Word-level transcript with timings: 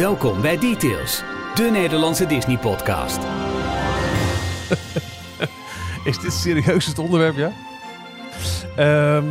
Welkom 0.00 0.40
bij 0.40 0.58
Details, 0.58 1.22
de 1.54 1.68
Nederlandse 1.72 2.26
Disney-podcast. 2.26 3.18
Is 6.04 6.18
dit 6.18 6.32
serieus 6.32 6.86
het 6.86 6.98
onderwerp, 6.98 7.36
ja? 7.36 7.52
Ehm, 8.76 9.24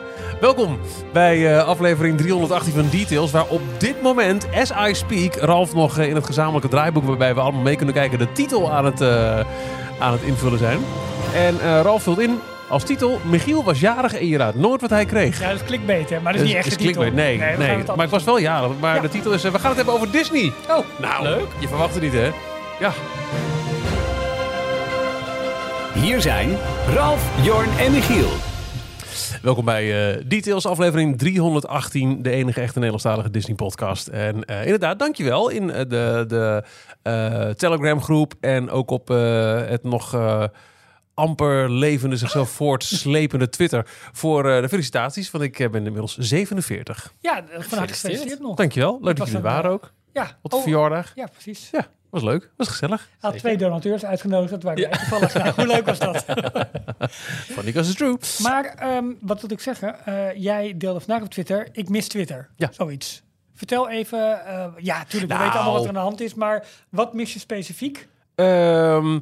welkom 0.46 0.78
bij 1.12 1.56
eh, 1.56 1.66
aflevering 1.66 2.18
318 2.18 2.72
van 2.72 2.88
Details, 2.90 3.30
waar 3.30 3.48
op 3.48 3.60
dit 3.78 4.02
moment, 4.02 4.46
as 4.54 4.70
I 4.88 4.94
speak, 4.94 5.34
Ralf 5.34 5.74
nog 5.74 5.98
eh, 5.98 6.08
in 6.08 6.14
het 6.14 6.26
gezamenlijke 6.26 6.68
draaiboek, 6.68 7.04
waarbij 7.04 7.34
we 7.34 7.40
allemaal 7.40 7.62
mee 7.62 7.76
kunnen 7.76 7.94
kijken, 7.94 8.18
de 8.18 8.32
titel 8.32 8.72
aan 8.72 8.84
het, 8.84 9.00
eh, 9.00 9.40
aan 9.98 10.12
het 10.12 10.22
invullen 10.22 10.58
zijn. 10.58 10.78
En 11.34 11.82
Ralf 11.82 12.02
vult 12.02 12.20
in 12.20 12.38
als 12.72 12.84
titel, 12.84 13.20
Michiel 13.24 13.64
was 13.64 13.80
jarig 13.80 14.14
en 14.14 14.26
je 14.26 14.36
raadt 14.36 14.56
nooit 14.56 14.80
wat 14.80 14.90
hij 14.90 15.04
kreeg. 15.04 15.40
Ja, 15.40 15.50
dat 15.52 15.64
clickbait, 15.64 16.10
hè? 16.10 16.20
Maar 16.20 16.32
dat 16.32 16.42
is 16.42 16.48
niet 16.48 16.56
echt 16.56 16.66
is 16.66 16.76
de 16.76 16.84
titel. 16.84 17.02
Nee, 17.02 17.38
nee. 17.38 17.58
het 17.68 17.96
maar 17.96 18.04
ik 18.04 18.10
was 18.10 18.24
wel 18.24 18.38
jarig. 18.38 18.70
Maar 18.80 18.94
Ja. 18.94 19.00
de 19.00 19.08
titel 19.08 19.32
is, 19.32 19.42
we 19.42 19.50
gaan 19.50 19.66
het 19.66 19.76
hebben 19.76 19.94
over 19.94 20.10
Disney. 20.10 20.52
Oh, 20.70 20.78
Nou, 21.00 21.22
Leuk. 21.22 21.46
je 21.58 21.68
verwacht 21.68 21.94
het 21.94 22.02
niet, 22.02 22.12
hè? 22.12 22.30
Ja. 22.80 22.92
Hier 25.94 26.20
zijn 26.20 26.56
Ralf, 26.94 27.44
Jorn 27.44 27.68
en 27.78 27.92
Michiel. 27.92 28.28
Welkom 29.42 29.64
bij 29.64 30.12
eh, 30.14 30.22
Details, 30.26 30.66
aflevering 30.66 31.18
318, 31.18 32.22
de 32.22 32.30
enige 32.30 32.60
echte 32.60 32.74
Nederlandstalige 32.74 33.30
Disney-podcast. 33.30 34.06
En 34.08 34.44
eh, 34.44 34.62
inderdaad, 34.64 34.98
dankjewel 34.98 35.48
in 35.48 35.70
eh, 35.70 35.78
de, 35.88 36.24
de 36.28 36.62
eh, 37.02 37.48
Telegram-groep 37.48 38.34
en 38.40 38.70
ook 38.70 38.90
op 38.90 39.10
eh, 39.10 39.60
het 39.66 39.82
nog 39.84 40.14
eh, 40.14 40.42
amper 41.22 41.70
levende, 41.70 42.16
zichzelf 42.16 42.50
voortslepende 42.50 43.48
Twitter 43.48 43.86
voor 44.12 44.50
eh, 44.50 44.60
de 44.62 44.68
felicitaties, 44.68 45.30
want 45.30 45.44
ik 45.44 45.58
eh, 45.58 45.70
ben 45.70 45.84
inmiddels 45.84 46.16
47. 46.18 47.12
ja, 47.20 47.44
van 47.58 47.78
harte 47.78 47.92
gefeliciteerd 47.92 48.40
nog. 48.40 48.56
Dankjewel, 48.56 48.98
leuk 49.02 49.16
dat 49.16 49.26
jullie 49.26 49.42
er 49.42 49.48
waren 49.50 49.64
eh, 49.64 49.72
ook. 49.72 49.92
Ja, 50.12 50.38
Op 50.42 50.50
de 50.50 50.56
oh, 50.56 50.62
verjaardag. 50.62 51.12
Ja, 51.14 51.26
precies. 51.26 51.68
Ja, 51.72 51.86
was 52.10 52.22
leuk, 52.22 52.50
was 52.56 52.68
gezellig. 52.68 53.08
Hij 53.20 53.30
had 53.30 53.38
twee 53.38 53.56
donateurs 53.56 54.04
uitgenodigd, 54.04 54.50
dat 54.50 54.62
waren 54.62 54.82
wij 54.82 54.90
toevallig. 54.98 55.34
Nou, 55.42 55.52
hoe 55.54 55.66
leuk 55.66 55.86
was 55.86 55.98
dat? 55.98 56.24
Funny 57.54 57.72
because 57.72 57.90
it's 57.90 57.94
true. 57.94 58.16
maar 58.42 58.64
ehm, 58.64 59.04
wat 59.20 59.40
wil 59.40 59.50
ik 59.50 59.60
zeggen? 59.60 60.04
Eh, 60.04 60.34
jij 60.42 60.74
deelde 60.76 61.00
vandaag 61.00 61.22
op 61.22 61.30
Twitter, 61.30 61.68
ik 61.72 61.88
mis 61.88 62.08
Twitter. 62.08 62.48
Ja. 62.56 62.68
Zoiets. 62.72 63.22
Vertel 63.54 63.88
even, 63.90 64.46
eh, 64.46 64.66
ja, 64.78 64.98
natuurlijk, 64.98 65.32
we 65.32 65.38
Nou. 65.38 65.44
weten 65.44 65.60
allemaal 65.60 65.72
wat 65.72 65.82
er 65.82 65.88
aan 65.88 65.94
de 65.94 66.00
hand 66.00 66.20
is, 66.20 66.34
maar 66.34 66.66
wat 66.88 67.14
mis 67.14 67.32
je 67.32 67.38
specifiek? 67.38 68.08
Ehm, 68.34 69.18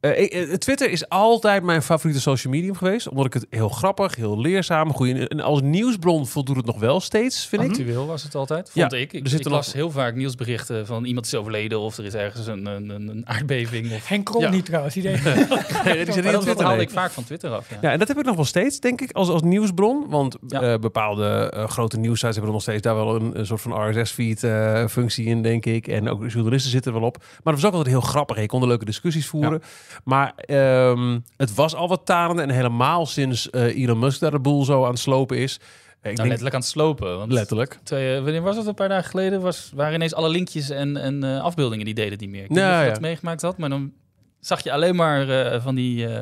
eh, 0.00 0.42
eh, 0.42 0.54
Twitter 0.56 0.90
is 0.90 1.08
altijd 1.08 1.62
mijn 1.62 1.82
favoriete 1.82 2.20
social 2.20 2.52
medium 2.52 2.74
geweest. 2.76 3.08
Omdat 3.08 3.26
ik 3.26 3.32
het 3.32 3.46
heel 3.50 3.68
grappig, 3.68 4.14
heel 4.16 4.40
leerzaam, 4.40 4.92
goeie, 4.92 5.28
en 5.28 5.40
als 5.40 5.60
nieuwsbron 5.62 6.26
voldoet 6.26 6.56
het 6.56 6.66
nog 6.66 6.78
wel 6.78 7.00
steeds, 7.00 7.46
vind 7.46 7.62
ik. 7.62 7.70
Actueel 7.70 8.06
was 8.06 8.22
het 8.22 8.34
altijd, 8.34 8.70
Ja, 8.74 8.80
vond 8.88 8.92
ik. 9.00 9.12
er 9.12 9.18
Ik, 9.34 9.44
nog- 9.44 9.52
las 9.52 9.72
heel 9.72 9.90
vaak 9.90 10.14
nieuwsberichten 10.14 10.86
van 10.86 11.04
iemand 11.04 11.26
is 11.26 11.34
overleden 11.34 11.80
of 11.80 11.96
er 11.98 12.04
is 12.04 12.14
ergens 12.14 12.46
een, 12.46 12.66
een, 12.66 12.88
een 12.88 13.08
een 13.08 13.28
aardbeving. 13.28 13.92
Of... 13.92 14.08
Henk 14.08 14.24
Krol 14.24 14.40
Ja. 14.40 14.50
niet 14.50 14.64
trouwens, 14.64 14.94
die 14.94 15.02
deed 15.08 15.22
Nee, 15.24 15.34
die 15.34 15.44
niet 15.44 16.08
op 16.08 16.14
dat, 16.14 16.32
dat 16.32 16.42
Twitter. 16.42 16.64
haalde 16.64 16.76
nee. 16.76 16.86
ik 16.86 16.90
vaak 16.90 17.10
van 17.10 17.24
Twitter 17.24 17.50
af. 17.50 17.70
Ja. 17.70 17.78
Ja, 17.80 17.90
en 17.90 17.98
dat 17.98 18.08
heb 18.08 18.18
ik 18.18 18.24
nog 18.24 18.36
wel 18.36 18.44
steeds, 18.44 18.80
denk 18.80 19.00
ik, 19.00 19.12
als, 19.12 19.28
als 19.28 19.42
nieuwsbron. 19.42 20.04
Want 20.08 20.36
Ja. 20.46 20.60
eh, 20.62 20.78
bepaalde 20.78 21.52
grote 21.68 21.98
nieuwsites 21.98 22.30
hebben 22.30 22.46
er 22.46 22.52
nog 22.52 22.62
steeds 22.62 22.82
daar 22.82 22.94
wel 22.94 23.14
een, 23.14 23.38
een 23.38 23.46
soort 23.46 23.60
van 23.60 23.90
RSS-feed 23.90 24.38
functie 24.90 25.24
in, 25.26 25.42
denk 25.42 25.66
ik. 25.66 25.88
En 25.88 26.08
ook 26.08 26.30
journalisten 26.30 26.70
zitten 26.70 26.92
er 26.92 26.98
wel 26.98 27.08
op. 27.08 27.16
Maar 27.18 27.52
het 27.52 27.62
was 27.62 27.64
ook 27.70 27.76
altijd 27.76 27.94
heel 27.94 28.00
grappig. 28.08 28.40
Je 28.40 28.46
kon 28.46 28.62
er 28.62 28.68
leuke 28.68 28.84
discussies 28.84 29.26
voeren. 29.26 29.62
Maar 30.04 30.32
ehm, 30.36 31.18
het 31.36 31.54
was 31.54 31.74
al 31.74 31.88
wat 31.88 32.06
tarende. 32.06 32.42
En 32.42 32.50
helemaal 32.50 33.06
sinds 33.06 33.50
eh, 33.50 33.82
Elon 33.82 33.98
Musk 33.98 34.20
daar 34.20 34.30
de 34.30 34.38
boel 34.40 34.64
zo 34.64 34.84
aan 34.84 34.90
het 34.90 34.98
slopen 34.98 35.36
is. 35.36 35.54
Ik 35.54 35.60
Nou, 36.02 36.14
denk, 36.16 36.28
letterlijk 36.28 36.54
aan 36.54 36.60
het 36.60 36.70
slopen. 36.70 37.18
Want 37.18 37.32
letterlijk. 37.32 37.78
Twee, 37.82 38.16
eh, 38.16 38.22
wanneer 38.22 38.42
was 38.42 38.56
het? 38.56 38.66
Een 38.66 38.74
paar 38.74 38.88
dagen 38.88 39.10
geleden 39.10 39.40
was, 39.40 39.72
waren 39.74 39.94
ineens 39.94 40.14
alle 40.14 40.28
linkjes 40.28 40.70
en, 40.70 40.96
en 40.96 41.24
eh, 41.24 41.42
afbeeldingen 41.42 41.84
die 41.84 41.94
deden 41.94 42.18
niet 42.18 42.30
meer. 42.30 42.42
Ik 42.42 42.48
weet 42.48 42.56
niet 42.58 42.66
of 42.66 42.78
je 42.78 42.84
ja. 42.84 42.90
dat 42.92 43.00
meegemaakt 43.00 43.42
had, 43.42 43.58
maar 43.58 43.68
dan 43.68 43.92
zag 44.40 44.62
je 44.62 44.72
alleen 44.72 44.96
maar 44.96 45.28
eh, 45.52 45.62
van 45.62 45.74
die 45.74 46.06
eh, 46.06 46.18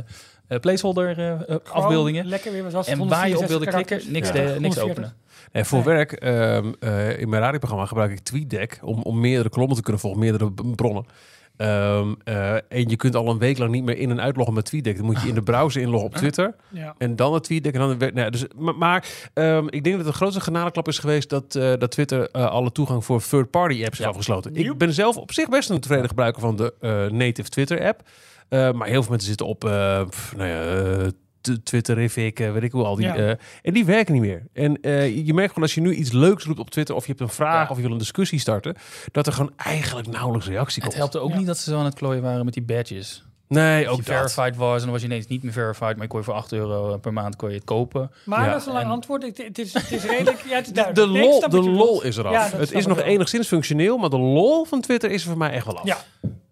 eh, 0.48 0.60
placeholder 0.60 1.18
eh, 1.18 1.30
eh, 1.32 1.56
afbeeldingen. 1.72 2.26
Lekker 2.26 2.52
weer, 2.52 2.70
was 2.70 2.86
En 2.86 3.08
waar 3.08 3.28
je 3.28 3.34
op 3.38 3.40
164 3.40 3.48
wilde 3.48 3.66
klikken, 3.84 4.12
niks, 4.12 4.28
Ja, 4.28 4.32
de- 4.34 4.40
niks 4.60 4.76
140. 4.76 4.90
openen. 4.90 5.12
En 5.52 5.66
voor 5.66 5.78
Nee. 5.78 5.86
werk, 5.94 6.12
ehm, 6.12 6.72
eh, 6.80 7.18
in 7.20 7.28
mijn 7.28 7.42
radioprogramma 7.42 7.86
gebruik 7.86 8.10
ik 8.10 8.18
TweetDeck 8.18 8.78
om, 8.82 9.02
om 9.02 9.20
meerdere 9.20 9.48
kolommen 9.48 9.76
te 9.76 9.82
kunnen 9.82 10.00
volgen, 10.00 10.20
meerdere 10.20 10.52
bronnen. 10.74 11.04
Ehm, 11.58 12.14
eh, 12.24 12.52
en 12.54 12.88
je 12.88 12.96
kunt 12.96 13.14
al 13.14 13.28
een 13.30 13.38
week 13.38 13.58
lang 13.58 13.70
niet 13.70 13.84
meer 13.84 13.98
in- 13.98 14.10
en 14.10 14.20
uitloggen 14.20 14.54
met 14.54 14.64
TweetDeck. 14.64 14.96
Dan 14.96 15.04
moet 15.06 15.22
je 15.22 15.28
in 15.28 15.34
de 15.34 15.42
browser 15.42 15.82
inloggen 15.82 16.08
op 16.08 16.14
Twitter. 16.14 16.54
Ja. 16.68 16.94
En 16.98 17.16
dan 17.16 17.34
het 17.34 17.44
TweetDeck. 17.44 17.74
En 17.74 17.80
dan 17.80 17.96
nou 17.98 18.12
ja, 18.14 18.30
dus, 18.30 18.44
maar 18.56 18.74
maar, 18.76 19.04
ehm, 19.34 19.66
ik 19.70 19.84
denk 19.84 19.96
dat 19.96 20.06
de 20.06 20.12
grootste 20.12 20.40
genadeklap 20.40 20.88
is 20.88 20.98
geweest 20.98 21.30
dat, 21.30 21.54
eh, 21.54 21.72
dat 21.78 21.90
Twitter 21.90 22.30
eh, 22.30 22.46
alle 22.50 22.72
toegang 22.72 23.04
voor 23.04 23.22
third-party 23.22 23.84
apps 23.84 23.98
is 23.98 24.04
Ja. 24.04 24.10
afgesloten. 24.10 24.52
Joep. 24.54 24.72
Ik 24.72 24.78
ben 24.78 24.92
zelf 24.92 25.16
op 25.16 25.32
zich 25.32 25.48
best 25.48 25.70
een 25.70 25.80
tevreden 25.80 26.08
gebruiker 26.08 26.40
van 26.40 26.56
de 26.56 26.74
eh, 26.80 27.06
native 27.10 27.48
Twitter 27.48 27.86
app. 27.86 28.02
Eh, 28.48 28.72
maar 28.72 28.88
heel 28.88 29.00
veel 29.02 29.10
mensen 29.10 29.28
zitten 29.28 29.46
op 29.46 29.64
eh, 29.64 30.02
pff, 30.08 30.36
nou 30.36 30.48
ja, 30.48 31.10
eh, 31.48 31.54
t- 31.54 31.64
Twitterific, 31.64 32.40
eh, 32.40 32.52
weet 32.52 32.62
ik 32.62 32.72
hoe 32.72 32.84
al 32.84 32.94
die. 32.96 33.06
Ja. 33.06 33.16
eh, 33.16 33.28
en 33.62 33.72
die 33.72 33.84
werken 33.84 34.12
niet 34.12 34.22
meer. 34.22 34.42
En 34.52 34.80
eh, 34.80 35.26
je 35.26 35.34
merkt 35.34 35.48
gewoon 35.48 35.64
als 35.64 35.74
je 35.74 35.80
nu 35.80 35.94
iets 35.94 36.12
leuks 36.12 36.44
roept 36.44 36.58
op 36.58 36.70
Twitter 36.70 36.94
of 36.94 37.02
je 37.06 37.08
hebt 37.08 37.22
een 37.22 37.28
vraag 37.28 37.64
Ja. 37.64 37.70
of 37.70 37.76
je 37.76 37.82
wil 37.82 37.92
een 37.92 37.98
discussie 37.98 38.38
starten, 38.38 38.74
dat 39.12 39.26
er 39.26 39.32
gewoon 39.32 39.52
eigenlijk 39.56 40.08
nauwelijks 40.08 40.48
reactie 40.48 40.74
Het 40.74 40.82
komt. 40.82 40.94
helpte 40.96 41.18
ook 41.18 41.30
Ja. 41.30 41.36
niet 41.36 41.46
dat 41.46 41.58
ze 41.58 41.70
zo 41.70 41.78
aan 41.78 41.84
het 41.84 41.94
klooien 41.94 42.22
waren 42.22 42.44
met 42.44 42.54
die 42.54 42.62
badges. 42.62 43.22
Nee, 43.48 43.88
Als 43.88 43.98
ook 43.98 44.04
je 44.04 44.10
dat. 44.12 44.32
verified 44.32 44.56
was 44.56 44.76
en 44.76 44.82
dan 44.82 44.90
was 44.90 45.00
je 45.00 45.06
ineens 45.06 45.26
niet 45.26 45.42
meer 45.42 45.52
verified, 45.52 45.92
maar 45.92 46.02
je 46.02 46.06
kon 46.06 46.18
je 46.18 46.24
voor 46.24 46.34
8 46.34 46.52
euro 46.52 46.96
per 46.96 47.12
maand 47.12 47.36
kon 47.36 47.48
je 47.48 47.54
het 47.54 47.64
kopen. 47.64 48.10
Maar 48.24 48.44
Ja. 48.44 48.50
dat 48.52 48.60
is 48.60 48.66
een 48.66 48.72
lang 48.72 48.84
En- 48.84 48.90
antwoord. 48.90 49.22
Het, 49.22 49.38
het, 49.38 49.58
is, 49.58 49.72
het 49.72 49.92
is 49.92 50.04
redelijk. 50.04 50.44
Ja, 50.48 50.56
het 50.56 50.66
is 50.66 50.72
De 50.72 51.02
ik 51.02 51.06
lol, 51.06 51.48
de 51.48 51.60
lol 51.70 52.02
is 52.02 52.16
eraf. 52.16 52.32
Ja, 52.32 52.48
het 52.58 52.72
is 52.72 52.80
ik 52.82 52.86
nog 52.86 52.96
wel. 52.96 53.06
enigszins 53.06 53.46
functioneel, 53.48 53.96
maar 53.98 54.10
de 54.10 54.18
lol 54.18 54.64
van 54.64 54.80
Twitter 54.80 55.10
is 55.10 55.22
er 55.22 55.28
voor 55.28 55.38
mij 55.38 55.50
echt 55.50 55.66
wel 55.66 55.78
af. 55.78 55.84
Ja. 55.84 55.98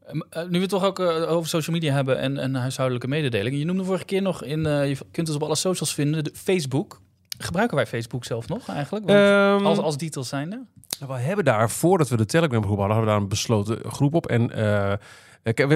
Ehm, 0.07 0.21
eh, 0.31 0.43
nu 0.43 0.51
we 0.51 0.59
het 0.59 0.69
toch 0.69 0.85
ook 0.85 0.99
eh, 0.99 1.31
over 1.31 1.49
social 1.49 1.77
media 1.77 1.93
hebben 1.93 2.19
en, 2.19 2.39
en 2.39 2.55
huishoudelijke 2.55 3.09
mededelingen. 3.09 3.59
Je 3.59 3.65
noemde 3.65 3.85
vorige 3.85 4.05
keer 4.05 4.23
nog 4.23 4.45
in, 4.45 4.67
eh, 4.67 4.89
je 4.89 4.97
kunt 5.11 5.29
ons 5.29 5.37
op 5.37 5.43
alle 5.43 5.55
socials 5.55 5.95
vinden, 5.95 6.25
de 6.25 6.33
Facebook. 6.35 7.01
Gebruiken 7.39 7.77
wij 7.77 7.87
Facebook 7.87 8.25
zelf 8.25 8.49
nog 8.49 8.69
eigenlijk? 8.69 9.07
Want 9.07 9.19
Ehm, 9.19 9.67
als, 9.67 9.79
als 9.79 9.97
details 9.97 10.29
zijnde? 10.29 10.65
We 11.07 11.13
hebben 11.13 11.45
daar, 11.45 11.71
voordat 11.71 12.09
we 12.09 12.17
de 12.17 12.25
Telegram 12.25 12.65
groep 12.65 12.79
hadden, 12.79 12.97
hadden 12.97 13.05
we 13.05 13.11
daar 13.11 13.21
een 13.21 13.29
besloten 13.29 13.93
groep 13.93 14.15
op. 14.15 14.27
En 14.27 14.49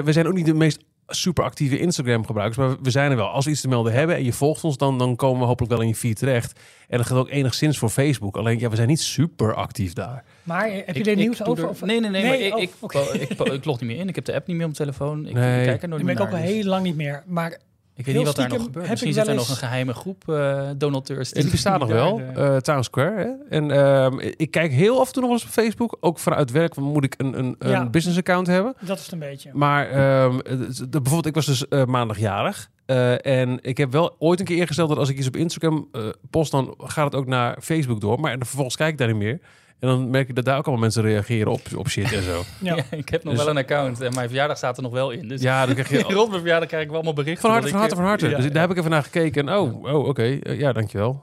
we 0.04 0.12
zijn 0.12 0.26
ook 0.26 0.34
niet 0.34 0.46
de 0.46 0.54
meest 0.54 0.84
super 1.06 1.44
actieve 1.44 1.78
Instagram 1.78 2.26
gebruikers, 2.26 2.58
maar 2.58 2.76
we 2.82 2.90
zijn 2.90 3.10
er 3.10 3.16
wel. 3.16 3.28
Als 3.28 3.44
we 3.44 3.50
iets 3.50 3.60
te 3.60 3.68
melden 3.68 3.92
hebben 3.92 4.16
en 4.16 4.24
je 4.24 4.32
volgt 4.32 4.64
ons, 4.64 4.76
dan, 4.76 4.98
dan 4.98 5.16
komen 5.16 5.40
we 5.40 5.46
hopelijk 5.46 5.72
wel 5.72 5.82
in 5.82 5.88
je 5.88 5.94
feed 5.94 6.16
terecht. 6.16 6.60
En 6.88 6.96
dat 6.98 7.06
gaat 7.06 7.18
ook 7.18 7.30
enigszins 7.30 7.78
voor 7.78 7.88
Facebook. 7.88 8.36
Alleen, 8.36 8.58
ja, 8.58 8.68
we 8.68 8.76
zijn 8.76 8.88
niet 8.88 9.00
super 9.00 9.54
actief 9.54 9.92
daar. 9.92 10.24
Maar 10.50 10.66
eh, 10.68 10.74
heb 10.86 10.94
je 10.94 11.00
Ik- 11.00 11.06
er 11.06 11.12
ik 11.12 11.18
nieuws 11.18 11.44
over? 11.44 11.64
er- 11.64 11.70
Of- 11.70 11.80
nee, 11.80 12.00
nee, 12.00 12.10
nee. 12.10 12.22
Nee, 12.22 12.30
maar 12.30 12.40
ik, 12.40 12.54
oh, 12.80 12.92
ik, 12.94 13.20
ik, 13.22 13.30
ik, 13.40 13.52
ik 13.52 13.64
log 13.64 13.80
niet 13.80 13.90
meer 13.90 13.98
in. 13.98 14.08
Ik 14.08 14.14
heb 14.14 14.24
de 14.24 14.34
app 14.34 14.46
niet 14.46 14.56
meer 14.56 14.66
op 14.66 14.76
mijn 14.78 14.90
telefoon. 14.90 15.26
Ik, 15.26 15.34
Nee. 15.34 15.60
ik 15.60 15.66
kijk 15.66 15.82
er 15.82 15.88
nooit 15.88 16.00
Die 16.00 16.04
meer 16.04 16.04
ben 16.04 16.14
ik 16.14 16.20
ook 16.20 16.30
naar. 16.30 16.40
al 16.40 16.46
dus 16.46 16.56
heel 16.56 16.64
lang 16.70 16.82
niet 16.82 16.96
meer. 16.96 17.22
Maar 17.26 17.58
ik 17.94 18.06
weet 18.06 18.14
niet 18.14 18.24
wat 18.26 18.36
daar 18.36 18.48
nog 18.48 18.62
gebeurt. 18.62 18.84
ik 18.84 18.90
Misschien 18.90 19.12
zit 19.12 19.26
er 19.28 19.34
nog 19.34 19.48
een 19.48 19.56
geheime 19.56 19.92
groep 19.94 20.28
eh 20.28 20.68
donateurs. 20.76 21.30
Die 21.30 21.50
bestaat 21.50 21.78
nog 21.80 21.88
wel, 21.88 22.16
daar, 22.34 22.52
eh 22.54 22.56
Town 22.60 22.82
Square. 22.82 23.14
Hè? 23.48 23.56
En 23.56 23.70
ehm, 23.70 24.18
ik 24.36 24.50
kijk 24.50 24.72
heel 24.72 25.00
af 25.00 25.06
en 25.06 25.12
toe 25.12 25.22
nog 25.22 25.32
eens 25.32 25.42
op 25.44 25.48
Facebook. 25.50 25.96
Ook 26.00 26.18
vanuit 26.18 26.50
werk 26.50 26.76
moet 26.76 27.04
ik 27.04 27.14
een, 27.16 27.38
een, 27.38 27.54
een 27.58 27.90
business 27.90 28.18
account 28.18 28.46
hebben. 28.46 28.74
dat 28.80 28.98
is 28.98 29.02
het 29.04 29.12
een 29.12 29.18
beetje. 29.18 29.50
Maar 29.52 29.90
ehm, 29.90 30.36
de, 30.38 30.86
bijvoorbeeld, 30.90 31.26
ik 31.26 31.34
was 31.34 31.46
dus 31.46 31.68
eh, 31.68 31.84
maandagjarig. 31.84 32.70
Eh, 32.86 33.26
en 33.26 33.58
ik 33.62 33.76
heb 33.76 33.92
wel 33.92 34.14
ooit 34.18 34.40
een 34.40 34.46
keer 34.46 34.56
ingesteld 34.56 34.88
dat 34.88 34.98
als 34.98 35.08
ik 35.08 35.18
iets 35.18 35.26
op 35.26 35.36
Instagram 35.36 35.88
eh, 35.92 36.02
post, 36.30 36.50
dan 36.50 36.74
gaat 36.78 37.04
het 37.04 37.14
ook 37.14 37.26
naar 37.26 37.56
Facebook 37.60 38.00
door. 38.00 38.20
Maar 38.20 38.36
vervolgens 38.38 38.76
kijk 38.76 38.90
ik 38.92 38.98
daar 38.98 39.08
niet 39.08 39.16
meer. 39.16 39.40
En 39.80 39.88
dan 39.88 40.10
merk 40.10 40.28
ik 40.28 40.34
dat 40.34 40.44
daar 40.44 40.56
ook 40.58 40.64
allemaal 40.64 40.82
mensen 40.82 41.02
reageren 41.02 41.52
op, 41.52 41.60
op 41.76 41.88
shit 41.88 42.12
en 42.12 42.22
zo. 42.22 42.42
Ja. 42.60 42.74
Ja, 42.76 42.82
ik 42.90 43.08
heb 43.08 43.24
nog 43.24 43.34
Dus- 43.34 43.42
wel 43.42 43.52
een 43.52 43.58
account 43.60 44.00
en 44.00 44.14
mijn 44.14 44.28
verjaardag 44.28 44.56
staat 44.56 44.76
er 44.76 44.82
nog 44.82 44.92
wel 44.92 45.10
in. 45.10 45.28
Dus 45.28 45.42
Ja, 45.42 45.66
dan 45.66 45.74
krijg 45.74 45.88
je 45.88 46.14
rond 46.14 46.28
mijn 46.28 46.40
verjaardag 46.40 46.68
krijg 46.68 46.82
ik 46.82 46.88
wel 46.88 46.96
allemaal 46.96 47.14
berichten. 47.14 47.42
van 47.42 47.50
harte, 47.50 47.68
van 47.68 47.78
harte, 47.78 47.94
van 47.94 48.04
harte. 48.04 48.28
Ja, 48.28 48.36
dus 48.36 48.44
ja. 48.44 48.50
daar 48.50 48.62
heb 48.62 48.70
ik 48.70 48.76
even 48.76 48.90
naar 48.90 49.02
gekeken. 49.02 49.48
En 49.48 49.54
oh, 49.56 49.84
oh 49.84 50.06
oké. 50.08 50.22
Eh, 50.22 50.58
ja, 50.58 50.72
dankjewel. 50.72 51.22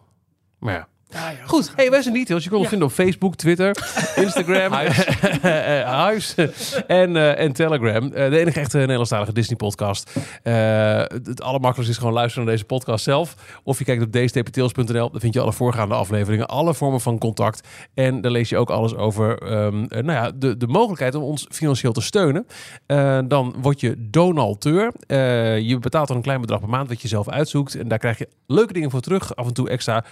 Maar 0.59 0.73
ja. 0.73 0.87
Ja. 1.09 1.33
Goed, 1.45 1.71
hey, 1.75 1.89
wij 1.89 2.01
zijn 2.01 2.13
details. 2.13 2.43
Je 2.43 2.49
kon 2.49 2.57
ons 2.57 2.65
Ja. 2.67 2.71
vinden 2.77 2.87
op 2.87 2.93
Facebook, 2.93 3.35
Twitter, 3.35 3.67
Instagram, 4.23 4.71
Huis. 4.71 6.35
eh, 6.35 7.01
en, 7.01 7.15
eh, 7.15 7.39
en 7.39 7.53
Telegram. 7.53 8.11
Eh, 8.13 8.29
de 8.29 8.39
enige 8.39 8.59
echte 8.59 8.77
Nederlandstalige 8.77 9.33
Disney-podcast. 9.33 10.11
Eh, 10.43 10.53
het, 10.97 11.41
allermakkelijkste 11.41 11.89
is 11.91 11.97
gewoon 11.97 12.13
luisteren 12.13 12.43
naar 12.45 12.53
deze 12.53 12.65
podcast 12.67 13.03
zelf. 13.03 13.35
Of 13.63 13.77
je 13.77 13.83
kijkt 13.83 14.03
op 14.03 14.11
dstptails.nl. 14.11 15.11
Daar 15.11 15.21
vind 15.21 15.33
je 15.33 15.39
alle 15.39 15.53
voorgaande 15.53 15.95
afleveringen, 15.95 16.47
alle 16.47 16.73
vormen 16.73 17.01
van 17.01 17.17
contact. 17.17 17.67
En 17.93 18.21
daar 18.21 18.31
lees 18.31 18.49
je 18.49 18.57
ook 18.57 18.69
alles 18.69 18.95
over 18.95 19.37
ehm, 19.37 19.83
eh, 19.83 20.03
nou 20.03 20.11
ja, 20.25 20.31
de, 20.35 20.57
de 20.57 20.67
mogelijkheid 20.67 21.15
om 21.15 21.23
ons 21.23 21.47
financieel 21.49 21.93
te 21.93 22.01
steunen. 22.01 22.47
Eh, 22.85 23.19
dan 23.27 23.55
word 23.61 23.79
je 23.79 23.95
donateur. 24.09 24.91
Eh, 25.07 25.59
je 25.59 25.77
betaalt 25.79 26.07
dan 26.07 26.17
een 26.17 26.23
klein 26.23 26.41
bedrag 26.41 26.59
per 26.59 26.69
maand 26.69 26.89
wat 26.89 27.01
je 27.01 27.07
zelf 27.07 27.29
uitzoekt. 27.29 27.75
En 27.75 27.87
daar 27.87 27.99
krijg 27.99 28.17
je 28.17 28.27
leuke 28.47 28.73
dingen 28.73 28.91
voor 28.91 29.01
terug. 29.01 29.35
Af 29.35 29.47
en 29.47 29.53
toe 29.53 29.69
extra 29.69 30.05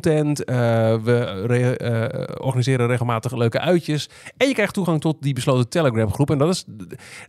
audio-content. 0.00 0.44
Eh, 0.44 0.54
we 1.02 1.42
re- 1.46 1.76
eh, 1.76 2.34
organiseren 2.44 2.86
regelmatig 2.86 3.32
leuke 3.36 3.60
uitjes. 3.60 4.08
En 4.36 4.48
je 4.48 4.54
krijgt 4.54 4.74
toegang 4.74 5.00
tot 5.00 5.16
die 5.22 5.34
besloten 5.34 5.68
Telegram-groep. 5.68 6.30
En 6.30 6.38
dat 6.38 6.48
is, 6.48 6.64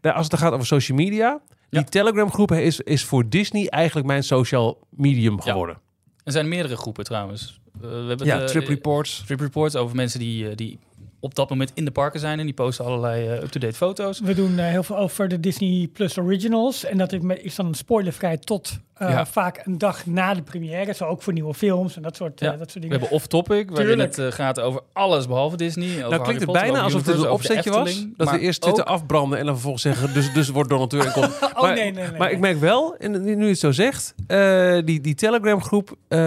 daar- 0.02 0.14
als 0.14 0.28
het 0.30 0.38
gaat 0.40 0.54
over 0.54 0.66
social 0.66 0.98
media... 0.98 1.42
Die 1.70 1.82
Ja. 1.82 1.88
Telegram-groep 1.88 2.52
is, 2.52 2.80
is 2.80 3.06
voor 3.06 3.30
Disney 3.30 3.68
eigenlijk 3.68 4.08
mijn 4.08 4.24
social 4.24 4.88
medium 4.90 5.36
Ja. 5.36 5.42
geworden. 5.52 5.78
Er 6.24 6.32
zijn 6.32 6.48
meerdere 6.48 6.76
groepen 6.76 7.04
trouwens. 7.04 7.60
Eh, 7.76 7.82
we 7.82 7.88
hebben 8.08 8.28
Ja, 8.28 8.38
de- 8.40 8.46
trip 8.46 8.68
reports. 8.68 9.24
trip 9.26 9.40
reports 9.40 9.76
over 9.76 9.96
mensen 9.96 10.20
die, 10.20 10.56
die 10.56 10.80
op 11.24 11.36
dat 11.36 11.50
moment 11.50 11.72
in 11.74 11.86
de 11.86 11.92
parken 11.92 12.20
zijn. 12.20 12.40
En 12.40 12.46
die 12.46 12.54
posten 12.54 12.86
allerlei 12.86 13.28
eh, 13.28 13.42
up-to-date 13.44 13.74
foto's. 13.74 14.20
We 14.20 14.34
doen 14.34 14.60
eh, 14.60 14.66
heel 14.66 14.84
veel 14.84 14.98
over 14.98 15.28
de 15.28 15.40
Disney 15.40 15.90
Plus 15.94 16.18
Originals. 16.18 16.86
En 16.86 16.98
dat 16.98 17.14
is 17.42 17.56
dan 17.56 17.74
spoilervrij 17.74 18.38
tot 18.38 18.78
eh, 18.94 19.10
Ja. 19.10 19.26
vaak 19.26 19.62
een 19.66 19.78
dag 19.78 20.06
na 20.06 20.34
de 20.34 20.42
première. 20.42 20.94
Zo 20.94 21.06
ook 21.06 21.22
voor 21.22 21.34
nieuwe 21.34 21.54
films 21.54 21.96
en 21.96 22.02
dat 22.02 22.16
soort, 22.16 22.42
eh, 22.42 22.48
Ja. 22.48 22.58
dat 22.58 22.60
soort 22.72 22.74
We 22.74 22.80
dingen. 22.80 23.00
hebben 23.00 23.16
off-topic, 23.18 23.70
waarin 23.72 24.00
het 24.00 24.20
gaat 24.30 24.60
over 24.60 24.82
alles 24.94 25.28
behalve 25.28 25.58
Disney. 25.58 25.86
Over 25.88 26.00
Nou 26.00 26.10
Harry 26.12 26.24
klinkt 26.24 26.42
het 26.42 26.52
Potter, 26.52 26.64
bijna 26.72 26.84
over 26.86 26.94
alsof 26.94 27.04
dit 27.08 27.14
een 27.16 27.20
over 27.30 27.32
opzetje 27.34 27.72
was. 27.72 28.06
Dat 28.18 28.32
we 28.32 28.40
eerst 28.40 28.62
Twitter 28.62 28.84
ook- 28.84 28.90
afbranden 28.90 29.38
en 29.40 29.44
dan 29.46 29.54
vervolgens 29.54 29.84
zeggen... 29.84 30.14
dus, 30.14 30.34
dus 30.34 30.50
wordt 30.50 30.70
donateur 30.70 31.06
en 31.06 31.12
komt... 31.12 31.40
oh 31.56 31.62
maar, 31.62 31.74
nee, 31.74 31.92
nee, 31.92 32.08
nee. 32.08 32.18
maar 32.18 32.32
ik 32.32 32.40
merk 32.40 32.60
wel, 32.60 32.96
en 32.98 33.24
nu 33.24 33.44
je 33.44 33.50
het 33.50 33.60
zo 33.60 33.72
zegt... 33.72 34.16
eh, 34.28 34.78
die, 34.86 35.02
die 35.02 35.16
Telegram 35.16 35.62
groep... 35.62 35.96
eh, 36.08 36.18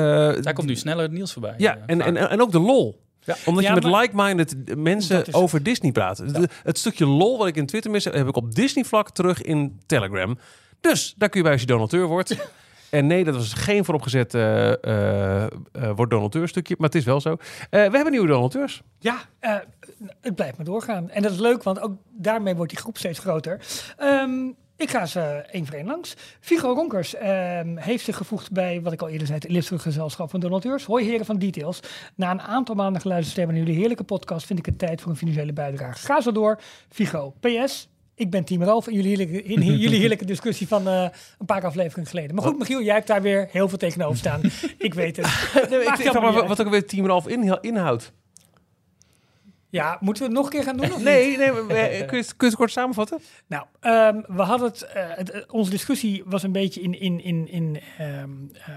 Daar 0.43 0.53
komt 0.55 0.67
nu 0.69 0.77
sneller 0.77 1.03
het 1.03 1.13
nieuws 1.13 1.33
voorbij. 1.33 1.55
Ja, 1.59 1.79
en, 1.87 2.01
en, 2.01 2.17
en 2.31 2.41
ook 2.43 2.53
de 2.53 2.61
lol. 2.61 3.05
Ja. 3.27 3.37
Omdat 3.45 3.63
Ja, 3.65 3.69
je 3.69 3.75
met 3.81 3.91
maar- 3.91 4.01
like-minded 4.01 4.77
mensen 4.77 5.27
is- 5.27 5.35
over 5.35 5.63
Disney 5.63 5.93
praat. 5.93 6.17
De- 6.35 6.49
Het 6.63 6.79
stukje 6.79 7.07
lol 7.07 7.39
wat 7.39 7.47
ik 7.47 7.57
in 7.57 7.67
Twitter 7.67 7.91
mis, 7.91 8.05
heb 8.05 8.29
ik 8.29 8.37
op 8.37 8.55
Disney-vlak 8.55 9.11
terug 9.11 9.43
in 9.43 9.81
Telegram. 9.87 10.39
Dus 10.81 11.15
daar 11.17 11.29
kun 11.29 11.39
je 11.39 11.45
bij 11.45 11.53
als 11.53 11.61
je 11.63 11.67
donateur 11.67 12.07
wordt. 12.07 12.37
En 12.91 13.07
nee, 13.07 13.25
dat 13.25 13.35
was 13.35 13.53
geen 13.53 13.85
vooropgezet 13.85 14.35
eh 14.35 14.73
eh, 15.43 15.51
wordt 15.97 16.11
donateur 16.11 16.49
stukje, 16.49 16.75
maar 16.79 16.87
het 16.89 16.99
is 16.99 17.05
wel 17.05 17.21
zo. 17.21 17.37
We 17.71 17.77
hebben 17.79 18.11
nieuwe 18.11 18.27
donateurs. 18.27 18.83
Ja, 18.99 19.17
het 20.21 20.35
blijft 20.35 20.57
maar 20.57 20.67
doorgaan. 20.67 21.11
En 21.11 21.23
dat 21.23 21.33
is 21.33 21.39
leuk, 21.39 21.63
want 21.63 21.81
ook 21.81 21.93
daarmee 22.13 22.55
wordt 22.55 22.71
die 22.73 22.81
groep 22.81 22.99
steeds 22.99 23.19
groter. 23.19 23.61
Ehm, 23.97 24.31
ik 24.77 24.91
ga 24.91 25.07
ze 25.07 25.21
één 25.51 25.67
voor 25.67 25.75
één 25.75 25.87
langs. 25.87 26.15
Figo 26.41 26.73
Ronkers 26.73 27.15
ehm, 27.15 27.77
heeft 27.77 28.05
zich 28.05 28.17
gevoegd 28.17 28.53
bij, 28.53 28.81
wat 28.83 28.93
ik 28.93 29.03
al 29.03 29.09
eerder 29.09 29.27
zei, 29.27 29.39
het 29.39 29.81
gezelschap 29.81 30.31
van 30.31 30.41
donateurs. 30.41 30.85
Hoi 30.85 31.05
heren 31.05 31.27
van 31.27 31.39
Details. 31.39 31.81
Na 32.15 32.31
een 32.31 32.41
aantal 32.41 32.75
maanden 32.75 33.01
geluisterd 33.01 33.35
te 33.35 33.41
hebben 33.41 33.57
naar 33.57 33.67
jullie 33.67 33.81
heerlijke 33.81 34.05
podcast, 34.05 34.47
vind 34.47 34.59
ik 34.59 34.67
het 34.67 34.79
tijd 34.79 35.01
voor 35.01 35.11
een 35.11 35.17
financiële 35.17 35.53
bijdrage. 35.53 36.07
Ga 36.07 36.21
zo 36.21 36.33
door. 36.33 36.61
Figo. 36.89 37.35
PS. 37.41 37.89
Ik 38.15 38.31
ben 38.31 38.45
Team 38.45 38.63
Ralf 38.63 38.89
in 38.89 38.95
jullie 38.95 39.17
heerlijke, 39.17 39.43
in 39.43 39.63
jullie 39.79 39.99
heerlijke 39.99 40.25
discussie 40.35 40.69
van 40.69 40.89
eh, 40.89 41.09
een 41.39 41.47
paar 41.47 41.65
afleveringen 41.65 42.11
geleden. 42.11 42.35
Maar 42.35 42.45
goed, 42.45 42.59
Michiel, 42.59 42.83
jij 42.83 42.95
hebt 42.95 43.07
daar 43.07 43.23
weer 43.23 43.49
heel 43.51 43.69
veel 43.69 43.79
tegenover 43.79 44.17
staan. 44.17 44.41
ik 44.79 44.95
weet 44.95 45.17
het. 45.17 45.27
Nee, 45.71 45.81
ik 45.81 45.99
niet 45.99 46.13
wat 46.49 46.61
ook 46.61 46.71
weer 46.71 46.87
Team 46.87 47.07
Ralf 47.07 47.27
inhoudt. 47.61 48.13
Ja, 49.69 49.97
moeten 50.01 50.23
we 50.23 50.29
het 50.29 50.39
nog 50.39 50.47
een 50.47 50.53
keer 50.53 50.63
gaan 50.63 50.77
doen? 50.77 50.87
Of 50.91 50.97
niet? 50.97 51.05
Nee, 51.05 51.37
nee, 51.37 51.53
maar, 51.53 51.77
eh, 51.77 52.07
kun 52.07 52.17
je, 52.17 52.23
het- 52.23 52.37
kun 52.37 52.47
je 52.47 52.47
het 52.47 52.55
kort 52.57 52.71
samenvatten? 52.71 53.19
Nou, 53.47 53.65
ehm, 53.81 54.21
we 54.27 54.43
hadden 54.43 54.69
het, 54.69 54.83
eh, 54.83 55.03
het- 55.09 55.31
eh, 55.31 55.41
onze 55.51 55.71
discussie 55.71 56.23
was 56.27 56.43
een 56.43 56.53
beetje 56.53 56.81
in, 56.81 57.01
in, 57.01 57.21
in, 57.25 57.49
in, 57.49 57.81
ehm, 57.99 58.31
eh, 58.53 58.75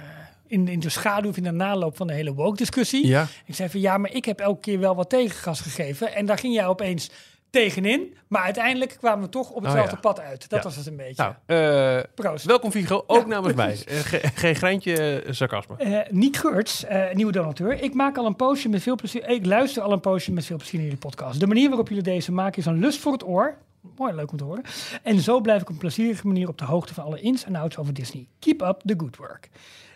in, 0.47 0.68
in 0.68 0.80
de 0.80 0.89
schaduw, 0.89 1.30
of 1.30 1.38
in 1.38 1.44
de 1.44 1.51
naloop 1.51 1.97
van 1.97 2.07
de 2.07 2.13
hele 2.13 2.33
woke-discussie. 2.33 3.07
Ja. 3.07 3.27
Ik 3.45 3.56
zei 3.56 3.69
van 3.69 3.80
ja, 3.80 3.97
maar 3.97 4.12
ik 4.13 4.25
heb 4.25 4.39
elke 4.39 4.59
keer 4.62 4.80
wel 4.80 4.95
wat 4.95 5.09
tegengas 5.09 5.62
gegeven. 5.62 6.13
En 6.15 6.25
daar 6.25 6.38
ging 6.38 6.53
jij 6.53 6.68
opeens 6.68 7.09
tegenin. 7.50 8.16
Maar 8.28 8.42
uiteindelijk 8.42 8.96
kwamen 9.00 9.24
we 9.24 9.30
toch 9.30 9.50
op 9.50 9.63
hetzelfde 9.63 9.96
Oh 9.96 10.01
ja. 10.01 10.10
pad 10.13 10.19
uit. 10.19 10.50
Dat 10.50 10.60
Ja. 10.60 10.66
was 10.66 10.75
het 10.75 10.86
een 10.88 10.96
beetje. 10.96 11.34
Nou, 11.46 11.96
eh, 11.98 12.04
Proost. 12.16 12.46
welkom 12.46 12.72
Vigo, 12.72 13.04
ook 13.07 13.22
Ja, 13.22 13.28
namens 13.28 13.54
mij. 13.54 13.78
Eh, 13.88 13.98
ge- 13.98 14.22
geen 14.34 14.56
greintje 14.56 15.22
eh, 15.22 15.31
sarcasme. 15.34 15.75
Eh 15.78 16.00
Niek 16.10 16.38
Geurts, 16.38 16.84
nieuwe 17.13 17.31
donateur. 17.31 17.84
Ik 17.84 17.94
maak 17.94 18.18
al 18.18 18.25
een 18.25 18.36
poosje 18.36 18.69
met 18.69 18.81
veel 18.81 18.96
plezier. 18.96 19.30
Ik 19.30 19.46
luister 19.46 19.84
al 19.84 19.92
een 19.92 20.00
poosje 20.00 20.31
met 20.31 20.46
veel 20.46 20.57
plezier 20.57 20.75
naar 20.80 20.84
jullie 20.90 21.00
podcast. 21.01 21.40
De 21.40 21.48
manier 21.48 21.68
waarop 21.69 21.88
jullie 21.88 22.04
deze 22.04 22.31
maken 22.31 22.57
is 22.60 22.66
een 22.66 22.80
lust 22.80 23.00
voor 23.00 23.12
het 23.12 23.25
oor. 23.25 23.56
Mooi, 23.98 24.14
leuk 24.14 24.31
om 24.31 24.38
te 24.38 24.44
horen. 24.44 24.64
En 25.04 25.20
zo 25.20 25.40
blijf 25.42 25.62
ik 25.62 25.68
op 25.68 25.74
een 25.74 25.80
plezierige 25.80 26.28
manier 26.28 26.48
op 26.48 26.58
de 26.58 26.66
hoogte 26.66 26.94
van 26.94 27.04
alle 27.04 27.22
ins 27.22 27.46
en 27.46 27.56
outs 27.56 27.78
over 27.78 27.94
Disney. 27.94 28.28
Keep 28.40 28.62
up 28.62 28.81
the 28.86 28.94
good 28.98 29.18
work. 29.18 29.50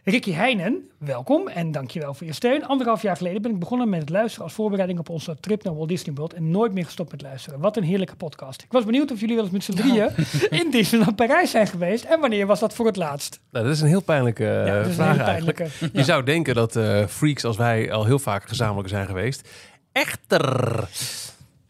Ricky 0.06 0.31
Heijnen, 0.31 0.89
welkom 0.97 1.47
en 1.47 1.71
dankjewel 1.71 2.13
voor 2.13 2.27
je 2.27 2.33
steun. 2.33 2.65
Anderhalf 2.65 3.01
jaar 3.01 3.18
geleden 3.18 3.41
ben 3.41 3.51
ik 3.51 3.59
begonnen 3.59 3.89
met 3.89 4.00
het 4.00 4.09
luisteren 4.09 4.44
als 4.44 4.53
voorbereiding 4.53 5.00
op 5.00 5.09
onze 5.09 5.35
trip 5.39 5.63
naar 5.63 5.75
Walt 5.75 5.89
Disney 5.89 6.15
World 6.15 6.33
en 6.33 6.51
nooit 6.51 6.74
meer 6.74 6.85
gestopt 6.85 7.12
met 7.12 7.21
luisteren. 7.21 7.59
Wat 7.59 7.77
een 7.77 7.83
heerlijke 7.83 8.15
podcast. 8.15 8.62
Ik 8.62 8.71
was 8.71 8.85
benieuwd 8.85 9.12
of 9.12 9.19
jullie 9.19 9.35
wel 9.35 9.44
eens 9.44 9.53
met 9.53 9.63
z'n 9.63 9.74
drieën 9.74 10.09
in 10.59 10.71
Disneyland 10.71 11.15
Parijs 11.15 11.51
zijn 11.51 11.68
geweest 11.68 12.03
en 12.03 12.19
wanneer 12.19 12.45
was 12.45 12.59
dat 12.59 12.74
voor 12.74 12.86
het 12.86 12.95
laatst? 12.95 13.39
Nou, 13.51 13.65
dat 13.65 13.74
is 13.74 13.81
een 13.81 13.88
heel 13.88 14.01
pijnlijke 14.01 14.44
ja, 14.44 14.83
een 14.83 14.94
vraag 14.94 15.18
eigenlijk. 15.18 15.68
Je 15.94 16.03
zou 16.03 16.24
denken 16.24 16.56
dat 16.56 16.75
eh, 16.75 17.06
freaks 17.07 17.44
als 17.44 17.57
wij 17.57 17.91
al 17.91 18.06
heel 18.06 18.19
vaak 18.19 18.47
gezamenlijk 18.47 18.89
zijn 18.89 19.06
geweest. 19.06 19.50
Echter. 19.91 20.88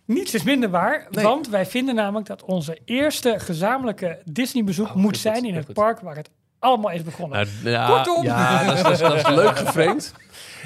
Niets 0.06 0.34
is 0.34 0.44
minder 0.44 0.70
waar, 0.70 1.08
Nee. 1.10 1.24
want 1.24 1.50
wij 1.50 1.66
vinden 1.66 1.96
namelijk 1.96 2.28
dat 2.28 2.44
onze 2.44 2.78
eerste 2.86 3.36
gezamenlijke 3.40 4.20
Disney-bezoek 4.26 4.88
Oh, 4.88 4.96
moet 4.96 5.18
zijn 5.18 5.36
goed, 5.36 5.46
in 5.48 5.56
het 5.56 5.66
goed. 5.66 5.74
park 5.74 6.00
waar 6.00 6.16
het 6.16 6.30
allemaal 6.60 6.92
is 6.92 7.04
begonnen. 7.04 7.48
Nou, 7.64 7.70
ja, 7.76 7.88
Kortom. 7.88 8.24
Ja, 8.24 8.64
dat 8.66 8.76
is, 8.76 8.82
dat 8.82 8.92
is, 8.92 9.00
dat 9.00 9.16
is 9.16 9.28
leuk 9.28 9.58
geframed. 9.58 10.14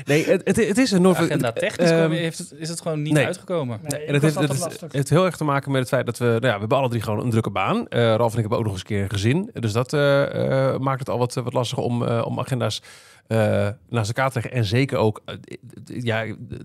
Nee, 0.06 0.25
het, 0.25 0.42
het, 0.45 0.56
het 0.68 0.78
is 0.78 0.92
een 0.92 1.01
Noord... 1.01 1.18
agenda 1.18 1.51
technisch 1.51 1.89
ehm, 1.89 1.98
kwam- 2.00 2.12
heeft 2.12 2.38
het, 2.38 2.54
is 2.57 2.69
het 2.69 2.81
gewoon 2.81 3.01
niet 3.01 3.13
nee. 3.13 3.25
uitgekomen. 3.25 3.80
Nee, 3.84 4.06
En 4.06 4.13
het 4.13 4.22
heeft, 4.24 4.36
het, 4.39 4.48
lastig. 4.60 4.80
het 4.81 4.94
heeft 4.94 5.10
heel 5.10 5.25
erg 5.25 5.38
te 5.38 5.44
maken 5.44 5.72
met 5.72 5.80
het 5.80 5.90
feit 5.90 6.06
dat 6.06 6.18
we... 6.18 6.25
Nou 6.25 6.45
ja, 6.45 6.54
we 6.54 6.60
hebben 6.60 6.78
alle 6.78 6.90
drie 6.90 7.01
gewoon 7.01 7.19
een 7.24 7.30
drukke 7.30 7.50
baan. 7.50 7.88
Eh 7.88 8.00
Ralf 8.16 8.31
en 8.31 8.36
ik 8.36 8.40
hebben 8.40 8.57
ook 8.57 8.63
nog 8.63 8.72
eens 8.74 8.81
een 8.81 8.88
keer 8.88 9.04
een 9.04 9.10
gezin. 9.10 9.50
Dus 9.54 9.72
dat 9.72 9.94
eh, 9.94 10.69
eh, 10.74 10.80
maakt 10.80 11.00
het 11.00 11.10
al 11.10 11.18
wat, 11.18 11.33
wat 11.33 11.54
lastiger 11.54 11.83
om, 11.83 12.06
eh, 12.06 12.25
om 12.25 12.40
agenda's 12.40 12.81
naast 13.90 14.08
elkaar 14.08 14.32
te 14.32 14.34
leggen. 14.40 14.52
En 14.52 14.66
zeker 14.66 14.98
ook... 14.98 15.22
eh, 15.26 15.36
ja, 15.86 16.22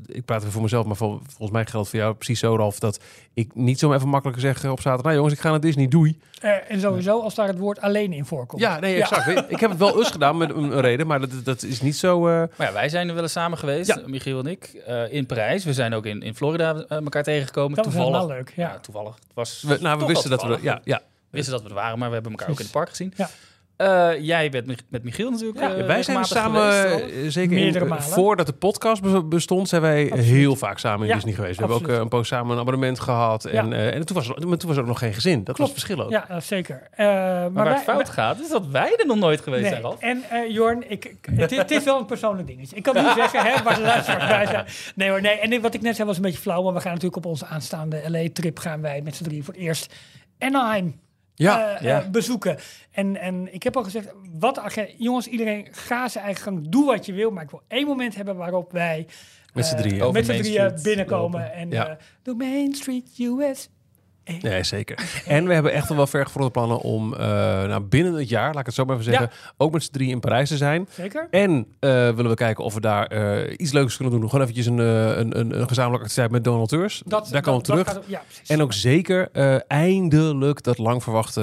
ik 0.06 0.24
praat 0.24 0.40
even 0.40 0.52
voor 0.52 0.62
mezelf, 0.62 0.86
maar 0.86 0.96
vol- 0.96 1.20
volgens 1.26 1.50
mij 1.50 1.66
geldt 1.66 1.88
voor 1.88 1.98
jou 1.98 2.14
precies 2.14 2.38
zo, 2.40 2.56
Ralf... 2.56 2.78
dat 2.78 3.00
ik 3.34 3.54
niet 3.54 3.78
zo 3.78 3.92
even 3.92 4.08
makkelijk 4.08 4.40
zeg 4.40 4.56
op 4.64 4.80
zaterdag... 4.80 5.02
Nou 5.02 5.14
jongens, 5.16 5.34
ik 5.34 5.40
ga 5.40 5.50
naar 5.50 5.60
Disney, 5.60 5.88
doei. 5.88 6.18
Eh, 6.40 6.50
en 6.70 6.80
sowieso 6.80 7.20
als 7.20 7.34
daar 7.34 7.46
het 7.48 7.58
woord 7.58 7.80
alleen 7.80 8.12
in 8.12 8.24
voorkomt. 8.24 8.62
Ja, 8.62 8.78
nee, 8.80 9.00
exact. 9.02 9.50
Ik 9.50 9.60
heb 9.60 9.70
het 9.70 9.78
wel 9.78 9.96
eens 9.98 10.10
gedaan 10.10 10.36
met 10.36 10.50
een, 10.50 10.62
een 10.62 10.80
reden, 10.80 11.06
maar 11.06 11.20
dat, 11.20 11.30
dat 11.44 11.62
is 11.62 11.80
niet 11.80 11.96
zo... 11.96 12.28
eh, 12.28 12.34
Maar 12.56 12.66
ja, 12.66 12.72
wij 12.72 12.88
zijn 12.88 13.08
er 13.08 13.14
wel 13.14 13.22
eens 13.22 13.32
samen 13.32 13.58
geweest, 13.58 13.88
Ja. 13.88 14.00
Michiel 14.06 14.38
en 14.38 14.46
ik, 14.46 14.64
eh, 14.86 15.12
in 15.12 15.26
Parijs. 15.26 15.64
We 15.64 15.72
zijn 15.72 15.94
ook 15.94 16.06
in, 16.06 16.22
in 16.22 16.34
Florida 16.34 16.74
eh, 16.88 16.96
elkaar 16.98 17.22
tegengekomen. 17.22 17.76
Dat 17.76 17.84
was 17.84 17.94
toevallig. 17.94 18.18
helemaal 18.20 18.36
leuk, 18.38 18.52
ja. 18.56 18.78
toevallig. 18.78 19.14
Het 19.14 19.24
was 19.34 19.62
we, 19.66 19.78
nou, 19.80 19.98
we 19.98 20.06
wisten 20.06 20.30
dat 20.30 20.42
we... 20.42 20.58
Ja, 20.60 20.80
ja. 20.84 20.96
We 21.30 21.38
wisten 21.38 21.52
dat 21.52 21.62
we 21.62 21.68
er 21.68 21.74
waren, 21.74 21.98
maar 21.98 22.08
we 22.08 22.14
hebben 22.14 22.32
elkaar 22.32 22.48
ook 22.50 22.56
in 22.58 22.62
het 22.64 22.72
park 22.72 22.88
gezien. 22.88 23.12
Ja. 23.16 23.28
Eh, 23.76 24.10
jij 24.20 24.50
bent 24.50 24.66
met- 24.88 25.02
Michiel 25.02 25.30
natuurlijk. 25.30 25.58
Ja, 25.60 25.74
eh, 25.74 25.86
wij 25.86 26.02
zijn 26.02 26.24
samen, 26.24 26.72
geweest, 26.72 27.04
eh, 27.16 27.28
zeker 27.28 27.56
in- 27.56 27.92
voordat 28.00 28.46
de 28.46 28.52
podcast 28.52 29.02
be- 29.02 29.24
bestond, 29.24 29.68
zijn 29.68 29.82
wij 29.82 30.02
Absoluut. 30.02 30.24
heel 30.24 30.56
vaak 30.56 30.78
samen 30.78 31.00
in 31.00 31.06
Ja, 31.08 31.14
Disney 31.14 31.32
geweest. 31.34 31.58
We 31.60 31.66
hebben 31.66 31.90
ook 31.94 32.00
een 32.00 32.08
poos 32.08 32.28
samen 32.28 32.52
een 32.54 32.60
abonnement 32.60 33.00
gehad. 33.00 33.44
En, 33.44 33.68
Ja. 33.70 33.90
en 33.90 34.06
toen, 34.06 34.16
was, 34.16 34.28
maar 34.28 34.56
toen 34.58 34.68
was 34.68 34.76
er 34.76 34.80
ook 34.82 34.88
nog 34.88 34.98
geen 34.98 35.12
gezin. 35.14 35.44
Dat 35.44 35.58
was 35.58 35.68
het 35.70 35.78
verschil 35.80 36.04
ook. 36.04 36.10
Ja, 36.10 36.40
zeker. 36.40 36.88
Maar 36.96 37.06
Maar 37.06 37.52
waar 37.52 37.64
wij- 37.64 37.72
het 37.74 37.82
fout 37.82 38.08
gaat, 38.08 38.40
is 38.40 38.48
dat 38.48 38.66
wij 38.66 38.94
er 38.98 39.06
nog 39.06 39.18
nooit 39.18 39.40
geweest 39.40 39.62
zijn, 39.68 39.74
Nee. 39.74 39.82
Ralf. 39.82 40.00
En 40.00 40.52
Jorn, 40.52 40.90
ik, 40.90 41.14
het, 41.36 41.56
het 41.56 41.70
is 41.70 41.84
wel 41.84 41.98
een 41.98 42.06
persoonlijk 42.06 42.46
dingetje. 42.48 42.76
Ik 42.76 42.82
kan 42.82 42.94
niet 42.94 43.12
zeggen, 43.22 43.40
hè, 43.42 43.62
waar 43.62 43.74
de 43.74 43.80
luisteraars 43.80 44.26
bij 44.28 44.46
zijn. 44.46 44.64
Nee 44.94 45.08
hoor, 45.10 45.20
nee. 45.20 45.38
En 45.38 45.60
wat 45.60 45.74
ik 45.74 45.80
net 45.82 45.94
zei 45.96 46.06
was 46.08 46.16
een 46.16 46.22
beetje 46.22 46.38
flauw, 46.40 46.62
maar 46.62 46.72
we 46.74 46.80
gaan 46.80 46.92
natuurlijk 46.92 47.16
op 47.24 47.26
onze 47.30 47.46
aanstaande 47.46 48.02
LA-trip 48.08 48.58
gaan 48.58 48.80
wij 48.80 49.00
met 49.04 49.16
z'n 49.16 49.24
drieën 49.24 49.44
voor 49.44 49.54
het 49.54 49.62
eerst 49.62 49.94
Anaheim 50.38 51.00
Ja, 51.34 51.74
eh, 51.76 51.82
ja. 51.82 52.02
eh, 52.02 52.08
bezoeken. 52.08 52.56
En, 52.90 53.16
en 53.20 53.54
ik 53.54 53.62
heb 53.62 53.76
al 53.76 53.84
gezegd, 53.84 54.12
wat 54.38 54.58
agenda, 54.58 54.90
jongens, 54.98 55.26
iedereen 55.26 55.68
ga 55.70 56.08
zijn 56.08 56.24
eigen 56.24 56.42
gang, 56.42 56.68
doe 56.68 56.84
wat 56.86 57.06
je 57.06 57.12
wil, 57.12 57.30
maar 57.30 57.42
ik 57.42 57.50
wil 57.50 57.62
één 57.68 57.86
moment 57.86 58.14
hebben 58.14 58.36
waarop 58.36 58.72
wij 58.72 59.06
Met 59.54 59.66
z'n 59.66 59.74
eh, 59.74 59.80
drieën. 59.80 60.00
Over 60.02 60.12
met 60.12 60.24
z'n 60.24 60.30
Main 60.30 60.42
drieën 60.42 60.68
Street 60.68 60.82
binnenkomen 60.82 61.40
lopen. 61.40 61.54
en 61.54 61.70
Ja. 61.70 61.88
eh 61.88 61.96
de 62.22 62.34
Main 62.34 62.74
Street 62.74 63.08
US. 63.18 63.68
Nee, 64.40 64.64
zeker. 64.64 64.98
En 65.26 65.46
we 65.46 65.54
hebben 65.54 65.72
echt 65.72 65.88
wel 65.88 66.06
ver 66.06 66.24
gevorderde 66.24 66.58
plannen 66.58 66.78
om 66.80 67.14
eh, 67.14 67.20
nou, 67.64 67.80
binnen 67.80 68.14
het 68.14 68.28
jaar, 68.28 68.50
laat 68.50 68.60
ik 68.60 68.66
het 68.66 68.74
zo 68.74 68.84
maar 68.84 68.96
even 68.98 69.10
zeggen, 69.12 69.30
ook 69.56 69.72
met 69.72 69.82
z'n 69.82 69.92
drieën 69.92 70.10
in 70.10 70.20
Parijs 70.20 70.48
te 70.48 70.56
zijn. 70.56 70.88
Zeker? 70.90 71.26
En 71.30 71.66
eh, 71.80 71.90
willen 71.90 72.28
we 72.28 72.34
kijken 72.34 72.64
of 72.64 72.74
we 72.74 72.80
daar 72.80 73.06
eh, 73.06 73.54
iets 73.56 73.72
leuks 73.72 73.96
kunnen 73.96 74.14
doen. 74.20 74.28
Gewoon 74.30 74.40
eventjes 74.42 74.66
een, 74.66 74.78
eh, 74.78 75.06
een, 75.16 75.38
een, 75.38 75.60
een 75.60 75.68
gezamenlijke 75.68 76.04
activiteit 76.06 76.30
met 76.30 76.44
donateurs. 76.44 77.02
Dat, 77.06 77.28
daar 77.30 77.42
komen 77.42 77.60
we 77.60 77.66
terug. 77.66 77.86
gaat- 77.86 78.02
ja, 78.06 78.22
precies. 78.26 78.48
En 78.48 78.62
ook 78.62 78.72
zeker 78.72 79.28
eh, 79.32 79.56
eindelijk 79.68 80.62
dat 80.62 80.78
lang 80.78 81.02
verwachte 81.02 81.40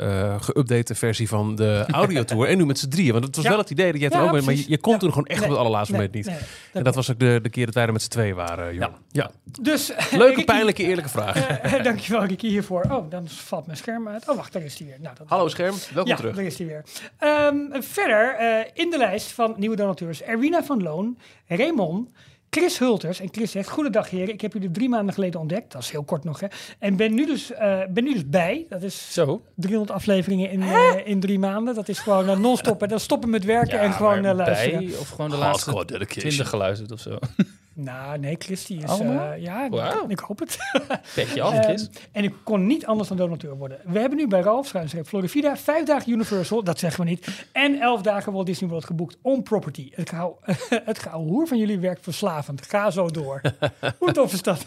eh 0.00 0.40
geüpdate 0.42 0.96
versie 0.96 1.28
van 1.28 1.54
de 1.56 1.84
audiotour. 1.90 2.48
en 2.48 2.56
nu 2.58 2.66
met 2.66 2.78
z'n 2.78 2.88
drieën. 2.88 3.12
Want 3.12 3.24
het 3.24 3.34
was 3.36 3.44
Ja. 3.44 3.50
wel 3.50 3.58
het 3.60 3.70
idee 3.70 3.92
dat 3.92 4.00
jij 4.00 4.10
er 4.10 4.20
ook 4.20 4.32
bent. 4.32 4.44
Maar 4.44 4.54
je, 4.54 4.64
je 4.68 4.78
kon 4.78 4.98
toen 4.98 5.08
gewoon 5.08 5.26
echt 5.26 5.38
Nee. 5.40 5.48
op 5.48 5.54
het 5.54 5.60
allerlaatste 5.64 5.96
Nee, 5.96 6.06
moment 6.06 6.26
niet. 6.26 6.34
nee, 6.36 6.44
en 6.72 6.82
dat 6.84 6.94
was 6.94 7.10
ook 7.10 7.18
de, 7.18 7.38
de 7.42 7.48
keer 7.50 7.64
dat 7.66 7.74
wij 7.74 7.86
er 7.86 7.92
met 7.92 8.02
z'n 8.02 8.08
tweeën 8.08 8.34
waren. 8.34 8.74
Ja. 8.74 9.30
Dus, 9.60 9.92
Leuke, 10.10 10.44
pijnlijke, 10.54 10.82
eerlijke 10.82 11.10
vraag. 11.10 11.36
eh, 11.48 11.82
dankjewel 12.22 12.26
Ricky 12.26 12.48
hiervoor. 12.48 12.98
Oh, 12.98 13.10
dan 13.10 13.28
valt 13.28 13.66
mijn 13.66 13.78
scherm 13.78 14.08
uit. 14.08 14.28
Oh, 14.28 14.36
wacht, 14.36 14.52
daar 14.52 14.62
is 14.62 14.78
hij 14.78 14.86
weer. 14.86 14.96
Nou, 15.00 15.16
dat 15.18 15.28
Hallo 15.28 15.48
scherm, 15.48 15.74
welkom 15.94 16.12
ja, 16.12 16.16
terug. 16.16 16.36
daar 16.36 16.44
is 16.44 16.58
hij 16.58 16.66
weer. 16.66 16.84
Ehm, 17.18 17.82
verder 17.82 18.34
eh, 18.34 18.70
in 18.74 18.90
de 18.90 18.98
lijst 18.98 19.32
van 19.32 19.54
nieuwe 19.56 19.76
donateurs 19.76 20.22
Erwina 20.22 20.64
van 20.64 20.82
Loon, 20.82 21.18
Raymond, 21.46 22.10
Chris 22.54 22.78
Hulters. 22.78 23.20
En 23.20 23.28
Chris 23.30 23.50
zegt, 23.50 23.68
goedendag 23.68 24.10
heren, 24.10 24.34
ik 24.34 24.40
heb 24.40 24.52
jullie 24.52 24.70
drie 24.70 24.88
maanden 24.88 25.14
geleden 25.14 25.40
ontdekt. 25.40 25.72
Dat 25.72 25.82
is 25.82 25.90
heel 25.90 26.04
kort 26.04 26.24
nog, 26.24 26.40
hè. 26.40 26.46
En 26.78 26.96
ben 26.96 27.14
nu 27.14 27.26
dus, 27.26 27.52
eh, 27.52 27.80
ben 27.90 28.04
nu 28.04 28.12
dus 28.12 28.28
bij. 28.28 28.66
Dat 28.68 28.82
is 28.82 29.12
Zo. 29.12 29.42
300 29.54 29.96
afleveringen 29.96 30.50
in, 30.50 30.62
eh, 30.62 30.94
in 31.04 31.20
drie 31.20 31.38
maanden. 31.38 31.74
Dat 31.74 31.88
is 31.88 31.98
gewoon 31.98 32.28
eh, 32.28 32.38
non-stop. 32.38 32.82
En 32.82 32.88
dan 32.88 33.00
stoppen 33.00 33.30
met 33.30 33.44
werken 33.44 33.80
en 33.80 33.92
gewoon 33.92 34.24
eh, 34.24 34.34
luisteren. 34.34 34.86
bij, 34.86 34.96
of 34.98 35.08
gewoon 35.08 35.30
de 35.30 35.36
laatste 35.36 35.84
dedication. 35.86 36.20
20 36.20 36.48
geluisterd 36.48 36.92
of 36.92 37.00
zo. 37.00 37.18
Nou, 37.74 38.18
nee, 38.18 38.36
Chris 38.38 38.64
die 38.66 38.82
is... 38.82 38.98
Eh, 38.98 39.30
ja, 39.38 39.68
ik 40.08 40.18
hoop 40.18 40.38
het. 40.38 40.58
Petje 41.14 41.42
af, 41.42 41.52
Ehm, 41.52 41.62
Chris. 41.62 41.90
en 42.12 42.24
ik 42.24 42.34
kon 42.44 42.66
niet 42.66 42.86
anders 42.86 43.08
dan 43.08 43.16
donateur 43.16 43.56
worden. 43.56 43.78
We 43.84 43.98
hebben 43.98 44.18
nu 44.18 44.26
bij 44.28 44.40
Ralf 44.40 44.66
Schuinsreep 44.66 45.06
Florida 45.06 45.56
vijf 45.56 45.84
dagen 45.86 46.12
Universal, 46.12 46.64
dat 46.64 46.78
zeggen 46.78 47.04
we 47.04 47.10
niet, 47.10 47.46
en 47.52 47.80
elf 47.80 48.02
dagen 48.02 48.32
Walt 48.32 48.46
Disney 48.46 48.68
World 48.70 48.84
geboekt 48.84 49.16
on 49.22 49.42
property. 49.42 49.90
Het 49.94 50.10
gauw, 50.10 50.38
het 50.84 51.04
hoer 51.12 51.46
van 51.46 51.58
jullie 51.58 51.78
werkt 51.78 52.02
verslavend. 52.02 52.66
Ga 52.66 52.90
zo 52.90 53.08
door. 53.10 53.40
Hoe 53.98 54.12
tof 54.12 54.32
is 54.32 54.42
dat? 54.42 54.66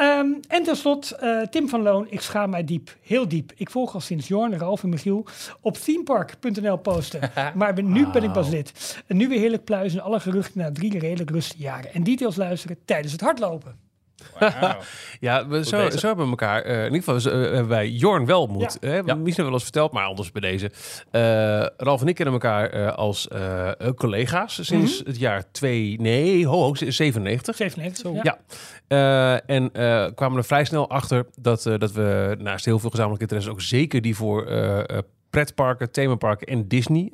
Ehm, 0.00 0.32
en 0.48 0.62
ten 0.62 0.76
slotte, 0.76 1.16
eh, 1.16 1.40
Tim 1.40 1.68
van 1.68 1.82
Loon, 1.82 2.06
ik 2.10 2.20
schaam 2.20 2.50
mij 2.50 2.64
diep, 2.64 2.96
heel 3.02 3.28
diep. 3.28 3.52
Ik 3.56 3.70
volg 3.70 3.94
al 3.94 4.00
sinds 4.00 4.28
Jorn, 4.28 4.58
Ralf 4.58 4.82
en 4.82 4.88
Michiel 4.88 5.26
op 5.60 5.76
themepark.nl 5.76 6.76
posten. 6.76 7.30
maar 7.54 7.74
ben, 7.74 7.92
nu 7.92 8.06
ben 8.06 8.22
ik 8.22 8.32
pas 8.32 8.48
lid. 8.48 9.02
En 9.06 9.16
nu 9.16 9.28
weer 9.28 9.38
heerlijk 9.38 9.64
pluizen, 9.64 10.00
alle 10.00 10.20
geruchten 10.20 10.60
na 10.60 10.72
drie 10.72 10.98
redelijk 10.98 11.30
rustige 11.30 11.62
jaren. 11.62 11.92
En 11.92 12.02
details 12.02 12.36
luisteren 12.36 12.78
tijdens 12.84 13.12
het 13.12 13.20
hardlopen. 13.20 13.89
Ja, 15.20 15.48
we, 15.48 15.64
zo, 15.64 15.76
hebben 15.76 16.24
we 16.24 16.30
elkaar, 16.30 16.62
eh, 16.62 16.84
in 16.84 16.94
ieder 16.94 17.14
geval 17.14 17.32
eh, 17.32 17.40
hebben 17.40 17.68
wij 17.68 17.88
Jorn 17.88 18.26
wel 18.26 18.40
ontmoet. 18.40 18.78
Ja. 18.80 18.88
Hè, 18.88 19.16
misschien 19.16 19.44
wel 19.44 19.52
eens 19.52 19.62
verteld, 19.62 19.92
maar 19.92 20.04
anders 20.04 20.32
bij 20.32 20.40
deze. 20.40 20.70
Eh, 21.10 21.66
Ralf 21.76 22.00
en 22.00 22.08
ik 22.08 22.14
kennen 22.14 22.34
elkaar 22.34 22.92
als 22.92 23.28
collega's 23.94 24.66
sinds 24.66 25.02
het 25.04 25.18
jaar 25.18 25.44
2, 25.50 25.96
nee, 26.00 26.46
ho, 26.46 26.62
ho, 26.62 26.74
97. 26.74 27.56
97. 27.56 28.12
Zo. 28.12 28.20
ja. 28.22 28.38
Ja. 28.88 29.40
En 29.46 29.70
kwamen 30.14 30.38
er 30.38 30.44
vrij 30.44 30.64
snel 30.64 30.90
achter 30.90 31.26
dat, 31.34 31.62
dat 31.62 31.92
we 31.92 32.36
naast 32.38 32.64
heel 32.64 32.78
veel 32.78 32.90
gezamenlijke 32.90 33.22
interesses 33.22 33.52
ook 33.52 33.60
zeker 33.60 34.02
die 34.02 34.16
voor 34.16 34.48
pretparken, 35.30 35.90
themaparken 35.90 36.46
en 36.46 36.68
Disney 36.68 37.10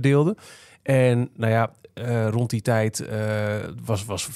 deelden. 0.00 0.36
En 0.82 1.30
nou 1.36 1.52
ja, 1.52 1.72
rond 2.30 2.50
die 2.50 2.62
tijd 2.62 3.04
was, 3.84 4.04
was 4.04 4.28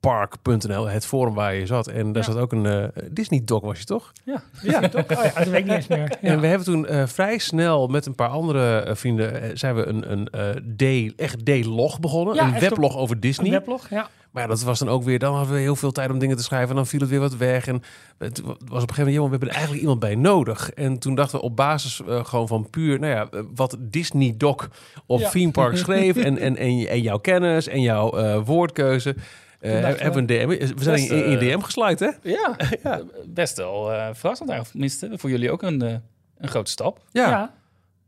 themepark.nl 0.00 0.88
het 0.88 1.06
forum 1.06 1.34
waar 1.34 1.54
je 1.54 1.66
zat. 1.66 1.86
En 1.86 2.12
daar 2.12 2.22
Ja. 2.26 2.32
zat 2.32 2.40
ook 2.42 2.52
een 2.52 2.66
eh, 2.66 2.84
Disney 3.10 3.40
doc, 3.44 3.62
was 3.62 3.78
je 3.78 3.84
toch? 3.84 4.12
Ja. 4.24 4.42
Ja, 4.62 4.88
toch? 4.88 5.04
Oh 5.18 5.24
ja, 5.24 5.32
dat 5.38 5.48
weet 5.48 5.58
ik 5.60 5.64
niet 5.64 5.74
eens 5.74 5.86
meer. 5.86 5.98
Ja. 6.20 6.28
En 6.30 6.40
we 6.40 6.46
hebben 6.46 6.66
toen 6.66 6.86
eh, 6.86 7.06
vrij 7.06 7.38
snel 7.38 7.86
met 7.86 8.06
een 8.06 8.14
paar 8.14 8.28
andere 8.28 8.78
eh, 8.80 8.94
vrienden 8.94 9.58
zijn 9.58 9.74
we 9.74 9.86
een, 9.86 10.12
een 10.12 10.28
eh, 10.28 11.06
D, 11.10 11.12
echt 11.20 11.44
D-log 11.44 12.00
begonnen. 12.00 12.34
Ja, 12.34 12.46
een 12.54 12.60
weblog 12.60 12.96
over 12.96 13.20
Disney. 13.20 13.46
Een 13.46 13.52
weblog, 13.52 13.88
ja. 13.90 14.08
Maar 14.30 14.42
ja, 14.42 14.48
dat 14.48 14.62
was 14.62 14.78
dan 14.78 14.88
ook 14.88 15.02
weer, 15.02 15.18
dan 15.18 15.34
hadden 15.34 15.54
we 15.54 15.60
heel 15.60 15.76
veel 15.76 15.92
tijd 15.92 16.10
om 16.10 16.18
dingen 16.18 16.36
te 16.36 16.42
schrijven. 16.42 16.68
En 16.68 16.74
dan 16.76 16.86
viel 16.86 17.00
het 17.00 17.08
weer 17.08 17.20
wat 17.20 17.36
weg. 17.36 17.66
En 17.66 17.82
het 18.18 18.40
was 18.44 18.52
op 18.56 18.60
een 18.68 18.70
gegeven 18.70 18.96
moment, 18.96 19.14
jongen, 19.14 19.30
we 19.30 19.36
hebben 19.36 19.48
er 19.48 19.54
eigenlijk 19.54 19.80
iemand 19.82 20.00
bij 20.00 20.14
nodig. 20.14 20.70
En 20.70 20.98
toen 20.98 21.14
dachten 21.14 21.38
we 21.38 21.44
op 21.44 21.56
basis 21.56 22.00
gewoon 22.06 22.48
van 22.48 22.70
puur, 22.70 22.98
nou 23.00 23.12
ja, 23.12 23.42
wat 23.54 23.76
Disney 23.80 24.34
Doc 24.36 24.66
op 25.06 25.20
Ja. 25.20 25.28
Theme 25.28 25.50
Park 25.50 25.76
schreef. 25.84 26.16
en, 26.16 26.38
en, 26.38 26.56
en, 26.56 26.86
en 26.88 27.00
jouw 27.00 27.18
kennis 27.18 27.68
en 27.68 27.80
jouw 27.80 28.10
eh, 28.12 28.40
woordkeuze. 28.44 29.14
Eh, 29.60 29.70
we- 29.72 29.76
hebben 29.76 30.12
we 30.12 30.18
een 30.18 30.26
DM. 30.26 30.48
We 30.48 30.82
zijn 30.82 30.96
Best, 30.96 31.10
in, 31.10 31.24
in 31.24 31.38
eh, 31.38 31.56
DM 31.56 31.60
gesluit, 31.60 32.00
hè? 32.00 32.08
Ja, 32.82 33.02
best 33.26 33.56
wel 33.56 33.92
eh 33.92 34.08
verrassend. 34.12 34.50
Of 34.50 34.68
tenminste, 34.70 35.10
voor 35.14 35.30
jullie 35.30 35.50
ook 35.50 35.62
een, 35.62 35.82
eh, 35.82 35.94
een 36.38 36.48
grote 36.48 36.70
stap. 36.70 37.00
Ja. 37.10 37.28
Ja. 37.30 37.52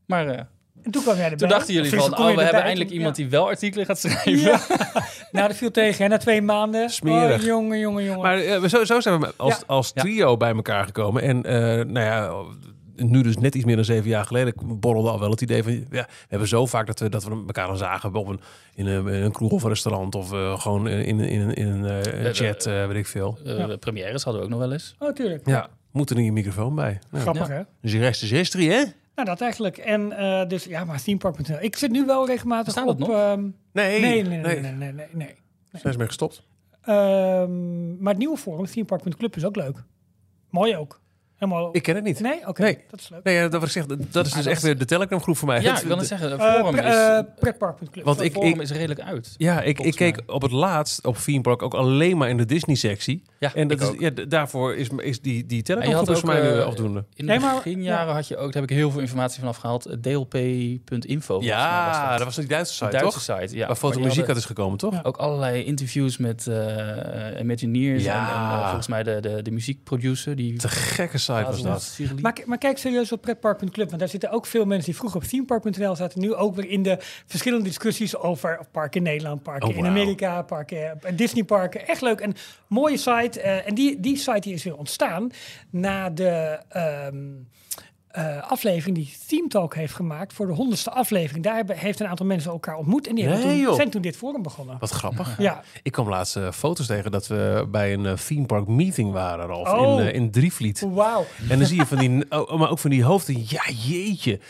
Maar 0.07 0.27
eh, 0.29 0.39
En 0.83 0.91
toen 0.91 1.03
kwam 1.03 1.15
jij 1.15 1.23
erbij. 1.25 1.39
toen 1.39 1.49
dachten 1.49 1.75
jullie 1.75 1.91
van, 1.91 2.19
oh, 2.19 2.35
we 2.35 2.43
hebben 2.43 2.63
eindelijk 2.63 2.89
toen- 2.89 2.99
iemand 2.99 3.17
ja. 3.17 3.23
die 3.23 3.31
wel 3.33 3.47
artikelen 3.47 3.87
gaat 3.87 3.99
schrijven. 3.99 4.39
Ja. 4.39 4.61
nou, 5.33 5.49
dat 5.49 5.57
viel 5.57 5.71
tegen. 5.71 6.03
hè, 6.03 6.09
Na 6.09 6.17
twee 6.17 6.43
maanden. 6.43 6.91
Smerig. 6.91 7.41
Oh, 7.41 7.47
jongen, 7.47 7.79
jongen, 7.79 8.05
jongen. 8.05 8.23
Maar 8.23 8.69
zo, 8.69 8.85
zo 8.85 9.01
zijn 9.01 9.21
we 9.21 9.33
als, 9.37 9.55
Ja. 9.59 9.63
als 9.67 9.91
Ja. 9.95 10.03
trio 10.03 10.37
bij 10.37 10.55
elkaar 10.55 10.85
gekomen. 10.85 11.23
En 11.23 11.45
eh, 11.45 11.85
nou 11.85 12.01
ja, 12.07 12.33
nu 12.97 13.23
dus 13.23 13.37
net 13.39 13.55
iets 13.55 13.65
meer 13.65 13.77
dan 13.77 13.85
zeven 13.85 14.09
jaar 14.09 14.25
geleden 14.25 14.55
borrelde 14.81 15.11
al 15.11 15.21
wel 15.21 15.31
het 15.31 15.41
idee 15.41 15.63
van... 15.63 15.73
Ja, 15.73 15.85
we 15.91 16.07
hebben 16.29 16.49
zo 16.49 16.67
vaak 16.67 16.87
dat 16.87 16.99
we, 16.99 17.09
dat 17.09 17.25
we 17.25 17.31
elkaar 17.31 17.67
dan 17.67 17.77
zagen 17.77 18.15
op 18.15 18.29
een, 18.29 18.41
in, 18.75 18.87
een, 18.87 19.07
in 19.09 19.23
een 19.23 19.33
kroeg 19.33 19.51
of 19.53 19.63
een 19.63 19.69
restaurant... 19.69 20.15
of 20.15 20.33
eh, 20.33 20.61
gewoon 20.61 20.89
in, 20.89 21.05
in, 21.05 21.21
in, 21.21 21.55
in 21.55 21.67
een 21.69 21.85
eh, 22.05 22.33
chat, 22.33 22.67
eh, 22.67 22.87
weet 22.87 22.97
ik 22.97 23.07
veel. 23.07 23.39
Eh, 23.45 23.59
Ja. 23.59 23.77
Premières 23.77 24.23
hadden 24.25 24.43
we 24.43 24.47
ook 24.49 24.53
nog 24.53 24.63
wel 24.63 24.73
eens. 24.73 24.95
Oh, 24.99 25.13
tuurlijk. 25.13 25.47
Ja, 25.47 25.69
moet 25.91 26.11
er 26.11 26.17
niet 26.17 26.27
een 26.27 26.33
microfoon 26.33 26.75
bij. 26.75 26.99
Nou, 27.11 27.23
Grappig, 27.23 27.49
hè? 27.49 27.63
dus 27.81 27.93
de 27.93 27.99
rest 27.99 28.23
is 28.23 28.31
history, 28.31 28.67
hè? 28.69 28.83
Nou, 29.15 29.29
dat 29.29 29.41
eigenlijk. 29.41 29.77
En 29.79 30.13
eh, 30.13 30.49
dus, 30.49 30.65
ja, 30.65 30.85
maar 30.85 31.03
themepark.nl. 31.03 31.57
Ik 31.61 31.77
zit 31.77 31.91
nu 31.91 32.05
wel 32.07 32.27
regelmatig 32.27 32.85
op... 32.85 32.99
nog? 32.99 33.09
ehm, 33.11 33.41
Nee, 33.73 34.01
nee, 34.01 34.23
nee, 34.23 34.39
nee, 34.39 34.61
nee, 34.61 34.61
nee, 34.61 34.73
nee, 34.73 34.93
nee, 34.93 35.07
nee. 35.13 35.35
Zijn 35.73 35.93
ze 35.93 35.99
mee 35.99 36.07
gestopt? 36.07 36.43
Ehm, 36.83 37.97
maar 38.03 38.09
het 38.13 38.19
nieuwe 38.19 38.37
forum, 38.37 38.67
themepark.club, 38.67 39.37
is 39.37 39.45
ook 39.45 39.57
leuk. 39.57 39.83
Mooi 40.51 40.77
ook. 40.77 41.01
Helemaal... 41.43 41.69
Ik 41.73 41.83
ken 41.83 41.95
het 41.95 42.05
niet. 42.05 42.21
Nee? 42.21 42.47
Oké, 42.49 42.63
Nee. 42.63 42.79
dat 42.91 43.01
is 43.01 43.09
leuk. 43.09 43.23
Nee, 43.25 43.35
ja, 43.35 43.49
dat, 43.49 43.63
ik 43.63 43.69
zeg, 43.69 43.87
dat 43.87 43.99
is 43.99 44.07
dus 44.13 44.33
dat 44.33 44.47
echt 44.47 44.57
is- 44.57 44.63
weer 44.63 44.79
de 44.79 44.85
Telegram 44.85 45.21
groep 45.21 45.37
voor 45.37 45.49
mij. 45.49 45.61
Ja, 45.63 45.77
ik 45.81 45.83
wil 45.87 45.97
het 45.99 46.07
zeggen, 46.07 46.39
Eh, 46.41 46.55
forum 46.55 46.75
pre- 46.75 46.89
is, 46.89 46.95
eh, 46.95 47.19
pretpark.club. 47.41 48.05
Want 48.05 48.17
het 48.17 48.27
ik- 48.27 48.33
forum 48.33 48.49
ik- 48.55 48.61
is 48.61 48.71
redelijk 48.71 49.01
uit. 49.01 49.35
Ja, 49.37 49.61
ik, 49.63 49.81
ik 49.81 49.95
keek 49.95 50.21
op 50.27 50.43
het 50.43 50.51
laatst 50.53 51.07
op 51.07 51.17
Theme 51.17 51.41
Park 51.41 51.63
ook 51.63 51.75
alleen 51.75 52.17
maar 52.17 52.29
in 52.29 52.37
de 52.37 52.45
Disney-sectie. 52.47 53.23
Ja, 53.43 53.55
En 53.55 53.69
dat 53.69 53.77
ik 53.81 53.83
is, 53.87 53.93
ook. 53.93 54.01
ja, 54.01 54.11
daarvoor 54.29 54.75
is, 54.75 54.89
is 54.97 55.21
die, 55.21 55.47
die 55.47 55.63
is 55.63 56.19
voor 56.19 56.27
mij 56.27 56.43
nu 56.43 56.49
eh, 56.59 56.65
afdoende. 56.65 56.99
In 56.99 57.05
de 57.17 57.23
Nee, 57.33 57.39
maar- 57.41 57.55
beginjaren 57.55 58.15
had 58.15 58.29
je 58.29 58.37
ook, 58.37 58.53
daar 58.53 58.63
heb 58.63 58.71
ik 58.71 58.77
heel 58.77 58.91
veel 58.91 59.01
informatie 59.01 59.39
vanaf 59.39 59.57
gehaald, 59.57 59.87
eh, 59.87 59.93
dlp.info. 59.97 61.25
volgens 61.27 61.49
mij 61.49 61.59
Ja, 61.59 62.09
was 62.09 62.17
dat 62.17 62.25
was 62.27 62.37
die 62.37 62.47
Duitse 62.47 62.75
site, 62.75 62.91
Duitse 62.91 63.11
toch? 63.33 63.39
site, 63.41 63.57
ja. 63.57 63.67
Waar 63.67 63.77
foto 63.77 63.89
Maar 63.89 63.97
die 63.99 64.07
muziek 64.07 64.29
uit 64.29 64.37
is 64.37 64.45
gekomen, 64.45 64.79
toch? 64.79 64.93
Ja. 64.95 65.01
Ook 65.03 65.17
allerlei 65.17 65.65
interviews 65.65 66.17
met 66.17 66.47
eh 66.47 67.41
Imagineers 67.41 68.05
Ja. 68.05 68.15
en, 68.29 68.35
en, 68.35 68.59
eh, 68.59 68.65
volgens 68.65 68.87
mij 68.87 69.03
de, 69.03 69.21
de, 69.21 69.43
de 69.43 69.51
muziekproducer. 69.51 70.37
Die 70.37 70.57
Te 70.59 70.69
gekke 70.69 71.19
site 71.19 71.45
was 71.45 71.63
dat. 71.63 71.99
Maar, 72.21 72.37
maar 72.45 72.59
kijk 72.59 72.79
serieus 72.79 73.13
op 73.13 73.21
pretpark.club, 73.21 73.87
want 73.89 73.99
daar 73.99 74.09
zitten 74.09 74.31
ook 74.31 74.47
veel 74.47 74.65
mensen 74.65 74.85
die 74.87 74.97
vroeger 74.97 75.21
op 75.21 75.27
themepark.nl 75.27 75.97
zaten, 75.97 76.21
nu 76.21 76.35
ook 76.35 76.55
weer 76.55 76.69
in 76.69 76.83
de 76.83 76.97
verschillende 77.27 77.65
discussies 77.65 78.17
over 78.17 78.61
parken 78.73 78.97
in 78.97 79.03
Nederland, 79.03 79.43
parken 79.43 79.69
Oh, 79.69 79.77
in. 79.77 79.87
Amerika, 79.87 80.43
parken, 80.43 81.01
eh, 81.03 81.17
Disneyparken. 81.17 81.87
Echt 81.89 82.01
leuk. 82.03 82.21
En 82.21 82.35
mooie 82.67 82.97
site. 82.97 83.32
Eh, 83.37 83.67
en 83.69 83.75
die, 83.75 84.01
die 84.01 84.17
site 84.17 84.41
die 84.41 84.55
is 84.55 84.65
weer 84.65 84.77
ontstaan 84.77 85.31
na 85.71 86.11
de 86.11 86.59
ehm, 86.69 87.17
eh, 88.09 88.51
aflevering 88.51 88.97
die 88.97 89.15
Theme 89.27 89.49
Talk 89.49 89.75
heeft 89.75 89.95
gemaakt 89.95 90.33
voor 90.33 90.47
de 90.47 90.53
honderdste 90.53 90.91
aflevering. 90.91 91.45
Daar 91.45 91.55
hebben, 91.55 91.77
heeft 91.77 92.01
een 92.01 92.07
aantal 92.07 92.27
mensen 92.27 92.51
elkaar 92.51 92.77
ontmoet 92.77 93.07
en 93.07 93.15
die 93.15 93.25
hebben 93.29 93.65
toen, 93.65 93.75
zijn 93.75 93.91
toen 93.91 94.03
dit 94.03 94.17
forum 94.17 94.43
begonnen. 94.43 94.77
Wat 94.79 94.91
grappig. 94.91 95.39
Ja, 95.39 95.63
Ik 95.83 95.93
kwam 95.93 96.09
laatst 96.09 96.37
eh, 96.37 96.51
foto's 96.51 96.87
tegen 96.87 97.11
dat 97.11 97.27
we 97.27 97.67
bij 97.71 97.93
een 97.93 98.07
eh, 98.07 98.13
theme 98.13 98.47
park 98.47 98.67
meeting 98.67 99.13
waren, 99.13 99.47
Ralf, 99.47 99.69
Oh. 99.73 100.01
in, 100.01 100.07
eh, 100.07 100.15
in 100.15 100.31
Drievliet. 100.31 100.81
wauw. 100.81 101.27
En 101.49 101.59
dan 101.59 101.67
zie 101.67 101.77
je 101.77 101.87
van 101.87 101.99
die, 101.99 102.25
oh, 102.41 102.59
maar 102.59 102.71
ook 102.71 102.79
van 102.79 102.91
die 102.91 103.05
hoofden. 103.05 103.45
Ja, 103.47 103.63
jeetje. 103.87 104.41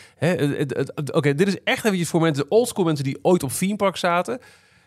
Oké, 1.13 1.35
dit 1.35 1.47
is 1.47 1.63
echt 1.63 1.85
eventjes 1.85 2.09
voor 2.09 2.21
mensen, 2.21 2.45
oldschool 2.49 2.85
mensen 2.85 3.03
die 3.05 3.19
ooit 3.21 3.43
op 3.43 3.51
theme 3.51 3.75
park 3.75 3.97
zaten. 3.97 4.39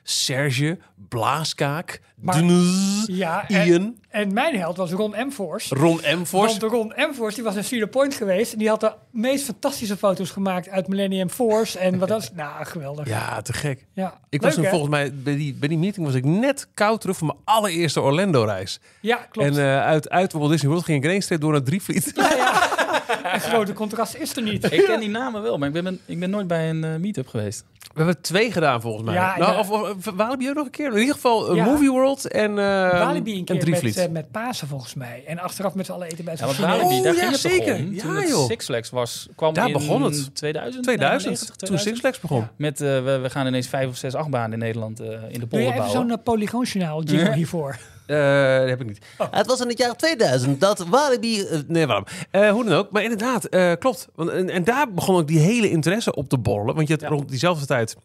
Serge, 0.08 0.78
Blaaskaak, 1.08 2.00
Maar- 2.20 2.38
Dnz, 2.42 3.04
Ja, 3.06 3.48
en, 3.48 3.66
Ian, 3.66 3.96
en 4.08 4.32
mijn 4.32 4.56
held 4.58 4.76
was 4.76 4.90
Ron 4.90 5.14
Emfors. 5.14 5.68
Ron 5.68 6.02
Emfors. 6.02 6.58
Want 6.58 6.72
Ron 6.72 6.94
Emfors, 6.94 7.34
die 7.34 7.44
was 7.44 7.54
naar 7.54 7.64
Cedar 7.64 7.88
Point 7.88 8.14
geweest. 8.14 8.52
En 8.52 8.58
die 8.58 8.68
had 8.68 8.80
de 8.80 8.92
meest 9.10 9.44
fantastische 9.44 9.96
foto's 9.96 10.30
gemaakt 10.30 10.68
uit 10.68 10.88
Millennium 10.88 11.28
Force. 11.28 11.78
En 11.78 11.98
wat 11.98 12.08
was... 12.08 12.30
Nou, 12.34 12.64
geweldig. 12.64 13.08
Ja, 13.08 13.18
Ja, 13.18 13.42
te 13.42 13.52
gek. 13.52 13.86
ja. 13.92 14.08
Ik 14.08 14.14
Leuk, 14.30 14.40
was 14.42 14.54
toen 14.54 14.64
volgens 14.70 14.90
mij, 14.90 15.14
bij 15.14 15.36
die, 15.36 15.54
bij 15.54 15.68
die 15.68 15.78
meeting 15.78 16.06
was 16.06 16.14
ik 16.14 16.24
net 16.24 16.68
koud 16.74 17.00
terug 17.00 17.16
van 17.16 17.26
mijn 17.26 17.38
allereerste 17.44 18.00
Orlando-reis. 18.00 18.80
Ja, 19.00 19.16
klopt. 19.16 19.48
En 19.48 19.58
eh, 19.64 19.80
uit, 19.84 20.08
uit 20.10 20.32
Walt 20.32 20.50
Disney 20.50 20.70
World 20.70 20.84
ging 20.84 20.98
ik 20.98 21.04
ineens 21.04 21.28
door 21.28 21.52
naar 21.52 21.62
Drievliet. 21.62 22.12
Een 22.16 22.24
grote 23.46 23.72
contrast 23.72 24.14
is 24.14 24.36
er 24.36 24.42
niet. 24.42 24.72
Ik 24.72 24.84
ken 24.84 25.00
die 25.00 25.08
namen 25.08 25.42
wel, 25.42 25.58
maar 25.58 25.68
ik 25.74 25.82
ben, 25.82 26.00
ik 26.06 26.20
ben 26.20 26.30
nooit 26.30 26.46
bij 26.46 26.70
een 26.70 26.84
eh, 26.84 26.96
meet-up 26.96 27.28
geweest. 27.28 27.64
We 27.94 28.02
hebben 28.02 28.20
twee 28.22 28.52
gedaan 28.52 28.80
volgens 28.80 29.04
mij. 29.04 29.14
Ja, 29.14 29.36
nou, 29.38 29.52
ja. 29.52 29.58
of, 29.58 29.70
of 29.70 30.10
Walibi 30.14 30.48
ook 30.48 30.54
nog 30.54 30.64
een 30.64 30.70
keer. 30.70 30.92
In 30.92 30.98
ieder 30.98 31.14
geval 31.14 31.50
een 31.50 31.56
Ja. 31.56 31.64
Movie 31.64 31.90
World 31.90 32.28
en, 32.28 32.50
uh, 32.50 32.56
Walibi 32.90 33.38
een 33.38 33.44
keer 33.44 33.68
met, 33.70 33.96
eh, 33.96 34.08
met 34.08 34.30
Pasen 34.30 34.68
volgens 34.68 34.94
mij. 34.94 35.22
En 35.26 35.38
achteraf 35.38 35.74
met 35.74 35.86
z'n 35.86 35.92
allen 35.92 36.06
eten 36.08 36.24
bij 36.24 36.34
Ja, 36.38 36.38
zo'n 36.38 36.46
want 36.46 36.58
Chinees. 36.58 36.82
Walibi, 36.82 37.02
daar 37.02 37.12
Oh, 37.12 37.18
ging 37.18 37.30
ja, 37.30 37.32
het 37.32 37.42
toch 37.42 37.52
zeker. 37.52 37.74
om. 37.86 37.94
Ja, 37.94 38.02
Toen 38.02 38.16
het 38.16 38.28
joh. 38.28 38.46
Six 38.46 38.64
Flags 38.64 38.90
was, 38.90 39.28
kwam 39.34 39.54
Daar 39.54 39.66
in 39.66 39.72
begon 39.72 40.02
het. 40.02 40.34
2000? 40.34 40.82
2000, 40.82 40.86
99, 40.86 41.56
toen 41.56 41.78
Six 41.78 41.98
Flags 41.98 42.20
begon. 42.20 42.40
Ja. 42.40 42.50
Met, 42.56 42.80
eh, 42.80 42.88
we, 43.04 43.18
we 43.22 43.30
gaan 43.30 43.46
ineens 43.46 43.68
vijf 43.68 43.88
of 43.88 43.96
zes 43.96 44.14
achtbanen 44.14 44.52
in 44.52 44.58
Nederland 44.58 45.00
eh, 45.00 45.06
in 45.28 45.40
de 45.40 45.48
Doe 45.48 45.60
je 45.60 45.66
even 45.66 45.76
bouwen. 45.78 45.90
zo'n 46.00 46.08
uh, 46.08 46.14
polygoonjournaal 46.24 47.02
Ja. 47.04 47.32
hiervoor? 47.32 47.78
Eh, 48.06 48.58
dat 48.58 48.68
heb 48.68 48.80
ik 48.80 48.86
niet. 48.86 49.04
Het 49.30 49.46
was 49.46 49.60
in 49.60 49.68
het 49.68 49.78
jaar 49.78 49.96
2000 49.96 50.60
dat 50.60 50.78
Walibi... 50.78 51.40
eh, 51.40 51.58
nee, 51.66 51.86
waarom? 51.86 52.04
Eh, 52.30 52.50
hoe 52.50 52.64
dan 52.64 52.72
ook. 52.74 52.90
Maar 52.90 53.02
inderdaad, 53.02 53.48
klopt. 53.78 54.08
Want, 54.14 54.30
en, 54.30 54.50
en 54.50 54.64
daar 54.64 54.92
begon 54.92 55.16
ook 55.16 55.26
die 55.28 55.38
hele 55.38 55.70
interesse 55.70 56.14
op 56.14 56.28
te 56.28 56.38
borrelen. 56.38 56.74
Want 56.74 56.86
je 56.88 56.92
had 56.94 57.02
Ja. 57.02 57.08
rond 57.08 57.28
diezelfde 57.28 57.66
tijd... 57.66 57.96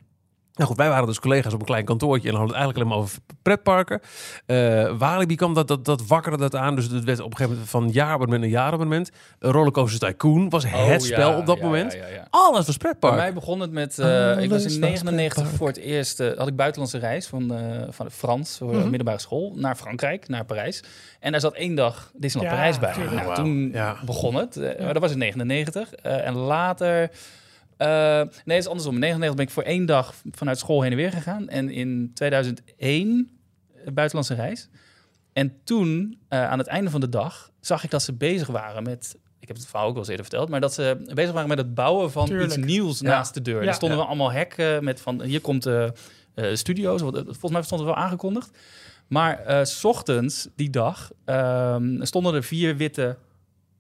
Nou 0.54 0.70
goed, 0.70 0.78
wij 0.78 0.90
waren 0.90 1.06
dus 1.06 1.20
collega's 1.20 1.54
op 1.54 1.60
een 1.60 1.66
klein 1.66 1.86
kantoortje 1.86 2.30
en 2.30 2.36
hadden 2.36 2.56
het 2.56 2.64
eigenlijk 2.66 2.78
alleen 2.78 2.98
maar 3.00 3.08
over 3.10 3.22
pretparken. 3.42 4.02
Eh 4.46 4.98
Walibi 4.98 5.36
kwam 5.36 5.54
dat, 5.54 5.68
dat, 5.68 5.86
dat 5.86 6.08
wakkerde 6.08 6.38
dat 6.38 6.56
aan. 6.56 6.76
Dus 6.76 6.88
het 6.90 7.04
werd 7.04 7.20
op 7.20 7.26
een 7.32 7.32
gegeven 7.38 7.52
moment 7.52 7.70
van 7.70 7.90
jaarabonnement 7.90 8.42
naar 8.42 8.52
jaarabonnement. 8.62 9.12
Een 9.40 9.52
Rollercoaster 9.52 10.00
Tycoon 10.10 10.50
was 10.50 10.66
Oh, 10.66 10.88
het 10.88 11.04
spel 11.04 11.32
ja, 11.32 11.38
op 11.38 11.46
dat 11.46 11.58
ja, 11.58 11.64
moment. 11.64 11.94
ja, 11.94 12.00
ja, 12.00 12.08
ja. 12.14 12.28
Alles 12.30 12.66
was 12.66 12.78
Bij 12.78 12.88
pretpark. 12.90 13.16
mij 13.16 13.34
begon 13.34 13.60
het 13.60 13.72
met, 13.72 14.00
eh, 14.00 14.42
ik 14.42 14.50
was 14.50 14.66
in 14.66 14.80
99 14.80 15.34
pretpark. 15.34 15.58
voor 15.58 15.68
het 15.68 15.78
eerst, 15.78 16.20
eh, 16.20 16.38
had 16.38 16.48
ik 16.48 16.56
buitenlandse 16.56 16.98
reis 16.98 17.28
van, 17.28 17.54
eh 17.54 17.82
van 17.90 18.06
de 18.06 18.12
Frans, 18.12 18.58
voor 18.58 18.74
Mhm. 18.76 18.84
middelbare 18.90 19.20
school, 19.20 19.54
naar 19.56 19.76
Frankrijk, 19.76 20.28
naar 20.28 20.46
Parijs. 20.46 20.84
En 21.20 21.32
daar 21.32 21.42
zat 21.42 21.54
één 21.54 21.76
dag 21.76 22.12
Disneyland 22.14 22.56
Ja, 22.56 22.62
Parijs 22.62 22.80
bij. 22.80 23.16
Nou, 23.16 23.36
toen 23.36 23.70
ja. 23.74 23.96
begon 24.06 24.36
het, 24.36 24.56
maar 24.80 24.94
dat 24.94 25.02
was 25.02 25.12
in 25.12 25.18
99. 25.18 25.94
Eh, 25.94 26.28
en 26.28 26.34
later, 26.36 27.10
nee, 27.88 28.56
het 28.56 28.66
is 28.66 28.68
andersom. 28.68 28.94
In 28.94 29.00
99 29.00 29.36
ben 29.36 29.46
ik 29.46 29.52
voor 29.52 29.64
één 29.64 29.86
dag 29.86 30.14
vanuit 30.32 30.60
school 30.60 30.82
heen 30.82 30.92
en 30.92 30.98
weer 30.98 31.12
gegaan. 31.12 31.50
En 31.50 31.70
in 31.70 32.12
2001 32.14 33.30
eh, 33.76 33.94
buitenlandse 33.94 34.34
reis. 34.34 34.70
En 35.34 35.54
toen, 35.64 36.20
eh, 36.28 36.50
aan 36.50 36.58
het 36.58 36.68
einde 36.68 36.90
van 36.90 37.00
de 37.02 37.10
dag, 37.10 37.52
zag 37.60 37.84
ik 37.84 37.90
dat 37.92 38.02
ze 38.04 38.14
bezig 38.14 38.48
waren 38.48 38.84
met... 38.84 39.18
Ik 39.40 39.48
heb 39.48 39.58
het 39.58 39.66
verhaal 39.66 39.86
ook 39.86 39.92
wel 39.92 40.00
eens 40.02 40.10
eerder 40.12 40.26
verteld, 40.26 40.50
maar 40.50 40.60
dat 40.62 40.74
ze 40.74 41.12
bezig 41.14 41.32
waren 41.34 41.50
met 41.50 41.58
het 41.58 41.74
bouwen 41.74 42.12
van 42.12 42.26
Tuurlijk. 42.26 42.48
iets 42.56 42.66
nieuws 42.66 43.00
Ja. 43.00 43.08
naast 43.08 43.34
de 43.34 43.42
deur. 43.42 43.62
Ja. 43.62 43.68
Er 43.68 43.74
stonden 43.74 43.98
Ja. 43.98 44.04
we 44.04 44.10
allemaal 44.10 44.32
hekken 44.32 44.84
met 44.84 45.02
van 45.02 45.22
hier 45.22 45.42
komt 45.42 45.64
de 45.64 45.94
eh, 46.34 46.54
studio's. 46.56 47.02
Want, 47.02 47.16
eh, 47.16 47.22
volgens 47.24 47.52
mij 47.52 47.62
stond 47.62 47.82
het 47.82 47.90
wel 47.90 48.00
aangekondigd. 48.00 48.58
Maar 49.08 49.40
eh, 49.40 49.64
s 49.64 49.84
ochtends 49.84 50.48
die 50.56 50.70
dag 50.70 51.12
ehm, 51.26 52.04
stonden 52.04 52.34
er 52.34 52.44
vier 52.44 52.78
witte 52.78 53.18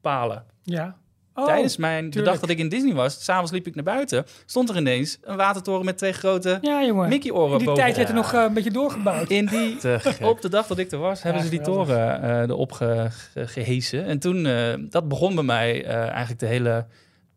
palen. 0.01 0.45
Ja. 0.63 0.97
Oh, 1.35 1.45
Tijdens 1.45 1.77
mijn, 1.77 2.09
de 2.09 2.21
dag 2.21 2.39
dat 2.39 2.49
ik 2.49 2.57
in 2.57 2.69
Disney 2.69 2.93
was, 2.93 3.23
s'avonds 3.23 3.51
liep 3.51 3.67
ik 3.67 3.75
naar 3.75 3.83
buiten, 3.83 4.25
stond 4.45 4.69
er 4.69 4.77
ineens 4.77 5.17
een 5.21 5.35
watertoren 5.37 5.85
met 5.85 5.97
twee 5.97 6.11
grote 6.13 6.57
Ja. 6.61 6.93
Mickey-oren 7.07 7.51
In 7.51 7.57
die 7.57 7.65
boven. 7.67 7.83
tijd 7.83 7.95
werd 7.95 8.09
er 8.09 8.15
nog 8.15 8.33
eh, 8.33 8.41
een 8.43 8.53
beetje 8.53 8.71
doorgebouwd. 8.71 9.29
In 9.29 9.45
die, 9.45 9.77
op 10.21 10.41
de 10.41 10.49
dag 10.49 10.67
dat 10.67 10.77
ik 10.77 10.91
er 10.91 10.97
was, 10.99 11.21
hebben 11.23 11.43
ze 11.43 11.49
die 11.49 11.59
geweldig. 11.59 11.87
toren 11.87 12.21
eh, 12.21 12.39
erop 12.41 12.71
ge, 12.71 13.07
ge- 13.09 13.47
gehesen. 13.47 14.05
En 14.05 14.19
toen, 14.19 14.45
eh, 14.45 14.73
dat 14.89 15.07
begon 15.07 15.35
bij 15.35 15.43
mij 15.43 15.85
eh, 15.85 15.95
eigenlijk 15.95 16.39
de 16.39 16.45
hele... 16.45 16.85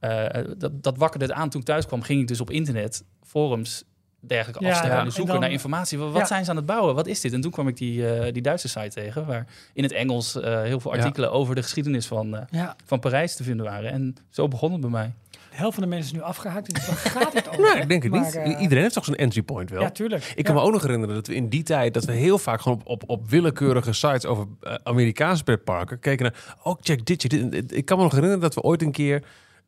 eh, 0.00 0.26
dat, 0.56 0.82
dat 0.82 0.96
wakkerde 0.98 1.24
het 1.26 1.34
aan 1.34 1.48
toen 1.50 1.60
ik 1.60 1.66
thuis 1.66 1.86
kwam. 1.86 2.02
Ging 2.02 2.20
ik 2.20 2.28
dus 2.28 2.40
op 2.40 2.50
internet, 2.50 3.04
forums, 3.22 3.84
dergelijke 4.26 4.64
Ja, 4.64 4.71
afstemmen. 4.71 4.99
ja. 4.99 5.04
en 5.04 5.11
zoeken 5.12 5.25
En 5.25 5.31
dan- 5.33 5.40
naar 5.40 5.50
informatie. 5.50 5.99
Wat, 5.99 6.14
Ja. 6.16 6.25
zijn 6.25 6.45
ze 6.45 6.50
aan 6.50 6.57
het 6.57 6.66
bouwen? 6.66 6.95
Wat 6.95 7.07
is 7.07 7.21
dit? 7.21 7.33
En 7.33 7.40
toen 7.40 7.50
kwam 7.50 7.69
ik 7.69 7.76
die, 7.76 8.09
eh, 8.09 8.33
die 8.33 8.43
Duitse 8.43 8.69
site 8.69 8.88
tegen... 8.88 9.26
waar 9.26 9.47
in 9.73 9.83
het 9.83 9.93
Engels 9.93 10.40
eh, 10.40 10.62
heel 10.62 10.81
veel 10.81 10.95
Ja. 10.95 10.99
artikelen 11.00 11.33
over 11.33 11.54
de 11.54 11.62
geschiedenis 11.62 12.07
van, 12.07 12.37
eh, 12.37 12.43
Ja, 12.50 12.76
van 12.85 13.00
Parijs 13.00 13.37
te 13.37 13.43
vinden 13.43 13.66
waren. 13.66 13.90
En 13.93 14.16
zo 14.31 14.49
begon 14.49 14.73
het 14.73 14.81
bij 14.81 14.90
mij. 14.90 15.12
de 15.50 15.61
helft 15.61 15.75
van 15.75 15.83
de 15.85 15.88
mensen 15.88 16.12
is 16.14 16.19
nu 16.21 16.25
afgehaakt. 16.26 16.75
Dus 16.75 16.87
waar 16.87 16.97
gaat 17.23 17.33
het 17.33 17.49
over? 17.49 17.61
Nou, 17.61 17.78
ik 17.78 17.88
denk 17.88 18.02
het 18.02 18.12
Maar, 18.12 18.21
niet. 18.49 18.59
Iedereen 18.61 18.83
heeft 18.83 18.95
toch 18.95 19.04
zo'n 19.04 19.14
entry 19.14 19.43
point 19.43 19.71
wel? 19.71 19.81
Ja, 19.81 19.90
tuurlijk. 19.90 20.33
Ik 20.37 20.45
kan 20.45 20.54
Ja. 20.54 20.61
me 20.61 20.66
ook 20.66 20.73
nog 20.73 20.83
herinneren 20.83 21.14
dat 21.14 21.26
we 21.26 21.35
in 21.35 21.49
die 21.49 21.62
tijd... 21.62 21.95
dat 21.95 22.04
we 22.04 22.12
heel 22.12 22.38
vaak 22.38 22.61
gewoon 22.61 22.78
op, 22.78 22.88
op, 22.88 23.02
op 23.07 23.28
willekeurige 23.31 23.93
sites 23.93 24.25
over 24.26 24.47
Amerikaanse 24.83 25.45
pretparken 25.45 25.99
keken 25.99 26.25
naar... 26.25 26.57
Oh, 26.62 26.75
check 26.81 27.07
dit, 27.07 27.21
check 27.23 27.50
dit. 27.50 27.76
Ik 27.76 27.85
kan 27.85 27.97
me 27.97 28.02
nog 28.02 28.12
herinneren 28.12 28.43
dat 28.43 28.54
we 28.54 28.61
ooit 28.62 28.83
een 28.83 28.93
keer... 28.93 29.23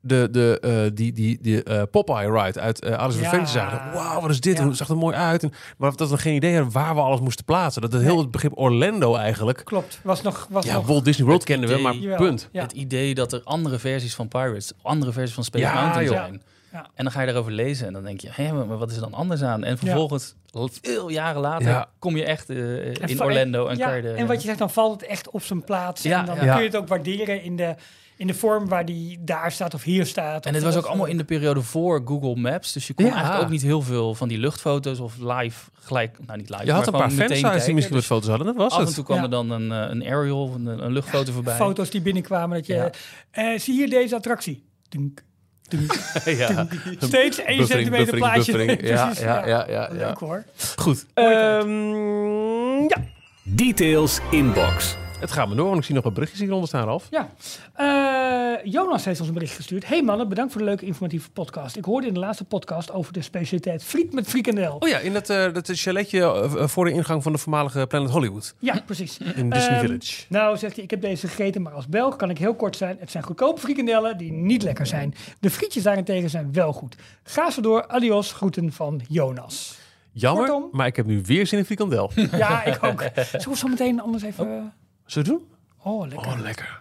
De, 0.06 0.28
de, 0.30 0.58
eh, 0.60 0.90
die, 0.94 1.12
die, 1.12 1.38
die 1.40 1.62
eh, 1.62 1.82
Popeye 1.90 2.30
ride 2.42 2.60
uit 2.60 2.80
eh 2.80 2.92
Alice 2.92 3.16
in 3.18 3.22
Ja. 3.24 3.28
Adventure 3.30 3.58
zagen. 3.58 3.92
Wauw, 3.92 4.20
wat 4.20 4.30
is 4.30 4.40
dit? 4.40 4.56
Ja. 4.58 4.64
Hoe 4.64 4.74
zag 4.74 4.88
er 4.88 4.96
mooi 4.96 5.14
uit? 5.16 5.42
En, 5.42 5.52
maar 5.78 5.96
dat 5.96 6.10
we 6.10 6.18
geen 6.18 6.34
idee 6.34 6.54
hadden 6.54 6.72
waar 6.72 6.94
we 6.94 7.00
alles 7.00 7.20
moesten 7.20 7.44
plaatsen. 7.44 7.82
Dat 7.82 7.92
het 7.92 8.02
heel 8.02 8.18
het 8.18 8.30
begrip 8.30 8.58
Orlando 8.58 9.14
eigenlijk... 9.16 9.60
Klopt. 9.64 10.00
Was 10.02 10.22
nog... 10.22 10.46
Was 10.50 10.64
Ja, 10.64 10.74
nog 10.74 10.86
Walt 10.86 11.04
Disney 11.04 11.26
World 11.26 11.40
Het 11.42 11.50
kenden 11.50 11.76
we, 11.76 11.82
maar 11.82 11.94
Jawel. 11.94 12.16
punt. 12.16 12.48
Ja. 12.52 12.62
Het 12.62 12.72
idee 12.72 13.14
dat 13.14 13.32
er 13.32 13.40
andere 13.44 13.78
versies 13.78 14.14
van 14.14 14.28
Pirates, 14.28 14.72
andere 14.82 15.12
versies 15.12 15.34
van 15.34 15.44
Space 15.44 15.64
Ja, 15.64 15.74
Mountain 15.74 16.04
joh. 16.06 16.14
zijn. 16.16 16.42
Ja. 16.72 16.86
En 16.94 17.04
dan 17.04 17.12
ga 17.12 17.20
je 17.20 17.26
daarover 17.26 17.52
lezen 17.52 17.86
en 17.86 17.92
dan 17.92 18.04
denk 18.04 18.20
je, 18.20 18.28
hé, 18.32 18.52
maar 18.52 18.78
wat 18.78 18.90
is 18.90 18.94
er 18.96 19.02
dan 19.02 19.14
anders 19.14 19.42
aan? 19.42 19.64
En 19.64 19.78
vervolgens, 19.78 20.34
veel 20.82 21.08
jaren 21.08 21.40
later, 21.40 21.68
Ja. 21.68 21.88
kom 21.98 22.16
je 22.16 22.24
echt 22.24 22.50
in 22.50 23.22
Orlando 23.22 23.66
en 23.66 23.76
ja, 23.76 23.86
kan 23.86 23.96
je 23.96 24.02
de... 24.02 24.10
en 24.10 24.26
wat 24.26 24.40
je 24.40 24.46
zegt, 24.46 24.58
dan 24.58 24.70
valt 24.70 25.00
het 25.00 25.10
echt 25.10 25.30
op 25.30 25.42
zijn 25.42 25.64
plaats. 25.64 26.02
Ja, 26.02 26.20
en 26.20 26.26
dan 26.26 26.34
ja. 26.44 26.52
kun 26.52 26.62
je 26.62 26.68
het 26.68 26.76
ook 26.76 26.88
waarderen 26.88 27.42
in 27.42 27.56
de, 27.56 27.74
in 28.16 28.26
de 28.26 28.34
vorm 28.34 28.68
waar 28.68 28.84
die 28.84 29.18
daar 29.20 29.52
staat 29.52 29.74
of 29.74 29.82
hier 29.82 30.06
staat. 30.06 30.46
En 30.46 30.54
het 30.54 30.62
was 30.62 30.76
ook 30.76 30.84
allemaal 30.84 31.06
in 31.06 31.16
de 31.16 31.24
periode 31.24 31.62
voor 31.62 32.02
Google 32.04 32.36
Maps. 32.36 32.72
Dus 32.72 32.86
je 32.86 32.94
kon 32.94 33.04
Ja. 33.06 33.12
eigenlijk 33.12 33.44
ook 33.44 33.50
niet 33.50 33.62
heel 33.62 33.82
veel 33.82 34.14
van 34.14 34.28
die 34.28 34.38
luchtfoto's 34.38 34.98
of 34.98 35.14
live 35.18 35.70
gelijk... 35.80 36.18
Nou, 36.26 36.38
niet 36.38 36.50
live, 36.50 36.64
Je 36.64 36.72
had 36.72 36.90
maar 36.90 36.94
een 36.94 37.00
paar 37.00 37.10
fansites 37.28 37.64
die 37.64 37.74
misschien 37.74 37.80
wat 37.80 37.90
Dus 37.92 38.06
foto's 38.06 38.28
hadden. 38.28 38.46
Dat 38.46 38.56
was 38.56 38.72
Af 38.72 38.86
en 38.88 38.94
toe 38.94 39.04
kwam 39.04 39.16
Ja. 39.16 39.22
er 39.22 39.30
dan 39.30 39.50
een, 39.50 39.72
eh, 39.72 39.90
een 39.90 40.02
aerial, 40.02 40.42
of 40.42 40.54
een, 40.54 40.66
een 40.66 40.92
luchtfoto 40.92 41.32
voorbij. 41.32 41.56
foto's 41.56 41.90
die 41.90 42.00
binnenkwamen. 42.00 42.56
Dat 42.56 42.66
je, 42.66 42.74
Ja. 42.74 42.90
eh, 43.30 43.58
zie 43.58 43.74
hier 43.74 43.90
deze 43.90 44.14
attractie. 44.14 44.64
Dunk, 44.88 45.24
ja. 46.24 46.66
Steeds 46.98 47.38
één 47.38 47.56
Buffering, 47.56 47.66
centimeter 47.66 47.90
buffering, 47.90 48.18
plaatje. 48.24 48.52
buffering. 48.52 48.80
Ja, 48.88 49.04
Precies, 49.04 49.22
ja, 49.22 49.46
ja, 49.46 49.66
ja, 49.68 49.88
ja. 49.92 50.06
Leuk 50.06 50.18
hoor. 50.18 50.44
Goed. 50.76 51.06
Ehm, 51.14 52.82
ja, 52.88 53.04
Details 53.42 54.20
inbox. 54.30 54.96
Het 55.20 55.32
gaat 55.32 55.48
me 55.48 55.54
door, 55.54 55.66
want 55.66 55.78
ik 55.78 55.84
zie 55.84 55.94
nog 55.94 56.04
wat 56.04 56.14
berichtjes 56.14 56.40
hieronder 56.40 56.68
staan, 56.68 56.84
Ralf. 56.84 57.08
Ja, 57.10 57.28
Eh, 57.72 58.72
Jonas 58.72 59.04
heeft 59.04 59.18
ons 59.18 59.28
een 59.28 59.34
bericht 59.34 59.54
gestuurd. 59.54 59.86
Hey 59.88 60.02
mannen, 60.02 60.28
bedankt 60.28 60.52
voor 60.52 60.60
de 60.60 60.66
leuke 60.66 60.86
informatieve 60.86 61.30
podcast. 61.30 61.76
Ik 61.76 61.84
hoorde 61.84 62.06
in 62.06 62.14
de 62.14 62.20
laatste 62.20 62.44
podcast 62.44 62.92
over 62.92 63.12
de 63.12 63.22
specialiteit 63.22 63.84
friet 63.84 64.12
met 64.12 64.26
frikandel. 64.28 64.76
Oh 64.78 64.88
ja, 64.88 64.98
in 64.98 65.12
dat, 65.12 65.30
eh, 65.30 65.52
dat 65.52 65.70
chaletje 65.72 66.20
eh, 66.20 66.66
voor 66.68 66.84
de 66.84 66.90
ingang 66.90 67.22
van 67.22 67.32
de 67.32 67.38
voormalige 67.38 67.86
Planet 67.86 68.10
Hollywood. 68.10 68.54
Ja, 68.58 68.80
precies. 68.86 69.18
In 69.18 69.50
Disney 69.50 69.76
Ehm, 69.76 69.86
Village. 69.86 70.24
Nou, 70.28 70.56
zegt 70.56 70.74
hij, 70.74 70.84
ik 70.84 70.90
heb 70.90 71.00
deze 71.00 71.28
gegeten, 71.28 71.62
maar 71.62 71.72
als 71.72 71.86
Belg 71.86 72.16
kan 72.16 72.30
ik 72.30 72.38
heel 72.38 72.54
kort 72.54 72.76
zijn. 72.76 72.96
Het 73.00 73.10
zijn 73.10 73.22
goedkope 73.22 73.60
frikandellen 73.60 74.18
die 74.18 74.32
niet 74.32 74.62
lekker 74.62 74.86
zijn. 74.86 75.14
De 75.40 75.50
frietjes 75.50 75.82
daarentegen 75.82 76.30
zijn 76.30 76.52
wel 76.52 76.72
goed. 76.72 76.96
Ga 77.22 77.50
zo 77.50 77.60
door. 77.60 77.86
Adios, 77.86 78.32
groeten 78.32 78.72
van 78.72 79.00
Jonas. 79.08 79.78
Jammer, 80.12 80.46
kortom. 80.48 80.68
maar 80.72 80.86
ik 80.86 80.96
heb 80.96 81.06
nu 81.06 81.22
weer 81.24 81.46
zin 81.46 81.58
in 81.58 81.64
frikandel. 81.64 82.10
Ja, 82.32 82.64
ik 82.64 82.78
ook. 82.84 83.00
Zullen 83.14 83.48
we 83.48 83.56
zo 83.56 83.68
meteen 83.68 84.00
anders 84.00 84.22
even... 84.22 84.72
Zullen 85.06 85.28
we 85.28 85.34
het 85.34 85.42
doen? 85.42 85.48
Oh, 85.92 86.06
lekker. 86.08 86.26
Oh, 86.32 86.38
lekker. 86.40 86.80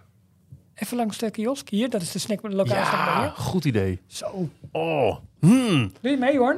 Even 0.76 0.98
langs 0.98 1.18
de 1.18 1.32
kiosk 1.32 1.70
hier. 1.70 1.90
Dat 1.90 2.02
is 2.02 2.12
de 2.12 2.20
snack, 2.20 2.42
de 2.42 2.50
lokale 2.50 2.86
snack 2.86 3.06
bij 3.06 3.24
Ja, 3.24 3.30
goed 3.30 3.66
idee. 3.66 4.00
Zo. 4.08 4.50
Oh, 4.72 5.18
hmm. 5.40 5.92
Doe 6.02 6.12
je 6.12 6.18
mee, 6.18 6.38
hoor? 6.38 6.58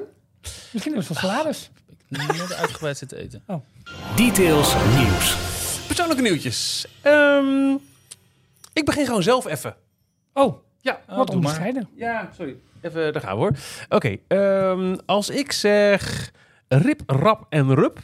Misschien 0.71 0.95
is 0.95 1.07
het 1.07 1.17
van 1.19 1.29
salades. 1.29 1.69
Net 2.07 2.53
uitgebreid 2.53 2.97
zitten 2.97 3.17
eten. 3.17 3.43
Details 4.15 4.75
nieuws. 4.95 5.35
Persoonlijke 5.87 6.21
nieuwtjes. 6.23 6.87
Ehm, 7.01 7.73
ik 8.73 8.85
begin 8.85 9.05
gewoon 9.05 9.23
zelf 9.23 9.45
even. 9.45 9.75
Oh, 10.33 10.65
Ja, 10.81 10.99
Oh, 11.09 11.17
wat 11.17 11.17
doe 11.17 11.25
maar. 11.25 11.35
onderscheiden. 11.35 11.89
Ja, 11.95 12.29
sorry. 12.35 12.55
Even, 12.81 13.13
daar 13.13 13.21
gaan 13.21 13.33
we 13.33 13.39
hoor. 13.39 13.51
Oké, 13.89 14.17
ehm, 14.27 14.97
als 15.05 15.29
ik 15.29 15.51
zeg 15.51 16.31
rip, 16.67 17.01
rap 17.05 17.45
en 17.49 17.73
rup, 17.75 17.99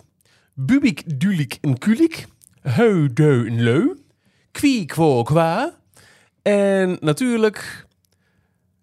bubik, 0.54 1.20
dulik 1.20 1.58
en 1.62 1.78
kulik, 1.78 2.26
heu, 2.64 3.14
deu 3.14 3.46
en 3.48 3.62
leu, 3.64 3.96
kwie, 4.52 4.86
kwo, 4.86 5.24
kwa, 5.24 5.74
en 6.42 6.98
natuurlijk 7.02 7.86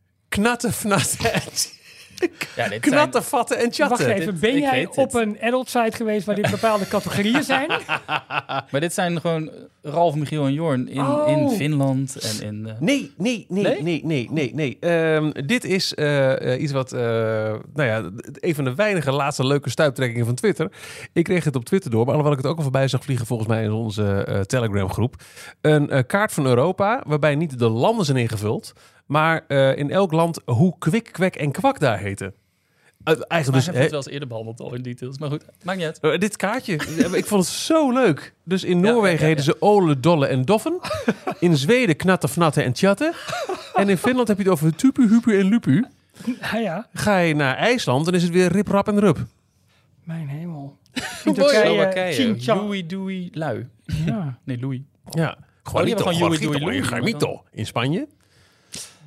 en- 0.28 1.79
Ja, 2.56 2.68
dit 2.68 2.68
zijn, 2.68 2.80
knatten, 2.80 3.22
vatten 3.24 3.56
en 3.58 3.62
Wacht 3.64 3.74
chatten. 3.76 4.10
even, 4.12 4.30
dit- 4.32 4.40
ben 4.40 4.54
ik 4.56 4.62
jij 4.62 4.70
weet 4.70 4.96
op 4.96 5.12
het. 5.12 5.14
een 5.22 5.36
adult 5.40 5.68
site 5.68 5.96
geweest 5.96 6.26
waar 6.26 6.34
dit 6.34 6.50
bepaalde 6.60 6.88
categorieën 6.88 7.42
zijn? 7.42 7.68
maar 8.70 8.80
dit 8.80 8.92
zijn 8.94 9.20
gewoon 9.20 9.50
Ralf, 9.82 10.14
Michiel 10.14 10.44
en 10.46 10.52
Jorn 10.52 10.88
in, 10.88 11.00
Oh. 11.00 11.28
in 11.28 11.50
Finland 11.50 12.16
en 12.40 12.46
in... 12.46 12.66
eh, 12.66 12.74
Nee, 12.80 13.12
nee, 13.16 13.46
nee, 13.48 13.62
Nee? 13.62 13.82
nee, 13.82 14.00
nee, 14.04 14.28
nee, 14.30 14.54
nee. 14.54 14.76
Ehm, 14.80 15.30
dit 15.46 15.64
is 15.64 15.94
eh, 15.94 16.52
eh, 16.54 16.62
iets 16.62 16.72
wat, 16.72 16.92
eh, 16.92 17.00
nou 17.74 17.88
ja, 17.88 18.10
een 18.34 18.54
van 18.54 18.64
de 18.64 18.74
weinige 18.74 19.12
laatste 19.12 19.46
leuke 19.46 19.70
stuiptrekkingen 19.70 20.26
van 20.26 20.34
Twitter. 20.34 20.70
Ik 21.12 21.24
kreeg 21.24 21.44
het 21.44 21.56
op 21.56 21.64
Twitter 21.64 21.90
door, 21.90 22.00
maar 22.00 22.08
alhoewel 22.14 22.32
ik 22.32 22.38
het 22.42 22.46
ook 22.50 22.56
al 22.56 22.62
voorbij 22.62 22.88
zag 22.88 23.04
vliegen 23.04 23.26
volgens 23.26 23.48
mij 23.48 23.62
in 23.62 23.72
onze 23.72 24.24
eh, 24.24 24.40
Telegram 24.40 24.90
groep. 24.90 25.14
Een 25.60 25.90
eh, 25.90 26.02
kaart 26.06 26.32
van 26.32 26.46
Europa, 26.46 27.02
waarbij 27.06 27.34
niet 27.34 27.58
de 27.58 27.68
landen 27.68 28.04
zijn 28.04 28.16
ingevuld, 28.18 28.72
maar 29.10 29.44
eh, 29.48 29.76
in 29.76 29.90
elk 29.90 30.12
land 30.12 30.40
hoe 30.44 30.74
kwik, 30.78 31.08
kwek 31.12 31.36
en 31.36 31.50
kwak 31.50 31.78
daar 31.78 31.98
heten. 31.98 32.26
Uh, 33.04 33.14
eigenlijk 33.28 33.44
we 33.46 33.52
dus, 33.52 33.64
hebben 33.64 33.82
het 33.82 33.90
wel 33.90 34.00
eens 34.00 34.08
eerder 34.10 34.28
behandeld 34.28 34.60
al 34.60 34.74
in 34.74 34.82
details. 34.82 35.18
Maar 35.18 35.30
goed, 35.30 35.44
maakt 35.62 35.78
niet 35.78 35.86
uit. 35.86 35.98
eh, 36.00 36.18
dit 36.18 36.36
kaartje, 36.36 36.72
ik 37.12 37.26
vond 37.26 37.44
het 37.44 37.54
zo 37.54 37.92
leuk. 37.92 38.34
Dus 38.44 38.64
in 38.64 38.80
Ja, 38.80 38.90
Noorwegen 38.90 39.18
ja, 39.18 39.22
ja, 39.22 39.28
heten 39.28 39.44
ze 39.44 39.56
Ole, 39.60 40.00
Dolle 40.00 40.26
en 40.26 40.42
Doffen. 40.44 40.80
In 41.40 41.56
Zweden 41.56 41.96
knatten, 41.96 42.28
fnatten 42.28 42.64
en 42.64 42.72
tjatten. 42.72 43.12
En 43.74 43.88
in 43.88 43.96
Finland 43.96 44.28
heb 44.28 44.36
je 44.36 44.42
het 44.42 44.52
over 44.52 44.74
tupu, 44.76 45.08
hupu 45.08 45.38
en 45.38 45.46
lupu. 45.46 45.86
Ah 46.40 46.60
ja, 46.60 46.86
Ga 46.92 47.18
je 47.18 47.34
naar 47.34 47.56
IJsland, 47.56 48.04
dan 48.04 48.14
is 48.14 48.22
het 48.22 48.32
weer 48.32 48.52
rip, 48.52 48.68
rap 48.68 48.88
en 48.88 49.00
rup. 49.00 49.18
mijn 50.04 50.28
hemel. 50.28 50.76
Mooi. 51.24 51.38
Turkije. 51.38 52.36
Louis, 52.46 52.86
Doei, 52.86 53.30
Lui. 53.32 53.68
Ja, 54.06 54.38
Nee, 54.44 54.58
Louis. 54.60 54.80
Ja, 55.10 55.36
Oh, 55.64 55.72
Juanito, 55.72 56.04
Doei, 56.04 56.58
Louie. 56.58 56.82
Juanito 56.82 57.44
in 57.52 57.66
Spanje. 57.66 58.08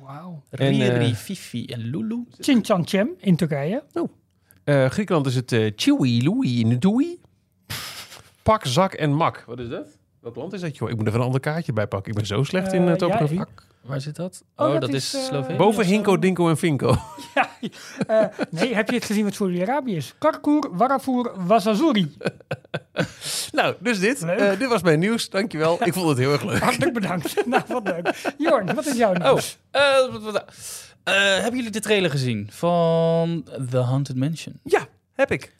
Wauw. 0.04 0.42
En, 0.50 0.72
Riri, 0.72 1.10
eh, 1.10 1.14
Fifi 1.14 1.66
en 1.66 1.80
Lulu. 1.80 2.24
Xinjiang 2.38 3.16
in 3.20 3.36
Turkije. 3.36 3.82
Eh, 4.64 4.90
Griekenland 4.90 5.26
is 5.26 5.34
het 5.34 5.52
eh 5.52 5.70
Chewy, 5.76 6.22
Louis 6.22 6.62
en 6.62 6.78
Doei. 6.78 7.20
Pak, 8.42 8.66
zak 8.66 8.92
en 8.92 9.12
mak. 9.12 9.44
Wat 9.46 9.58
is 9.58 9.68
dat? 9.68 9.98
Welk 10.24 10.36
land 10.36 10.52
is 10.52 10.60
dat, 10.60 10.76
joh? 10.76 10.90
Ik 10.90 10.96
moet 10.96 11.06
even 11.06 11.18
een 11.18 11.24
ander 11.26 11.40
kaartje 11.40 11.72
bijpakken. 11.72 12.10
Ik 12.12 12.16
ben 12.16 12.26
zo 12.26 12.42
slecht 12.42 12.72
in 12.72 12.84
ja, 12.84 12.96
topografie. 12.96 13.40
Waar 13.80 14.00
zit 14.00 14.16
dat? 14.16 14.44
Oh, 14.56 14.66
Oh, 14.66 14.72
dat 14.72 14.80
dat, 14.80 14.92
is, 14.92 15.14
is, 15.14 15.20
eh, 15.20 15.26
Slovenië. 15.26 15.56
Boven. 15.56 15.84
Hinko, 15.84 16.18
Dinko 16.18 16.48
en 16.48 16.56
Finko. 16.56 16.96
Ja, 17.34 17.50
eh, 18.06 18.38
nee, 18.50 18.74
heb 18.74 18.88
je 18.88 18.94
het 18.94 19.04
gezien 19.04 19.24
wat 19.24 19.34
Saudi-Arabië 19.34 19.96
is? 19.96 20.14
Karkour, 20.18 20.68
Warafur, 20.76 21.46
Wasazuri. 21.46 22.16
nou, 23.52 23.74
dus 23.78 23.98
dit. 23.98 24.20
Leuk. 24.20 24.38
Eh, 24.38 24.58
dit 24.58 24.68
was 24.68 24.82
mijn 24.82 24.98
nieuws. 24.98 25.30
Dankjewel. 25.30 25.84
Ik 25.86 25.92
vond 25.92 26.08
het 26.08 26.18
heel 26.18 26.32
erg 26.32 26.42
leuk. 26.42 26.58
Hartelijk 26.58 26.92
bedankt. 26.92 27.34
nou, 27.46 27.62
wat 27.68 27.84
leuk. 27.84 28.34
Jorn, 28.38 28.74
wat 28.74 28.86
is 28.86 28.96
jouw 28.96 29.14
Oh, 29.14 29.22
nieuws? 29.22 29.58
eh, 29.70 29.80
eh, 31.04 31.14
hebben 31.14 31.56
jullie 31.56 31.70
de 31.70 31.80
trailer 31.80 32.10
gezien 32.10 32.48
van 32.50 33.46
The 33.70 33.78
Haunted 33.78 34.16
Mansion? 34.16 34.60
Ja, 34.62 34.86
heb 35.12 35.30
ik. 35.30 35.56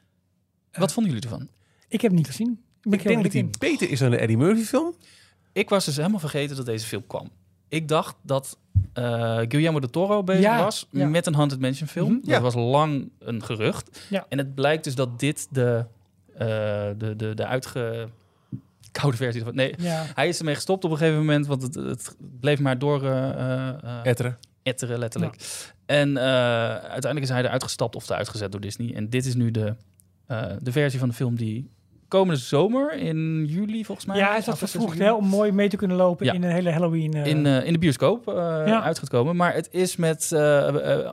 Wat 0.72 0.92
vonden 0.92 1.12
jullie 1.12 1.29
ervan? 1.29 1.48
Ik 1.88 2.00
heb 2.00 2.11
het 2.11 2.20
niet 2.20 2.27
gezien. 2.29 2.64
Ben 2.85 2.99
Ik 2.99 3.05
denk 3.07 3.23
dat 3.23 3.33
hij 3.33 3.40
eerlijk 3.40 3.59
beter 3.59 3.90
is 3.90 3.99
dan 3.99 4.11
de 4.11 4.16
Eddie 4.16 4.37
Murphy 4.37 4.62
film. 4.62 4.94
Ik 5.53 5.68
was 5.68 5.85
dus 5.85 5.97
helemaal 5.97 6.18
vergeten 6.20 6.57
dat 6.57 6.66
deze 6.66 6.87
film 6.87 7.07
kwam. 7.07 7.31
Ik 7.68 7.88
dacht 7.88 8.16
dat 8.23 8.59
eh, 8.92 9.37
Guillermo 9.49 9.81
del 9.81 9.90
Toro 9.90 10.23
bezig 10.23 10.42
Ja, 10.42 10.59
was 10.64 10.87
ja. 10.90 11.07
met 11.07 11.27
een 11.27 11.35
Haunted 11.35 11.61
Mansion 11.61 11.88
film. 11.88 12.07
Mhm. 12.11 12.16
Dat 12.20 12.27
Ja. 12.31 12.40
was 12.40 12.55
lang 12.55 13.11
een 13.18 13.42
gerucht. 13.44 14.07
Ja. 14.11 14.27
En 14.29 14.38
het 14.38 14.55
blijkt 14.55 14.85
dus 14.85 14.94
dat 14.94 15.18
dit 15.20 15.47
de, 15.51 15.85
eh, 16.35 16.47
de, 16.99 17.14
de, 17.16 17.35
de 17.35 17.47
uitge... 17.47 18.09
koude 18.92 19.16
versie 19.16 19.42
van... 19.44 19.55
Nee. 19.55 19.75
Ja. 19.79 20.05
hij 20.14 20.29
is 20.29 20.38
ermee 20.38 20.55
gestopt 20.55 20.85
op 20.85 20.90
een 20.90 20.97
gegeven 20.97 21.18
moment, 21.18 21.47
want 21.47 21.62
het, 21.62 21.75
het 21.75 22.16
bleef 22.40 22.61
maar 22.61 22.79
door 22.79 23.03
eh, 23.05 23.29
eh, 23.31 23.68
eh, 23.68 24.01
Etteren. 24.03 24.38
etteren, 24.62 24.99
letterlijk. 24.99 25.37
En 25.87 26.16
eh, 26.16 26.25
uiteindelijk 26.75 27.23
is 27.23 27.29
hij 27.29 27.42
eruit 27.42 27.62
gestapt 27.62 27.97
of 27.97 28.09
eruit 28.09 28.29
gezet 28.29 28.53
door 28.53 28.61
Disney. 28.61 28.94
En 28.94 29.09
dit 29.11 29.27
is 29.27 29.35
nu 29.35 29.51
de 29.51 29.75
eh, 30.27 30.44
de 30.61 30.73
versie 30.73 30.99
van 30.99 31.09
de 31.09 31.14
film 31.14 31.37
die 31.37 31.70
komende 32.18 32.40
zomer 32.40 32.92
in 32.92 33.44
juli 33.48 33.85
volgens 33.85 34.07
mij. 34.07 34.16
Ja, 34.16 34.29
hij 34.29 34.38
is 34.38 34.44
dat 34.44 34.59
vervroegd 34.59 34.98
hè, 34.98 35.12
om 35.12 35.27
mooi 35.27 35.53
mee 35.53 35.68
te 35.68 35.77
kunnen 35.77 35.96
lopen 35.96 36.27
Ja. 36.27 36.33
in 36.33 36.42
een 36.42 36.50
hele 36.50 36.70
Halloween. 36.70 37.12
eh, 37.14 37.27
in, 37.27 37.46
eh, 37.46 37.66
in 37.66 37.72
de 37.72 37.79
bioscoop 37.79 38.29
eh, 38.29 38.35
Ja. 38.66 38.83
uitgekomen. 38.83 39.37
Maar 39.37 39.55
het 39.55 39.68
is 39.70 39.96
met 39.96 40.33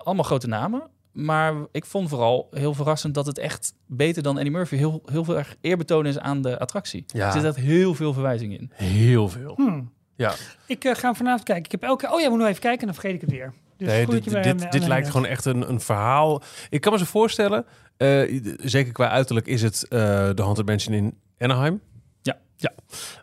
allemaal 0.04 0.24
grote 0.24 0.48
namen. 0.48 0.82
Maar 1.12 1.54
ik 1.72 1.86
vond 1.86 2.10
vooral 2.10 2.48
heel 2.52 2.74
verrassend 2.74 3.14
dat 3.14 3.26
het 3.26 3.38
echt 3.38 3.74
beter 3.88 4.24
dan 4.24 4.38
Eddie 4.38 4.52
Murphy 4.54 4.76
heel, 4.76 5.02
heel 5.06 5.24
veel 5.24 5.38
erg 5.38 5.56
eerbetoon 5.62 6.06
is 6.06 6.20
aan 6.20 6.42
de 6.42 6.60
attractie. 6.60 7.04
Ja. 7.08 7.26
Er 7.26 7.32
zit 7.32 7.44
echt 7.44 7.56
heel 7.56 7.94
veel 7.94 8.14
verwijzing 8.14 8.54
in. 8.60 8.72
Heel 8.74 9.30
veel. 9.30 9.54
hmm. 9.56 9.92
Ja. 10.16 10.34
Ik 10.66 10.84
eh, 10.84 10.96
ga 10.96 11.02
hem 11.08 11.16
vanavond 11.16 11.44
kijken. 11.44 11.66
Ik 11.66 11.72
heb 11.72 11.84
elke 11.84 12.12
Oh 12.14 12.20
ja, 12.22 12.30
moet 12.30 12.38
nog 12.40 12.48
even 12.48 12.62
kijken 12.62 12.80
en 12.80 12.86
dan 12.86 12.96
vergeet 12.96 13.16
ik 13.16 13.22
het 13.22 13.30
weer. 13.32 13.54
Dus 13.86 13.90
nee, 13.90 14.06
dit, 14.06 14.44
dit, 14.44 14.72
dit 14.72 14.88
lijkt 14.88 15.10
gewoon 15.10 15.26
echt 15.26 15.46
een, 15.46 15.70
een 15.70 15.80
verhaal. 15.82 16.42
Ik 16.70 16.82
kan 16.82 16.92
me 16.92 16.98
zo 17.00 17.06
voorstellen, 17.06 17.66
eh, 17.98 18.42
zeker 18.58 18.92
qua 18.94 19.10
uiterlijk 19.10 19.48
is 19.48 19.62
het 19.62 19.88
eh, 19.88 20.00
de 20.36 20.42
Haunted 20.42 20.66
Mansion 20.66 20.96
in 20.96 21.18
Anaheim. 21.38 21.82
Ja. 22.22 22.38
ja. 22.56 22.72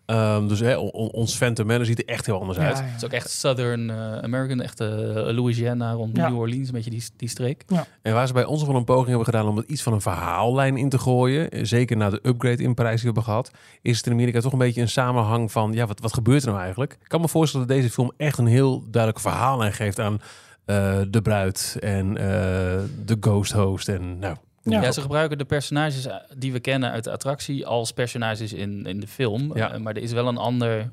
Ehm, 0.07 0.47
dus 0.49 0.61
hè, 0.61 0.77
on- 0.77 0.91
on- 0.91 1.11
ons 1.11 1.37
Phantom 1.37 1.67
Manor 1.67 1.85
ziet 1.87 1.99
er 1.99 2.05
echt 2.15 2.27
heel 2.27 2.41
anders 2.41 2.59
Ja, 2.59 2.65
uit. 2.65 2.77
ja. 2.79 2.83
Het 2.85 2.97
is 2.97 3.05
ook 3.05 3.11
echt 3.13 3.31
Southern 3.31 3.91
eh, 3.91 4.19
American, 4.19 4.61
echt 4.61 4.81
eh, 4.81 4.89
Louisiana 5.15 5.93
rond 5.93 6.17
Ja. 6.17 6.29
New 6.29 6.39
Orleans, 6.39 6.69
een 6.69 6.75
beetje 6.75 6.91
die, 6.91 7.03
die 7.17 7.29
streek. 7.29 7.65
En 8.03 8.15
waar 8.15 8.27
ze 8.27 8.33
bij 8.33 8.45
ons 8.45 8.65
wel 8.65 8.75
een 8.77 8.85
poging 8.85 9.07
hebben 9.09 9.25
gedaan 9.25 9.47
om 9.47 9.59
er 9.59 9.65
iets 9.67 9.83
van 9.83 9.93
een 9.93 10.01
verhaallijn 10.01 10.77
in 10.77 10.89
te 10.89 10.99
gooien, 10.99 11.67
zeker 11.67 11.97
na 11.97 12.11
de 12.11 12.21
upgrade 12.23 12.63
in 12.63 12.75
Parijs 12.75 13.01
die 13.03 13.11
we 13.11 13.15
hebben 13.15 13.23
gehad, 13.33 13.51
is 13.83 13.97
het 13.97 14.07
in 14.07 14.13
Amerika 14.13 14.41
toch 14.41 14.53
een 14.53 14.59
beetje 14.59 14.81
een 14.81 14.89
samenhang 14.89 15.53
van, 15.53 15.73
ja, 15.73 15.87
wat, 15.87 16.01
wat 16.01 16.15
gebeurt 16.15 16.43
er 16.43 16.49
nou 16.49 16.61
eigenlijk? 16.61 16.93
Ik 16.93 17.09
kan 17.09 17.21
me 17.21 17.29
voorstellen 17.29 17.67
dat 17.67 17.77
deze 17.77 17.91
film 17.91 18.13
echt 18.17 18.39
een 18.39 18.47
heel 18.47 18.83
duidelijk 18.91 19.23
verhaallijn 19.23 19.73
geeft 19.73 20.01
aan 20.01 20.21
de 21.11 21.21
bruid 21.23 21.77
en 21.81 22.17
eh, 22.17 22.25
de 23.05 23.17
ghost 23.21 23.53
host 23.53 23.89
en 23.89 24.19
nou... 24.19 24.37
Ja. 24.63 24.83
Ja. 24.83 24.93
ze 24.93 25.01
gebruiken 25.01 25.39
de 25.39 25.45
personages 25.45 26.07
eh, 26.07 26.15
die 26.37 26.53
we 26.53 26.61
kennen 26.61 26.91
uit 26.91 27.05
de 27.05 27.11
attractie 27.11 27.67
als 27.67 27.93
personages 27.93 28.53
in, 28.53 28.87
in 28.87 29.01
de 29.01 29.07
film. 29.07 29.57
Ja. 29.57 29.73
Eh, 29.73 29.81
maar 29.81 29.95
er 29.97 30.03
is 30.03 30.13
wel 30.13 30.29
een 30.29 30.37
ander 30.37 30.91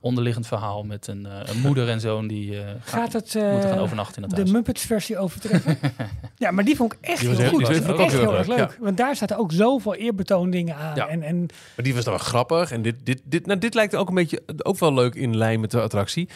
onderliggend 0.00 0.46
verhaal 0.46 0.82
met 0.84 1.06
een, 1.06 1.26
eh, 1.26 1.40
een 1.44 1.60
moeder 1.60 1.88
en 1.88 2.00
zoon 2.00 2.26
die 2.26 2.60
eh, 2.60 2.70
Gaat 2.80 3.12
het 3.12 3.34
moeten 3.34 3.60
gaan 3.62 3.72
eh, 3.76 3.82
overnachten 3.82 4.16
in 4.16 4.22
het 4.22 4.30
de 4.30 4.36
huis. 4.36 4.50
Muppets 4.50 4.82
versie 4.82 5.18
overtreffen? 5.18 5.78
ja, 6.36 6.50
maar 6.50 6.64
die 6.64 6.76
vond 6.76 6.92
ik 6.92 6.98
echt 7.00 7.20
heel 7.20 7.36
heel- 7.36 7.48
goed. 7.48 7.58
die 7.58 7.66
was 7.66 7.76
echt 7.76 7.88
ook 7.88 8.10
heel, 8.10 8.20
heel 8.20 8.36
erg 8.36 8.46
leuk. 8.46 8.78
Want 8.80 8.96
daar 8.96 9.16
zaten 9.16 9.36
ook 9.38 9.52
zoveel 9.52 9.94
eerbetoon 9.94 10.50
dingen 10.50 10.76
aan. 10.76 10.94
Ja. 10.96 11.06
En, 11.08 11.22
en 11.22 11.38
Maar 11.76 11.84
die 11.84 11.94
was 11.94 12.04
dan 12.04 12.14
wel 12.14 12.22
grappig. 12.22 12.70
En 12.70 12.82
dit, 12.82 12.94
dit, 13.02 13.20
dit, 13.24 13.46
nou, 13.46 13.58
dit 13.58 13.74
lijkt 13.74 13.94
ook 13.94 14.08
een 14.08 14.14
beetje 14.14 14.42
ook 14.62 14.78
wel 14.78 14.94
leuk 14.94 15.14
in 15.14 15.36
lijn 15.36 15.60
met 15.60 15.70
de 15.70 15.80
attractie. 15.80 16.28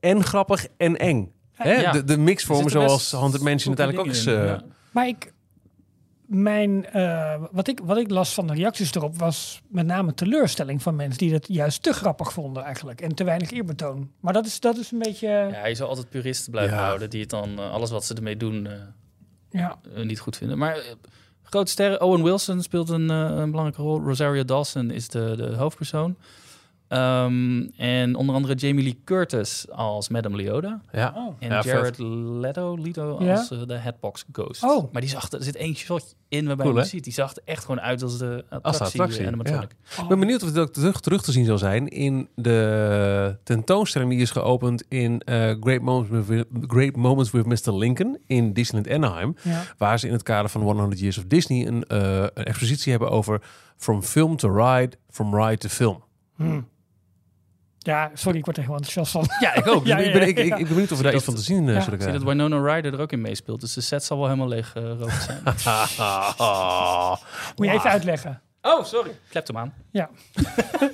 En 0.00 0.24
grappig 0.24 0.66
en 0.76 0.96
eng. 0.96 1.32
Hè? 1.62 1.72
Ja. 1.80 1.92
De, 1.92 2.04
de 2.04 2.16
mixvormen 2.18 2.70
zoals 2.70 3.12
Haunted 3.12 3.40
Mansion 3.42 3.74
coole 3.74 3.92
uiteindelijk 3.96 4.28
ook 4.28 4.62
is. 4.62 4.64
Maar 4.92 5.08
ik, 5.08 5.32
mijn, 6.26 6.86
eh, 6.86 7.42
wat, 7.50 7.68
ik, 7.68 7.80
wat 7.84 7.96
ik 7.98 8.10
las 8.10 8.34
van 8.34 8.46
de 8.46 8.54
reacties 8.54 8.94
erop 8.94 9.18
was 9.18 9.60
met 9.68 9.86
name 9.86 10.14
teleurstelling 10.14 10.82
van 10.82 10.96
mensen 10.96 11.18
die 11.18 11.32
het 11.32 11.46
juist 11.48 11.82
te 11.82 11.92
grappig 11.92 12.32
vonden 12.32 12.62
eigenlijk. 12.62 13.00
En 13.00 13.14
te 13.14 13.24
weinig 13.24 13.50
eerbetoon. 13.50 14.10
Maar 14.20 14.32
dat 14.32 14.46
is, 14.46 14.60
dat 14.60 14.76
is 14.76 14.90
een 14.90 14.98
beetje... 14.98 15.28
Ja. 15.28 15.66
Je 15.66 15.74
zal 15.74 15.88
altijd 15.88 16.08
puristen 16.08 16.50
blijven 16.50 16.76
Ja. 16.76 16.84
houden 16.84 17.10
die 17.10 17.20
het 17.20 17.30
dan 17.30 17.58
eh, 17.58 17.70
alles 17.70 17.90
wat 17.90 18.04
ze 18.04 18.14
ermee 18.14 18.36
doen 18.36 18.66
eh, 18.66 18.72
Ja. 19.50 19.78
niet 20.04 20.20
goed 20.20 20.36
vinden. 20.36 20.58
Maar 20.58 20.78
grote 21.42 21.70
sterren, 21.70 22.00
Owen 22.00 22.22
Wilson 22.22 22.62
speelt 22.62 22.88
een, 22.88 23.08
een 23.08 23.50
belangrijke 23.50 23.82
rol. 23.82 24.00
Rosario 24.00 24.44
Dawson 24.44 24.90
is 24.90 25.08
de, 25.08 25.34
de 25.36 25.56
hoofdpersoon. 25.56 26.16
Ehm, 26.90 27.66
en 27.76 28.14
onder 28.14 28.34
andere 28.34 28.54
Jamie 28.54 28.84
Lee 28.84 29.00
Curtis 29.04 29.66
als 29.70 30.08
Madame 30.08 30.36
Leoda. 30.36 30.80
ja. 30.92 31.12
Oh. 31.16 31.34
En 31.38 31.48
Ja, 31.48 31.62
vet. 31.62 31.72
Jared 31.72 31.98
Leto, 31.98 32.76
Leto 32.78 33.16
Ja? 33.20 33.34
als 33.36 33.50
eh, 33.50 33.58
de 33.66 33.74
Headbox 33.74 34.24
Ghost. 34.32 34.62
Oh. 34.64 34.92
Maar 34.92 35.00
die 35.00 35.10
zag 35.10 35.30
er, 35.30 35.38
er 35.38 35.44
zit 35.44 35.56
één 35.56 35.74
shot 35.74 36.16
in 36.28 36.46
waarbij 36.46 36.66
Cool, 36.66 36.78
je 36.78 36.84
ziet. 36.84 37.04
Die 37.04 37.12
zag 37.12 37.36
er 37.36 37.42
echt 37.44 37.60
gewoon 37.64 37.80
uit 37.80 38.02
als 38.02 38.18
de 38.18 38.44
attractie, 38.48 38.62
Als 38.62 38.78
de 38.78 38.84
attractie, 38.84 39.20
eh, 39.20 39.26
animatronic. 39.26 39.70
Ik 40.02 40.08
ben 40.08 40.18
benieuwd 40.18 40.42
of 40.42 40.48
het 40.48 40.58
ook 40.58 40.72
terug, 40.72 41.00
terug 41.00 41.22
te 41.22 41.32
zien 41.32 41.44
zal 41.44 41.58
zijn 41.58 41.88
in 41.88 42.28
de 42.34 43.36
tentoonstelling 43.44 44.10
die 44.10 44.20
is 44.20 44.30
geopend 44.30 44.84
in 44.88 45.20
eh, 45.20 45.54
Great, 45.60 45.80
Moments 45.80 46.28
with, 46.28 46.44
Great 46.66 46.96
Moments 46.96 47.30
with 47.30 47.46
Mr. 47.46 47.74
Lincoln 47.76 48.18
in 48.26 48.52
Disneyland 48.52 48.94
Anaheim. 48.94 49.36
Ja. 49.42 49.62
Waar 49.78 49.98
ze 49.98 50.06
in 50.06 50.12
het 50.12 50.22
kader 50.22 50.50
van 50.50 50.60
100 50.62 51.00
Years 51.00 51.18
of 51.18 51.24
Disney 51.24 51.66
een, 51.66 51.84
een 51.86 52.30
expositie 52.44 52.90
hebben 52.90 53.10
over 53.10 53.42
From 53.76 54.02
Film 54.02 54.36
to 54.36 54.48
Ride, 54.54 54.96
From 55.10 55.34
Ride 55.36 55.58
to 55.58 55.68
Film. 55.68 56.02
Hm. 56.36 56.60
Ja, 57.82 58.10
sorry, 58.14 58.38
ik 58.38 58.44
word 58.44 58.56
er 58.56 58.62
heel 58.62 58.72
enthousiast 58.74 59.12
van. 59.12 59.26
Ja, 59.40 59.54
ik 59.54 59.66
ook. 59.68 59.86
Ja, 59.90 59.96
ik, 59.98 60.06
ja, 60.06 60.12
ben, 60.12 60.22
ik, 60.28 60.38
ik, 60.38 60.44
ik 60.44 60.56
ben 60.56 60.68
benieuwd 60.68 60.92
of 60.92 60.96
we 60.98 61.04
daar 61.04 61.14
iets 61.14 61.24
van 61.24 61.34
te 61.34 61.40
zien 61.40 61.68
eh, 61.68 61.74
ja. 61.74 61.80
zullen 61.80 61.94
Ik 61.98 62.02
zie 62.02 62.12
dat 62.12 62.22
krijgen. 62.22 62.48
Winona 62.48 62.74
Ryder 62.74 62.94
er 62.94 63.00
ook 63.00 63.12
in 63.12 63.20
meespeelt. 63.20 63.60
Dus 63.60 63.72
de 63.72 63.80
set 63.80 64.04
zal 64.04 64.16
wel 64.16 64.26
helemaal 64.26 64.48
leeg 64.48 64.74
uh, 64.76 64.82
rood 64.98 65.12
zijn. 65.12 65.40
Moet 67.56 67.66
je 67.66 67.72
even 67.72 67.90
uitleggen. 67.90 68.40
oh, 68.62 68.84
sorry. 68.84 69.10
Klep 69.28 69.46
hem 69.46 69.56
aan. 69.58 69.74
Ja. 69.90 70.10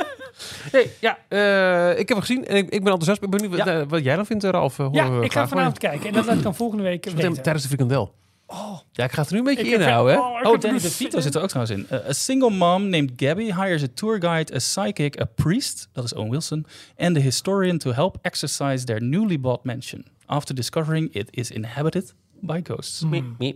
Hey, 0.70 0.90
ja, 1.00 1.18
eh, 1.28 1.90
ik 1.90 1.98
heb 1.98 2.08
hem 2.08 2.20
gezien 2.20 2.46
en 2.46 2.56
ik, 2.56 2.64
ik 2.64 2.70
ben 2.84 2.92
enthousiast. 2.92 3.22
Ik 3.22 3.30
ben 3.30 3.40
benieuwd 3.40 3.64
wat, 3.88 3.98
eh, 3.98 4.04
jij 4.04 4.16
dan 4.16 4.26
vindt, 4.26 4.44
eh, 4.44 4.50
Ralf. 4.50 4.78
eh, 4.78 4.88
Ja, 4.92 5.20
ik 5.20 5.32
ga 5.32 5.48
vanavond 5.48 5.78
kijken. 5.78 6.06
En 6.08 6.12
dat 6.12 6.26
laat 6.26 6.36
ik 6.36 6.42
dan 6.42 6.54
volgende 6.54 6.82
week 6.82 7.04
weten. 7.04 7.42
Tijdens 7.42 7.62
de 7.62 7.68
frikandel. 7.68 8.14
Oh, 8.46 8.78
Ja, 8.92 9.04
ik 9.04 9.12
ga 9.12 9.20
het 9.20 9.26
er 9.30 9.32
nu 9.32 9.38
een 9.48 9.54
beetje 9.56 9.74
inhouden. 9.74 10.14
hè? 10.14 10.20
oh, 10.20 10.26
Oh, 10.52 10.58
Danny 10.60 10.76
er- 10.76 10.82
DeVito 10.82 11.20
zit 11.20 11.34
er 11.34 11.42
ook 11.42 11.48
trouwens 11.48 11.78
in. 11.78 11.86
Uh, 11.98 12.06
a 12.08 12.12
single 12.12 12.50
mom 12.50 12.88
named 12.88 13.12
Gabby 13.16 13.44
hires 13.44 13.82
a 13.82 13.86
tour 13.94 14.20
guide, 14.20 14.54
a 14.54 14.58
psychic, 14.58 15.20
a 15.20 15.24
priest, 15.24 15.88
dat 15.92 16.04
is 16.04 16.14
Owen 16.14 16.30
Wilson, 16.30 16.66
and 16.96 17.16
a 17.16 17.20
historian 17.20 17.78
to 17.78 17.92
help 17.92 18.18
exercise 18.22 18.84
their 18.84 19.02
newly 19.02 19.40
bought 19.40 19.64
mansion. 19.64 20.04
After 20.26 20.54
discovering 20.54 21.14
it 21.14 21.28
is 21.30 21.50
inhabited 21.50 22.14
by 22.40 22.60
ghosts. 22.62 23.04
Ja, 23.38 23.52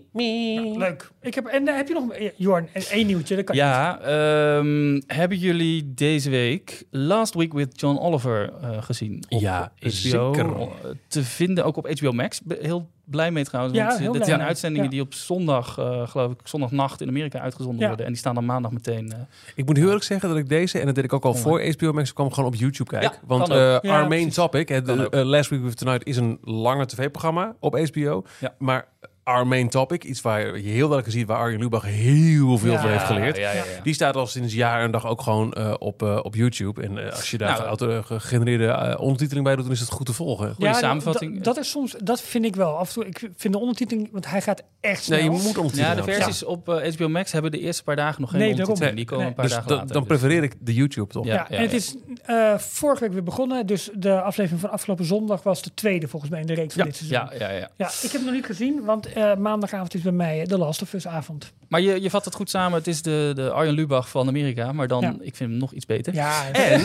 leuk. 0.77 1.11
Ik 1.21 1.35
heb, 1.35 1.47
en 1.47 1.69
eh, 1.69 1.75
heb 1.77 1.89
je 1.89 1.95
nog 1.95 2.13
eh, 2.13 2.31
Jorn, 2.37 2.69
en 2.73 2.83
één 2.91 3.07
nieuwtje? 3.07 3.37
Dat 3.37 3.45
kan. 3.45 3.57
Ja, 3.57 4.01
ehm, 4.01 5.01
hebben 5.07 5.39
jullie 5.39 5.95
deze 5.95 6.31
week 6.31 6.85
Last 6.91 7.35
Week 7.35 7.53
with 7.53 7.81
John 7.81 7.99
Oliver 7.99 8.53
eh, 8.63 8.83
gezien? 8.83 9.25
Op 9.29 9.41
Ja, 9.41 9.73
HBO. 9.79 9.89
zeker. 9.91 10.47
Eh, 10.61 10.67
Te 11.09 11.23
vinden 11.25 11.65
ook 11.65 11.77
op 11.77 11.89
HBO 11.99 12.13
Max. 12.13 12.41
Heel 12.61 12.91
blij 13.11 13.31
mee 13.31 13.45
trouwens. 13.45 13.77
Ja, 13.77 13.99
want 14.01 14.13
dit 14.15 14.25
zijn 14.25 14.39
mee. 14.39 14.47
uitzendingen 14.47 14.85
Ja. 14.85 14.91
die 14.91 15.01
op 15.01 15.15
zondag, 15.15 15.79
eh, 15.79 16.09
geloof 16.09 16.33
ik, 16.33 16.39
zondagnacht 16.45 17.01
in 17.01 17.09
Amerika 17.09 17.39
uitgezonden 17.41 17.81
Ja. 17.81 17.87
worden. 17.89 18.07
En 18.07 18.13
die 18.13 18.21
staan 18.21 18.35
dan 18.35 18.45
maandag 18.45 18.71
meteen. 18.71 19.13
eh, 19.13 19.19
Ik 19.55 19.67
moet 19.67 19.77
heel 19.77 19.87
eerlijk 19.87 20.05
zeggen 20.05 20.29
dat 20.29 20.39
ik 20.39 20.49
deze, 20.49 20.79
en 20.79 20.87
dat 20.87 20.95
deed 20.95 21.05
ik 21.05 21.13
ook 21.13 21.25
al 21.25 21.35
voor 21.35 21.63
HBO 21.63 21.93
Max, 21.93 22.13
kwam 22.13 22.33
gewoon 22.33 22.49
op 22.49 22.55
YouTube 22.55 22.91
kijken. 22.91 23.11
Ja, 23.11 23.27
Want 23.27 23.49
eh, 23.49 23.57
Ja, 23.57 23.77
Our 23.77 23.83
Main 24.09 24.09
precies. 24.09 24.35
Topic, 24.35 24.71
eh, 24.71 25.23
Last 25.25 25.51
Week 25.51 25.63
with 25.63 25.77
Tonight, 25.77 26.07
is 26.07 26.17
een 26.17 26.39
langer 26.43 26.87
tv-programma 26.87 27.55
op 27.61 27.79
HBO. 27.93 28.25
Ja. 28.41 28.55
Maar 28.59 28.87
Our 29.31 29.47
Main 29.47 29.69
Topic, 29.69 30.05
iets 30.05 30.21
waar 30.21 30.41
je 30.41 30.69
heel 30.69 30.89
duidelijk 30.89 31.11
ziet 31.11 31.27
waar 31.27 31.37
Arjen 31.39 31.61
Lubach 31.61 31.85
heel 31.85 32.59
veel 32.59 32.73
Ja. 32.73 32.81
van 32.81 32.91
heeft 32.91 33.05
geleerd. 33.05 33.37
Ja, 33.37 33.53
ja, 33.53 33.57
ja. 33.57 33.83
Die 33.83 33.95
staat 33.95 34.17
al 34.17 34.27
sinds 34.27 34.55
jaar 34.55 34.83
en 34.83 34.91
dag 34.91 35.07
ook 35.07 35.23
gewoon 35.23 35.53
eh, 35.53 35.75
op, 35.79 36.03
eh, 36.03 36.19
op 36.23 36.35
YouTube. 36.35 36.83
En 36.83 36.99
eh, 37.07 37.11
als 37.13 37.31
je 37.31 37.39
daar 37.39 37.51
Nou, 37.53 37.63
auto 37.65 38.03
gegenereerde 38.05 38.99
ondertiteling 38.99 39.45
bij 39.45 39.55
doet, 39.57 39.65
dan 39.65 39.73
is 39.75 39.81
het 39.81 39.91
goed 39.91 40.07
te 40.07 40.13
volgen. 40.13 40.55
Goeie 40.55 40.71
dat- 40.73 40.81
samenvatting. 40.81 41.35
Dat, 41.35 41.45
dat 41.45 41.57
is 41.65 41.71
soms, 41.71 41.95
dat 42.03 42.21
vind 42.23 42.45
ik 42.45 42.57
wel. 42.57 42.77
Af 42.77 42.89
en 42.89 42.95
toe, 42.95 43.07
ik 43.07 43.19
vind 43.37 43.53
de 43.55 43.59
ondertiteling, 43.61 44.09
want 44.13 44.27
hij 44.31 44.41
gaat 44.43 44.63
echt 44.81 45.03
snel. 45.03 45.19
Nee, 45.19 45.27
je 45.27 45.31
moet 45.31 45.57
ondertiteling 45.59 45.89
Ja, 45.99 46.05
de 46.05 46.13
versies 46.13 46.45
op 46.45 46.67
HBO 46.97 47.09
Max 47.09 47.33
hebben 47.33 47.51
de 47.51 47.59
eerste 47.59 47.83
paar 47.83 47.97
dagen 47.97 48.21
nog 48.21 48.31
geen 48.31 48.39
Nee, 48.41 48.49
ondertiteling. 48.51 48.79
daarom. 48.81 48.97
Die 48.97 49.05
komen 49.07 49.25
Nee. 49.25 49.29
een 49.35 49.37
paar 49.37 49.45
Dus 49.47 49.55
dagen 49.55 49.69
dan, 49.69 49.79
later. 49.79 49.93
dan 49.93 50.03
dus- 50.05 50.19
prefereer 50.19 50.43
ik 50.43 50.55
de 50.61 50.75
YouTube 50.75 51.13
toch? 51.13 51.25
Ja, 51.27 51.35
Ja, 51.35 51.49
en 51.57 51.63
het 51.63 51.71
ja. 51.71 51.77
is 51.77 51.97
eh, 52.25 52.59
vorige 52.59 53.01
week 53.01 53.13
weer 53.13 53.23
begonnen. 53.23 53.67
Dus 53.67 53.91
de 53.95 54.21
aflevering 54.23 54.61
van 54.61 54.71
afgelopen 54.71 55.05
zondag 55.05 55.43
was 55.43 55.63
de 55.63 55.71
tweede 55.75 56.09
volgens 56.09 56.31
mij 56.31 56.41
in 56.41 56.47
de 56.47 56.55
reeks 56.55 56.75
van 56.75 56.83
Ja. 56.85 56.89
dit 56.91 56.99
seizoen. 56.99 57.39
Ja, 57.39 57.47
ja, 57.49 57.55
ja. 57.57 57.69
Ja, 57.77 57.87
ik 57.87 58.03
heb 58.03 58.13
het 58.13 58.25
nog 58.25 58.33
niet 58.35 58.47
gezien, 58.47 58.85
want 58.85 59.07
eh, 59.21 59.37
maandagavond 59.37 59.95
is 59.95 60.01
bij 60.03 60.13
mij 60.13 60.45
de 60.47 60.59
Last 60.59 60.83
of 60.83 60.93
Us 60.93 61.07
avond. 61.07 61.53
Maar 61.69 61.81
je, 61.81 62.03
je 62.03 62.11
vat 62.11 62.25
het 62.25 62.35
goed 62.35 62.51
samen. 62.51 62.79
Het 62.79 62.87
is 62.87 63.03
de, 63.03 63.33
de 63.35 63.51
Arjen 63.51 63.75
Lubach 63.75 64.09
van 64.09 64.29
Amerika. 64.29 64.73
Maar 64.73 64.89
dan, 64.89 65.01
Ja. 65.01 65.15
ik 65.21 65.37
vind 65.37 65.51
hem 65.51 65.59
nog 65.59 65.73
iets 65.73 65.87
beter. 65.87 66.15
Ja, 66.15 66.51
En 66.53 66.81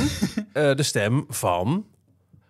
eh, 0.53 0.75
de 0.75 0.83
stem 0.83 1.25
van 1.29 1.85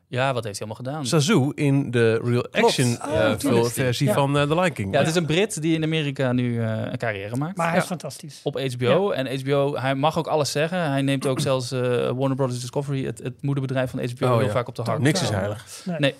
Ja, 0.08 0.34
wat 0.34 0.44
heeft 0.44 0.60
hij 0.60 0.68
allemaal 0.68 0.94
gedaan? 0.94 1.06
Sazu 1.08 1.52
in 1.56 1.92
de 1.92 2.20
real 2.24 2.46
action 2.52 2.98
Oh, 3.06 3.32
eh, 3.32 3.64
versie 3.64 4.08
Ja. 4.08 4.14
van 4.14 4.34
The 4.34 4.48
Lion 4.56 4.72
King. 4.74 4.94
Ja, 4.94 5.00
het 5.00 5.08
is 5.08 5.16
een 5.16 5.26
Brit 5.26 5.62
die 5.62 5.76
in 5.76 5.84
Amerika 5.84 6.32
nu 6.32 6.62
eh, 6.62 6.82
een 6.92 6.98
carrière 6.98 7.36
maakt. 7.36 7.58
maar 7.58 7.66
hij 7.66 7.76
Ja. 7.76 7.82
is 7.82 7.88
fantastisch. 7.88 8.40
Op 8.44 8.60
HBO. 8.60 9.12
En 9.12 9.40
HBO, 9.40 9.76
hij 9.78 9.96
mag 9.96 10.18
ook 10.18 10.28
alles 10.28 10.52
zeggen. 10.52 10.90
Hij 10.90 11.02
neemt 11.02 11.26
ook 11.26 11.40
zelfs 11.40 11.72
eh, 11.72 11.80
Warner 11.90 12.36
Brothers 12.36 12.60
Discovery, 12.60 13.06
het, 13.06 13.20
het 13.24 13.42
moederbedrijf 13.42 13.90
van 13.90 14.00
HBO, 14.00 14.26
Oh, 14.28 14.38
heel 14.38 14.46
ja. 14.46 14.52
vaak 14.52 14.68
op 14.68 14.76
de 14.76 14.82
hak. 14.82 15.00
Niks 15.00 15.22
is 15.22 15.30
heilig. 15.30 15.66
Nee. 15.86 16.00
Nee. 16.00 16.16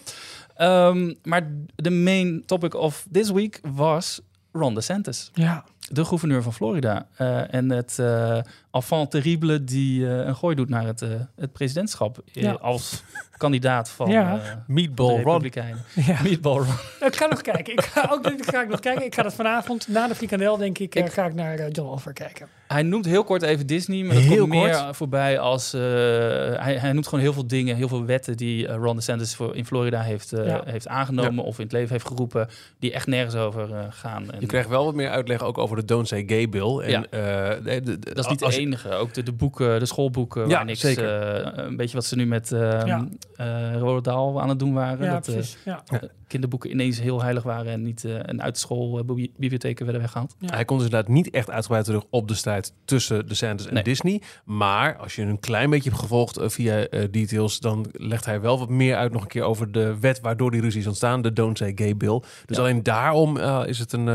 Ehm, 0.56 1.14
maar 1.24 1.52
de 1.76 1.92
main 1.92 2.44
topic 2.46 2.74
of 2.74 3.08
this 3.12 3.30
week 3.30 3.60
was 3.76 4.22
Ron 4.52 4.74
DeSantis. 4.74 5.32
Ja. 5.34 5.64
de 5.90 6.06
gouverneur 6.06 6.44
van 6.44 6.54
Florida. 6.54 7.08
Eh, 7.16 7.54
en 7.54 7.70
het 7.70 8.00
eh, 8.00 8.40
enfant 8.76 9.12
terrible 9.12 9.64
die 9.64 10.08
eh, 10.08 10.26
een 10.26 10.36
gooi 10.36 10.56
doet 10.56 10.70
naar 10.70 10.86
het, 10.86 11.02
eh, 11.02 11.10
het 11.36 11.52
presidentschap 11.54 12.18
eh, 12.34 12.44
Ja. 12.44 12.52
als 12.52 13.04
kandidaat 13.38 13.90
van 13.90 14.10
Ja. 14.10 14.34
eh, 14.38 14.44
de 14.44 14.74
Meatball 14.74 15.22
Ron. 15.22 15.44
Ja. 15.94 16.22
Meatball 16.24 16.56
Ron. 16.58 16.76
Ik 17.08 17.16
ga 17.16 17.26
nog 17.26 17.42
kijken. 17.42 17.74
Ik 17.74 17.82
ga 17.82 18.08
ook 18.12 18.24
dit 18.24 18.50
ga 18.50 18.62
ik 18.62 18.70
nog 18.70 18.80
kijken. 18.80 19.06
Ik 19.06 19.16
ga 19.16 19.24
dat 19.24 19.34
vanavond 19.34 19.88
na 19.88 20.08
de 20.08 20.16
frikandel, 20.16 20.58
denk 20.58 20.78
ik, 20.78 20.96
eh, 20.96 21.06
Ik- 21.06 21.12
ga 21.14 21.26
ik 21.26 21.34
naar 21.34 21.70
John 21.70 21.90
Oliver 21.90 22.14
kijken. 22.14 22.48
Hij 22.68 22.84
noemt 22.84 23.06
heel 23.06 23.24
kort 23.24 23.42
even 23.42 23.68
Disney, 23.68 24.04
maar 24.04 24.16
dat 24.16 24.24
Heel 24.24 24.38
komt 24.38 24.50
meer 24.50 24.70
kort? 24.82 24.96
voorbij 24.96 25.40
als... 25.40 25.74
eh, 25.74 25.82
hij, 25.82 26.76
hij 26.78 26.92
noemt 26.94 27.06
gewoon 27.08 27.24
heel 27.24 27.34
veel 27.34 27.48
dingen, 27.48 27.76
heel 27.76 27.88
veel 27.88 28.06
wetten 28.06 28.38
die 28.38 28.68
Ron 28.68 28.96
DeSantis 28.96 29.36
voor, 29.36 29.56
in 29.56 29.66
Florida 29.66 30.02
heeft, 30.02 30.34
eh, 30.34 30.48
Ja. 30.48 30.62
heeft 30.66 30.88
aangenomen 30.88 31.44
of 31.44 31.58
in 31.58 31.64
het 31.64 31.74
leven 31.74 31.90
heeft 31.92 32.08
geroepen, 32.08 32.48
die 32.80 32.94
echt 32.94 33.08
nergens 33.08 33.36
over 33.36 33.74
eh, 33.76 33.84
gaan. 33.90 34.32
En 34.32 34.40
Je 34.40 34.46
krijgt 34.46 34.70
wel 34.70 34.86
wat 34.86 34.96
meer 34.96 35.10
uitleg 35.10 35.44
ook 35.44 35.58
over 35.58 35.76
de 35.76 35.86
Don't 35.86 36.08
Say 36.08 36.24
Gay 36.28 36.50
Bill. 36.50 36.80
En, 36.80 36.90
Ja. 36.90 37.06
eh, 37.10 37.64
de- 37.64 37.82
de- 37.82 38.00
de- 38.00 38.14
dat 38.14 38.18
is 38.26 38.28
niet 38.30 38.40
de 38.40 38.46
Ook 38.92 39.14
de, 39.14 39.24
de 39.24 39.32
boeken, 39.32 39.80
de 39.80 39.86
schoolboeken, 39.86 40.42
Ja, 40.48 40.48
waar 40.56 40.66
niks... 40.66 40.80
zeker. 40.80 41.22
eh, 41.22 41.66
een 41.66 41.76
beetje 41.78 41.96
wat 41.96 42.06
ze 42.06 42.16
nu 42.16 42.26
met 42.26 42.52
eh 42.52 42.60
Ja. 42.86 43.08
eh, 43.36 43.78
Roald 43.78 44.04
Dahl 44.04 44.42
aan 44.42 44.50
het 44.50 44.60
doen 44.60 44.74
waren. 44.74 45.06
Ja, 45.06 45.14
dat, 45.14 45.28
eh. 45.28 45.44
Ja. 45.66 45.84
kinderboeken 46.28 46.70
ineens 46.72 47.00
heel 47.00 47.22
heilig 47.22 47.44
waren 47.44 47.72
en 47.72 47.82
niet 47.82 48.06
eh, 48.06 48.30
en 48.30 48.42
uit 48.42 48.54
de 48.54 48.60
schoolbibliotheken 48.60 49.84
werden 49.86 50.02
weggehaald. 50.02 50.36
Ja. 50.40 50.54
Hij 50.54 50.66
komt 50.66 50.80
dus 50.80 50.90
inderdaad 50.90 51.14
niet 51.14 51.30
echt 51.30 51.50
uitgebreid 51.50 51.86
terug 51.86 52.04
op 52.10 52.28
de 52.28 52.34
strijd 52.34 52.74
tussen 52.86 53.28
DeSantis 53.28 53.68
en 53.68 53.74
Nee. 53.74 53.84
Disney. 53.84 54.22
Maar 54.46 54.98
als 54.98 55.16
je 55.16 55.22
een 55.22 55.40
klein 55.40 55.70
beetje 55.70 55.90
hebt 55.90 56.02
gevolgd 56.02 56.40
via 56.44 56.88
details, 57.12 57.60
dan 57.60 57.86
legt 57.92 58.26
hij 58.26 58.42
wel 58.42 58.60
wat 58.60 58.70
meer 58.70 58.96
uit 58.96 59.12
nog 59.12 59.22
een 59.22 59.28
keer 59.28 59.44
over 59.44 59.72
de 59.72 60.00
wet 60.00 60.20
waardoor 60.22 60.52
die 60.52 60.62
ruzie 60.62 60.80
is 60.82 60.88
ontstaan, 60.88 61.22
de 61.22 61.34
Don't 61.34 61.58
Say 61.58 61.72
Gay 61.76 61.98
Bill. 61.98 62.20
Dus 62.46 62.58
Ja. 62.58 62.64
alleen 62.64 62.84
daarom 62.84 63.38
eh, 63.38 63.62
is 63.66 63.80
het 63.80 63.94
een 63.94 64.08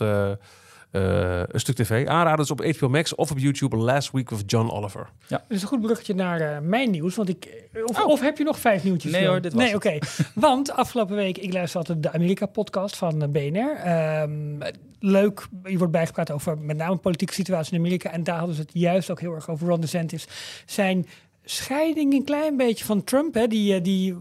eh, 0.00 0.30
eh, 0.90 1.40
eh, 1.40 1.46
een 1.48 1.60
stuk 1.60 1.74
tv. 1.74 2.06
Aanraders 2.06 2.50
op 2.50 2.64
HBO 2.64 2.88
Max 2.88 3.14
of 3.14 3.30
op 3.30 3.38
YouTube 3.38 3.76
Last 3.76 4.10
Week 4.12 4.30
with 4.30 4.50
John 4.50 4.70
Oliver. 4.70 5.08
Dat 5.28 5.42
is 5.48 5.62
een 5.62 5.68
goed 5.68 5.80
bruggetje 5.80 6.14
naar 6.14 6.40
eh, 6.40 6.58
mijn 6.60 6.90
nieuws. 6.90 7.16
Want 7.16 7.28
ik, 7.28 7.68
of, 7.84 8.00
Oh. 8.00 8.06
of 8.08 8.20
heb 8.20 8.38
je 8.38 8.44
nog 8.44 8.58
vijf 8.58 8.84
nieuwtjes? 8.84 9.12
Nee 9.12 9.26
hoor, 9.26 9.40
dit 9.40 9.52
was 9.52 9.62
Nee, 9.62 9.74
oké. 9.74 9.98
Want 10.34 10.70
afgelopen 10.70 11.16
week, 11.16 11.38
ik 11.38 11.52
luister 11.52 11.78
altijd 11.78 12.02
de 12.02 12.12
Amerika-podcast 12.12 12.96
van 12.96 13.22
eh, 13.22 13.28
BNR. 13.28 13.76
Ehm, 13.76 14.58
leuk, 14.98 15.46
je 15.64 15.78
wordt 15.78 15.92
bijgepraat 15.92 16.30
over 16.30 16.58
met 16.58 16.76
name 16.76 16.94
de 16.94 17.00
politieke 17.00 17.34
situatie 17.34 17.72
in 17.72 17.78
Amerika. 17.78 18.10
En 18.10 18.24
daar 18.24 18.38
hadden 18.38 18.54
ze 18.54 18.60
het 18.60 18.70
juist 18.72 19.10
ook 19.10 19.20
heel 19.20 19.34
erg 19.34 19.48
over 19.48 19.68
Ron 19.68 19.80
DeSantis. 19.80 20.26
Zijn 20.66 21.06
scheiding 21.50 22.12
een 22.12 22.24
klein 22.24 22.56
beetje 22.56 22.84
van 22.84 23.04
Trump. 23.04 23.34
Hè? 23.34 23.46
Die, 23.46 23.74
eh, 23.74 23.82
die, 23.82 24.16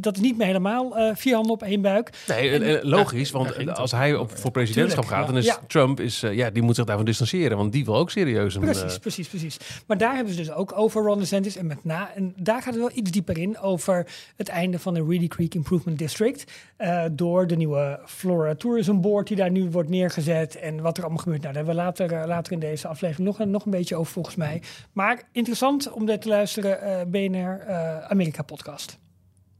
dat 0.00 0.16
is 0.16 0.22
niet 0.22 0.36
meer 0.36 0.46
helemaal 0.46 0.96
eh, 0.96 1.10
vier 1.14 1.34
handen 1.34 1.52
op 1.52 1.62
één 1.62 1.80
buik. 1.80 2.10
Nee, 2.28 2.50
en, 2.50 2.62
en 2.62 2.88
logisch, 2.88 3.30
want 3.30 3.76
als 3.76 3.90
hij 3.90 4.14
op, 4.14 4.38
voor 4.38 4.50
presidentschap 4.50 5.04
Tuurlijk, 5.04 5.22
gaat, 5.22 5.32
dan 5.34 5.42
is 5.42 5.46
ja. 5.46 5.58
Trump 5.66 6.00
is, 6.00 6.22
eh, 6.22 6.34
ja, 6.34 6.50
die 6.50 6.62
moet 6.62 6.74
zich 6.74 6.84
daarvan 6.84 7.04
distancieren, 7.04 7.56
want 7.56 7.72
die 7.72 7.84
wil 7.84 7.96
ook 7.96 8.10
serieus 8.10 8.54
een. 8.54 8.60
Precies, 8.60 8.94
eh, 8.94 9.00
precies, 9.00 9.28
precies. 9.28 9.56
Maar 9.86 9.98
daar 9.98 10.14
hebben 10.14 10.34
ze 10.34 10.38
dus 10.40 10.52
ook 10.52 10.78
over 10.78 11.02
Ron 11.02 11.18
DeSantis 11.18 11.56
en 11.56 11.66
met 11.66 11.84
na. 11.84 12.14
En 12.14 12.34
daar 12.36 12.62
gaat 12.62 12.74
het 12.74 12.82
wel 12.82 12.90
iets 12.94 13.10
dieper 13.10 13.38
in 13.38 13.58
over 13.58 14.06
het 14.36 14.48
einde 14.48 14.78
van 14.78 14.94
de 14.94 15.04
Reedy 15.08 15.28
Creek 15.28 15.54
Improvement 15.54 15.98
District. 15.98 16.44
eh, 16.82 17.04
door 17.12 17.46
de 17.46 17.56
nieuwe 17.56 18.00
Florida 18.06 18.54
Tourism 18.54 19.00
Board 19.00 19.26
die 19.26 19.36
daar 19.36 19.50
nu 19.50 19.70
wordt 19.70 19.88
neergezet. 19.88 20.56
En 20.56 20.80
wat 20.80 20.96
er 20.96 21.02
allemaal 21.02 21.22
gebeurt. 21.22 21.42
Nou, 21.42 21.54
daar 21.54 21.64
hebben 21.64 21.82
we 21.82 21.82
later, 21.82 22.12
eh, 22.12 22.26
later 22.26 22.52
in 22.52 22.58
deze 22.58 22.88
aflevering 22.88 23.28
nog, 23.28 23.46
nog 23.46 23.64
een 23.64 23.70
beetje 23.70 23.96
over 23.96 24.12
volgens 24.12 24.36
mij. 24.36 24.62
Maar 24.92 25.22
interessant 25.32 25.90
om 25.90 26.06
dit 26.06 26.22
te 26.22 26.28
luisteren. 26.28 26.71
Eh, 26.72 27.06
BNR 27.06 27.60
eh, 27.60 27.98
Amerika 27.98 28.42
podcast. 28.42 28.98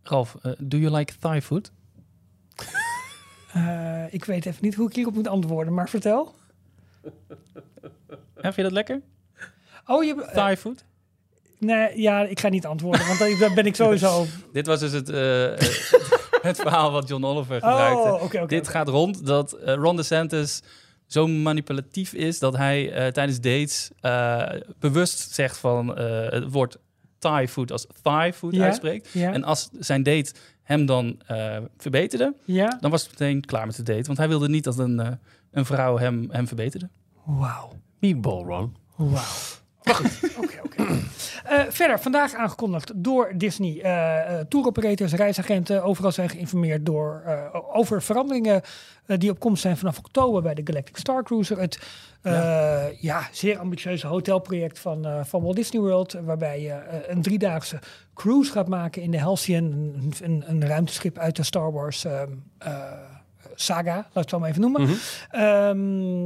Ralf, 0.02 0.36
eh, 0.42 0.52
do 0.58 0.76
you 0.76 0.96
like 0.96 1.18
Thai 1.18 1.42
food? 1.42 1.70
Ik 4.10 4.24
weet 4.24 4.46
even 4.46 4.64
niet 4.64 4.74
hoe 4.74 4.88
ik 4.88 4.94
hierop 4.94 5.14
moet 5.14 5.28
antwoorden, 5.28 5.74
maar 5.74 5.88
vertel. 5.88 6.34
Vind 8.36 8.54
je 8.54 8.62
dat 8.62 8.72
lekker? 8.72 9.00
Oh, 9.86 10.04
je, 10.04 10.30
Thai 10.32 10.56
food? 10.56 10.84
nee, 11.58 12.00
ja, 12.00 12.22
ik 12.22 12.40
ga 12.40 12.48
niet 12.48 12.66
antwoorden, 12.66 13.06
want 13.06 13.38
dan 13.38 13.54
ben 13.54 13.66
ik 13.66 13.74
sowieso... 13.74 14.26
Dit 14.52 14.66
was 14.66 14.80
dus 14.80 14.92
het, 14.92 15.08
het 16.48 16.60
verhaal 16.60 16.92
wat 16.92 17.08
John 17.08 17.24
Oliver 17.24 17.54
gebruikte. 17.54 18.12
Oh, 18.12 18.22
oké, 18.22 18.36
oké. 18.36 18.46
Dit 18.46 18.68
gaat 18.68 18.88
rond 18.88 19.26
dat 19.26 19.56
Ron 19.64 19.96
DeSantis 19.96 20.62
zo 21.06 21.26
manipulatief 21.26 22.12
is 22.12 22.38
dat 22.38 22.56
hij 22.56 23.10
tijdens 23.12 23.40
dates 23.40 23.90
bewust 24.78 25.34
zegt 25.34 25.56
van 25.56 25.98
het 25.98 26.52
woord 26.52 26.78
Thai 27.22 27.48
food 27.48 27.72
als 27.72 27.86
Thai 28.02 28.32
food 28.32 28.54
Ja, 28.54 28.64
uitspreekt. 28.64 29.08
Ja, 29.12 29.32
En 29.32 29.44
als 29.44 29.68
zijn 29.78 30.02
date 30.02 30.32
hem 30.62 30.86
dan 30.86 31.20
eh, 31.26 31.56
verbeterde, 31.76 32.34
ja. 32.44 32.76
dan 32.80 32.90
was 32.90 33.02
het 33.02 33.10
meteen 33.10 33.40
klaar 33.44 33.66
met 33.66 33.76
de 33.76 33.82
date. 33.82 34.06
Want 34.06 34.18
hij 34.18 34.28
wilde 34.28 34.48
niet 34.48 34.64
dat 34.64 34.78
een, 34.78 35.00
eh, 35.00 35.12
een 35.50 35.64
vrouw 35.64 35.98
hem, 35.98 36.28
hem 36.30 36.46
verbeterde. 36.46 36.88
Wauw. 37.24 37.72
Meatball 37.98 38.44
Ron. 38.44 38.76
Wauw. 38.96 39.60
Oké, 40.36 40.60
oké. 40.62 40.82
Eh, 41.44 41.60
verder, 41.68 42.00
vandaag 42.00 42.34
aangekondigd 42.34 42.92
door 42.94 43.32
Disney. 43.34 43.80
eh 43.80 43.90
uh, 44.32 44.38
touroperators, 44.48 45.12
reisagenten, 45.12 45.82
overal 45.82 46.12
zijn 46.12 46.28
geïnformeerd 46.28 46.86
door, 46.86 47.22
eh, 47.26 47.54
over 47.72 48.02
veranderingen 48.02 48.62
eh, 49.06 49.18
die 49.18 49.30
op 49.30 49.38
komst 49.38 49.62
zijn 49.62 49.76
vanaf 49.76 49.98
oktober 49.98 50.42
bij 50.42 50.54
de 50.54 50.62
Galactic 50.64 50.96
Star 50.96 51.22
Cruiser. 51.22 51.58
Het 51.58 51.78
eh, 52.22 53.00
ja. 53.00 53.28
zeer 53.32 53.58
ambitieuze 53.58 54.06
hotelproject 54.06 54.78
van, 54.78 55.06
eh, 55.06 55.24
van 55.24 55.42
Walt 55.42 55.56
Disney 55.56 55.82
World. 55.82 56.12
Waarbij 56.12 56.60
je 56.60 56.70
eh, 56.72 56.98
een 57.06 57.22
driedaagse 57.22 57.78
cruise 58.14 58.52
gaat 58.52 58.68
maken 58.68 59.02
in 59.02 59.10
de 59.10 59.20
Halcyon. 59.20 59.64
Een, 59.64 60.12
een, 60.22 60.44
een 60.46 60.66
ruimteschip 60.66 61.18
uit 61.18 61.36
de 61.36 61.42
Star 61.42 61.72
Wars 61.72 62.04
ehm, 62.04 62.30
eh, 62.58 62.92
saga, 63.54 63.94
laat 63.94 64.06
ik 64.06 64.12
het 64.14 64.30
zo 64.30 64.38
maar 64.38 64.48
even 64.48 64.60
noemen. 64.60 64.82
Mhm. 64.82 64.92
Ehm, 65.30 66.22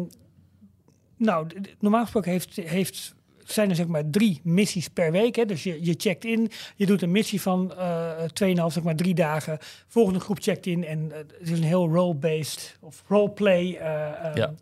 nou, 1.17 1.47
normaal 1.79 2.03
gesproken 2.03 2.31
heeft, 2.31 2.57
heeft, 2.57 3.15
zijn 3.53 3.71
er 3.71 3.77
zeg 3.77 3.87
maar 3.87 4.11
drie 4.11 4.41
missies 4.43 4.89
per 4.89 5.13
week. 5.13 5.37
Hè? 5.37 5.45
Dus 5.45 5.63
je, 5.63 5.85
je 5.85 5.95
checkt 5.99 6.25
in, 6.25 6.51
je 6.77 6.87
doet 6.87 7.03
een 7.03 7.11
missie 7.11 7.41
van 7.41 7.73
eh 7.79 8.11
2,5, 8.21 8.27
zeg 8.67 8.83
maar 8.83 8.97
drie 8.97 9.15
dagen. 9.15 9.59
Volgende 9.87 10.21
groep 10.21 10.39
checkt 10.41 10.67
in 10.67 10.85
en 10.85 11.13
eh, 11.13 11.19
het 11.19 11.51
is 11.51 11.51
een 11.51 11.65
heel 11.65 11.89
role-based 11.89 12.77
of 12.81 13.05
roleplay 13.09 13.75
eh, 13.75 14.35
Ja. 14.35 14.55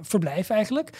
verblijf 0.00 0.50
eigenlijk. 0.50 0.90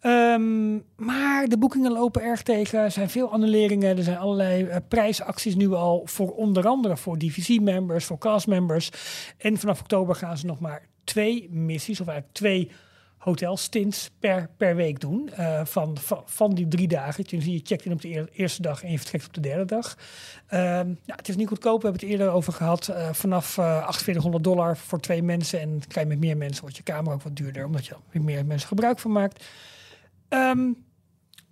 Ehm, 0.00 0.74
maar 0.96 1.46
de 1.48 1.58
boekingen 1.58 1.92
lopen 1.92 2.22
erg 2.22 2.42
tegen. 2.42 2.78
Er 2.78 2.90
zijn 2.90 3.10
veel 3.10 3.30
annuleringen. 3.30 3.96
Er 3.96 4.02
zijn 4.02 4.18
allerlei 4.18 4.68
prijsacties 4.88 5.54
nu 5.54 5.72
al 5.72 6.02
voor 6.04 6.30
onder 6.34 6.66
andere 6.66 6.96
voor 6.96 7.18
DVC-members, 7.18 8.04
voor 8.04 8.18
cast-members. 8.18 8.90
En 9.38 9.58
vanaf 9.58 9.80
oktober 9.80 10.14
gaan 10.14 10.38
ze 10.38 10.46
nog 10.46 10.60
maar 10.60 10.82
twee 11.04 11.48
missies, 11.50 12.00
of 12.00 12.06
eigenlijk 12.06 12.36
twee 12.36 12.70
hotelstints 13.24 14.10
per, 14.18 14.48
per 14.56 14.76
week 14.76 15.00
doen. 15.00 15.30
eh, 15.32 15.64
van, 15.64 15.98
van, 15.98 16.22
van 16.24 16.54
die 16.54 16.68
drie 16.68 16.88
dagen. 16.88 17.24
Je 17.26 17.60
checkt 17.64 17.84
in 17.84 17.92
op 17.92 18.00
de 18.00 18.08
eer- 18.08 18.28
eerste 18.32 18.62
dag 18.62 18.82
en 18.82 18.90
je 18.90 18.98
vertrekt 18.98 19.26
op 19.26 19.32
de 19.34 19.40
derde 19.40 19.64
dag. 19.64 19.96
Ehm, 20.46 20.94
het 21.06 21.28
is 21.28 21.36
niet 21.36 21.48
goedkoop, 21.48 21.82
we 21.82 21.88
hebben 21.88 22.08
het 22.08 22.10
eerder 22.10 22.30
over 22.34 22.52
gehad. 22.52 22.88
Eh, 22.88 23.12
vanaf 23.12 23.58
eh 23.58 23.64
4800 23.64 24.44
dollar 24.44 24.76
voor 24.76 25.00
twee 25.00 25.22
mensen. 25.22 25.60
En 25.60 25.80
krijg 25.88 26.06
je 26.06 26.12
met 26.12 26.22
meer 26.22 26.36
mensen 26.36 26.62
wordt 26.62 26.76
je 26.76 26.82
kamer 26.82 27.12
ook 27.12 27.22
wat 27.22 27.36
duurder. 27.36 27.64
Omdat 27.64 27.86
je 27.86 27.94
er 28.12 28.22
meer 28.22 28.46
mensen 28.46 28.68
gebruik 28.68 28.98
van 28.98 29.12
maakt. 29.12 29.44
Ehm, 30.28 30.72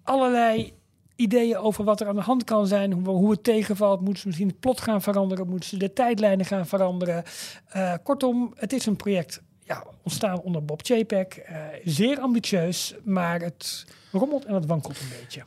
allerlei 0.03 0.73
ideeën 1.17 1.57
over 1.57 1.85
wat 1.85 2.01
er 2.01 2.09
aan 2.09 2.15
de 2.17 2.21
hand 2.21 2.45
kan 2.45 2.67
zijn. 2.67 2.93
Hoe, 2.93 3.09
hoe 3.09 3.31
het 3.31 3.45
tegenvalt. 3.45 4.01
Moeten 4.01 4.21
ze 4.21 4.27
misschien 4.27 4.49
het 4.49 4.61
plot 4.61 4.81
gaan 4.81 5.03
veranderen? 5.03 5.49
Moeten 5.49 5.69
ze 5.69 5.77
de 5.77 5.93
tijdlijnen 5.93 6.47
gaan 6.47 6.67
veranderen? 6.67 7.25
Eh, 7.69 7.95
kortom, 8.03 8.53
het 8.57 8.73
is 8.73 8.87
een 8.87 8.97
project 8.97 9.43
ja, 9.73 9.85
ontstaan 10.03 10.41
onder 10.41 10.65
Bob 10.65 10.81
Chapek. 10.85 11.35
Eh, 11.35 11.57
zeer 11.85 12.21
ambitieus, 12.21 12.95
maar 13.05 13.41
het 13.41 13.87
rommelt 14.13 14.45
en 14.45 14.55
het 14.55 14.67
wankelt 14.67 15.01
een 15.01 15.09
beetje. 15.21 15.43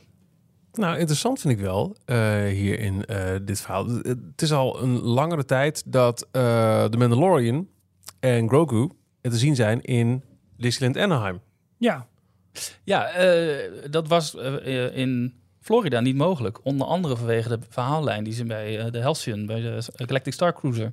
Nou, 0.72 0.98
interessant 0.98 1.40
vind 1.40 1.54
ik 1.54 1.60
wel 1.60 1.96
eh, 2.04 2.44
hier 2.44 2.78
in 2.78 3.04
eh, 3.04 3.34
dit 3.42 3.60
verhaal. 3.60 3.88
Het 3.88 4.42
is 4.42 4.52
al 4.52 4.82
een 4.82 5.00
langere 5.00 5.44
tijd 5.44 5.82
dat 5.86 6.28
eh 6.30 6.84
The 6.84 6.96
Mandalorian 6.96 7.68
en 8.20 8.48
Grogu 8.48 8.90
te 9.20 9.36
zien 9.36 9.54
zijn 9.54 9.80
in 9.80 10.22
Disneyland 10.56 11.04
Anaheim. 11.04 11.40
Ja, 11.78 12.06
Ja, 12.84 13.08
eh, 13.08 13.90
dat 13.90 14.08
was 14.08 14.34
in 14.92 15.34
Florida 15.66 16.00
niet 16.00 16.16
mogelijk. 16.16 16.64
Onder 16.64 16.86
andere 16.86 17.16
vanwege 17.16 17.48
de 17.48 17.58
verhaallijn 17.68 18.24
die 18.24 18.32
ze 18.32 18.44
bij 18.44 18.78
eh, 18.78 18.92
de 18.92 19.02
Halcyon, 19.02 19.46
bij 19.46 19.60
de 19.60 19.78
Galactic 19.94 20.32
Star 20.32 20.52
Cruiser 20.54 20.92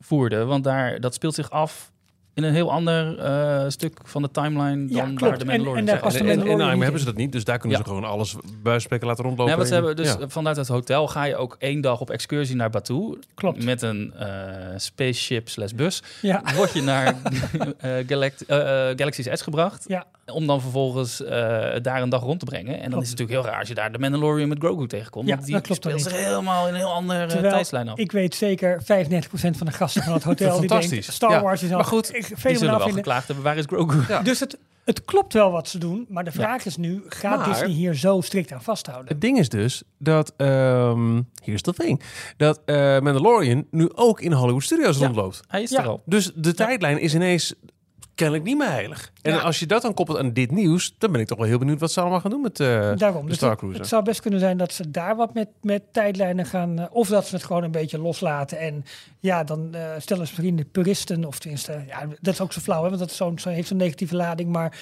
voerden. 0.00 0.46
Want 0.46 0.64
daar, 0.64 1.00
dat 1.00 1.14
speelt 1.14 1.34
zich 1.34 1.50
af 1.50 1.92
in 2.36 2.42
een 2.44 2.52
heel 2.54 2.72
ander 2.72 3.18
eh, 3.18 3.64
stuk 3.68 3.98
van 4.04 4.22
de 4.22 4.30
timeline 4.30 4.88
Ja, 4.88 4.96
dan 4.96 5.06
klopt. 5.14 5.20
waar 5.20 5.38
de 5.38 5.44
Mandalorian 5.44 5.76
en 5.88 5.94
En, 5.94 6.38
de 6.38 6.50
en, 6.52 6.80
hebben 6.80 6.98
ze 7.00 7.06
dat 7.06 7.16
niet, 7.16 7.32
dus 7.32 7.44
daar 7.44 7.58
kunnen 7.58 7.78
Ja. 7.78 7.84
ze 7.84 7.90
gewoon 7.90 8.04
alles 8.04 8.34
buisspreken 8.62 9.06
laten 9.06 9.24
rondlopen. 9.24 9.52
Ja, 9.52 9.58
wat 9.58 9.68
ze 9.68 9.74
hebben 9.74 9.96
dus 9.96 10.06
ja. 10.18 10.28
vanuit 10.28 10.56
het 10.56 10.68
hotel 10.68 11.08
ga 11.08 11.24
je 11.24 11.36
ook 11.36 11.56
één 11.58 11.80
dag 11.80 12.00
op 12.00 12.10
excursie 12.10 12.56
naar 12.56 12.70
Batuu. 12.70 13.18
Klopt. 13.34 13.64
Met 13.64 13.82
een 13.82 14.12
eh, 14.18 14.28
spaceship 14.76 15.48
slash 15.48 15.72
bus. 15.72 16.02
ja, 16.22 16.42
Word 16.56 16.72
je 16.72 16.82
naar 16.82 17.06
eh, 17.78 17.90
Galact 18.06 18.44
Galaxy's 18.96 19.26
Edge 19.26 19.44
gebracht. 19.44 19.84
ja. 19.88 20.06
Om 20.32 20.46
dan 20.46 20.60
vervolgens 20.60 21.24
eh, 21.24 21.30
daar 21.82 22.02
een 22.02 22.08
dag 22.08 22.22
rond 22.22 22.38
te 22.38 22.44
brengen. 22.44 22.74
En 22.74 22.80
dan 22.80 22.88
Klopt. 22.90 23.02
is 23.04 23.10
het 23.10 23.18
natuurlijk 23.18 23.44
heel 23.44 23.50
raar 23.52 23.58
als 23.60 23.68
je 23.68 23.74
daar 23.74 23.92
de 23.92 23.98
Mandalorian 23.98 24.48
met 24.48 24.58
Grogu 24.58 24.86
tegenkomt. 24.86 25.26
Ja, 25.28 25.34
want 25.34 25.44
die 25.46 25.54
dat 25.54 25.64
klopt 25.64 25.82
speelt 25.84 26.02
zich 26.02 26.12
helemaal 26.24 26.68
in 26.68 26.74
een 26.74 26.80
heel 26.80 26.92
andere 26.92 27.26
Terwijl 27.26 27.52
tijdslijn 27.52 27.88
af. 27.88 27.98
Ik 27.98 28.12
weet 28.12 28.34
zeker 28.34 28.80
35% 28.82 28.86
van 29.56 29.66
de 29.66 29.72
gasten 29.72 30.02
van 30.02 30.12
het 30.12 30.22
hotel 30.22 30.50
die 30.60 30.68
denkt 30.68 30.72
Fantastisch. 30.84 31.14
Star 31.14 31.30
Ja, 31.30 31.42
Wars 31.42 31.62
is 31.62 31.70
al 31.70 31.76
maar 31.76 31.84
goed, 31.84 32.14
ik- 32.14 32.25
die 32.28 32.36
zullen 32.56 32.60
wel 32.66 32.76
vinden. 32.78 32.94
geklaagd 32.94 33.26
hebben, 33.26 33.44
waar 33.44 33.56
is 33.56 33.64
Grogu? 33.66 34.00
Ja. 34.08 34.20
Dus 34.22 34.40
het, 34.40 34.58
Het 34.84 35.04
klopt 35.04 35.32
wel 35.32 35.50
wat 35.50 35.68
ze 35.68 35.78
doen, 35.78 36.06
maar 36.08 36.24
de 36.24 36.32
vraag 36.32 36.64
is 36.64 36.76
nu, 36.76 37.02
gaat 37.08 37.38
Maar- 37.38 37.48
Disney 37.48 37.68
hier 37.68 37.94
zo 37.94 38.20
strikt 38.20 38.52
aan 38.52 38.62
vasthouden? 38.62 39.08
Het 39.08 39.20
ding 39.20 39.38
is 39.38 39.48
dus 39.48 39.82
dat, 39.98 40.32
ehm 40.36 41.20
here's 41.44 41.62
the 41.62 41.72
thing, 41.72 42.00
dat 42.36 42.60
eh, 42.64 42.74
Mandalorian 42.76 43.66
nu 43.70 43.88
ook 43.94 44.20
in 44.20 44.32
Hollywood 44.32 44.62
Studios 44.62 44.98
Ja. 44.98 45.04
rondloopt. 45.04 45.40
Hij 45.48 45.62
is 45.62 45.70
Ja. 45.70 45.80
er 45.80 45.86
al. 45.88 46.02
Dus 46.04 46.32
de 46.34 46.54
tijdlijn 46.54 47.00
is 47.00 47.14
ineens 47.14 47.54
kennelijk 48.16 48.44
niet 48.46 48.58
meer 48.58 48.68
heilig. 48.70 49.12
En 49.22 49.32
Ja. 49.32 49.38
als 49.40 49.58
je 49.58 49.66
dat 49.66 49.82
dan 49.82 49.94
koppelt 49.94 50.18
aan 50.18 50.32
dit 50.32 50.50
nieuws, 50.50 50.94
dan 50.98 51.12
ben 51.12 51.20
ik 51.20 51.26
toch 51.26 51.38
wel 51.38 51.46
heel 51.46 51.58
benieuwd 51.58 51.80
wat 51.80 51.92
ze 51.92 52.00
allemaal 52.00 52.20
gaan 52.20 52.30
doen 52.30 52.40
met 52.40 52.60
eh, 52.60 52.66
Daarom. 52.96 53.22
de 53.22 53.28
Dus 53.28 53.36
Star 53.36 53.50
het, 53.50 53.58
Cruiser. 53.58 53.80
het 53.80 53.90
zou 53.90 54.04
best 54.04 54.20
kunnen 54.20 54.40
zijn 54.40 54.56
dat 54.56 54.72
ze 54.72 54.90
daar 54.90 55.16
wat 55.16 55.34
met, 55.34 55.48
met 55.62 55.82
tijdlijnen 55.92 56.46
gaan. 56.46 56.78
eh, 56.78 56.86
of 56.90 57.08
dat 57.08 57.26
ze 57.26 57.34
het 57.34 57.44
gewoon 57.44 57.62
een 57.62 57.70
beetje 57.70 57.98
loslaten. 57.98 58.58
En 58.58 58.84
ja, 59.20 59.44
dan 59.44 59.74
eh, 59.74 59.80
stellen 59.98 60.26
ze 60.26 60.32
misschien 60.32 60.56
de 60.56 60.64
puristen. 60.64 61.24
Of 61.24 61.38
tenminste, 61.38 61.84
ja, 61.86 62.06
dat 62.20 62.34
is 62.34 62.40
ook 62.40 62.52
zo 62.52 62.60
flauw, 62.60 62.82
hè, 62.82 62.88
want 62.88 63.00
dat 63.00 63.10
is 63.10 63.16
zo 63.16 63.34
heeft 63.50 63.68
zo'n 63.68 63.76
negatieve 63.76 64.16
lading. 64.16 64.52
Maar 64.52 64.78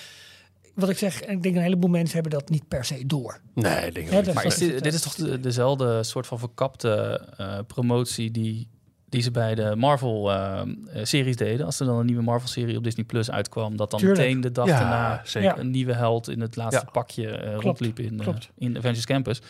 wat 0.74 0.88
ik 0.88 0.98
zeg, 0.98 1.24
ik 1.24 1.42
denk 1.42 1.56
een 1.56 1.62
heleboel 1.62 1.90
mensen 1.90 2.14
hebben 2.20 2.32
dat 2.40 2.48
niet 2.48 2.68
per 2.68 2.84
se 2.84 3.06
door. 3.06 3.40
Nee, 3.54 3.86
ik 3.86 3.94
denk 3.94 4.08
Ja, 4.08 4.14
dat 4.14 4.24
niet. 4.26 4.34
Maar 4.34 4.44
is 4.44 4.56
dit, 4.56 4.82
dit 4.82 4.94
is 4.94 5.00
toch 5.00 5.14
de- 5.14 5.40
dezelfde 5.40 6.02
soort 6.02 6.26
van 6.26 6.38
verkapte 6.38 7.20
eh, 7.36 7.58
promotie 7.66 8.30
die, 8.30 8.68
die 9.14 9.22
ze 9.22 9.30
bij 9.30 9.54
de 9.54 9.76
Marvel-series 9.76 11.36
deden? 11.36 11.66
Als 11.66 11.80
er 11.80 11.86
dan 11.86 11.98
een 11.98 12.06
nieuwe 12.06 12.22
Marvel-serie 12.22 12.76
op 12.76 12.84
Disney 12.84 13.04
Plus 13.04 13.30
uitkwam, 13.30 13.76
dat 13.76 13.90
dan 13.90 14.00
Tuurlijk. 14.00 14.20
meteen 14.20 14.40
de 14.40 14.52
dag 14.52 14.66
Ja, 14.66 14.78
daarna 14.78 15.20
zeker. 15.24 15.58
Een 15.58 15.70
nieuwe 15.70 15.92
held 15.94 16.28
in 16.28 16.40
het 16.40 16.56
laatste 16.56 16.82
Ja. 16.84 16.90
pakje 16.90 17.28
eh, 17.28 17.56
rondliep 17.56 17.98
in, 17.98 18.12
eh, 18.18 18.24
klopt. 18.24 18.50
in 18.58 18.76
Avengers 18.76 19.04
Campus. 19.06 19.40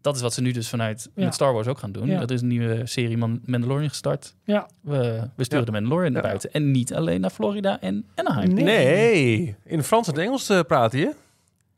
Dat 0.00 0.16
is 0.16 0.20
wat 0.22 0.34
ze 0.34 0.40
nu 0.40 0.52
dus 0.52 0.68
vanuit 0.68 1.10
Ja. 1.14 1.24
met 1.24 1.34
Star 1.34 1.52
Wars 1.52 1.66
ook 1.66 1.78
gaan 1.78 1.92
doen. 1.92 2.06
Ja. 2.06 2.18
Dat 2.20 2.30
is 2.30 2.40
een 2.40 2.48
nieuwe 2.48 2.86
serie 2.86 3.16
Man 3.16 3.40
Mandalorian 3.44 3.88
gestart. 3.88 4.34
Ja, 4.44 4.68
We, 4.80 5.28
we 5.36 5.44
sturen 5.44 5.64
Ja. 5.64 5.72
de 5.72 5.78
Mandalorian 5.80 6.12
naar 6.12 6.22
Ja. 6.22 6.28
buiten. 6.28 6.52
En 6.52 6.70
niet 6.70 6.94
alleen 6.94 7.20
naar 7.20 7.30
Florida 7.30 7.80
en 7.80 8.04
Anaheim. 8.14 8.54
Nee. 8.54 8.64
Nee, 8.64 9.56
in 9.64 9.82
Frans 9.82 10.08
en 10.08 10.14
Engels 10.18 10.48
eh, 10.48 10.60
praten 10.60 10.98
je. 10.98 11.14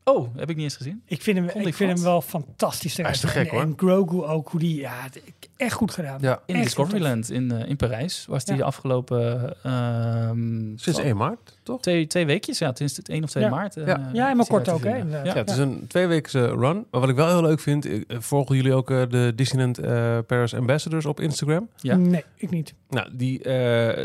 Oh, 0.03 0.35
heb 0.35 0.49
ik 0.49 0.55
niet 0.55 0.63
eens 0.65 0.75
gezien. 0.75 1.01
ik 1.05 1.21
vind 1.21 1.37
hem, 1.37 1.47
ik 1.47 1.67
ik 1.67 1.73
vind 1.75 1.91
hem 1.91 2.03
wel 2.03 2.21
fantastisch. 2.21 2.97
Hij 2.97 3.09
is 3.11 3.19
te 3.19 3.27
gek, 3.27 3.45
en, 3.45 3.51
hoor. 3.51 3.61
en 3.61 3.73
Grogu 3.77 4.23
ook, 4.23 4.49
hoe 4.49 4.59
die, 4.59 4.79
ja, 4.79 4.93
het- 5.01 5.21
echt 5.57 5.73
goed 5.73 5.91
gedaan. 5.91 6.17
Ja. 6.21 6.39
In 6.45 6.55
Echt 6.55 6.63
Discoveryland 6.63 7.31
in, 7.31 7.51
eh, 7.51 7.69
in 7.69 7.75
Parijs 7.75 8.25
was 8.29 8.45
die 8.45 8.55
Ja. 8.55 8.65
afgelopen... 8.65 9.55
ehm, 9.63 10.37
Sinds 10.75 10.99
van- 10.99 11.01
1 11.07 11.17
maart, 11.17 11.57
toch? 11.63 11.81
Twee, 11.81 12.07
twee 12.07 12.25
weekjes, 12.25 12.57
ja, 12.57 12.71
sinds 12.73 12.97
het 12.97 13.09
1 13.09 13.23
of 13.23 13.29
2 13.29 13.43
Ja. 13.43 13.49
maart. 13.49 13.77
eh, 13.77 13.87
Ja. 13.87 14.09
Ja, 14.13 14.29
is 14.29 14.35
maar 14.35 14.45
die 14.45 14.53
kort 14.53 14.69
ook, 14.69 14.83
hè? 14.83 14.95
Ja, 15.23 15.33
het 15.33 15.49
is 15.49 15.57
een 15.57 15.85
tweeweekse 15.87 16.45
run. 16.47 16.85
Maar 16.91 16.99
wat 17.01 17.09
ik 17.09 17.15
wel 17.15 17.27
heel 17.27 17.41
leuk 17.41 17.59
vind, 17.59 17.85
eh, 17.85 17.99
volgen 18.19 18.55
jullie 18.55 18.73
ook 18.73 18.91
eh, 18.91 19.01
de 19.09 19.31
Disneyland 19.35 19.81
Paris 20.27 20.53
Ambassadors 20.55 21.05
op 21.05 21.19
Instagram? 21.19 21.69
Ja. 21.77 21.95
Nee, 21.95 22.23
ik 22.35 22.49
niet. 22.49 22.73
Nou, 22.89 23.09
die, 23.13 23.43
eh, 23.43 24.03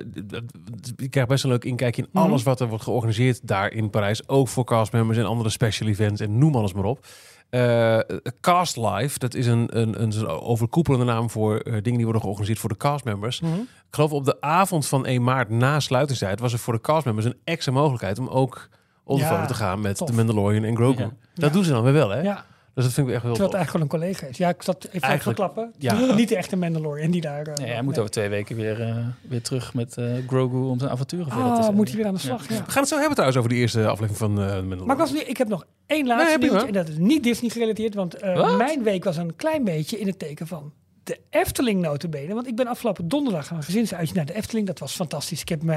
ik 0.96 1.10
krijg 1.10 1.26
best 1.26 1.44
een 1.44 1.50
leuk 1.50 1.64
inkijkje 1.64 2.02
in 2.02 2.08
Mhm. 2.12 2.24
alles 2.26 2.42
wat 2.42 2.60
er 2.60 2.68
wordt 2.68 2.84
georganiseerd 2.84 3.40
daar 3.48 3.72
in 3.72 3.90
Parijs. 3.90 4.28
Ook 4.28 4.48
voor 4.48 4.64
castmembers 4.64 5.18
en 5.18 5.24
andere 5.26 5.50
special 5.50 5.88
events 5.88 6.20
en 6.20 6.38
noem 6.38 6.54
alles 6.54 6.72
maar 6.72 6.84
op. 6.84 7.06
Eh, 7.52 7.98
Cast 8.40 8.76
Live, 8.76 9.18
dat 9.18 9.34
is 9.34 9.46
een, 9.46 9.80
een, 9.80 10.02
een 10.02 10.26
overkoepelende 10.26 11.04
naam 11.04 11.30
voor 11.30 11.56
eh, 11.56 11.72
dingen 11.72 11.92
die 11.94 12.04
worden 12.04 12.20
georganiseerd 12.22 12.58
voor 12.58 12.68
de 12.68 12.76
castmembers. 12.76 13.40
Mhm. 13.40 13.52
Ik 13.60 13.66
geloof 13.90 14.12
op 14.12 14.24
de 14.24 14.40
avond 14.40 14.86
van 14.86 15.06
1 15.06 15.22
maart 15.22 15.48
na 15.50 15.80
sluitingstijd 15.80 16.40
was 16.40 16.52
er 16.52 16.58
voor 16.58 16.72
de 16.74 16.80
castmembers 16.80 17.26
een 17.26 17.36
extra 17.44 17.72
mogelijkheid 17.72 18.18
om 18.18 18.28
ook 18.28 18.68
op 19.04 19.16
de 19.18 19.22
Ja, 19.24 19.28
foto 19.34 19.46
te 19.46 19.54
gaan 19.54 19.80
met 19.80 19.96
tof. 19.96 20.08
de 20.08 20.14
Mandalorian 20.14 20.64
en 20.64 20.76
Grogu. 20.76 21.02
Ja. 21.02 21.10
Dat 21.34 21.44
Ja. 21.48 21.48
doen 21.48 21.64
ze 21.64 21.70
dan 21.72 21.82
weer 21.82 21.92
wel, 21.92 22.08
hè? 22.10 22.20
Ja, 22.20 22.44
Dus 22.74 22.84
dat 22.84 22.92
vind 22.92 23.08
ik 23.08 23.12
echt 23.14 23.22
heel 23.22 23.32
terwijl 23.34 23.52
het 23.52 23.58
eigenlijk 23.60 23.92
gewoon 23.94 24.02
een 24.02 24.14
collega 24.14 24.32
is. 24.32 24.36
Ja, 24.38 24.48
ik 24.48 24.62
zat 24.62 24.84
even 24.84 25.00
Eigenlijk, 25.00 25.22
verklappen. 25.38 25.72
ja. 25.78 26.14
Niet 26.14 26.28
de 26.28 26.36
echte 26.36 26.56
Mandalorian 26.56 27.10
die 27.10 27.20
daar... 27.20 27.46
eh, 27.46 27.54
Nee, 27.54 27.70
hij 27.72 27.82
moet 27.82 27.98
over 27.98 28.10
twee 28.10 28.28
weken 28.28 28.56
weer, 28.56 28.80
eh, 28.80 28.96
weer 29.28 29.42
terug 29.42 29.74
met 29.74 29.96
eh, 29.96 30.04
Grogu 30.26 30.56
om 30.56 30.78
zijn 30.78 30.90
avonturen 30.90 31.26
verder 31.26 31.42
te 31.44 31.50
Ah, 31.50 31.56
zetten. 31.56 31.74
moet 31.74 31.88
hij 31.88 31.96
weer 31.96 32.06
aan 32.06 32.14
de 32.14 32.20
slag, 32.20 32.48
ja. 32.48 32.64
We 32.64 32.70
gaan 32.70 32.80
het 32.80 32.88
zo 32.88 32.94
hebben 32.94 33.12
trouwens 33.12 33.38
over 33.38 33.50
die 33.50 33.58
eerste 33.60 33.86
aflevering 33.86 34.16
van 34.18 34.30
eh 34.30 34.36
Mandalorian. 34.46 34.86
Maar 34.86 34.96
ik, 34.96 35.02
was 35.02 35.12
nu, 35.12 35.18
ik 35.20 35.36
heb 35.36 35.48
nog 35.48 35.66
één 35.86 36.06
laatste 36.06 36.38
Nee. 36.38 36.50
En 36.66 36.72
dat 36.72 36.88
is 36.88 36.96
niet 36.98 37.22
Disney 37.22 37.50
gerelateerd. 37.50 37.94
Want 37.94 38.14
eh, 38.14 38.56
mijn 38.56 38.82
week 38.82 39.04
was 39.04 39.16
een 39.16 39.36
klein 39.36 39.64
beetje 39.64 39.98
in 40.00 40.06
het 40.06 40.18
teken 40.18 40.46
van 40.46 40.72
de 41.04 41.18
Efteling 41.30 41.80
notabene. 41.80 42.34
Want 42.34 42.46
ik 42.46 42.56
ben 42.56 42.66
afgelopen 42.66 43.08
donderdag 43.08 43.50
een 43.50 43.62
gezinsuitje 43.62 44.14
naar 44.14 44.24
de 44.26 44.34
Efteling. 44.34 44.66
Dat 44.66 44.78
was 44.78 44.92
fantastisch. 44.94 45.40
Ik, 45.40 45.48
heb 45.48 45.62
me, 45.62 45.72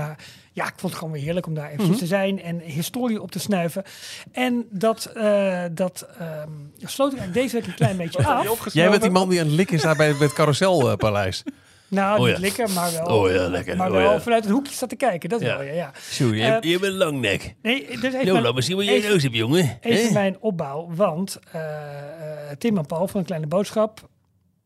ja, 0.53 0.63
ik 0.67 0.73
vond 0.75 0.81
het 0.81 0.95
gewoon 0.95 1.11
weer 1.13 1.23
heerlijk 1.23 1.45
om 1.47 1.53
daar 1.53 1.65
eventjes 1.65 1.89
Mhm. 1.89 1.97
te 1.97 2.05
zijn. 2.05 2.41
En 2.41 2.59
historie 2.59 3.21
op 3.21 3.31
te 3.31 3.39
snuiven. 3.39 3.83
En 4.31 4.65
dat, 4.69 5.05
eh, 5.05 5.63
dat 5.71 6.07
ehm, 6.19 6.49
sloot 6.79 7.11
ik 7.13 7.17
eigenlijk 7.19 7.33
deze 7.33 7.55
week 7.55 7.67
een 7.67 7.73
klein 7.75 7.97
beetje 8.11 8.25
af. 8.25 8.73
Jij 8.73 8.89
bent 8.89 9.01
die 9.01 9.11
man 9.11 9.29
die 9.29 9.39
aan 9.39 9.45
het 9.45 9.55
likken 9.55 9.79
staat 9.79 9.97
bij, 9.97 10.11
bij 10.11 10.25
het 10.27 10.33
Carouselpaleis. 10.33 11.43
Nou, 11.87 12.19
Oh 12.19 12.25
niet 12.25 12.35
ja. 12.35 12.39
lekker, 12.41 12.69
maar 12.69 12.91
wel, 12.91 13.05
Oh 13.05 13.31
ja, 13.31 13.47
lekker. 13.47 13.77
maar 13.77 13.87
Oh 13.87 13.93
wel 13.95 14.11
ja. 14.11 14.21
vanuit 14.21 14.43
het 14.43 14.53
hoekje 14.53 14.73
staat 14.73 14.89
te 14.89 14.95
kijken. 14.95 15.29
Dat 15.29 15.41
Ja. 15.41 15.57
wel, 15.57 15.65
ja. 15.67 15.73
ja. 15.73 15.91
Sorry, 16.09 16.37
je- 16.41 16.57
je 16.69 16.79
bent 16.79 16.83
een 16.91 16.97
lang 16.97 17.19
nek. 17.19 17.55
Nee, 17.61 17.87
dus 17.87 18.13
even 18.13 18.31
mijn- 18.31 18.41
laat 18.43 18.53
maar 18.53 18.63
zien 18.63 18.75
wat 18.75 18.85
even- 18.85 19.09
neus 19.09 19.23
hebt, 19.23 19.35
jongen. 19.35 19.77
Even 19.81 20.07
Hè? 20.07 20.13
mijn 20.13 20.37
opbouw, 20.39 20.87
want 20.95 21.39
eh, 21.51 21.61
eh, 21.61 22.57
Tim 22.57 22.77
en 22.77 22.85
Paul 22.85 23.07
van 23.07 23.19
een 23.19 23.25
kleine 23.25 23.47
boodschap, 23.47 24.09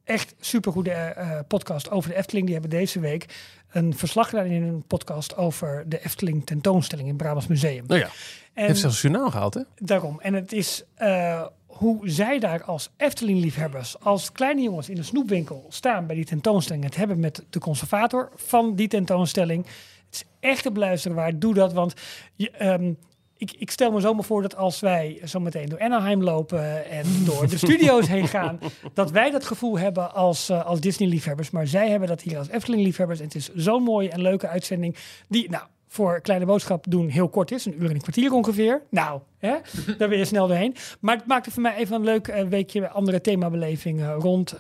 echt 0.10 0.36
supergoede 0.40 0.92
eh, 0.92 1.40
podcast 1.48 1.92
over 1.92 2.10
de 2.10 2.16
Efteling. 2.16 2.46
Die 2.46 2.54
hebben 2.54 2.80
deze 2.80 3.00
week 3.00 3.26
een 3.72 3.98
verslag 3.98 4.30
gedaan 4.30 4.46
in 4.46 4.64
een 4.64 4.84
podcast 4.88 5.38
over 5.38 5.84
de 5.88 6.04
Efteling 6.04 6.46
tentoonstelling 6.46 7.08
in 7.08 7.16
Brabants 7.16 7.48
Museum. 7.48 7.84
Nou 7.88 8.00
ja, 8.00 8.10
En 8.54 8.66
heeft 8.66 8.80
zelfs 8.80 9.04
een 9.04 9.10
journaal 9.10 9.32
gehaald, 9.32 9.54
hè? 9.54 9.62
daarom. 9.76 10.20
En 10.20 10.34
het 10.34 10.52
is 10.52 10.84
eh, 10.96 11.46
hoe 11.66 12.10
zij 12.10 12.40
daar 12.40 12.64
als 12.64 12.90
Efteling-liefhebbers, 12.98 14.00
als 14.00 14.32
kleine 14.32 14.62
jongens 14.62 14.90
in 14.90 14.98
een 14.98 15.04
snoepwinkel 15.04 15.66
staan 15.70 16.08
bij 16.08 16.16
die 16.16 16.26
tentoonstelling, 16.26 16.84
het 16.84 16.96
hebben 16.96 17.20
met 17.20 17.44
de 17.50 17.60
conservator 17.60 18.32
van 18.36 18.76
die 18.76 18.88
tentoonstelling. 18.88 19.66
Het 20.06 20.16
is 20.16 20.24
echt 20.40 20.66
een 20.66 20.74
beluisteren 20.74 21.18
waard. 21.18 21.42
Doe 21.42 21.54
dat, 21.54 21.74
want 21.74 21.94
je, 22.36 22.52
ehm, 22.52 22.94
ik, 23.40 23.52
ik 23.58 23.72
stel 23.72 23.92
me 23.92 24.00
zomaar 24.00 24.24
voor 24.24 24.42
dat 24.42 24.56
als 24.56 24.80
wij 24.80 25.22
zo 25.26 25.40
meteen 25.40 25.70
door 25.70 25.80
Anaheim 25.80 26.24
lopen 26.24 26.90
en 26.90 27.06
door 27.26 27.48
de 27.48 27.58
studio's 27.58 28.08
heen 28.08 28.28
gaan, 28.28 28.60
dat 28.94 29.12
wij 29.12 29.32
dat 29.32 29.46
gevoel 29.46 29.80
hebben 29.80 30.14
als, 30.14 30.50
eh, 30.50 30.66
als 30.66 30.80
Disney-liefhebbers. 30.80 31.50
Maar 31.50 31.68
zij 31.68 31.90
hebben 31.90 32.08
dat 32.08 32.22
hier 32.22 32.38
als 32.38 32.50
Efteling-liefhebbers. 32.50 33.20
En 33.20 33.26
het 33.26 33.36
is 33.36 33.50
zo'n 33.56 33.84
mooie 33.84 34.10
en 34.10 34.22
leuke 34.22 34.48
uitzending 34.48 34.96
die, 35.28 35.50
nou, 35.50 35.64
voor 35.88 36.22
kleine 36.22 36.46
boodschap 36.46 36.86
doen 36.90 37.08
heel 37.08 37.30
kort 37.30 37.52
is. 37.52 37.66
Een 37.66 37.82
uur 37.82 37.90
en 37.90 37.96
een 37.96 38.02
kwartier 38.02 38.34
ongeveer. 38.34 38.82
Nou, 38.90 39.22
hè, 39.38 39.56
daar 39.98 40.10
ben 40.10 40.18
je 40.18 40.26
snel 40.26 40.48
doorheen. 40.48 40.76
Maar 41.00 41.16
het 41.18 41.26
maakte 41.26 41.52
voor 41.52 41.62
mij 41.62 41.76
even 41.76 41.96
een 41.96 42.04
leuk 42.04 42.28
eh, 42.28 42.48
weekje 42.48 42.90
andere 42.90 43.22
themabeleving 43.22 44.02
eh, 44.02 44.16
rond. 44.20 44.52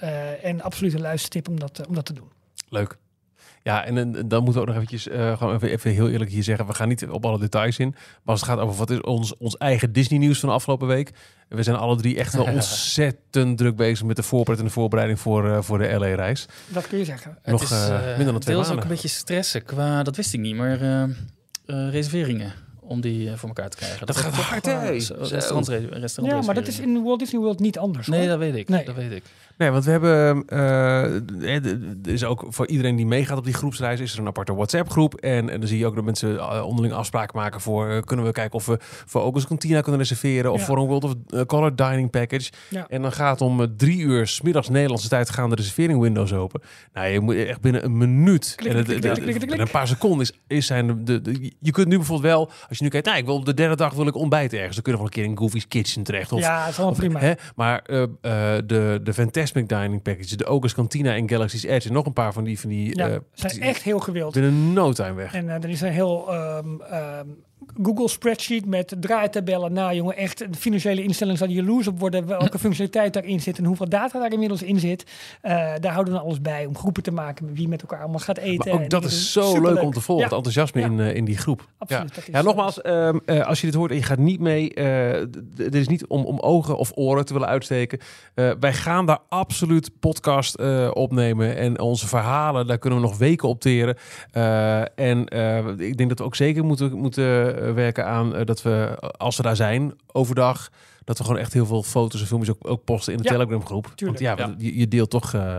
en 0.41 0.61
absoluut 0.61 0.93
een 0.93 1.01
luistertip 1.01 1.47
om 1.47 1.59
dat, 1.59 1.87
om 1.87 1.95
dat 1.95 2.05
te 2.05 2.13
doen. 2.13 2.31
Leuk. 2.69 2.97
Ja, 3.63 3.85
en, 3.85 3.97
en 3.97 4.27
dan 4.27 4.43
moeten 4.43 4.53
we 4.53 4.59
ook 4.59 4.65
nog 4.65 4.75
eventjes, 4.75 5.07
eh, 5.07 5.37
gewoon 5.37 5.55
even, 5.55 5.69
even 5.69 5.91
heel 5.91 6.09
eerlijk 6.09 6.31
hier 6.31 6.43
zeggen. 6.43 6.65
We 6.67 6.73
gaan 6.73 6.87
niet 6.87 7.07
op 7.07 7.25
alle 7.25 7.39
details 7.39 7.79
in. 7.79 7.89
Maar 7.89 7.99
als 8.23 8.41
het 8.41 8.49
gaat 8.49 8.59
over 8.59 8.75
wat 8.77 8.89
is 8.89 9.01
ons, 9.01 9.37
ons 9.37 9.57
eigen 9.57 9.91
Disney 9.93 10.19
nieuws 10.19 10.39
van 10.39 10.49
de 10.49 10.55
afgelopen 10.55 10.87
week. 10.87 11.11
We 11.49 11.63
zijn 11.63 11.75
alle 11.75 11.95
drie 11.95 12.17
echt 12.17 12.33
wel 12.33 12.45
ontzettend 12.53 13.57
druk 13.57 13.75
bezig 13.75 14.05
met 14.05 14.15
de 14.15 14.23
voorbereiding 14.23 14.67
en 14.69 14.73
de 14.75 14.79
voorbereiding 14.81 15.19
voor, 15.19 15.49
eh, 15.49 15.61
voor 15.61 15.77
de 15.77 15.93
LA-reis. 15.99 16.45
Dat 16.67 16.87
kun 16.87 16.97
je 16.97 17.05
zeggen. 17.05 17.37
Het 17.41 17.51
Nog, 17.51 17.63
is 17.63 17.71
eh, 17.71 18.07
minder 18.07 18.25
dan 18.25 18.39
twee 18.39 18.55
deels 18.55 18.67
ook 18.67 18.73
maanden. 18.73 18.83
een 18.83 18.87
beetje 18.87 19.07
stressen 19.07 19.63
qua, 19.63 20.03
dat 20.03 20.15
wist 20.15 20.33
ik 20.33 20.39
niet, 20.39 20.55
maar 20.55 20.81
eh, 20.81 21.03
eh, 21.03 21.09
reserveringen 21.65 22.53
om 22.79 23.01
die 23.01 23.31
voor 23.35 23.47
elkaar 23.47 23.69
te 23.69 23.77
krijgen. 23.77 24.05
Dat 24.05 24.17
gaat 24.17 24.33
hard, 24.33 24.65
hè? 24.65 24.89
restaurants 24.89 25.69
Ja, 26.15 26.41
maar 26.41 26.55
dat 26.55 26.67
is 26.67 26.79
in 26.79 27.03
Walt 27.03 27.19
Disney 27.19 27.41
World 27.41 27.59
niet 27.59 27.77
anders. 27.77 28.07
Nee, 28.07 28.19
hoor. 28.19 28.29
dat 28.29 28.39
weet 28.39 28.55
ik. 28.55 28.69
Nee. 28.69 28.85
Dat 28.85 28.95
weet 28.95 29.11
ik. 29.11 29.23
Nee, 29.59 29.69
want 29.71 29.85
we 29.85 29.91
hebben, 29.91 30.43
er 32.05 32.11
is 32.13 32.23
ook 32.23 32.45
voor 32.49 32.67
iedereen 32.67 32.95
die 32.95 33.05
meegaat 33.05 33.37
op 33.37 33.43
die 33.45 33.53
groepsreis, 33.53 33.99
is 33.99 34.13
er 34.13 34.19
een 34.19 34.27
aparte 34.27 34.55
WhatsApp-groep. 34.55 35.15
En, 35.15 35.49
en 35.49 35.59
dan 35.59 35.67
zie 35.69 35.77
je 35.77 35.85
ook 35.85 35.95
dat 35.95 36.03
mensen 36.03 36.37
eh, 36.39 36.65
onderling 36.65 36.93
afspraken 36.93 37.37
maken 37.37 37.61
voor, 37.61 38.05
kunnen 38.05 38.25
we 38.25 38.31
kijken 38.31 38.53
of 38.55 38.65
we 38.65 38.77
voor 39.05 39.21
ook 39.21 39.35
eens 39.35 39.47
Cantina 39.47 39.81
kunnen 39.81 39.99
reserveren 40.01 40.51
of 40.51 40.59
Ja. 40.59 40.65
voor 40.65 40.77
een 40.77 40.85
World 40.87 41.03
of 41.03 41.13
Color 41.45 41.75
Dining 41.75 42.09
Package. 42.09 42.51
Ja. 42.69 42.85
En 42.89 43.01
dan 43.01 43.11
gaat 43.11 43.41
om 43.41 43.77
drie 43.77 43.99
uur, 43.99 44.27
's 44.27 44.41
middags 44.41 44.69
Nederlandse 44.69 45.09
tijd, 45.09 45.29
gaan 45.29 45.49
de 45.49 45.55
reservering 45.55 45.99
windows 46.01 46.33
open. 46.33 46.61
Nou, 46.93 47.07
je 47.07 47.19
moet 47.19 47.35
echt 47.35 47.61
binnen 47.61 47.83
een 47.85 47.97
minuut, 47.97 48.53
Klik, 48.55 48.71
en 48.71 48.77
het- 48.77 48.85
klik, 48.87 49.03
het- 49.03 49.11
klik, 49.13 49.23
klik, 49.23 49.35
klik, 49.35 49.47
binnen 49.49 49.65
een 49.65 49.71
paar 49.71 49.87
seconden 49.87 50.19
is, 50.21 50.31
is 50.47 50.65
zijn 50.65 50.87
de, 50.87 51.03
de, 51.03 51.21
de- 51.21 51.53
je 51.59 51.71
kunt 51.71 51.87
nu 51.87 51.95
bijvoorbeeld 51.97 52.33
wel, 52.33 52.45
als 52.69 52.77
je 52.77 52.83
nu 52.83 52.89
kijkt, 52.89 53.05
nou, 53.05 53.17
ik 53.19 53.25
wil 53.25 53.35
op 53.35 53.45
de 53.45 53.53
derde 53.53 53.75
dag 53.75 53.93
wil 53.93 54.07
ik 54.07 54.15
ontbijten 54.15 54.57
ergens, 54.57 54.75
dan 54.75 54.83
kun 54.83 54.93
je 54.93 54.99
nog 54.99 55.09
wel 55.09 55.17
een 55.17 55.23
keer 55.23 55.31
in 55.33 55.37
Goofy's 55.43 55.67
Kitchen 55.67 56.03
terecht. 56.03 56.31
Of, 56.31 56.39
ja, 56.39 56.65
dat 56.71 56.91
is 56.91 56.97
prima. 56.97 57.19
Hè? 57.19 57.33
Maar 57.55 57.83
de, 58.65 58.99
de 59.03 59.13
Fantasmic 59.51 59.69
Dining 59.69 60.01
Package, 60.01 60.35
de 60.35 60.45
Ogus 60.45 60.73
Cantina 60.73 61.15
en 61.15 61.29
Galaxy's 61.29 61.63
Edge 61.63 61.87
en 61.87 61.93
nog 61.93 62.05
een 62.05 62.13
paar 62.13 62.33
van 62.33 62.43
die, 62.43 62.59
van 62.59 62.69
die 62.69 62.97
ja, 62.97 63.09
eh, 63.09 63.17
zijn 63.33 63.61
echt 63.61 63.83
heel 63.83 63.99
gewild. 63.99 64.33
binnen 64.33 64.73
no 64.73 64.93
time 64.93 65.13
weg. 65.13 65.33
En 65.33 65.49
eh, 65.49 65.63
er 65.63 65.69
is 65.69 65.81
een 65.81 65.91
heel 65.91 66.33
ehm, 66.33 66.81
ehm, 66.81 67.27
Google 67.83 68.07
spreadsheet 68.07 68.65
met 68.65 68.95
draaitabellen. 68.99 69.73
Nou 69.73 69.95
jongen, 69.95 70.15
echt 70.17 70.37
de 70.37 70.57
financiële 70.59 71.03
instellingen 71.03 71.37
zouden 71.39 71.59
jaloers 71.59 71.87
op 71.87 71.99
worden 71.99 72.25
welke 72.27 72.59
functionaliteit 72.65 73.13
daarin 73.13 73.39
zit 73.41 73.57
en 73.57 73.65
hoeveel 73.65 73.89
data 73.89 74.19
daar 74.19 74.31
inmiddels 74.31 74.63
in 74.63 74.79
zit. 74.79 75.03
Eh, 75.41 75.51
daar 75.79 75.91
houden 75.93 76.13
we 76.13 76.19
alles 76.19 76.41
bij 76.41 76.65
om 76.65 76.77
groepen 76.77 77.03
te 77.03 77.11
maken 77.11 77.53
wie 77.53 77.67
met 77.67 77.81
elkaar 77.81 77.99
allemaal 77.99 78.19
gaat 78.19 78.37
eten. 78.37 78.65
Maar 78.65 78.73
ook 78.73 78.81
en 78.81 78.89
dat 78.89 79.03
is 79.05 79.31
zo 79.31 79.41
Superleuk. 79.41 79.73
leuk 79.73 79.83
om 79.83 79.91
te 79.93 80.01
volgen, 80.01 80.29
Ja, 80.29 80.35
het 80.35 80.45
enthousiasme 80.45 80.81
Ja. 80.81 80.87
in, 80.87 80.99
eh, 80.99 81.15
in 81.15 81.25
die 81.25 81.37
groep. 81.37 81.67
absoluut. 81.77 82.27
Ja. 82.31 82.41
Nogmaals, 82.41 82.81
ehm, 82.81 83.17
eh, 83.25 83.47
als 83.47 83.59
je 83.59 83.65
dit 83.65 83.75
hoort 83.75 83.91
en 83.91 83.97
je 83.97 84.03
gaat 84.03 84.17
niet 84.17 84.39
mee, 84.39 84.73
dit 85.55 85.75
is 85.75 85.87
niet 85.87 86.07
om, 86.07 86.25
om 86.25 86.39
ogen 86.39 86.77
of 86.77 86.91
oren 86.95 87.25
te 87.25 87.33
willen 87.33 87.47
uitsteken. 87.47 87.99
Wij 88.59 88.73
gaan 88.73 89.05
daar 89.05 89.19
absoluut 89.29 89.99
podcast 89.99 90.61
opnemen 90.93 91.55
en 91.57 91.79
onze 91.79 92.07
verhalen, 92.07 92.67
daar 92.67 92.77
kunnen 92.77 93.01
we 93.01 93.05
nog 93.07 93.17
weken 93.17 93.49
op 93.49 93.61
teren. 93.61 93.95
Eh, 94.31 94.81
en 94.99 95.19
ik 95.77 95.97
denk 95.97 96.09
dat 96.09 96.19
we 96.19 96.23
ook 96.25 96.35
zeker 96.35 96.65
moeten, 96.65 96.97
moeten 96.97 97.48
werken 97.73 98.05
aan 98.05 98.35
eh, 98.35 98.45
dat 98.45 98.61
we, 98.61 98.97
als 99.17 99.37
we 99.37 99.43
daar 99.43 99.55
zijn, 99.55 99.93
overdag, 100.11 100.69
dat 101.03 101.17
we 101.17 101.23
gewoon 101.23 101.39
echt 101.39 101.53
heel 101.53 101.65
veel 101.65 101.83
foto's 101.83 102.21
en 102.21 102.27
filmpjes 102.27 102.55
ook, 102.55 102.67
ook 102.69 102.83
posten 102.83 103.13
in 103.13 103.17
de 103.19 103.23
Ja, 103.25 103.29
Telegram 103.31 103.65
groep. 103.65 103.83
Want 103.85 103.97
tuurlijk. 103.97 104.19
ja, 104.19 104.33
Ja. 104.37 104.55
Je, 104.57 104.77
je 104.77 104.87
deelt 104.87 105.09
toch, 105.09 105.33
eh, 105.33 105.55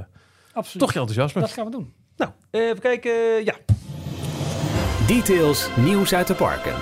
Absoluut. 0.52 0.78
toch 0.86 0.92
je 0.92 0.98
enthousiasme. 0.98 1.40
Dat 1.40 1.50
gaan 1.52 1.64
we 1.64 1.70
doen. 1.70 1.92
Nou, 2.16 2.30
even 2.50 2.80
kijken. 2.80 3.44
ja, 3.44 3.54
Details, 5.06 5.68
nieuws 5.76 6.14
uit 6.14 6.26
de 6.26 6.34
parken. 6.34 6.74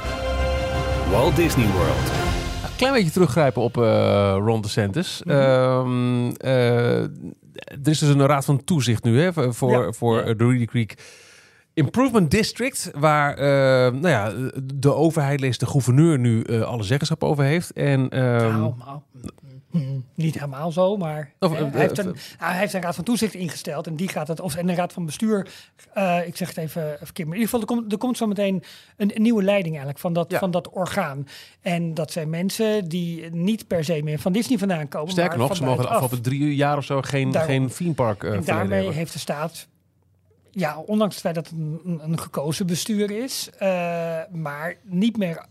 Walt 1.10 1.36
Disney 1.36 1.66
World. 1.66 2.10
een 2.62 2.76
klein 2.76 2.92
beetje 2.92 3.10
teruggrijpen 3.10 3.62
op 3.62 3.76
eh 3.76 4.36
Ron 4.44 4.60
DeSantis. 4.60 5.22
Eh, 5.26 7.02
er 7.82 7.88
is 7.90 7.98
dus 7.98 8.08
een 8.08 8.26
raad 8.26 8.44
van 8.44 8.64
toezicht 8.64 9.04
nu 9.04 9.20
hè, 9.20 9.32
voor, 9.32 9.54
voor, 9.54 9.84
Ja. 9.84 9.92
voor 9.92 10.20
eh, 10.20 10.36
de 10.38 10.46
Reedy 10.46 10.64
Creek 10.64 10.98
Improvement 11.78 12.30
District, 12.30 12.90
waar 12.94 13.34
eh, 13.36 13.92
nou 13.92 14.08
ja, 14.08 14.32
de 14.74 14.94
overheid, 14.94 15.40
leest 15.40 15.60
de 15.60 15.66
gouverneur 15.66 16.18
nu 16.18 16.42
eh, 16.42 16.60
alle 16.62 16.82
zeggenschap 16.82 17.24
over 17.24 17.44
heeft. 17.44 17.72
En, 17.72 18.08
ehm, 18.08 18.58
nou, 18.58 18.74
nou, 18.78 19.00
mm, 19.70 20.04
niet 20.14 20.34
helemaal 20.34 20.72
zo, 20.72 20.96
maar 20.96 21.32
Of, 21.38 21.52
hè, 21.52 21.64
eh, 21.64 21.72
hij, 21.72 21.80
heeft 21.80 21.98
een, 21.98 22.04
nou, 22.04 22.16
hij 22.38 22.58
heeft 22.58 22.72
een 22.74 22.80
raad 22.82 22.94
van 22.94 23.04
toezicht 23.04 23.34
ingesteld 23.34 23.86
en 23.86 23.96
die 23.96 24.08
gaat 24.08 24.28
het, 24.28 24.40
of 24.40 24.54
en 24.56 24.68
een 24.68 24.74
raad 24.74 24.92
van 24.92 25.06
bestuur, 25.06 25.38
ik 26.26 26.36
zeg 26.36 26.48
het 26.48 26.56
even 26.56 26.96
verkeerd, 27.02 27.28
maar 27.28 27.36
in 27.36 27.42
ieder 27.42 27.58
geval 27.58 27.60
er 27.60 27.66
komt, 27.66 27.92
er 27.92 27.98
komt 27.98 28.16
zo 28.16 28.26
meteen 28.26 28.62
een, 28.96 29.10
een 29.16 29.22
nieuwe 29.22 29.42
leiding 29.42 29.68
eigenlijk 29.74 29.98
van 29.98 30.12
dat, 30.12 30.30
Ja. 30.30 30.38
van 30.38 30.50
dat 30.50 30.68
orgaan. 30.70 31.26
En 31.60 31.94
dat 31.94 32.12
zijn 32.12 32.30
mensen 32.30 32.88
die 32.88 33.30
niet 33.30 33.66
per 33.66 33.84
se 33.84 34.02
meer 34.02 34.18
van 34.18 34.32
Disney 34.32 34.58
vandaan 34.58 34.88
komen, 34.88 35.10
sterker 35.10 35.38
nog, 35.38 35.56
ze 35.56 35.64
mogen 35.64 35.82
de 35.82 35.88
afgelopen 35.88 36.22
drie 36.22 36.54
jaar 36.54 36.76
of 36.76 36.84
zo 36.84 37.02
geen, 37.02 37.30
Daarom. 37.30 37.50
geen 37.50 37.68
theme 37.68 37.94
park 37.94 38.24
En 38.24 38.44
daarmee 38.44 38.76
hebben. 38.78 38.94
heeft 38.94 39.12
de 39.12 39.18
staat, 39.18 39.68
ja, 40.58 40.78
ondanks 40.78 41.14
het 41.14 41.22
feit 41.22 41.34
dat 41.34 41.48
het 41.48 41.58
een, 41.58 42.00
een, 42.02 42.18
gekozen 42.18 42.66
bestuur 42.66 43.10
is, 43.10 43.50
eh, 43.58 44.20
maar 44.30 44.76
niet 44.82 45.16
meer. 45.16 45.44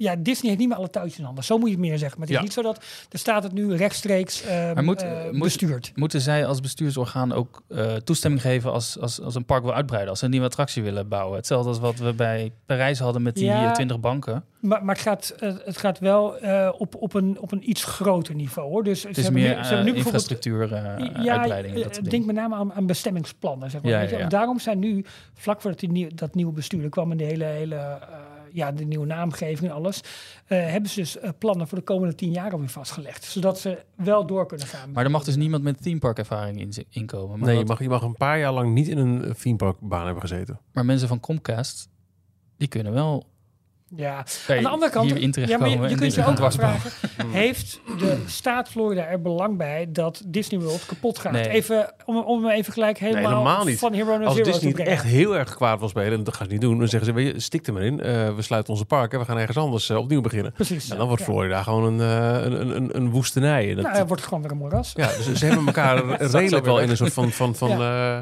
Ja, 0.00 0.16
Disney 0.16 0.46
heeft 0.48 0.58
niet 0.58 0.68
meer 0.68 0.76
alle 0.76 0.90
touwtjes 0.90 1.18
in 1.18 1.24
handen. 1.24 1.44
Zo 1.44 1.58
moet 1.58 1.68
je 1.68 1.74
het 1.74 1.84
meer 1.84 1.98
zeggen. 1.98 2.18
Maar 2.18 2.28
het 2.28 2.36
is 2.36 2.42
Ja. 2.42 2.42
niet 2.42 2.52
zo 2.52 2.62
dat 2.62 2.84
de 3.08 3.18
staat 3.18 3.42
het 3.42 3.52
nu 3.52 3.74
rechtstreeks 3.76 4.42
eh, 4.42 4.72
moet- 4.80 5.02
eh, 5.02 5.30
moet- 5.30 5.42
bestuurt. 5.42 5.92
Moeten 5.94 6.20
zij 6.20 6.46
als 6.46 6.60
bestuursorgaan 6.60 7.32
ook 7.32 7.62
eh, 7.68 7.94
toestemming 7.94 8.42
geven 8.42 8.72
als, 8.72 8.98
als, 9.00 9.20
als 9.20 9.34
een 9.34 9.44
park 9.44 9.62
wil 9.62 9.74
uitbreiden, 9.74 10.10
als 10.10 10.18
ze 10.18 10.24
een 10.24 10.30
nieuwe 10.30 10.46
attractie 10.46 10.82
willen 10.82 11.08
bouwen? 11.08 11.36
Hetzelfde 11.36 11.68
als 11.68 11.78
wat 11.78 11.98
we 11.98 12.12
bij 12.12 12.52
Parijs 12.66 12.98
hadden 12.98 13.22
met 13.22 13.34
die 13.34 13.44
Ja. 13.44 13.66
eh, 13.66 13.72
20 13.72 14.00
banken. 14.00 14.44
Maar, 14.60 14.84
maar 14.84 14.94
het, 14.94 15.04
gaat, 15.04 15.34
het 15.64 15.76
gaat 15.78 15.98
wel 15.98 16.26
op, 16.78 16.94
op, 16.94 17.14
een, 17.14 17.36
op 17.40 17.52
een 17.52 17.70
iets 17.70 17.84
groter 17.84 18.34
niveau. 18.34 18.68
Hoor. 18.70 18.84
Dus 18.84 19.02
Het 19.02 19.14
ze 19.14 19.20
is 19.20 19.24
hebben 19.26 19.42
meer 19.42 19.56
nu, 19.56 19.62
ze 19.62 19.68
hebben 19.68 19.86
nu 19.86 19.92
bijvoorbeeld 19.92 20.30
infrastructuur, 20.30 20.68
ja, 21.24 21.32
uitbreidingen, 21.38 21.76
eh, 21.76 21.82
dat 21.94 22.04
denk 22.10 22.26
met 22.26 22.34
name 22.34 22.54
aan, 22.54 22.72
aan 22.72 22.86
bestemmingsplannen. 22.86 23.70
Zeg 23.70 23.82
maar, 23.82 24.18
Ja. 24.18 24.26
Daarom 24.28 24.58
zijn 24.58 24.78
nu, 24.78 25.04
vlak 25.34 25.60
voordat 25.60 25.80
die 25.80 25.90
nieuw, 25.92 26.08
dat 26.14 26.34
nieuwe 26.34 26.52
bestuur 26.52 26.88
kwam 26.88 27.10
en 27.10 27.16
de 27.16 27.24
hele, 27.24 27.44
hele 27.44 27.98
ja, 28.52 28.72
de 28.72 28.84
nieuwe 28.84 29.06
naamgeving 29.06 29.70
en 29.70 29.76
alles, 29.76 30.00
eh, 30.46 30.66
hebben 30.66 30.90
ze 30.90 31.00
dus 31.00 31.18
eh, 31.18 31.30
plannen 31.38 31.68
voor 31.68 31.78
de 31.78 31.84
komende 31.84 32.14
tien 32.14 32.30
jaar 32.30 32.52
alweer 32.52 32.68
vastgelegd. 32.68 33.24
Zodat 33.24 33.58
ze 33.58 33.84
wel 33.94 34.26
door 34.26 34.46
kunnen 34.46 34.66
gaan. 34.66 34.92
Maar 34.92 35.04
er 35.04 35.10
mag 35.10 35.24
dus 35.24 35.36
niemand 35.36 35.62
met 35.62 35.82
themepark-ervaring 35.82 36.60
in, 36.60 36.86
inkomen. 36.90 37.38
Maar, 37.38 37.48
Nee, 37.48 37.58
je 37.58 37.64
mag, 37.64 37.78
je 37.78 37.88
mag 37.88 38.02
een 38.02 38.16
paar 38.16 38.38
jaar 38.38 38.52
lang 38.52 38.72
niet 38.72 38.88
in 38.88 38.98
een 38.98 39.34
theme 39.34 39.56
park 39.56 39.76
baan 39.80 40.04
hebben 40.04 40.22
gezeten. 40.22 40.60
maar 40.72 40.84
mensen 40.84 41.08
van 41.08 41.20
Comcast, 41.20 41.88
die 42.56 42.68
kunnen 42.68 42.92
wel 42.92 43.26
Ja, 43.96 44.24
aan 44.48 44.62
de 44.62 44.68
andere 44.68 44.92
kant, 44.92 45.34
ja, 45.34 45.58
maar 45.58 45.68
je, 45.68 45.88
je 45.88 45.94
kunt 45.94 46.14
je 46.14 46.26
ook 46.26 46.40
afvragen, 46.40 46.90
heeft 47.26 47.80
de 47.98 48.22
staat 48.26 48.68
Florida 48.68 49.06
er 49.06 49.20
belang 49.20 49.56
bij 49.56 49.86
dat 49.88 50.22
Disney 50.26 50.60
World 50.60 50.86
kapot 50.86 51.18
gaat? 51.18 51.32
Nee. 51.32 51.48
Even, 51.48 51.94
om, 52.04 52.16
om 52.16 52.44
hem 52.44 52.52
even 52.52 52.72
gelijk 52.72 52.98
helemaal, 52.98 53.30
helemaal 53.30 53.64
niet. 53.64 53.78
van 53.78 53.92
Hero 53.92 54.18
naar 54.18 54.26
Als 54.26 54.36
Zero 54.36 54.50
Disney 54.50 54.72
te 54.72 54.82
echt 54.82 55.04
heel 55.04 55.36
erg 55.36 55.54
kwaad 55.54 55.78
wil 55.78 55.88
spelen, 55.88 56.12
en 56.12 56.24
dat 56.24 56.34
gaan 56.34 56.46
ze 56.46 56.52
niet 56.52 56.60
doen, 56.60 56.78
dan 56.78 56.88
zeggen 56.88 57.08
ze, 57.08 57.14
weet 57.14 57.34
je, 57.34 57.40
stik 57.40 57.66
er 57.66 57.72
maar 57.72 57.82
in. 57.82 58.00
Eh, 58.00 58.34
we 58.34 58.42
sluiten 58.42 58.72
onze 58.72 58.84
park 58.84 59.12
en 59.12 59.18
we 59.18 59.24
gaan 59.24 59.38
ergens 59.38 59.56
anders 59.56 59.88
eh, 59.90 59.96
opnieuw 59.96 60.20
beginnen. 60.20 60.52
Precies. 60.52 60.90
En 60.90 60.96
dan 60.96 61.06
wordt 61.06 61.22
Ja. 61.22 61.28
Florida 61.28 61.62
gewoon 61.62 61.84
een, 61.84 62.00
eh, 62.00 62.44
een, 62.44 62.76
een, 62.76 62.96
een 62.96 63.10
woestenij. 63.10 63.68
En 63.68 63.74
dat, 63.74 63.84
Nou, 63.84 63.96
dan 63.96 64.06
wordt 64.06 64.22
het 64.22 64.28
gewoon 64.28 64.42
weer 64.42 64.52
een 64.52 64.58
moeras. 64.58 64.92
ja, 64.94 65.06
dus 65.06 65.32
ze 65.32 65.46
hebben 65.46 65.66
elkaar 65.66 66.04
redelijk 66.32 66.64
wel 66.64 66.80
in 66.80 66.90
een 66.90 66.96
soort 66.96 67.12
van... 67.12 67.30
van, 67.30 67.54
van 67.54 67.70
eh, 67.70 68.18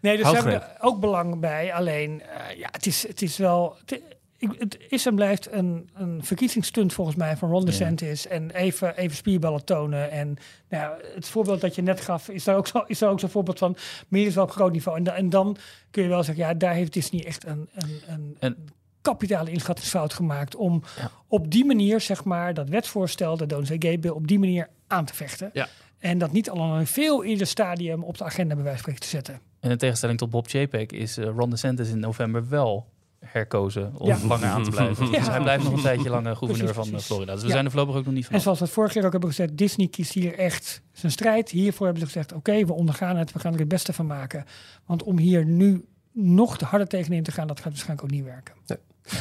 Nee, 0.00 0.16
dus 0.16 0.28
ze 0.28 0.34
hebben 0.34 0.52
er 0.52 0.76
ook 0.80 1.00
belang 1.00 1.40
bij. 1.40 1.72
Alleen, 1.74 2.22
eh, 2.22 2.58
ja, 2.58 2.68
het 2.70 2.86
is, 2.86 3.08
het 3.08 3.22
is 3.22 3.36
wel... 3.36 3.76
Het, 3.86 4.02
ik- 4.40 4.54
het 4.58 4.78
is 4.88 5.06
en 5.06 5.14
blijft 5.14 5.52
een, 5.52 5.88
een 5.94 6.24
verkiezingsstunt 6.24 6.92
volgens 6.92 7.16
mij 7.16 7.36
van 7.36 7.50
Ron 7.50 7.64
DeSantis. 7.64 8.26
En 8.26 8.50
even, 8.50 8.96
even 8.96 9.16
spierballen 9.16 9.64
tonen. 9.64 10.10
En 10.10 10.26
nou, 10.68 10.82
ja, 10.82 10.96
het 11.14 11.28
voorbeeld 11.28 11.60
dat 11.60 11.74
je 11.74 11.82
net 11.82 12.00
gaf, 12.00 12.28
is 12.28 12.44
daar 12.44 12.56
ook 12.56 12.66
zo- 12.66 12.84
is 12.86 12.98
daar 12.98 13.10
ook 13.10 13.20
zo'n 13.20 13.28
voorbeeld 13.28 13.58
van. 13.58 13.76
Hier 14.08 14.26
is 14.26 14.34
wel 14.34 14.44
op 14.44 14.50
groot 14.50 14.72
niveau. 14.72 14.98
En, 14.98 15.04
da- 15.04 15.14
en 15.14 15.30
dan 15.30 15.56
kun 15.90 16.02
je 16.02 16.08
wel 16.08 16.22
zeggen, 16.22 16.44
ja, 16.44 16.54
daar 16.54 16.74
heeft 16.74 16.92
Disney 16.92 17.24
echt 17.26 17.46
een, 17.46 17.68
een, 17.74 18.00
een 18.06 18.36
En- 18.38 18.56
kapitale 19.02 19.50
inschattingsfout 19.50 20.12
gemaakt. 20.14 20.54
Om 20.56 20.82
Ja. 20.98 21.10
op 21.26 21.50
die 21.50 21.64
manier, 21.64 22.00
zeg 22.00 22.24
maar, 22.24 22.54
dat 22.54 22.68
wetsvoorstel, 22.68 23.36
de 23.36 23.46
Don't 23.46 23.66
Say 23.66 23.76
Gay 23.78 23.98
Bill, 23.98 24.10
op 24.10 24.26
die 24.26 24.38
manier 24.38 24.68
aan 24.86 25.04
te 25.04 25.14
vechten. 25.14 25.50
Ja. 25.52 25.68
En 25.98 26.18
dat 26.18 26.32
niet 26.32 26.50
al 26.50 26.62
aan 26.62 26.78
een 26.78 26.86
veel 26.86 27.24
eerder 27.24 27.46
stadium 27.46 28.02
op 28.02 28.18
de 28.18 28.24
agenda 28.24 28.54
bij 28.54 28.64
wijze 28.64 28.82
van 28.82 28.94
te 28.94 29.06
zetten. 29.06 29.40
En 29.60 29.70
in 29.70 29.78
tegenstelling 29.78 30.18
tot 30.18 30.30
Bob 30.30 30.48
Chapek 30.48 30.92
is 30.92 31.16
eh, 31.18 31.24
Ron 31.36 31.50
DeSantis 31.50 31.88
in 31.90 31.98
november 32.00 32.48
wel 32.48 32.86
herkozen 33.20 33.92
om 33.98 34.06
Ja. 34.06 34.18
langer 34.26 34.48
aan 34.48 34.64
te 34.64 34.70
blijven. 34.70 35.06
Ja. 35.10 35.18
Dus 35.18 35.28
hij 35.28 35.40
blijft 35.40 35.64
nog 35.64 35.72
een 35.72 35.80
tijdje 35.82 36.10
lang 36.16 36.26
eh, 36.26 36.36
gouverneur 36.36 36.72
Precies, 36.72 36.74
van 36.76 36.84
eh, 36.84 36.90
precies. 36.90 37.06
Florida. 37.06 37.32
Dus 37.32 37.40
we 37.40 37.46
Ja. 37.46 37.52
zijn 37.52 37.64
er 37.64 37.70
voorlopig 37.70 37.96
ook 37.96 38.04
nog 38.04 38.14
niet 38.14 38.24
van. 38.26 38.34
En 38.34 38.40
zoals 38.40 38.58
we 38.58 38.64
het 38.64 38.74
vorige 38.74 38.94
keer 38.94 39.04
ook 39.04 39.12
hebben 39.12 39.28
gezegd, 39.30 39.56
Disney 39.56 39.88
kiest 39.88 40.12
hier 40.12 40.38
echt 40.38 40.82
zijn 40.92 41.12
strijd. 41.12 41.50
Hiervoor 41.50 41.86
hebben 41.86 42.02
ze 42.06 42.12
gezegd, 42.12 42.32
oké, 42.32 42.64
we 42.66 42.72
ondergaan 42.72 43.16
het, 43.16 43.32
we 43.32 43.38
gaan 43.38 43.52
er 43.52 43.58
het 43.58 43.68
beste 43.68 43.92
van 43.92 44.06
maken. 44.06 44.44
Want 44.86 45.02
om 45.02 45.18
hier 45.18 45.44
nu 45.44 45.84
nog 46.12 46.58
te 46.58 46.64
harder 46.64 46.88
tegenin 46.88 47.22
te 47.22 47.32
gaan, 47.32 47.46
dat 47.46 47.60
gaat 47.60 47.68
waarschijnlijk 47.72 48.02
ook 48.04 48.10
niet 48.14 48.24
werken. 48.24 48.54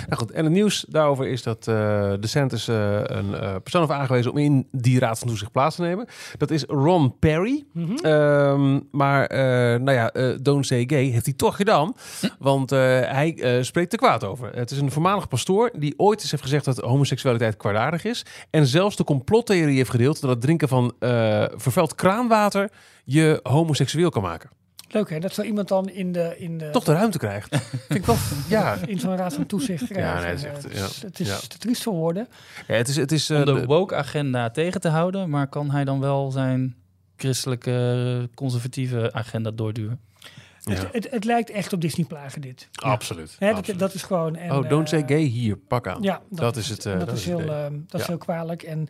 Nou 0.08 0.22
goed, 0.22 0.32
en 0.32 0.44
het 0.44 0.54
nieuws 0.54 0.86
daarover 0.90 1.28
is 1.28 1.44
dat 1.44 1.68
eh 1.68 2.14
DeSantis 2.20 2.68
eh 2.68 3.00
een 3.04 3.34
eh, 3.34 3.56
persoon 3.64 3.82
heeft 3.82 3.94
aangewezen 3.94 4.32
om 4.32 4.38
in 4.38 4.68
die 4.72 5.00
raad 5.00 5.20
van 5.20 5.28
toezicht 5.28 5.52
plaats 5.52 5.76
te 5.76 5.82
nemen. 5.82 6.08
Dat 6.38 6.52
is 6.52 6.64
Ron 6.64 7.20
Perry. 7.20 7.66
Ehm, 8.02 8.80
maar, 8.92 9.28
nou 9.82 9.92
ja, 9.92 10.12
Don't 10.42 10.66
Say 10.66 10.84
Gay 10.88 11.06
heeft 11.06 11.26
hij 11.26 11.34
toch 11.34 11.56
gedaan. 11.56 11.94
Want 12.40 12.72
eh, 12.72 12.80
hij 13.02 13.60
spreekt 13.62 13.92
er 13.92 13.98
kwaad 13.98 14.24
over. 14.24 14.56
Het 14.56 14.72
is 14.72 14.80
een 14.80 14.92
voormalig 14.92 15.28
pastoor 15.28 15.72
die 15.78 15.94
ooit 15.98 16.22
eens 16.22 16.32
heeft 16.32 16.44
gezegd 16.44 16.66
dat 16.66 16.78
homoseksualiteit 16.78 17.58
kwaadaardig 17.58 18.04
is. 18.04 18.26
En 18.50 18.66
zelfs 18.66 18.96
de 18.96 19.04
complottheorie 19.04 19.78
heeft 19.78 19.90
gedeeld 19.90 20.22
dat 20.22 20.30
het 20.30 20.42
drinken 20.42 20.68
van 20.68 20.94
vervuild 21.56 21.96
kraanwater 21.96 22.70
je 23.06 23.40
homoseksueel 23.44 24.10
kan 24.10 24.22
maken. 24.22 24.50
Leuk 24.92 25.10
hè, 25.10 25.20
dat 25.20 25.34
zo 25.34 25.42
iemand 25.42 25.68
dan 25.68 25.90
in 25.90 26.12
de... 26.12 26.36
In 26.38 26.58
de 26.58 26.70
Toch 26.70 26.84
de 26.84 26.94
ruimte 26.94 27.18
krijgt. 27.18 27.56
Vind 27.58 28.00
ik 28.00 28.06
wel, 28.06 28.16
ja. 28.50 28.78
in 28.86 29.00
zo'n 29.00 29.16
raad 29.16 29.34
van 29.34 29.46
toezicht 29.46 29.88
krijgt. 29.88 30.22
nee, 30.24 30.30
dat 30.36 30.38
is 30.40 30.44
echt, 30.44 30.66
eh, 30.66 30.74
ja. 30.76 30.82
Het 30.82 30.90
is, 30.92 31.02
het 31.02 31.20
is 31.20 31.28
Ja. 31.28 31.38
te 31.48 31.58
triest 31.58 31.84
voor 31.84 31.94
woorden. 31.94 32.28
ja 32.68 32.74
het 32.76 32.88
is, 32.88 32.96
het 32.96 33.12
is, 33.12 33.30
eh, 33.30 33.38
om 33.40 33.46
de 33.46 33.54
de- 33.54 33.66
woke-agenda 33.66 34.50
tegen 34.50 34.82
te 34.82 34.90
houden, 34.90 35.30
maar 35.30 35.48
kan 35.48 35.72
hij 35.72 35.84
dan 35.86 36.00
wel 36.00 36.32
zijn 36.32 36.76
christelijke 37.18 38.30
conservatieve 38.36 39.14
agenda 39.14 39.52
doorduwen? 39.52 40.00
ja. 40.60 40.74
Het, 40.74 40.88
het, 40.92 41.12
het 41.12 41.24
lijkt 41.24 41.50
echt 41.50 41.74
op 41.74 41.82
Disney 41.82 42.06
plagen 42.06 42.42
dit. 42.42 42.68
Absoluut. 42.72 43.36
Hè, 43.40 43.48
dat, 43.48 43.58
absoluut. 43.58 43.80
dat 43.80 43.94
is 43.94 44.04
gewoon... 44.04 44.36
En, 44.36 44.52
oh, 44.52 44.70
don't 44.70 44.90
say 44.90 45.00
eh, 45.02 45.08
gay 45.08 45.22
hier, 45.22 45.58
pak 45.58 45.88
aan. 45.88 46.02
Ja, 46.02 46.22
Dat 46.30 46.56
is 46.56 46.70
het, 46.70 46.86
eh, 46.86 46.98
dat, 46.98 47.08
dat 47.08 47.18
is 47.18 47.26
het 47.26 47.38
heel, 47.40 47.50
eh, 47.54 47.66
is 47.92 48.00
Ja. 48.02 48.06
heel 48.08 48.18
kwalijk. 48.18 48.64
En, 48.64 48.88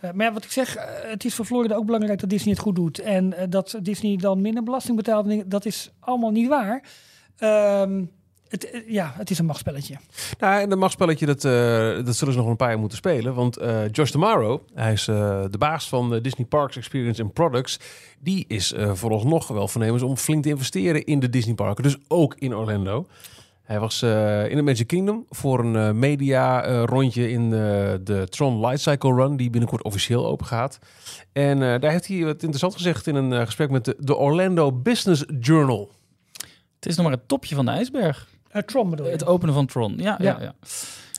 eh, 0.00 0.10
maar 0.12 0.32
wat 0.32 0.44
ik 0.44 0.50
zeg, 0.50 0.76
eh, 0.76 0.84
het 1.10 1.24
is 1.24 1.34
voor 1.34 1.44
Florida 1.44 1.74
ook 1.74 1.84
belangrijk 1.84 2.20
dat 2.20 2.30
Disney 2.30 2.54
het 2.54 2.62
goed 2.62 2.76
doet. 2.76 2.98
En 2.98 3.36
eh, 3.36 3.46
dat 3.48 3.78
Disney 3.82 4.16
dan 4.16 4.40
minder 4.40 4.62
belasting 4.62 4.96
betaalt, 4.96 5.50
dat 5.50 5.64
is 5.64 5.90
allemaal 6.00 6.30
niet 6.30 6.48
waar. 6.48 6.82
Ehm, 7.36 8.04
het, 8.48 8.82
ja, 8.86 9.12
het 9.16 9.30
is 9.30 9.38
een 9.38 9.46
machtspelletje. 9.46 9.96
Nou, 10.38 10.60
en 10.60 10.68
dat 10.68 10.78
machtspelletje, 10.78 11.26
dat, 11.26 11.42
dat 12.06 12.16
zullen 12.16 12.34
ze 12.34 12.40
nog 12.40 12.46
een 12.48 12.56
paar 12.56 12.68
jaar 12.68 12.78
moeten 12.78 12.98
spelen. 12.98 13.34
Want 13.34 13.58
Josh 13.90 14.10
Tomorrow, 14.10 14.60
hij 14.74 14.92
is 14.92 15.04
de 15.04 15.56
baas 15.58 15.88
van 15.88 16.18
Disney 16.22 16.46
Parks 16.46 16.76
Experience 16.76 17.22
and 17.22 17.32
Products. 17.32 17.80
Die 18.18 18.44
is 18.48 18.74
vooralsnog 18.92 19.48
wel 19.48 19.68
voornemens 19.68 20.02
om 20.02 20.16
flink 20.16 20.42
te 20.42 20.48
investeren 20.48 21.04
in 21.04 21.20
de 21.20 21.28
Disney 21.28 21.54
parken. 21.54 21.82
Dus 21.82 21.96
ook 22.08 22.34
in 22.38 22.54
Orlando. 22.54 23.06
Hij 23.68 23.80
was 23.80 24.02
eh, 24.02 24.50
in 24.50 24.56
het 24.56 24.64
Magic 24.64 24.86
Kingdom 24.86 25.26
voor 25.30 25.60
een 25.60 25.76
eh, 25.76 25.90
media 25.90 26.62
eh, 26.64 26.82
rondje 26.84 27.30
in 27.30 27.50
de 27.50 28.26
Tron 28.30 28.60
Light 28.60 28.80
Cycle 28.80 29.14
Run, 29.14 29.36
die 29.36 29.50
binnenkort 29.50 29.82
officieel 29.82 30.26
open 30.26 30.46
gaat. 30.46 30.78
En 31.32 31.62
eh, 31.62 31.80
daar 31.80 31.90
heeft 31.90 32.06
hij 32.06 32.24
wat 32.24 32.40
interessant 32.42 32.74
gezegd 32.74 33.06
in 33.06 33.14
een 33.14 33.32
eh, 33.32 33.44
gesprek 33.44 33.70
met 33.70 33.84
de, 33.84 33.96
de 33.98 34.16
Orlando 34.16 34.72
Business 34.72 35.24
Journal. 35.40 35.90
Het 36.74 36.86
is 36.86 36.96
nog 36.96 37.06
maar 37.06 37.14
het 37.14 37.28
topje 37.28 37.54
van 37.54 37.64
de 37.64 37.70
ijsberg. 37.70 38.28
Uh, 38.52 38.62
Tron 38.62 38.90
bedoel 38.90 39.06
je? 39.06 39.12
Het 39.12 39.26
openen 39.26 39.54
van 39.54 39.66
Tron. 39.66 39.94
Ja, 39.96 40.16
ja. 40.20 40.36
Ja. 40.38 40.40
ja. 40.40 40.54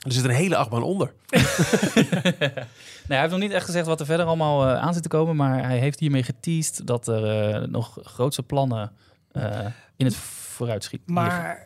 Er 0.06 0.12
zit 0.12 0.24
een 0.24 0.30
hele 0.30 0.56
achtbaan 0.56 0.82
onder. 0.82 1.12
Nee, 3.08 3.18
hij 3.18 3.28
heeft 3.28 3.40
nog 3.40 3.48
niet 3.48 3.56
echt 3.58 3.64
gezegd 3.64 3.86
wat 3.86 4.00
er 4.00 4.06
verder 4.06 4.26
allemaal 4.26 4.66
aan 4.66 4.94
zit 4.94 5.02
te 5.02 5.08
komen, 5.08 5.36
maar 5.36 5.64
hij 5.64 5.78
heeft 5.78 6.00
hiermee 6.00 6.22
geteased 6.22 6.86
dat 6.86 7.08
er 7.08 7.52
eh, 7.52 7.68
nog 7.68 7.98
grootse 8.02 8.42
plannen 8.42 8.92
eh, 9.32 9.66
in 9.96 10.06
het 10.06 10.16
vooruitschiet. 10.16 11.00
liggen. 11.06 11.56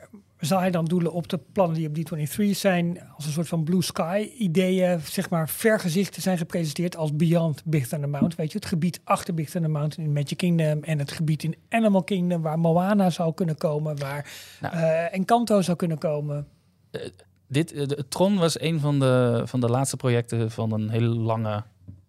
Zal 0.46 0.58
hij 0.58 0.70
dan 0.70 0.84
doelen 0.84 1.12
op 1.12 1.28
de 1.28 1.38
plannen 1.52 1.76
die 1.76 1.88
op 1.88 1.96
D23 1.96 2.50
zijn, 2.50 3.00
als 3.16 3.26
een 3.26 3.32
soort 3.32 3.48
van 3.48 3.64
blue 3.64 3.82
sky 3.82 4.30
ideeën, 4.38 5.00
zeg 5.00 5.30
maar 5.30 5.48
vergezichten 5.48 6.22
zijn 6.22 6.38
gepresenteerd 6.38 6.96
als 6.96 7.16
Beyond 7.16 7.62
Big 7.64 7.88
Thunder 7.88 8.08
Mountain. 8.08 8.36
Weet 8.36 8.52
je, 8.52 8.58
het 8.58 8.66
gebied 8.66 9.00
achter 9.04 9.34
Big 9.34 9.50
Thunder 9.50 9.70
Mountain 9.70 10.08
in 10.08 10.14
Magic 10.14 10.36
Kingdom 10.36 10.82
en 10.82 10.98
het 10.98 11.12
gebied 11.12 11.42
in 11.42 11.56
Animal 11.68 12.02
Kingdom 12.04 12.42
waar 12.42 12.58
Moana 12.58 13.10
zou 13.10 13.34
kunnen 13.34 13.56
komen, 13.56 13.98
waar 13.98 14.32
Nou. 14.60 14.74
eh, 14.74 15.14
Encanto 15.14 15.62
zou 15.62 15.76
kunnen 15.76 15.98
komen. 15.98 16.46
dit, 17.48 17.72
eh, 17.72 17.86
de, 17.86 18.04
Tron 18.08 18.36
was 18.38 18.60
een 18.60 18.80
van 18.80 18.98
de, 18.98 19.42
van 19.44 19.60
de 19.60 19.68
laatste 19.68 19.96
projecten 19.96 20.50
van 20.50 20.72
een 20.72 20.88
hele 20.88 21.06
lange 21.14 21.62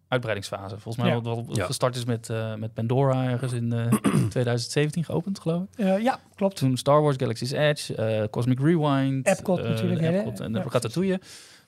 uitbreidingsfase. 0.08 0.80
Volgens 0.80 1.04
mij 1.06 1.14
Ja. 1.16 1.22
wat, 1.22 1.46
wat 1.46 1.56
Ja. 1.56 1.66
gestart 1.66 1.96
is 1.96 2.06
met, 2.06 2.30
eh, 2.30 2.56
met 2.56 2.74
Pandora 2.74 3.30
ergens 3.30 3.54
in 3.54 3.74
eh, 3.74 3.88
2017 4.30 5.04
geopend, 5.04 5.40
geloof 5.40 5.62
ik. 5.64 5.86
Eh, 5.86 6.00
ja, 6.02 6.20
klopt. 6.36 6.56
Toen 6.56 6.78
Star 6.78 7.02
Wars 7.02 7.16
Galaxy's 7.20 7.52
Edge, 7.52 7.96
eh, 7.96 8.24
Cosmic 8.30 8.60
Rewind. 8.60 9.28
Epcot 9.28 9.60
eh, 9.60 9.70
natuurlijk? 9.70 10.02
Epcot 10.02 10.40
en 10.40 10.64
Ratatouille. 10.64 11.20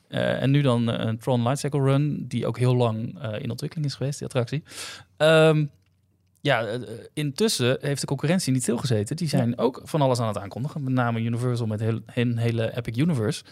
Eh, 0.08 0.42
en 0.42 0.52
nu 0.52 0.62
dan 0.62 0.92
eh, 0.92 1.06
een 1.06 1.18
Tron 1.18 1.42
Lightcycle 1.44 1.82
Run, 1.82 2.26
die 2.28 2.48
ook 2.48 2.58
heel 2.58 2.76
lang 2.76 3.20
eh, 3.22 3.42
in 3.44 3.50
ontwikkeling 3.50 3.88
is 3.90 3.96
geweest, 3.96 4.18
die 4.18 4.28
attractie. 4.28 4.64
Ehm, 5.18 5.66
ja, 6.42 6.66
eh, 6.66 6.80
intussen 7.14 7.78
heeft 7.82 8.02
de 8.02 8.08
concurrentie 8.08 8.54
niet 8.54 8.62
stilgezeten. 8.62 9.16
Die 9.16 9.28
zijn 9.28 9.58
ook 9.58 9.82
van 9.84 10.02
alles 10.02 10.20
aan 10.20 10.28
het 10.28 10.38
aankondigen. 10.38 10.84
Met 10.84 10.94
name 10.94 11.20
Universal 11.20 11.68
met 11.68 11.80
heel, 11.80 12.00
hun 12.06 12.38
hele 12.38 12.78
Epic 12.78 12.98
Universe. 12.98 13.44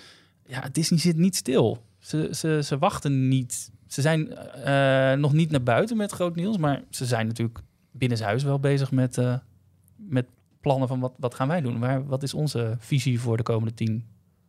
Ja, 0.48 0.64
Disney 0.72 1.00
zit 1.00 1.18
niet 1.18 1.36
stil. 1.36 1.84
Ze, 2.00 2.30
ze, 2.32 2.60
ze 2.64 2.78
wachten 2.78 3.28
niet. 3.28 3.72
Ze 3.88 4.02
zijn 4.02 4.36
eh, 4.36 5.14
nog 5.14 5.34
niet 5.34 5.52
naar 5.52 5.64
buiten 5.64 5.98
met 5.98 6.12
groot 6.12 6.36
nieuws. 6.36 6.58
Maar 6.58 6.84
ze 6.90 7.06
zijn 7.06 7.28
natuurlijk 7.28 7.60
binnenshuis 7.92 8.44
wel 8.44 8.60
bezig 8.60 8.92
met, 8.92 9.18
eh, 9.18 9.38
met 9.96 10.26
plannen 10.62 10.88
van 10.88 11.00
wat, 11.00 11.14
wat 11.18 11.36
gaan 11.36 11.48
wij 11.48 11.62
doen. 11.62 11.80
Waar, 11.80 12.06
wat 12.06 12.24
is 12.24 12.34
onze 12.34 12.76
visie 12.80 13.20
voor 13.20 13.38
de 13.38 13.44
komende 13.44 13.74
10, 13.74 14.06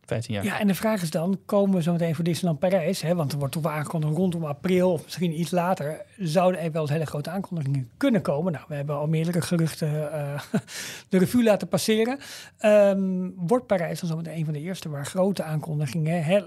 15 0.07 0.33
jaar? 0.33 0.43
Ja, 0.43 0.59
en 0.59 0.67
de 0.67 0.75
vraag 0.75 1.01
is 1.01 1.09
dan, 1.11 1.39
komen 1.45 1.75
we 1.75 1.81
zo 1.81 1.91
meteen 1.91 2.15
voor 2.15 2.23
Disneyland 2.23 2.59
Parijs? 2.59 3.01
Hè, 3.01 3.15
want 3.15 3.31
er 3.31 3.37
wordt 3.37 3.53
toch 3.53 3.63
wel 3.63 3.71
aangekondigd 3.71 4.15
rondom 4.15 4.45
april 4.45 4.91
of 4.91 5.03
misschien 5.03 5.39
iets 5.39 5.51
later. 5.51 6.01
Zouden 6.17 6.61
er 6.61 6.71
wel 6.71 6.81
eens 6.81 6.91
hele 6.91 7.05
grote 7.05 7.29
aankondigingen 7.29 7.89
kunnen 7.97 8.21
komen? 8.21 8.51
Nou, 8.53 8.65
we 8.67 8.75
hebben 8.75 8.95
al 8.95 9.07
meerdere 9.07 9.41
geruchten 9.41 10.11
eh, 10.13 10.41
de 11.09 11.17
revue 11.17 11.43
laten 11.43 11.67
passeren. 11.67 12.17
Ehm, 12.57 13.29
wordt 13.35 13.67
Parijs 13.67 13.99
dan 13.99 14.09
zo 14.09 14.15
meteen 14.15 14.37
een 14.37 14.43
van 14.45 14.53
de 14.53 14.59
eerste 14.59 14.89
waar 14.89 15.05
grote 15.05 15.43
aankondigingen 15.43 16.23
hè, 16.23 16.41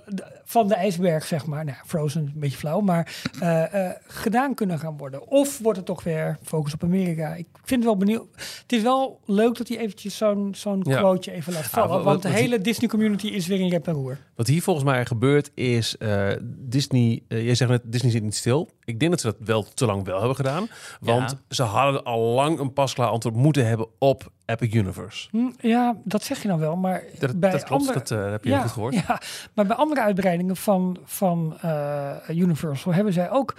van 0.44 0.68
de 0.68 0.74
ijsberg, 0.74 1.24
zeg 1.26 1.46
maar, 1.46 1.64
nou, 1.64 1.76
Frozen 1.86 2.20
een 2.22 2.32
beetje 2.40 2.58
flauw, 2.58 2.80
maar 2.80 3.22
eh, 3.40 3.74
eh, 3.86 3.96
gedaan 4.06 4.54
kunnen 4.54 4.78
gaan 4.78 4.96
worden? 4.96 5.28
Of 5.28 5.58
wordt 5.58 5.78
het 5.78 5.86
toch 5.86 6.02
weer 6.02 6.38
focus 6.42 6.74
op 6.74 6.82
Amerika? 6.84 7.34
Ik 7.34 7.46
vind 7.52 7.70
het 7.84 7.84
wel 7.84 7.96
benieuwd. 7.96 8.26
Het 8.62 8.72
is 8.72 8.82
wel 8.82 9.20
leuk 9.24 9.56
dat 9.56 9.68
hij 9.68 9.78
eventjes 9.78 10.16
zo'n 10.16 10.54
zo'n 10.56 10.80
Ja. 10.88 10.98
quoteje 10.98 11.36
even 11.36 11.52
laat 11.52 11.64
vallen, 11.66 11.88
wat- 11.90 12.04
want 12.04 12.22
de 12.22 12.28
hele 12.28 12.60
Disney 12.60 12.88
community 12.88 13.26
is 13.26 13.46
weer 13.50 13.60
in 13.60 13.68
rep 13.70 13.86
en 13.86 13.92
roer. 13.94 14.18
Wat 14.34 14.46
hier 14.46 14.62
volgens 14.62 14.84
mij 14.84 15.06
gebeurt 15.06 15.50
is, 15.54 15.96
eh, 15.98 16.28
Disney, 16.42 17.22
eh, 17.28 17.44
jij 17.44 17.54
zegt 17.54 17.70
net, 17.70 17.82
Disney 17.84 18.10
zit 18.10 18.22
niet 18.22 18.34
stil. 18.36 18.70
Ik 18.84 18.98
denk 19.00 19.10
dat 19.10 19.20
ze 19.20 19.26
dat 19.26 19.36
wel 19.44 19.62
te 19.74 19.86
lang 19.86 20.04
wel 20.04 20.18
hebben 20.18 20.36
gedaan. 20.36 20.68
Want 21.00 21.30
Ja. 21.30 21.38
ze 21.48 21.62
hadden 21.62 22.04
al 22.04 22.20
lang 22.20 22.58
een 22.58 22.72
pasklaar 22.72 23.08
antwoord 23.08 23.34
moeten 23.36 23.66
hebben 23.66 23.86
op 23.98 24.30
Epic 24.44 24.74
Universe. 24.74 25.28
Hm, 25.30 25.50
Ja, 25.60 25.96
dat 26.04 26.22
zeg 26.24 26.42
je 26.42 26.48
nou 26.48 26.60
wel, 26.60 26.76
maar 26.76 27.02
Dat, 27.18 27.40
bij 27.40 27.50
dat 27.50 27.64
klopt, 27.64 27.80
andere, 27.82 27.98
dat 27.98 28.10
eh, 28.10 28.30
heb 28.30 28.44
je 28.44 28.50
ja, 28.50 28.60
goed 28.60 28.70
gehoord. 28.70 28.94
Ja, 29.06 29.20
maar 29.54 29.66
bij 29.66 29.76
andere 29.76 30.00
uitbreidingen 30.00 30.56
van, 30.56 30.96
van 31.04 31.56
eh, 31.60 32.16
Universal 32.28 32.92
hebben 32.92 33.12
zij 33.12 33.30
ook 33.30 33.54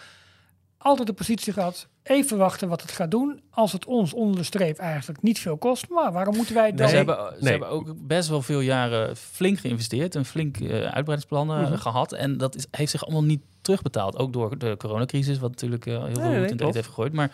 altijd 0.81 1.07
de 1.07 1.13
positie 1.13 1.53
gehad. 1.53 1.87
Even 2.03 2.37
wachten 2.37 2.67
wat 2.69 2.81
het 2.81 2.91
gaat 2.91 3.11
doen. 3.11 3.41
Als 3.49 3.71
het 3.71 3.85
ons 3.85 4.13
onder 4.13 4.35
de 4.37 4.43
streep 4.43 4.77
eigenlijk 4.77 5.21
niet 5.21 5.39
veel 5.39 5.57
kost. 5.57 5.89
Maar 5.89 6.11
waarom 6.11 6.35
moeten 6.35 6.55
wij 6.55 6.67
dan... 6.69 6.77
Nee, 6.79 6.89
Ze, 6.89 6.95
hebben, 6.95 7.15
ze 7.37 7.43
nee. 7.43 7.51
hebben 7.51 7.69
ook 7.69 7.93
best 8.07 8.29
wel 8.29 8.41
veel 8.41 8.59
jaren 8.59 9.17
flink 9.17 9.59
geïnvesteerd 9.59 10.15
en 10.15 10.25
flink 10.25 10.57
eh, 10.57 10.69
uitbreidingsplannen 10.69 11.61
Mhm. 11.61 11.73
eh, 11.73 11.79
gehad. 11.81 12.11
En 12.13 12.37
dat 12.37 12.55
is, 12.55 12.65
heeft 12.71 12.91
zich 12.91 13.03
allemaal 13.03 13.23
niet 13.23 13.41
terugbetaald. 13.61 14.17
Ook 14.17 14.33
door 14.33 14.57
de 14.57 14.77
coronacrisis, 14.77 15.39
wat 15.39 15.49
natuurlijk 15.49 15.85
eh, 15.85 15.93
heel 16.03 16.13
veel 16.13 16.23
nee, 16.29 16.39
roet 16.39 16.51
in 16.59 16.65
het 16.65 16.75
heeft 16.75 16.87
gegooid. 16.87 17.13
Maar 17.13 17.31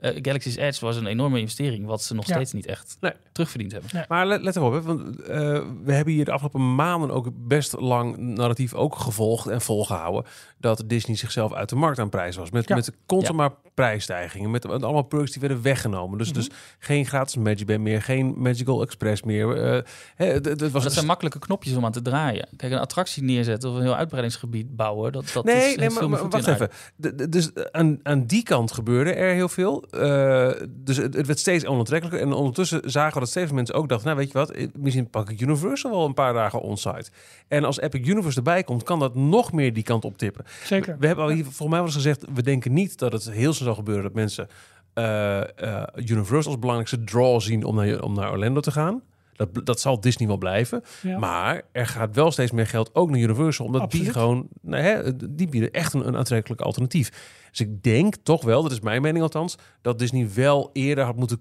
eh, 0.00 0.18
Galaxy's 0.22 0.56
Edge 0.56 0.84
was 0.84 0.96
een 0.96 1.06
enorme 1.06 1.38
investering, 1.40 1.86
wat 1.86 2.02
ze 2.02 2.14
nog 2.14 2.26
Ja. 2.26 2.34
steeds 2.34 2.52
niet 2.52 2.66
echt 2.66 2.96
Nee. 3.00 3.12
terugverdiend 3.32 3.72
hebben. 3.72 3.90
Maar 4.08 4.26
let, 4.26 4.42
let 4.42 4.56
erop, 4.56 4.72
hè, 4.72 4.82
want 4.82 5.20
eh, 5.20 5.36
we 5.84 5.92
hebben 5.92 6.14
hier 6.14 6.24
de 6.24 6.30
afgelopen 6.32 6.74
maanden 6.74 7.10
ook 7.10 7.28
best 7.34 7.80
lang 7.80 8.16
narratief 8.16 8.74
ook 8.74 8.96
gevolgd 8.98 9.46
en 9.46 9.60
volgehouden 9.60 10.24
dat 10.58 10.82
Disney 10.86 11.16
zichzelf 11.16 11.52
uit 11.52 11.68
de 11.68 11.76
markt 11.76 11.98
aan 11.98 12.08
prijs 12.08 12.36
was. 12.36 12.50
Met, 12.50 12.68
Ja. 12.68 12.74
met 12.74 12.92
constant 13.06 13.36
maar 13.36 13.50
prijsstijgingen, 13.74 14.50
met, 14.50 14.66
met 14.68 14.82
allemaal 14.82 15.02
perks 15.02 15.30
die 15.30 15.40
werden 15.40 15.62
weggenomen. 15.62 16.18
Dus, 16.18 16.32
dus 16.32 16.48
geen 16.78 17.06
gratis 17.06 17.36
Magic 17.36 17.66
Band 17.66 17.80
meer, 17.80 18.02
geen 18.02 18.34
Magical 18.36 18.82
Express 18.82 19.22
meer. 19.22 19.62
eh, 19.62 19.82
hè, 20.16 20.40
was 20.70 20.82
dat 20.82 20.92
zijn 20.92 21.06
makkelijke 21.06 21.38
knopjes 21.38 21.76
om 21.76 21.84
aan 21.84 21.92
te 21.92 22.02
draaien. 22.02 22.48
Kijk, 22.56 22.72
een 22.72 22.78
attractie 22.78 23.22
neerzetten 23.22 23.70
of 23.70 23.76
een 23.76 23.82
heel 23.82 23.94
uitbreidingsgebied 23.96 24.76
bouwen, 24.76 25.12
dat, 25.12 25.30
dat 25.32 25.44
Nee, 25.44 25.56
is 25.56 25.76
nee, 25.76 25.88
maar, 25.88 25.98
veel 25.98 26.08
meer 26.08 26.20
maar 26.22 26.28
wacht 26.30 26.46
even. 26.46 26.68
De- 26.96 27.14
de- 27.14 27.28
dus 27.28 27.50
aan, 27.72 28.00
aan 28.02 28.26
die 28.26 28.42
kant 28.42 28.72
gebeurde 28.72 29.12
er 29.12 29.34
heel 29.34 29.48
veel. 29.48 29.84
Eh, 29.90 30.50
dus 30.68 30.96
het, 30.96 31.14
het 31.14 31.26
werd 31.26 31.38
steeds 31.38 31.66
onaantrekkelijker. 31.66 32.26
En 32.26 32.32
ondertussen 32.32 32.90
zagen 32.90 33.12
we 33.12 33.18
dat 33.18 33.28
steeds 33.28 33.46
meer 33.46 33.54
mensen 33.54 33.74
ook 33.74 33.88
dachten... 33.88 34.06
nou, 34.06 34.18
weet 34.18 34.32
je 34.32 34.38
wat, 34.38 34.50
eh, 34.50 34.68
misschien 34.76 35.10
pak 35.10 35.30
ik 35.30 35.40
Universal 35.40 35.90
wel 35.90 36.04
een 36.04 36.14
paar 36.14 36.32
dagen 36.32 36.60
onsite. 36.60 37.10
En 37.48 37.64
als 37.64 37.80
Epic 37.80 38.08
Universe 38.08 38.36
erbij 38.36 38.62
komt, 38.62 38.82
kan 38.82 38.98
dat 38.98 39.14
nog 39.14 39.52
meer 39.52 39.72
die 39.72 39.82
kant 39.82 40.04
op 40.04 40.18
tippen. 40.18 40.44
Zeker. 40.64 40.96
We 40.98 41.06
hebben 41.06 41.24
al 41.24 41.30
hier 41.30 41.44
volgens 41.44 41.68
mij 41.68 41.76
wel 41.76 41.86
eens 41.86 41.94
gezegd... 41.94 42.24
we 42.34 42.42
denken 42.42 42.72
niet 42.72 42.98
dat 42.98 43.12
het 43.12 43.30
heel 43.30 43.52
snel 43.52 43.66
zal 43.66 43.74
gebeuren 43.74 44.02
dat 44.04 44.14
mensen... 44.14 44.48
eh, 44.94 45.40
eh, 45.40 45.82
Universal 45.94 46.52
als 46.52 46.58
belangrijkste 46.58 47.04
draw 47.04 47.40
zien 47.40 47.64
om 47.64 47.74
naar, 47.74 48.02
om 48.02 48.14
naar 48.14 48.30
Orlando 48.30 48.60
te 48.60 48.70
gaan. 48.70 49.02
Dat, 49.38 49.66
dat 49.66 49.80
zal 49.80 50.00
Disney 50.00 50.28
wel 50.28 50.38
blijven. 50.38 50.82
Ja. 51.02 51.18
Maar 51.18 51.62
er 51.72 51.86
gaat 51.86 52.14
wel 52.14 52.30
steeds 52.30 52.50
meer 52.50 52.66
geld 52.66 52.94
ook 52.94 53.10
naar 53.10 53.20
Universal. 53.20 53.66
Omdat 53.66 53.80
Absoluut. 53.80 54.04
die 54.04 54.14
gewoon, 54.14 54.48
nou, 54.60 54.82
hè, 54.82 55.16
die 55.34 55.48
bieden 55.48 55.70
echt 55.70 55.94
een, 55.94 56.06
een 56.06 56.16
aantrekkelijk 56.16 56.60
alternatief. 56.60 57.10
Dus 57.50 57.60
ik 57.60 57.82
denk 57.82 58.14
toch 58.22 58.44
wel, 58.44 58.62
dat 58.62 58.72
is 58.72 58.80
mijn 58.80 59.02
mening 59.02 59.22
althans, 59.22 59.56
dat 59.82 59.98
Disney 59.98 60.28
wel 60.34 60.70
eerder 60.72 61.04
had 61.04 61.16
moeten 61.16 61.40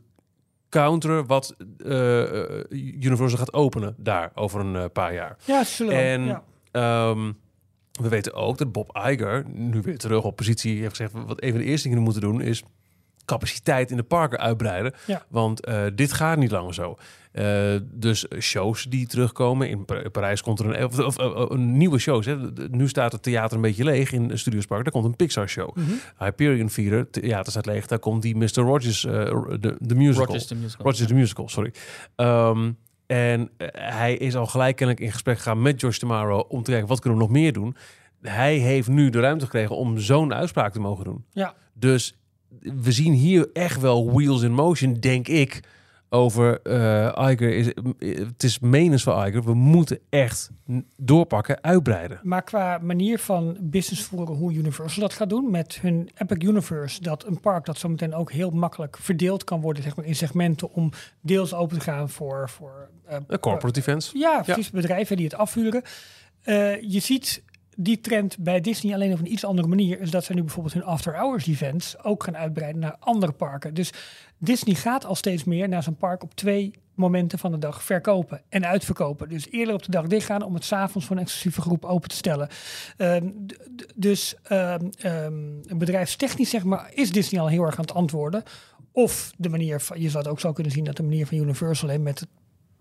counteren 0.70 1.26
wat 1.26 1.56
eh, 1.78 2.22
eh, 2.22 2.66
Universal 3.00 3.38
gaat 3.38 3.54
openen 3.54 3.96
daar 3.98 4.32
over 4.34 4.60
een 4.60 4.76
eh, 4.76 4.86
paar 4.94 5.14
jaar. 5.14 5.38
Ja, 5.46 5.64
zullen. 5.64 5.94
En 5.94 6.26
ja. 6.26 6.44
Ehm, 6.72 7.32
we 7.92 8.10
weten 8.10 8.34
ook 8.34 8.58
dat 8.58 8.72
Bob 8.72 9.00
Iger, 9.08 9.46
nu 9.48 9.82
weer 9.82 9.98
terug 9.98 10.24
op 10.24 10.36
positie, 10.36 10.80
heeft 10.80 10.90
gezegd... 10.90 11.12
wat 11.12 11.44
een 11.44 11.52
van 11.52 11.60
de 11.60 11.66
eerste 11.66 11.88
dingen 11.88 12.04
moeten 12.04 12.22
doen 12.22 12.42
is 12.42 12.64
capaciteit 13.26 13.92
in 13.92 13.98
de 13.98 14.04
parken 14.04 14.40
uitbreiden. 14.40 14.94
Ja. 15.06 15.26
Want 15.30 15.68
dit 15.96 16.14
gaat 16.14 16.38
niet 16.38 16.52
langer 16.52 16.74
zo. 16.74 16.98
Eh, 17.38 17.80
dus 17.92 18.26
shows 18.40 18.84
die 18.90 19.08
terugkomen. 19.08 19.70
In 19.70 19.86
Pa- 19.86 20.10
Parijs 20.12 20.42
komt 20.42 20.60
er 20.60 20.66
een, 20.80 20.86
of, 20.86 21.00
of, 21.00 21.18
of, 21.18 21.50
een 21.50 21.78
nieuwe 21.78 21.98
shows. 22.00 22.26
Hè. 22.26 22.54
De- 22.54 22.68
Nu 22.72 22.88
staat 22.88 23.12
het 23.12 23.24
theater 23.24 23.56
een 23.56 23.62
beetje 23.62 23.84
leeg 23.84 24.12
in 24.12 24.38
Studiospark. 24.40 24.84
Daar 24.84 24.92
komt 24.94 25.06
een 25.06 25.16
Pixar 25.16 25.50
show. 25.50 25.76
Mhm. 25.76 25.86
Hyperion 26.18 26.68
Theater, 26.68 27.10
theater 27.10 27.52
staat 27.52 27.66
leeg. 27.66 27.88
Daar 27.88 28.00
komt 28.00 28.22
die 28.22 28.36
Mr. 28.36 28.48
Rogers, 28.54 29.06
eh, 29.06 29.14
de, 29.60 29.76
de 29.80 29.96
musical. 29.96 30.26
Rogers 30.26 30.46
the 30.48 30.56
Musical. 30.56 30.86
Rogers 30.86 31.08
the 31.08 31.14
Musical, 31.14 31.50
sorry. 31.50 31.72
Ehm, 32.16 32.72
en 33.06 33.50
eh, 33.58 33.68
hij 33.74 34.14
is 34.16 34.36
al 34.36 34.46
gelijk 34.46 34.76
kennelijk 34.76 35.06
in 35.06 35.12
gesprek 35.12 35.38
gegaan 35.38 35.62
met 35.62 35.80
George 35.80 36.00
Tomorrow 36.00 36.44
om 36.52 36.64
te 36.64 36.72
kijken 36.72 36.88
wat 36.90 37.00
kunnen 37.00 37.20
we 37.20 37.26
nog 37.26 37.34
meer 37.34 37.54
doen. 37.54 37.76
Hij 38.22 38.56
heeft 38.58 38.88
nu 38.88 39.10
de 39.10 39.20
ruimte 39.20 39.44
gekregen 39.46 39.76
om 39.76 39.98
zo'n 40.00 40.34
uitspraak 40.34 40.74
te 40.74 40.80
mogen 40.80 41.04
doen. 41.04 41.26
Ja. 41.32 41.56
Dus 41.74 42.16
we 42.60 42.92
zien 42.92 43.14
hier 43.14 43.50
echt 43.54 43.82
wel 43.82 44.12
wheels 44.14 44.42
in 44.42 44.52
motion, 44.54 44.94
denk 44.94 45.28
ik. 45.28 45.60
Over 46.10 46.62
eh 46.62 47.30
Iger 47.32 47.56
is 47.56 47.66
het 48.26 48.44
is 48.44 48.60
menens 48.60 49.04
van 49.04 49.28
Iger. 49.28 49.44
We 49.44 49.54
moeten 49.54 50.00
echt 50.10 50.50
doorpakken, 50.96 51.64
uitbreiden. 51.64 52.20
Maar 52.24 52.44
qua 52.44 52.78
manier 52.82 53.20
van 53.20 53.58
business 53.62 54.04
voeren, 54.04 54.36
hoe 54.36 54.54
Universal 54.54 55.02
dat 55.02 55.14
gaat 55.14 55.30
doen 55.30 55.52
met 55.52 55.80
hun 55.82 56.10
Epic 56.16 56.48
Universe, 56.48 57.02
dat 57.02 57.26
een 57.26 57.40
park 57.40 57.66
dat 57.66 57.78
zometeen 57.78 58.14
ook 58.14 58.32
heel 58.32 58.50
makkelijk 58.50 58.98
verdeeld 58.98 59.44
kan 59.44 59.62
worden 59.62 59.84
zeg 59.84 59.96
maar, 59.96 60.06
in 60.06 60.16
segmenten 60.16 60.72
om 60.72 60.92
deels 61.22 61.54
open 61.54 61.78
te 61.78 61.84
gaan 61.84 62.10
voor, 62.10 62.50
voor 62.50 62.90
Een 63.06 63.40
corporate 63.40 63.80
events. 63.80 64.12
Ja, 64.14 64.42
precies. 64.42 64.70
Bedrijven 64.70 65.16
die 65.16 65.26
het 65.26 65.36
afvuren. 65.36 65.82
Eh, 66.42 66.82
je 66.82 67.00
ziet 67.00 67.44
die 67.80 68.02
trend 68.02 68.38
bij 68.40 68.62
Disney 68.62 68.94
alleen 68.94 69.14
op 69.14 69.20
een 69.20 69.32
iets 69.32 69.46
andere 69.46 69.68
manier. 69.68 70.02
Is 70.02 70.12
dat 70.12 70.24
ze 70.24 70.34
nu 70.34 70.42
bijvoorbeeld 70.42 70.74
hun 70.74 70.84
after-hours 70.84 71.48
events 71.48 72.04
ook 72.04 72.24
gaan 72.24 72.38
uitbreiden 72.38 72.82
naar 72.82 72.96
andere 73.00 73.32
parken. 73.32 73.74
Dus 73.74 73.94
Disney 74.38 74.76
gaat 74.76 75.06
al 75.06 75.16
steeds 75.16 75.44
meer 75.44 75.70
naar 75.70 75.84
zijn 75.84 75.96
park 75.96 76.24
op 76.24 76.36
twee 76.36 76.72
momenten 76.94 77.40
van 77.40 77.52
de 77.52 77.58
dag 77.58 77.84
verkopen 77.84 78.42
en 78.50 78.66
uitverkopen. 78.66 79.30
Dus 79.30 79.52
eerder 79.52 79.74
op 79.74 79.84
de 79.84 79.92
dag 79.92 80.08
dichtgaan 80.08 80.42
om 80.42 80.54
het 80.54 80.64
s'avonds 80.64 81.08
voor 81.08 81.16
een 81.16 81.22
exclusieve 81.22 81.62
groep 81.62 81.86
open 81.86 82.10
te 82.10 82.16
stellen. 82.16 82.50
Ehm, 82.98 83.30
dus 83.96 84.36
ehm, 84.44 84.90
bedrijfstechnisch 85.78 86.50
zeg 86.50 86.64
maar 86.64 86.92
is 86.94 87.12
Disney 87.12 87.42
al 87.42 87.48
heel 87.48 87.64
erg 87.64 87.76
aan 87.76 87.86
het 87.86 87.94
antwoorden. 87.94 88.44
Of 88.92 89.32
de 89.38 89.50
manier 89.50 89.80
van, 89.80 90.02
je 90.02 90.10
zou 90.10 90.24
het 90.24 90.32
ook 90.32 90.40
zo 90.40 90.54
kunnen 90.54 90.72
zien 90.72 90.84
dat 90.84 90.96
de 90.96 91.04
manier 91.04 91.28
van 91.28 91.38
Universal 91.38 91.90
hè, 91.90 91.98
met 91.98 92.20
het 92.20 92.30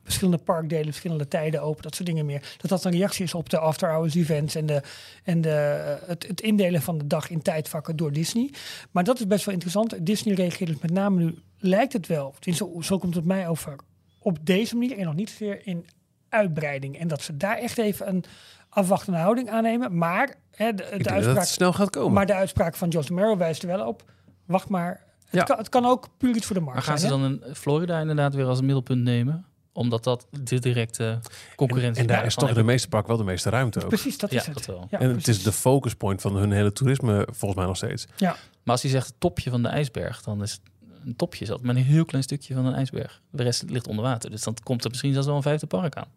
verschillende 0.06 0.44
parkdelen, 0.44 0.84
verschillende 0.86 1.28
tijden 1.28 1.62
open, 1.62 1.82
dat 1.82 1.94
soort 1.94 2.08
dingen 2.08 2.26
meer. 2.26 2.54
Dat 2.56 2.70
dat 2.70 2.84
een 2.84 2.92
reactie 2.92 3.24
is 3.24 3.34
op 3.34 3.48
de 3.50 3.58
after-hours 3.58 4.14
events 4.14 4.54
en, 4.54 4.66
de, 4.66 4.82
en 5.24 5.40
de, 5.40 5.50
eh, 5.50 6.08
het, 6.08 6.26
het 6.26 6.40
indelen 6.40 6.82
van 6.82 6.98
de 6.98 7.06
dag 7.06 7.30
in 7.30 7.42
tijdvakken 7.42 7.96
door 7.96 8.12
Disney. 8.12 8.50
Maar 8.90 9.04
dat 9.04 9.18
is 9.18 9.26
best 9.26 9.44
wel 9.44 9.54
interessant. 9.54 10.06
Disney 10.06 10.34
reageert 10.34 10.70
dus 10.70 10.78
met 10.80 10.90
name 10.90 11.18
nu, 11.24 11.38
lijkt 11.58 11.92
het 11.92 12.06
wel, 12.06 12.34
zo, 12.40 12.80
zo 12.80 12.98
komt 12.98 13.14
het 13.14 13.24
mij 13.24 13.48
over, 13.48 13.76
op 14.18 14.38
deze 14.42 14.76
manier 14.76 14.98
en 14.98 15.04
nog 15.04 15.14
niet 15.14 15.30
zozeer 15.30 15.66
in 15.66 15.86
uitbreiding. 16.28 16.98
En 16.98 17.08
dat 17.08 17.22
ze 17.22 17.36
daar 17.36 17.56
echt 17.58 17.78
even 17.78 18.08
een 18.08 18.24
afwachtende 18.68 19.18
houding 19.18 19.50
aannemen. 19.50 19.98
Maar 19.98 20.34
hè, 20.50 20.74
de, 20.74 20.84
uitspraak, 20.84 21.36
het 21.36 21.48
snel 21.48 21.72
gaat 21.72 21.90
komen. 21.90 22.12
maar 22.12 22.26
de 22.26 22.34
uitspraak 22.34 22.74
van 22.76 22.88
Josh 22.88 23.08
Merrill 23.08 23.36
wijst 23.36 23.62
er 23.62 23.68
wel 23.68 23.86
op. 23.86 24.04
Wacht 24.46 24.68
maar. 24.68 25.04
Het, 25.24 25.34
Ja. 25.34 25.42
kan, 25.42 25.58
het 25.58 25.68
kan 25.68 25.84
ook 25.84 26.08
puur 26.18 26.36
iets 26.36 26.46
voor 26.46 26.56
de 26.56 26.60
markt 26.62 26.76
Maar 26.76 26.88
gaan 26.88 26.98
ze 26.98 27.04
hè? 27.04 27.10
dan 27.10 27.22
een 27.22 27.54
Florida 27.54 28.00
inderdaad 28.00 28.34
weer 28.34 28.46
als 28.46 28.60
middelpunt 28.60 29.02
nemen? 29.02 29.46
Omdat 29.76 30.04
dat 30.04 30.26
de 30.30 30.58
directe 30.58 31.18
concurrentie 31.56 32.00
En 32.02 32.08
daar 32.08 32.24
is 32.26 32.34
toch 32.34 32.48
in 32.48 32.54
de 32.54 32.62
meeste 32.62 32.88
park 32.88 33.06
wel 33.06 33.16
de 33.16 33.24
meeste 33.24 33.50
ruimte 33.50 33.80
ook. 33.82 33.88
Precies, 33.88 34.18
dat 34.18 34.30
Ja, 34.30 34.40
is 34.40 34.46
het. 34.46 34.54
dat 34.54 34.66
wel. 34.66 34.86
Ja, 34.90 34.98
en 34.98 35.10
het 35.10 35.28
is 35.28 35.42
de 35.42 35.52
focus 35.52 35.94
point 35.94 36.20
van 36.20 36.36
hun 36.36 36.50
hele 36.52 36.72
toerisme 36.72 37.28
volgens 37.30 37.54
mij 37.54 37.66
nog 37.66 37.76
steeds. 37.76 38.06
Ja, 38.16 38.30
Maar 38.30 38.74
als 38.74 38.82
hij 38.82 38.90
zegt 38.90 39.06
het 39.06 39.14
topje 39.20 39.50
van 39.50 39.62
de 39.62 39.68
ijsberg, 39.68 40.22
dan 40.22 40.42
is 40.42 40.52
het 40.52 40.60
een 41.04 41.16
topje 41.16 41.44
zat 41.44 41.62
maar 41.62 41.76
een 41.76 41.82
heel 41.82 42.04
klein 42.04 42.24
stukje 42.24 42.54
van 42.54 42.66
een 42.66 42.74
ijsberg. 42.74 43.20
De 43.30 43.42
rest 43.42 43.64
ligt 43.66 43.86
onder 43.88 44.04
water. 44.04 44.30
Dus 44.30 44.42
dan 44.42 44.56
komt 44.62 44.84
er 44.84 44.90
misschien 44.90 45.12
zelfs 45.12 45.26
wel 45.26 45.36
een 45.36 45.42
vijfde 45.42 45.66
park 45.66 45.94
aan. 45.96 46.08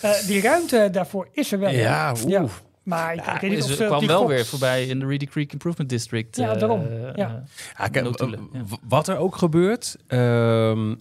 Eh, 0.00 0.10
die 0.26 0.40
ruimte 0.40 0.88
daarvoor 0.92 1.28
is 1.32 1.52
er 1.52 1.58
wel. 1.58 1.70
Ja, 1.70 2.14
oeh. 2.22 2.28
Ja. 2.30 2.44
Maar 2.82 3.14
ik, 3.14 3.20
ik 3.26 3.40
weet 3.40 3.50
niet 3.50 3.62
of 3.62 3.70
Ze 3.70 3.84
kwam 3.84 4.06
wel 4.06 4.18
gok- 4.20 4.28
weer 4.28 4.46
voorbij 4.46 4.86
in 4.86 4.98
de 4.98 5.06
Reedy 5.06 5.26
Creek 5.26 5.52
Improvement 5.52 5.90
District. 5.90 6.36
Ja, 6.36 6.52
eh, 6.52 6.58
daarom. 6.60 6.86
eh, 6.86 7.00
Ja. 7.14 7.44
Ja, 7.82 7.90
ja. 7.92 8.22
Wat 8.88 9.08
er 9.08 9.16
ook 9.16 9.36
gebeurt. 9.36 9.96
ehm, 10.06 10.94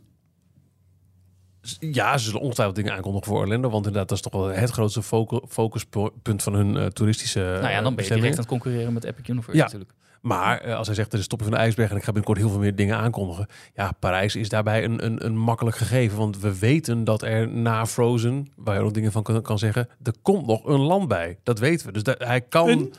ja, 1.79 2.17
ze 2.17 2.25
zullen 2.25 2.41
ongetwijfeld 2.41 2.77
dingen 2.77 2.93
aankondigen 2.93 3.27
voor 3.27 3.39
Orlando. 3.39 3.69
Want 3.69 3.85
inderdaad, 3.85 4.09
dat 4.09 4.17
is 4.17 4.23
toch 4.23 4.33
wel 4.41 4.45
het 4.51 4.69
grootste 4.69 5.03
focu- 5.03 5.41
focuspunt 5.47 6.43
van 6.43 6.53
hun 6.53 6.77
eh, 6.77 6.85
toeristische. 6.85 7.39
nou 7.39 7.69
ja, 7.73 7.81
dan 7.81 7.95
ben 7.95 8.05
je 8.05 8.13
direct 8.13 8.33
aan 8.33 8.39
het 8.39 8.47
concurreren 8.47 8.93
met 8.93 9.03
Epic 9.03 9.27
Universe 9.27 9.57
Ja. 9.57 9.63
natuurlijk. 9.63 9.91
Maar 10.21 10.59
eh, 10.61 10.75
als 10.75 10.87
hij 10.87 10.95
zegt, 10.95 11.13
er 11.13 11.19
is 11.19 11.27
toppen 11.27 11.47
van 11.47 11.57
de 11.57 11.63
ijsberg 11.63 11.89
en 11.89 11.95
ik 11.95 12.03
ga 12.03 12.11
binnenkort 12.11 12.37
heel 12.37 12.49
veel 12.49 12.59
meer 12.59 12.75
dingen 12.75 12.97
aankondigen. 12.97 13.47
Ja, 13.73 13.91
Parijs 13.99 14.35
is 14.35 14.49
daarbij 14.49 14.83
een, 14.83 15.05
een, 15.05 15.25
een 15.25 15.37
makkelijk 15.37 15.77
gegeven. 15.77 16.17
Want 16.17 16.39
we 16.39 16.59
weten 16.59 17.03
dat 17.03 17.21
er 17.21 17.47
na 17.47 17.85
Frozen, 17.85 18.47
waar 18.55 18.75
je 18.75 18.81
ook 18.81 18.93
dingen 18.93 19.11
van 19.11 19.23
kan, 19.23 19.41
kan 19.41 19.59
zeggen, 19.59 19.87
er 20.03 20.13
komt 20.21 20.45
nog 20.47 20.65
een 20.65 20.79
land 20.79 21.07
bij. 21.07 21.37
Dat 21.43 21.59
weten 21.59 21.85
we. 21.85 21.91
Dus 21.91 22.03
dat, 22.03 22.23
hij 22.23 22.41
kan... 22.41 22.69
Een? 22.69 22.93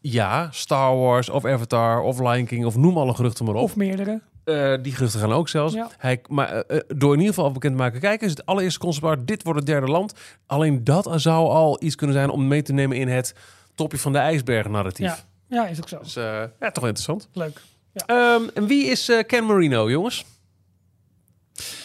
Ja, 0.00 0.48
Star 0.50 0.96
Wars 0.96 1.28
of 1.28 1.44
Avatar 1.44 2.00
of 2.00 2.18
Lion 2.18 2.44
King 2.46 2.64
of 2.64 2.76
noem 2.76 2.98
alle 2.98 3.14
geruchten 3.14 3.44
maar 3.44 3.54
op. 3.54 3.62
Of 3.62 3.76
meerdere. 3.76 4.20
Eh, 4.44 4.74
die 4.82 4.92
geruchten 4.94 5.20
gaan 5.20 5.32
ook 5.32 5.48
zelfs. 5.48 5.74
Ja. 5.74 5.90
Hij, 5.98 6.20
maar 6.28 6.48
eh, 6.48 6.76
eh, 6.76 6.82
door 6.96 7.12
in 7.12 7.18
ieder 7.20 7.34
geval 7.34 7.52
bekend 7.52 7.72
te 7.76 7.82
maken, 7.82 8.00
kijk 8.00 8.22
eens, 8.22 8.30
het 8.30 8.46
allereerste 8.46 8.78
concept 8.78 9.26
dit 9.26 9.42
wordt 9.42 9.58
het 9.58 9.68
derde 9.68 9.86
land. 9.86 10.14
Alleen 10.46 10.84
dat 10.84 11.10
zou 11.16 11.48
al 11.48 11.82
iets 11.82 11.94
kunnen 11.94 12.16
zijn 12.16 12.30
om 12.30 12.48
mee 12.48 12.62
te 12.62 12.72
nemen 12.72 12.96
in 12.96 13.08
het 13.08 13.34
topje 13.74 13.98
van 13.98 14.12
de 14.12 14.18
ijsberg 14.18 14.68
narratief. 14.68 15.06
Ja. 15.06 15.18
ja, 15.46 15.66
is 15.66 15.78
ook 15.78 15.88
zo. 15.88 15.98
Dus 15.98 16.16
eh, 16.16 16.24
ja, 16.24 16.70
toch 16.70 16.82
wel 16.82 16.86
interessant. 16.86 17.28
Leuk. 17.32 17.60
Ehm, 17.94 18.42
en 18.54 18.66
wie 18.66 18.86
is 18.86 19.08
eh, 19.08 19.26
Ken 19.26 19.44
Marino, 19.44 19.90
jongens? 19.90 20.24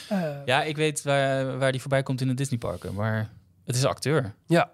Eh, 0.10 0.32
Ja, 0.46 0.64
ik 0.64 0.76
weet 0.76 1.02
waar, 1.02 1.58
waar 1.58 1.72
die 1.72 1.82
voorbij 1.82 2.04
komt 2.04 2.22
in 2.22 2.28
de 2.28 2.34
Disneyparken. 2.34 2.94
Maar 2.94 3.30
het 3.66 3.76
is 3.76 3.82
een 3.82 3.90
acteur. 3.90 4.34
Ja. 4.48 4.72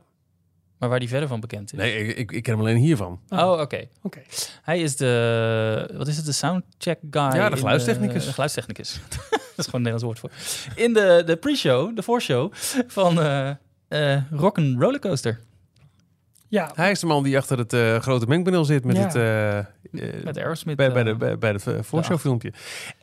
Maar 0.83 0.91
waar 0.91 1.01
die 1.01 1.09
verder 1.09 1.29
van 1.29 1.39
bekend 1.39 1.73
is. 1.73 1.79
Nee, 1.79 1.97
ik, 1.97 2.17
ik, 2.17 2.31
ik 2.31 2.43
ken 2.43 2.53
hem 2.53 2.61
alleen 2.61 2.77
hiervan. 2.77 3.19
Oh. 3.29 3.59
Oké. 3.59 3.87
Oké. 4.01 4.21
Hij 4.61 4.79
is 4.79 4.95
de, 4.95 5.93
wat 5.93 6.07
is 6.07 6.17
het, 6.17 6.25
de 6.25 6.31
soundcheck 6.31 6.99
guy? 7.11 7.21
Ja, 7.23 7.49
de 7.49 7.57
geluidstechnicus. 7.57 8.25
De, 8.25 8.31
geluidstechnicus. 8.31 8.99
dat 9.29 9.39
is 9.55 9.65
gewoon 9.65 9.85
een 9.85 9.91
Nederlands 9.91 10.03
woord 10.03 10.19
voor. 10.19 10.31
In 10.75 10.93
de, 10.93 11.23
de 11.25 11.35
pre-show, 11.35 11.95
de 11.95 12.03
voorshow 12.03 12.53
van 12.87 13.21
eh 13.21 13.49
eh 13.87 14.21
Rock'n 14.31 14.75
Rollercoaster. 14.79 15.39
Ja, 16.53 16.71
Hij 16.75 16.91
is 16.91 16.99
de 16.99 17.05
man 17.05 17.23
die 17.23 17.37
achter 17.37 17.57
het 17.57 17.73
eh, 17.73 17.95
grote 17.99 18.25
mengpaneel 18.27 18.65
zit 18.65 18.85
met 18.85 18.95
Ja. 18.95 19.01
het... 19.03 19.15
eh, 19.15 19.57
eh, 19.57 19.65
Met 20.23 20.37
Aerosmith. 20.37 20.75
bij, 20.77 20.91
bij, 20.91 21.01
eh, 21.03 21.07
de, 21.07 21.15
bij, 21.15 21.37
bij 21.37 21.53
de 21.53 21.83
voorshowfilmpje. 21.83 22.53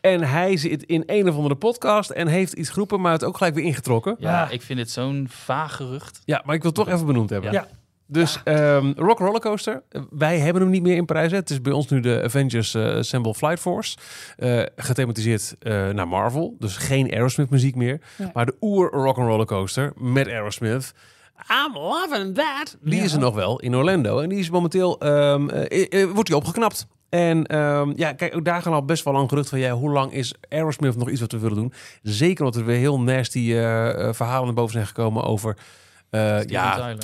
En 0.00 0.22
hij 0.22 0.56
zit 0.56 0.82
in 0.82 1.02
een 1.06 1.28
of 1.28 1.34
andere 1.36 1.54
podcast 1.54 2.10
en 2.10 2.26
heeft 2.26 2.52
iets 2.52 2.68
geroepen, 2.70 3.00
maar 3.00 3.12
het 3.12 3.24
ook 3.24 3.36
gelijk 3.36 3.54
weer 3.54 3.64
ingetrokken. 3.64 4.16
ja, 4.18 4.30
Ja. 4.30 4.50
ik 4.50 4.62
vind 4.62 4.78
het 4.78 4.90
zo'n 4.90 5.26
vaag 5.30 5.76
gerucht. 5.76 6.20
Ja, 6.24 6.42
maar 6.44 6.54
ik 6.54 6.62
wil 6.62 6.70
het 6.74 6.84
toch 6.84 6.94
even 6.94 7.06
benoemd 7.06 7.30
hebben. 7.30 7.52
Ja. 7.52 7.66
Dus 8.06 8.40
ehm, 8.44 8.92
Rock 8.96 9.18
Rollercoaster, 9.18 9.82
eh, 9.88 10.02
wij 10.10 10.38
hebben 10.38 10.62
hem 10.62 10.70
niet 10.70 10.82
meer 10.82 10.96
in 10.96 11.04
Parijs. 11.04 11.30
hè. 11.30 11.36
Het 11.36 11.50
is 11.50 11.60
bij 11.60 11.72
ons 11.72 11.88
nu 11.88 12.00
de 12.00 12.20
Avengers 12.24 12.74
eh, 12.74 12.94
Assemble 12.96 13.34
Flight 13.34 13.60
Force. 13.60 13.96
Eh, 14.36 14.62
gethematiseerd 14.76 15.54
eh, 15.58 15.88
naar 15.88 16.08
Marvel. 16.08 16.56
Dus 16.58 16.76
geen 16.76 17.10
Aerosmith 17.12 17.50
muziek 17.50 17.74
meer. 17.74 18.00
Ja. 18.16 18.30
Maar 18.34 18.46
de 18.46 18.54
oer 18.60 18.90
Rock 18.90 19.16
Rollercoaster 19.16 19.92
met 19.96 20.26
Aerosmith. 20.28 20.92
I'm 21.48 21.74
loving 21.74 22.34
that. 22.34 22.76
Die 22.80 22.98
Ja. 22.98 23.04
is 23.04 23.12
er 23.12 23.18
nog 23.18 23.34
wel 23.34 23.58
in 23.60 23.76
Orlando. 23.76 24.18
En 24.20 24.28
die 24.28 24.38
is 24.38 24.50
momenteel, 24.50 24.98
ehm, 24.98 25.48
eh, 25.48 26.02
eh, 26.02 26.10
wordt 26.10 26.26
die 26.28 26.36
opgeknapt. 26.36 26.86
En 27.08 27.46
ehm, 27.46 27.92
ja, 27.96 28.12
kijk, 28.12 28.36
ook 28.36 28.44
daar 28.44 28.62
gaan 28.62 28.72
al 28.72 28.84
best 28.84 29.04
wel 29.04 29.12
lang 29.12 29.28
gerucht 29.28 29.48
van... 29.48 29.58
Ja, 29.58 29.72
hoe 29.72 29.90
lang 29.90 30.12
is 30.12 30.34
Aerosmith 30.48 30.96
nog 30.96 31.10
iets 31.10 31.20
wat 31.20 31.32
we 31.32 31.38
willen 31.38 31.56
doen? 31.56 31.72
Zeker 32.02 32.44
omdat 32.44 32.60
er 32.60 32.66
weer 32.66 32.76
heel 32.78 33.00
nasty 33.00 33.38
eh, 33.38 33.88
eh, 34.08 34.14
verhalen 34.14 34.44
naar 34.44 34.54
boven 34.54 34.72
zijn 34.72 34.86
gekomen 34.86 35.24
over... 35.24 35.56
eh, 36.10 36.20
Steven 36.20 36.50
ja, 36.50 36.74
Tyler. 36.74 36.98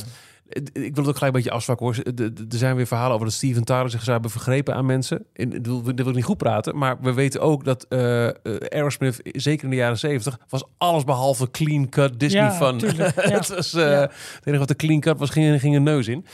Ik 0.48 0.72
wil 0.72 0.82
het 0.82 0.96
ook 0.96 1.16
gelijk 1.16 1.22
een 1.22 1.32
beetje 1.32 1.50
afzwakken 1.50 1.86
hoor. 1.86 1.96
Er- 2.16 2.32
zijn 2.48 2.76
weer 2.76 2.86
verhalen 2.86 3.12
over 3.14 3.26
dat 3.26 3.34
Steven 3.34 3.64
Tyler 3.64 3.90
zich 3.90 4.00
zou 4.00 4.12
hebben 4.12 4.30
vergrepen 4.30 4.74
aan 4.74 4.86
mensen. 4.86 5.24
En, 5.32 5.62
wil- 5.62 5.82
dat 5.82 5.94
wil 5.96 6.08
ik 6.08 6.14
niet 6.14 6.24
goed 6.24 6.36
praten, 6.36 6.76
maar 6.78 6.96
we 7.00 7.12
weten 7.12 7.40
ook 7.40 7.64
dat 7.64 7.86
eh, 7.88 8.26
eh, 8.28 8.32
Aerosmith, 8.68 9.20
zeker 9.22 9.64
in 9.64 9.70
de 9.70 9.76
jaren 9.76 9.98
zeventig, 9.98 10.38
was 10.48 10.64
alles 10.78 11.04
behalve 11.04 11.50
clean 11.50 11.88
cut 11.88 12.20
Disney 12.20 12.42
Ja, 12.42 12.52
fun. 12.52 12.78
tuurlijk, 12.78 13.14
ja. 13.28 13.30
het, 13.30 13.48
was, 13.48 13.74
eh, 13.74 13.80
Ja. 13.82 14.00
het 14.00 14.40
enige 14.44 14.58
wat 14.58 14.68
de 14.68 14.76
clean 14.76 15.00
cut 15.00 15.18
was, 15.18 15.30
ging, 15.30 15.60
ging 15.60 15.76
een 15.76 15.82
neus 15.82 16.08
in. 16.08 16.24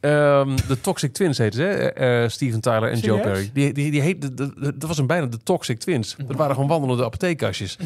Ehm, 0.00 0.56
de 0.68 0.80
Toxic 0.80 1.12
Twins 1.12 1.38
heten 1.38 1.58
ze, 1.58 2.26
Steven 2.30 2.60
Tyler 2.60 2.90
en 2.90 2.98
Joe? 2.98 3.20
Perry. 3.20 3.50
Die, 3.52 3.72
die, 3.72 3.90
die 3.90 4.00
heet, 4.00 4.36
dat 4.36 4.88
was 4.88 4.98
een 4.98 5.06
bijna 5.06 5.26
de 5.26 5.38
Toxic 5.42 5.78
Twins. 5.78 6.16
Dat 6.26 6.36
waren 6.36 6.54
gewoon 6.54 6.68
wandelende 6.70 7.04
apotheekkastjes. 7.04 7.78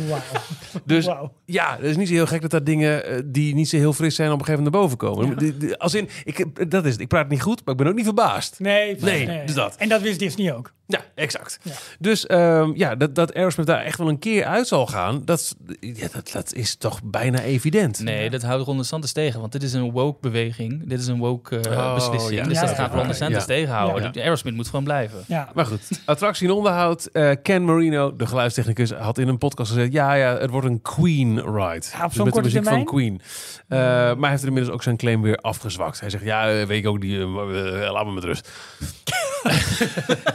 Dus 0.84 1.08
ja, 1.44 1.76
het 1.76 1.84
is 1.84 1.96
niet 1.96 2.08
zo 2.08 2.14
heel 2.14 2.26
gek 2.26 2.40
dat 2.40 2.50
daar 2.50 2.64
dingen 2.64 3.22
die 3.32 3.54
niet 3.54 3.68
zo 3.68 3.76
heel 3.76 3.92
fris 3.92 4.14
zijn 4.14 4.32
op 4.32 4.38
een 4.38 4.44
gegeven 4.44 4.64
moment 4.64 4.82
naar 4.82 4.96
boven 4.96 5.16
komen. 5.26 5.38
Die- 5.38 5.56
die- 5.56 5.75
Als 5.78 5.94
in, 5.94 6.08
ik, 6.24 6.70
dat 6.70 6.84
is 6.84 6.92
het. 6.92 7.00
Ik 7.00 7.08
praat 7.08 7.28
niet 7.28 7.42
goed, 7.42 7.60
maar 7.64 7.74
ik 7.74 7.80
ben 7.80 7.88
ook 7.90 7.96
niet 7.96 8.04
verbaasd. 8.04 8.60
Nee, 8.60 8.96
Nee, 9.00 9.44
dus 9.46 9.54
dat. 9.54 9.74
En 9.78 9.88
dat 9.88 10.00
wist 10.00 10.18
Disney 10.18 10.54
ook. 10.54 10.74
Ja, 10.88 11.00
exact. 11.14 11.58
Ja. 11.62 11.72
Dus 11.98 12.26
ehm, 12.26 12.70
ja, 12.74 12.94
dat, 12.94 13.14
dat 13.14 13.34
Aerosmith 13.34 13.66
daar 13.66 13.80
echt 13.82 13.98
wel 13.98 14.08
een 14.08 14.18
keer 14.18 14.44
uit 14.44 14.66
zal 14.66 14.86
gaan, 14.86 15.24
dat, 15.24 15.56
ja, 15.80 16.06
dat, 16.12 16.30
dat 16.32 16.52
is 16.54 16.76
toch 16.76 17.00
bijna 17.04 17.40
evident. 17.40 17.98
Nee, 18.00 18.30
dat 18.30 18.42
houdt 18.42 18.64
Ron 18.66 18.76
DeSantis 18.76 19.12
tegen. 19.12 19.40
Want 19.40 19.52
dit 19.52 19.62
is 19.62 19.72
een 19.72 19.90
woke 19.90 20.18
beweging. 20.20 20.88
Dit 20.88 21.00
is 21.00 21.06
een 21.06 21.18
woke 21.18 21.58
eh, 21.58 21.72
Oh, 21.78 21.94
beslissing. 21.94 22.34
ja. 22.40 22.44
Dus 22.44 22.54
Ja, 22.54 22.60
dat 22.60 22.70
ja, 22.70 22.76
gaat 22.76 22.90
ja, 22.92 22.98
Ron 22.98 23.06
DeSantis 23.06 23.38
ja. 23.38 23.44
tegenhouden. 23.44 24.02
Ja. 24.02 24.08
De 24.10 24.20
Aerosmith 24.22 24.54
moet 24.54 24.66
gewoon 24.68 24.84
blijven. 24.84 25.24
Ja. 25.26 25.48
Maar 25.54 25.66
goed, 25.66 25.80
attractie 26.04 26.48
en 26.48 26.54
onderhoud. 26.54 27.04
eh, 27.06 27.30
Ken 27.42 27.64
Marino, 27.64 28.16
de 28.16 28.26
geluidstechnicus, 28.26 28.90
had 28.90 29.18
in 29.18 29.28
een 29.28 29.38
podcast 29.38 29.70
gezegd... 29.72 29.92
ja, 29.92 30.14
ja, 30.14 30.38
het 30.38 30.50
wordt 30.50 30.66
een 30.66 30.82
Queen 30.82 31.34
ride. 31.40 31.46
Ja, 31.52 31.68
op 31.68 31.80
Dus 31.80 31.90
zo'n 31.92 32.00
met 32.06 32.14
de 32.14 32.22
korte 32.24 32.40
muziek 32.40 32.62
termijn? 32.62 32.74
van 32.74 32.84
Queen. 32.84 33.20
Eh, 33.68 33.78
maar 33.78 34.16
hij 34.20 34.30
heeft 34.30 34.42
er 34.42 34.48
inmiddels 34.48 34.74
ook 34.74 34.82
zijn 34.82 34.96
claim 34.96 35.22
weer 35.22 35.36
afgezwakt. 35.66 36.00
Hij 36.00 36.10
zegt, 36.10 36.24
ja, 36.24 36.66
weet 36.66 36.78
ik 36.84 36.86
ook 36.86 36.98
niet, 37.02 37.12
eh, 37.12 37.84
eh, 37.84 37.92
laat 37.92 38.04
me 38.06 38.12
met 38.12 38.24
rust. 38.24 38.50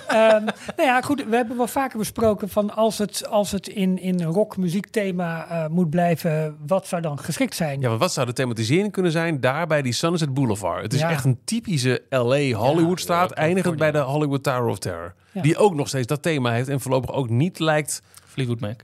Ehm, 0.08 0.44
nou 0.46 0.54
ja, 0.90 1.02
goed. 1.02 1.26
We 1.30 1.36
hebben 1.36 1.58
wel 1.58 1.68
vaker 1.68 1.98
besproken 1.98 2.50
van 2.50 2.76
als 2.76 2.98
het, 2.98 3.28
als 3.28 3.52
het 3.52 3.68
in, 3.68 4.00
in 4.00 4.24
rock 4.24 4.58
muziekthema 4.58 5.48
eh, 5.48 5.68
moet 5.70 5.90
blijven, 5.90 6.58
wat 6.68 6.88
zou 6.88 7.02
dan 7.02 7.20
geschikt 7.20 7.56
zijn? 7.56 7.80
Ja, 7.82 7.88
want 7.88 8.00
wat 8.00 8.14
zou 8.14 8.26
de 8.28 8.34
thematisering 8.34 8.92
kunnen 8.92 9.12
zijn 9.12 9.40
daar 9.40 9.68
bij 9.68 9.82
die 9.82 9.94
Sunset 9.94 10.34
Boulevard? 10.34 10.82
Het 10.84 10.94
is 10.94 11.00
Ja. 11.00 11.10
echt 11.10 11.24
een 11.26 11.40
typische 11.44 12.04
LA 12.10 12.52
Hollywoodstraat, 12.52 13.30
Ja, 13.30 13.36
eindigend 13.36 13.78
bij 13.78 13.92
de 13.92 14.00
Hollywood 14.00 14.44
Tower 14.44 14.68
of 14.70 14.80
Terror. 14.80 15.14
Ja. 15.32 15.42
Die 15.42 15.58
ook 15.58 15.76
nog 15.76 15.88
steeds 15.88 16.08
dat 16.08 16.22
thema 16.22 16.52
heeft 16.52 16.68
en 16.70 16.80
voorlopig 16.82 17.12
ook 17.12 17.30
niet 17.30 17.60
lijkt... 17.60 18.02
Fleetwood 18.26 18.60
Mac. 18.60 18.78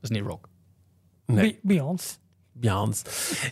Dat 0.00 0.10
is 0.10 0.16
niet 0.16 0.26
rock. 0.26 0.48
Nee, 1.26 1.50
Be- 1.62 1.74
Beyoncé. 1.74 2.14
Jans. 2.60 3.02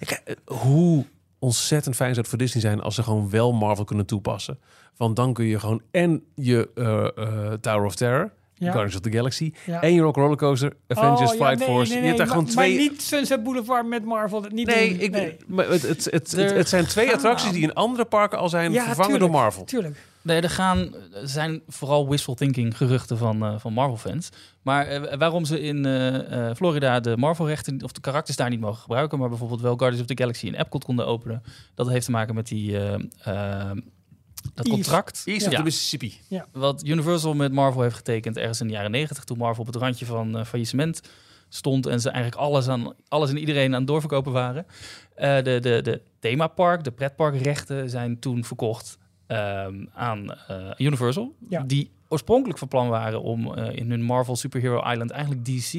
Kijk, 0.05 0.11
eh, 0.25 0.35
hoe 0.57 1.05
ontzettend 1.39 1.97
fijn 1.97 2.09
zou 2.09 2.21
het 2.21 2.29
voor 2.29 2.39
Disney 2.39 2.63
zijn 2.63 2.81
als 2.81 2.95
ze 2.95 3.03
gewoon 3.03 3.31
wel 3.31 3.53
Marvel 3.53 3.85
kunnen 3.85 4.07
toepassen. 4.07 4.59
Want 4.97 5.17
dan 5.17 5.33
kun 5.33 5.45
je 5.45 5.59
gewoon 5.61 5.83
en 5.91 6.23
je 6.35 6.71
eh, 6.75 7.05
eh, 7.17 7.53
Tower 7.61 7.85
of 7.85 7.95
Terror, 7.95 8.31
Ja. 8.55 8.67
Guardians 8.71 8.95
of 8.95 9.01
the 9.01 9.11
Galaxy, 9.11 9.53
Ja. 9.67 9.83
en 9.83 9.95
je 9.95 10.01
Rock 10.01 10.17
Rollercoaster, 10.17 10.73
Avengers, 10.89 11.33
Oh, 11.33 11.39
ja, 11.39 11.55
nee, 11.55 11.67
Force. 11.67 11.93
nee, 11.93 12.01
je 12.01 12.07
hebt 12.07 12.19
daar 12.19 12.27
gewoon 12.27 12.45
twee... 12.45 12.75
Maar 12.75 12.83
niet 12.91 13.03
Sunset 13.03 13.43
Boulevard 13.43 13.87
met 13.87 14.05
Marvel. 14.05 14.45
Niet 14.53 14.67
Nee, 14.67 15.11
doen. 15.11 15.21
ik, 15.21 15.37
maar 15.47 15.69
het, 15.69 15.83
het, 15.83 16.31
het, 16.33 16.69
zijn 16.69 16.87
twee 16.87 17.13
attracties 17.15 17.53
die 17.53 17.63
in 17.63 17.75
andere 17.75 18.05
parken 18.05 18.39
al 18.39 18.49
zijn 18.49 18.73
vervangen 18.73 18.97
tuurlijk. 18.97 19.21
door 19.21 19.31
Marvel. 19.31 19.65
Tuurlijk. 19.65 19.97
Nee, 20.29 20.41
er 20.41 20.51
gaan, 20.51 20.95
er 21.15 21.29
zijn 21.29 21.63
vooral 21.67 22.09
wishful 22.09 22.35
thinking 22.35 22.77
geruchten 22.77 23.19
van, 23.19 23.45
eh, 23.45 23.59
van 23.59 23.73
Marvel-fans. 23.73 24.29
Maar 24.63 24.87
eh, 24.87 25.19
waarom 25.19 25.45
ze 25.45 25.61
in 25.61 25.87
eh, 25.87 26.49
eh, 26.49 26.57
Florida 26.57 27.01
de 27.01 27.17
Marvel-rechten 27.17 27.83
of 27.85 27.93
de 27.93 28.01
karakters 28.01 28.37
daar 28.37 28.51
niet 28.51 28.61
mogen 28.61 28.81
gebruiken, 28.81 29.19
maar 29.19 29.29
bijvoorbeeld 29.29 29.61
wel 29.61 29.77
Guardians 29.77 30.01
of 30.01 30.15
the 30.15 30.23
Galaxy 30.23 30.47
in 30.47 30.55
Epcot 30.55 30.85
konden 30.85 31.07
openen, 31.07 31.43
dat 31.75 31.89
heeft 31.89 32.05
te 32.05 32.11
maken 32.11 32.35
met 32.35 32.47
die, 32.49 32.73
dat 32.73 34.67
East. 34.67 34.69
contract. 34.69 35.23
East 35.25 35.47
of 35.47 35.53
Ja. 35.53 35.59
the 35.59 35.65
Mississippi. 35.65 36.15
Wat 36.53 36.85
Universal 36.87 37.35
met 37.35 37.53
Marvel 37.53 37.83
heeft 37.83 37.97
getekend 37.97 38.37
ergens 38.37 38.61
in 38.61 38.67
de 38.67 38.73
jaren 38.73 38.91
90, 38.91 39.25
toen 39.25 39.39
Marvel 39.39 39.61
op 39.61 39.67
het 39.73 39.83
randje 39.83 40.07
van 40.07 40.47
faillissement 40.47 41.01
stond 41.49 41.87
en 41.87 42.01
ze 42.01 42.11
eigenlijk 42.11 42.43
alles, 42.43 42.69
aan, 42.69 42.93
alles 43.09 43.31
en 43.31 43.39
iedereen 43.39 43.73
aan 43.73 43.79
het 43.79 43.87
doorverkopen 43.87 44.33
waren. 44.33 44.67
Eh, 45.15 45.37
de, 45.37 45.59
de, 45.61 45.81
de 45.83 46.03
themapark, 46.19 46.85
de 46.85 46.91
pretparkrechten 46.91 47.91
zijn 47.91 48.19
toen 48.19 48.45
verkocht 48.45 48.99
ehm, 49.29 49.85
aan 49.95 50.33
eh, 50.35 50.71
Universal. 50.77 51.35
Ja. 51.49 51.63
Die 51.63 51.91
oorspronkelijk 52.09 52.59
van 52.59 52.69
plan 52.69 52.89
waren 52.89 53.23
om 53.23 53.55
eh, 53.55 53.77
in 53.77 53.91
hun 53.91 54.03
Marvel 54.03 54.37
Superhero 54.37 54.91
Island 54.91 55.11
eigenlijk 55.11 55.45
DC 55.45 55.71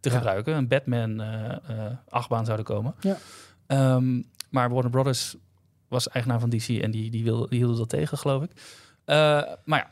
te 0.00 0.10
Ja. 0.10 0.16
gebruiken. 0.16 0.54
Een 0.56 0.68
Batman 0.68 1.20
eh 1.20 1.86
achtbaan 2.08 2.44
zouden 2.44 2.66
komen. 2.66 2.94
Ja. 3.00 3.16
Ehm, 3.66 4.22
maar 4.50 4.70
Warner 4.70 4.90
Brothers 4.90 5.36
was 5.88 6.08
eigenaar 6.08 6.40
van 6.40 6.50
DC 6.50 6.68
en 6.68 6.90
die, 6.90 7.10
die, 7.10 7.24
wilde, 7.24 7.48
die 7.48 7.58
hielden 7.58 7.76
dat 7.76 7.88
tegen, 7.88 8.18
geloof 8.18 8.42
ik. 8.42 8.50
Maar 9.64 9.78
ja, 9.78 9.90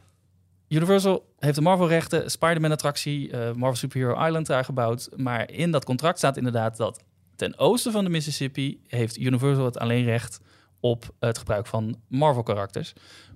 Universal 0.68 1.24
heeft 1.38 1.54
de 1.54 1.60
Marvel-rechten, 1.60 2.30
Spider-Man-attractie, 2.30 3.36
Marvel 3.36 3.74
Superhero 3.74 4.24
Island 4.26 4.46
daar 4.46 4.64
gebouwd. 4.64 5.08
Maar 5.16 5.50
in 5.50 5.70
dat 5.70 5.84
contract 5.84 6.18
staat 6.18 6.36
inderdaad 6.36 6.76
dat 6.76 7.02
ten 7.36 7.58
oosten 7.58 7.92
van 7.92 8.04
de 8.04 8.10
Mississippi 8.10 8.80
heeft 8.86 9.18
Universal 9.18 9.64
het 9.64 9.78
alleen 9.78 10.04
recht 10.04 10.40
op 10.80 11.14
het 11.18 11.38
gebruik 11.38 11.66
van 11.66 12.00
Marvel-karakters. 12.08 12.92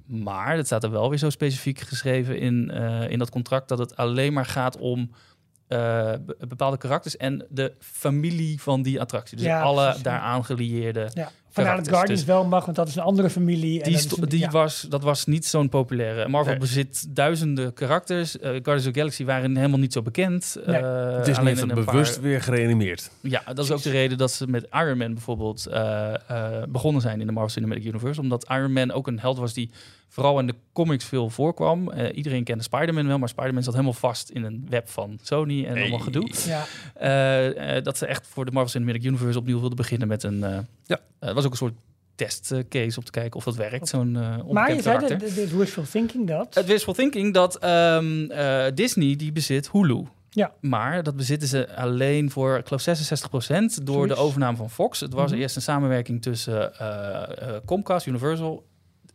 Maar 0.07 0.57
het 0.57 0.66
staat 0.66 0.82
er 0.84 0.90
wel 0.90 1.09
weer 1.09 1.18
zo 1.18 1.30
specifiek 1.30 1.78
geschreven 1.80 2.38
in, 2.38 2.70
eh, 2.70 3.11
in 3.11 3.18
dat 3.18 3.30
contract 3.30 3.68
dat 3.68 3.78
het 3.78 3.97
alleen 3.97 4.32
maar 4.32 4.47
gaat 4.47 4.76
om 4.78 5.11
eh, 5.66 5.78
be- 6.26 6.36
bepaalde 6.49 6.76
karakters 6.76 7.16
en 7.16 7.47
de 7.51 7.72
familie 7.78 8.61
van 8.61 8.82
die 8.82 9.01
attractie. 9.01 9.36
Dus 9.36 9.47
Ja, 9.47 9.62
alle 9.62 9.84
precies, 9.84 10.03
daaraan 10.03 10.45
gelieerde 10.45 11.11
Ja. 11.14 11.30
Vandaar 11.53 11.76
dat 11.76 11.86
Karakters, 11.86 11.96
Guardians 11.96 12.20
dus- 12.20 12.34
wel 12.34 12.44
mag, 12.44 12.64
want 12.64 12.76
dat 12.76 12.88
is 12.88 12.96
een 12.96 13.03
andere 13.03 13.30
familie. 13.30 13.78
en 13.78 13.84
die, 13.84 13.92
dat 13.92 14.03
is 14.05 14.11
sto- 14.11 14.22
een- 14.22 14.28
die 14.28 14.38
ja. 14.38 14.50
was, 14.50 14.86
dat 14.88 15.03
was 15.03 15.24
niet 15.24 15.46
zo'n 15.46 15.68
populaire. 15.68 16.28
Marvel 16.28 16.50
Nee. 16.50 16.61
bezit 16.61 17.07
duizenden 17.16 17.72
karakters. 17.74 18.38
Eh 18.38 18.50
Guardians 18.50 18.86
of 18.86 18.92
the 18.92 18.98
Galaxy 18.98 19.24
waren 19.24 19.57
helemaal 19.57 19.78
niet 19.78 19.92
zo 19.92 20.03
bekend. 20.03 20.57
Nee. 20.66 20.76
Eh, 20.76 21.16
Disney 21.16 21.34
alleen 21.34 21.46
heeft 21.46 21.62
in 21.62 21.68
het 21.68 21.78
een 21.78 21.84
bewust 21.84 22.12
paar- 22.14 22.22
weer 22.22 22.42
gereanimeerd. 22.42 23.11
Ja, 23.20 23.42
dat 23.55 23.64
is 23.64 23.70
ook 23.70 23.82
de 23.82 23.90
reden 23.90 24.18
dat 24.18 24.30
ze 24.32 24.46
met 24.46 24.66
Iron 24.72 24.98
Man 24.98 25.12
bijvoorbeeld 25.12 25.66
eh, 25.66 26.14
eh, 26.28 26.62
begonnen 26.68 27.03
zijn 27.03 27.20
in 27.20 27.26
de 27.26 27.32
Marvel 27.32 27.53
Cinematic 27.53 27.84
Universe. 27.84 28.20
Omdat 28.20 28.46
Iron 28.50 28.72
Man 28.72 28.92
ook 28.92 29.07
een 29.07 29.20
held 29.20 29.38
was 29.38 29.53
die 29.53 29.70
vooral 30.09 30.38
in 30.38 30.46
de 30.46 30.55
comics 30.72 31.05
veel 31.05 31.30
voorkwam. 31.30 31.90
Eh, 31.90 32.16
iedereen 32.16 32.44
kende 32.44 32.62
Spider-Man 32.62 33.07
wel, 33.07 33.18
maar 33.18 33.28
Spider-Man 33.28 33.62
zat 33.62 33.72
helemaal 33.72 33.92
vast 33.94 34.30
in 34.30 34.44
een 34.44 34.66
web 34.68 34.88
van 34.88 35.18
Sony 35.22 35.64
en 35.64 35.78
allemaal 35.80 35.98
gedoe. 35.98 36.30
Ja. 36.46 36.64
Eh, 36.94 37.76
eh, 37.76 37.84
dat 37.84 37.98
ze 37.98 38.07
echt 38.07 38.26
voor 38.26 38.44
de 38.44 38.50
Marvel 38.50 38.70
Cinematic 38.70 39.05
Universe 39.05 39.38
opnieuw 39.38 39.59
wilden 39.61 39.76
beginnen 39.76 40.09
met 40.09 40.22
een... 40.22 40.44
eh 40.87 40.97
Ja. 40.97 40.97
eh, 41.18 41.26
het 41.26 41.35
was 41.35 41.45
ook 41.45 41.51
een 41.51 41.57
soort 41.57 41.74
testcase 42.14 42.99
om 42.99 43.05
te 43.05 43.11
kijken 43.11 43.37
of 43.39 43.45
dat 43.45 43.57
werkt, 43.57 43.89
zo'n 43.89 44.16
eh 44.16 44.22
onbekend 44.22 44.53
Maar 44.53 44.74
je 44.74 44.83
zei, 44.83 45.16
dit 45.18 45.37
is 45.37 45.51
wishful 45.53 45.85
thinking 45.91 46.26
dat. 46.28 46.55
Het 46.55 46.66
wishful 46.66 46.93
thinking 46.95 47.35
dat 47.35 47.57
ehm, 47.59 48.30
eh, 48.30 48.64
Disney 48.74 49.16
die 49.16 49.33
bezit 49.33 49.70
Hulu. 49.70 50.05
Ja. 50.30 50.53
Maar 50.61 51.03
dat 51.03 51.16
bezitten 51.16 51.49
ze 51.49 51.74
alleen 51.76 52.30
voor, 52.30 52.57
ik 52.59 52.66
geloof 52.66 52.80
66% 52.83 53.85
door 53.87 53.95
Zoiets. 53.95 54.14
de 54.14 54.20
overname 54.20 54.57
van 54.57 54.70
Fox. 54.70 55.01
Het 55.01 55.12
was 55.12 55.30
Mhm. 55.30 55.41
eerst 55.41 55.57
een 55.57 55.62
samenwerking 55.62 56.22
tussen 56.22 56.78
eh, 56.78 57.49
eh, 57.57 57.61
Comcast, 57.64 58.07
Universal, 58.07 58.66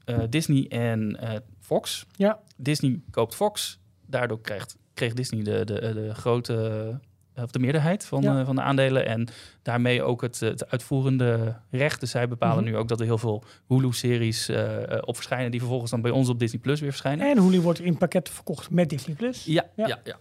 eh, 0.05 0.17
Disney 0.29 0.65
en 0.69 1.19
eh, 1.19 1.39
Fox. 1.59 2.05
Ja. 2.15 2.39
Disney 2.57 3.01
koopt 3.11 3.35
Fox. 3.35 3.79
Daardoor 4.05 4.41
krijgt, 4.41 4.75
kreeg 4.93 5.13
Disney 5.13 5.43
de, 5.43 5.65
de, 5.65 5.73
de 5.93 6.11
grote, 6.15 6.87
eh, 6.89 6.95
of 7.43 7.51
de 7.51 7.59
meerderheid 7.59 8.05
van, 8.05 8.21
Ja. 8.21 8.39
eh, 8.39 8.45
van 8.45 8.55
de 8.55 8.61
aandelen. 8.61 9.05
En 9.05 9.27
daarmee 9.61 10.03
ook 10.03 10.21
het, 10.21 10.39
het 10.39 10.69
uitvoerende 10.71 11.55
recht. 11.71 11.99
Dus 11.99 12.11
zij 12.11 12.27
bepalen 12.27 12.63
Mhm. 12.63 12.71
nu 12.73 12.77
ook 12.77 12.87
dat 12.87 12.99
er 12.99 13.05
heel 13.05 13.17
veel 13.17 13.43
Hulu-series 13.67 14.49
eh, 14.49 14.91
eh, 14.91 15.01
op 15.05 15.15
verschijnen... 15.15 15.51
die 15.51 15.59
vervolgens 15.59 15.91
dan 15.91 16.01
bij 16.01 16.11
ons 16.11 16.29
op 16.29 16.39
Disney 16.39 16.61
Plus 16.61 16.79
weer 16.79 16.89
verschijnen. 16.89 17.29
En 17.29 17.37
Hulu 17.43 17.61
wordt 17.61 17.79
in 17.79 17.97
pakketten 17.97 18.33
verkocht 18.33 18.69
met 18.69 18.89
Disney+. 18.89 19.15
Plus. 19.15 19.43
Ja, 19.45 19.65
Ja. 19.75 19.87
ja. 19.87 19.99
ja, 20.03 20.17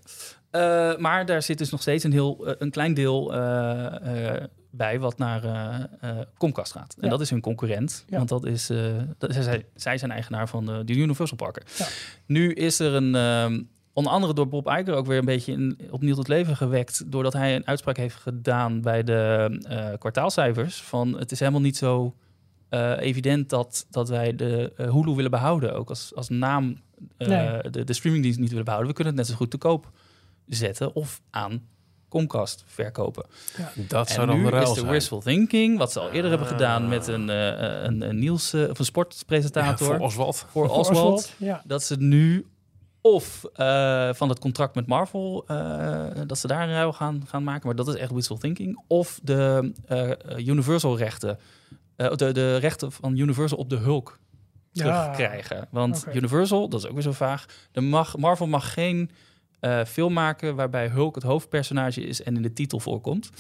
Eh, 0.51 0.97
maar 0.99 1.27
daar 1.27 1.43
zit 1.43 1.59
dus 1.59 1.71
nog 1.71 1.81
steeds 1.81 2.05
een, 2.05 2.13
heel, 2.13 2.47
eh, 2.47 2.55
een 2.59 2.71
klein 2.71 2.95
deel 2.95 3.35
eh, 3.35 4.35
eh, 4.37 4.45
bij 4.71 4.99
wat 5.01 5.19
naar 5.19 5.45
eh, 5.45 5.75
eh, 6.01 6.19
Comcast 6.39 6.73
gaat. 6.73 6.95
En 6.99 7.05
Ja. 7.05 7.09
dat 7.11 7.21
is 7.21 7.31
hun 7.31 7.41
concurrent, 7.41 8.05
want 8.09 8.29
dat 8.29 8.45
is, 8.47 8.71
eh, 8.71 8.79
dat, 9.19 9.35
zij, 9.35 9.67
zij 9.75 9.99
zijn 9.99 10.11
eigenaar 10.11 10.49
van 10.49 10.67
de, 10.85 10.95
Universal 10.95 11.37
Parken. 11.37 11.63
Ja. 11.79 11.87
Nu 12.27 12.53
is 12.53 12.79
er 12.81 12.95
een, 12.95 13.15
ehm, 13.15 13.63
onder 13.97 14.13
andere 14.13 14.35
door 14.35 14.49
Bob 14.49 14.67
Iger 14.69 14.95
ook 14.95 15.07
weer 15.07 15.19
een 15.19 15.25
beetje 15.25 15.53
in, 15.53 15.79
opnieuw 15.91 16.15
tot 16.15 16.29
leven 16.29 16.57
gewekt, 16.57 17.11
doordat 17.13 17.33
hij 17.33 17.55
een 17.57 17.67
uitspraak 17.67 17.97
heeft 17.97 18.17
gedaan 18.17 18.81
bij 18.81 19.03
de 19.03 19.49
eh, 19.69 19.99
kwartaalcijfers 19.99 20.83
van 20.83 21.19
het 21.19 21.33
is 21.33 21.39
helemaal 21.39 21.61
niet 21.61 21.77
zo 21.77 22.15
eh, 22.69 23.01
evident 23.01 23.49
dat, 23.51 23.87
dat 23.91 24.09
wij 24.09 24.35
de 24.37 24.73
eh, 24.77 24.91
Hulu 24.93 25.15
willen 25.15 25.31
behouden, 25.31 25.75
ook 25.75 25.89
als, 25.89 26.13
als 26.15 26.29
naam 26.29 26.81
eh, 27.17 27.29
Nee. 27.29 27.71
de, 27.71 27.85
de 27.85 27.93
streamingdienst 27.93 28.39
niet 28.39 28.49
willen 28.49 28.65
behouden. 28.65 28.91
We 28.93 28.97
kunnen 28.97 29.15
het 29.17 29.23
net 29.23 29.33
zo 29.33 29.39
goed 29.41 29.51
te 29.51 29.59
koop 29.59 29.91
zetten 30.47 30.95
of 30.95 31.21
aan 31.31 31.63
Comcast 32.09 32.65
verkopen. 32.67 33.27
Dat 33.89 34.09
zou 34.09 34.21
en 34.21 34.27
dan 34.43 34.53
nu 34.53 34.61
is 34.61 34.73
de 34.73 34.87
wishful 34.87 35.21
thinking, 35.21 35.79
wat 35.79 35.93
ze 35.93 36.01
al 36.01 36.11
eerder 36.11 36.31
hebben 36.31 36.49
Ah. 36.49 36.53
gedaan 36.55 36.89
met 36.89 37.07
een, 37.07 37.31
eh, 37.31 37.83
een, 37.83 38.01
een 38.09 38.19
Niels 38.19 38.55
of 38.55 38.61
een 38.61 38.69
Ja, 38.77 38.85
sportpresentator 38.85 39.87
voor 39.87 39.99
Oswald. 39.99 40.37
voor 40.37 40.67
Voor 40.69 40.77
Oswald, 40.79 41.33
Ja. 41.39 41.63
dat 41.65 41.83
ze 41.83 41.97
nu 41.97 42.47
of 43.15 43.45
eh, 43.55 44.13
van 44.15 44.29
het 44.29 44.39
contract 44.39 44.75
met 44.75 44.87
Marvel, 44.87 45.45
eh, 45.47 46.07
dat 46.27 46.39
ze 46.39 46.47
daar 46.47 46.63
een 46.63 46.75
ruil 46.75 46.93
gaan, 46.93 47.23
gaan 47.27 47.45
maken, 47.45 47.67
maar 47.67 47.77
dat 47.77 47.89
is 47.89 47.95
echt 47.95 48.13
wishful 48.13 48.37
thinking, 48.39 48.83
of 48.87 49.21
de 49.23 49.73
eh, 49.87 50.47
Universal 50.47 50.97
rechten, 50.97 51.39
eh, 51.97 52.15
de, 52.15 52.33
de 52.33 52.57
rechten 52.57 52.93
van 52.93 53.17
Universal 53.17 53.59
op 53.59 53.71
de 53.71 53.77
Hulk 53.77 54.19
Ja. 54.73 54.83
terugkrijgen. 54.83 55.69
Want. 55.71 56.07
Universal, 56.13 56.69
dat 56.69 56.81
is 56.81 56.87
ook 56.87 56.93
weer 56.95 57.03
zo 57.03 57.13
vaag, 57.13 57.45
de 57.73 57.81
mag, 57.81 58.17
Marvel 58.17 58.47
mag 58.47 58.73
geen 58.73 59.11
film 59.87 60.13
maken 60.13 60.55
waarbij 60.55 60.89
Hulk 60.89 61.15
het 61.15 61.25
hoofdpersonage 61.25 62.01
is 62.01 62.23
en 62.23 62.37
in 62.37 62.43
de 62.43 62.53
titel 62.53 62.81
voorkomt. 62.81 63.31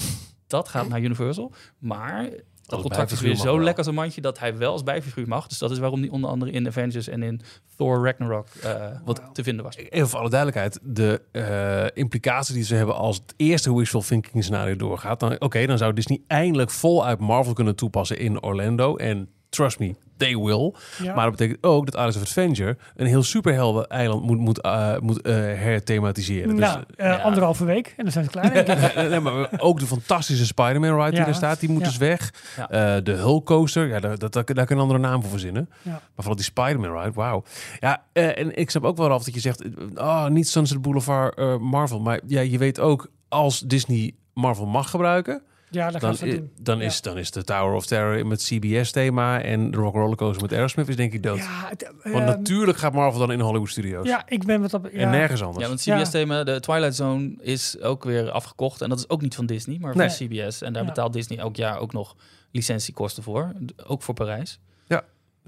Dat 0.47 0.69
gaat 0.69 0.89
naar 0.89 1.01
Universal. 1.01 1.53
Maar 1.79 2.29
dat 2.67 2.81
contract 2.81 3.13
is 3.13 3.21
weer 3.21 3.35
zo 3.35 3.61
lekker 3.61 3.79
als 3.79 3.87
een 3.87 3.95
mandje 3.95 4.21
dat 4.21 4.39
hij 4.39 4.57
wel 4.57 4.73
als 4.73 4.83
bijfiguur 4.83 5.29
mag. 5.29 5.47
Dus 5.47 5.59
dat 5.59 5.71
is 5.71 5.79
waarom 5.79 6.01
die 6.01 6.13
onder 6.13 6.31
andere 6.31 6.51
in 6.51 6.67
Avengers 6.67 7.09
en 7.09 7.23
in 7.23 7.41
Thor 7.77 8.05
Ragnarok 8.05 8.47
eh, 8.63 8.87
wat 9.05 9.23
te 9.33 9.43
vinden 9.43 9.65
was. 9.65 9.77
Even 9.77 10.09
voor 10.09 10.19
alle 10.19 10.31
duidelijkheid, 10.31 10.79
de 10.83 11.21
eh, 11.33 12.03
implicatie 12.03 12.55
die 12.55 12.65
ze 12.65 12.75
hebben 12.75 12.95
als 12.95 13.17
het 13.17 13.35
eerste 13.37 13.75
wishful 13.75 14.01
thinking 14.01 14.43
scenario 14.45 14.77
doorgaat, 14.77 15.21
dan 15.21 15.41
oké, 15.41 15.67
dan 15.67 15.79
zou 15.79 15.93
Disney 15.93 16.21
eindelijk 16.27 16.71
voluit 16.71 17.19
Marvel 17.19 17.53
kunnen 17.53 17.77
toepassen 17.77 18.19
in 18.19 18.43
Orlando. 18.43 18.97
En 18.97 19.29
trust 19.49 19.79
me, 19.79 19.95
they 20.17 20.37
will. 20.37 20.75
Ja. 21.03 21.15
Maar 21.15 21.25
dat 21.25 21.37
betekent 21.37 21.63
ook 21.65 21.85
dat 21.85 21.97
Alice 21.97 22.19
of 22.19 22.25
Adventure 22.25 22.77
een 22.97 23.07
heel 23.07 23.23
superhelden 23.23 23.87
eiland 23.89 24.23
moet, 24.23 24.39
moet, 24.39 24.61
eh, 24.61 24.99
moet 24.99 25.21
eh, 25.23 25.35
herthematiseren. 25.35 26.55
nou, 26.57 26.85
eh, 26.97 27.07
ja. 27.07 27.17
anderhalve 27.17 27.65
week 27.65 27.95
en 27.97 28.03
dan 28.03 28.13
zijn 28.13 28.25
ze 28.25 28.31
klaar. 28.31 28.53
denk 28.53 28.69
ik. 28.69 28.75
Dus, 28.97 29.09
nee, 29.09 29.21
maar 29.21 29.49
ook 29.59 29.79
de 29.81 29.87
fantastische 29.87 30.47
Spider-Man 30.47 30.97
ride 30.99 31.11
die 31.11 31.21
Ja. 31.21 31.27
er 31.27 31.35
staat, 31.35 31.61
die 31.61 31.69
moet 31.71 31.81
Ja. 31.81 31.87
dus 31.87 31.97
weg. 31.97 32.33
Ja. 32.57 32.71
Eh, 32.97 33.05
de 33.05 33.13
Hulk 33.13 33.47
coaster, 33.47 33.87
ja, 33.87 34.01
daar, 34.01 34.19
dat, 34.19 34.33
daar, 34.33 34.45
daar 34.45 34.55
kan 34.55 34.65
je 34.67 34.75
een 34.75 34.79
andere 34.91 34.99
naam 34.99 35.21
voor 35.21 35.31
verzinnen. 35.31 35.69
Ja. 35.83 35.91
Maar 35.91 36.01
vooral 36.15 36.37
die 36.37 36.45
Spider-Man 36.45 36.99
ride, 36.99 37.13
wauw. 37.15 37.43
Ja, 37.81 38.03
eh, 38.13 38.39
en 38.39 38.57
ik 38.57 38.71
snap 38.71 38.85
ook 38.85 38.97
wel 38.97 39.11
af 39.11 39.25
dat 39.25 39.35
je 39.35 39.41
zegt, 39.41 39.63
eh, 39.63 39.69
oh, 39.95 40.27
niet 40.27 40.49
Sunset 40.49 40.83
Boulevard 40.83 41.35
eh, 41.39 41.57
Marvel. 41.57 42.01
Maar 42.01 42.21
ja, 42.27 42.41
je 42.41 42.59
weet 42.59 42.81
ook, 42.81 43.11
als 43.29 43.61
Disney 43.61 44.15
Marvel 44.35 44.67
mag 44.67 44.91
gebruiken, 44.91 45.43
Ja, 45.71 45.91
gaan 45.91 46.01
dan, 46.01 46.17
ze 46.17 46.27
i- 46.27 46.31
doen. 46.31 46.51
dan, 46.61 46.79
Ja. 46.79 46.85
is, 46.85 47.01
dan 47.01 47.19
is 47.19 47.31
de 47.31 47.45
Tower 47.45 47.75
of 47.75 47.87
Terror 47.87 48.27
met 48.27 48.43
CBS-thema 48.43 49.41
en 49.43 49.71
de 49.71 49.77
Rock 49.77 49.95
Roller 49.95 50.17
Coaster 50.17 50.43
met 50.43 50.53
Aerosmith 50.53 50.89
is 50.89 50.97
denk 50.97 51.13
ik 51.13 51.23
dood. 51.23 51.37
Ja, 51.39 51.67
het, 51.69 51.93
Want 52.03 52.15
ehm, 52.15 52.25
natuurlijk 52.25 52.79
gaat 52.79 52.93
Marvel 52.93 53.21
dan 53.21 53.33
in 53.33 53.41
Hollywood 53.41 53.69
Studios. 53.69 54.07
ja, 54.07 54.23
ik 54.29 54.45
ben 54.45 54.61
wat 54.61 54.75
op. 54.75 54.87
En 54.87 55.01
Ja, 55.01 55.11
nergens 55.11 55.43
anders. 55.43 55.63
Ja, 55.63 55.69
want 55.69 55.85
Ja. 55.85 55.97
CBS-thema, 55.99 56.45
de 56.45 56.61
Twilight 56.61 56.95
Zone, 56.97 57.35
is 57.41 57.81
ook 57.81 58.05
weer 58.05 58.31
afgekocht. 58.31 58.81
En 58.81 58.89
dat 58.89 58.99
is 58.99 59.09
ook 59.09 59.21
niet 59.21 59.35
van 59.35 59.47
Disney, 59.47 59.79
maar 59.81 59.95
van. 59.95 60.09
CBS. 60.09 60.63
En 60.63 60.73
daar 60.73 60.83
Ja. 60.83 60.89
betaalt 60.89 61.13
Disney 61.13 61.39
elk 61.39 61.57
jaar 61.57 61.79
ook 61.79 61.93
nog 61.93 62.17
licentiekosten 62.53 63.23
voor. 63.23 63.53
Ook 63.87 64.03
voor 64.03 64.15
Parijs. 64.15 64.61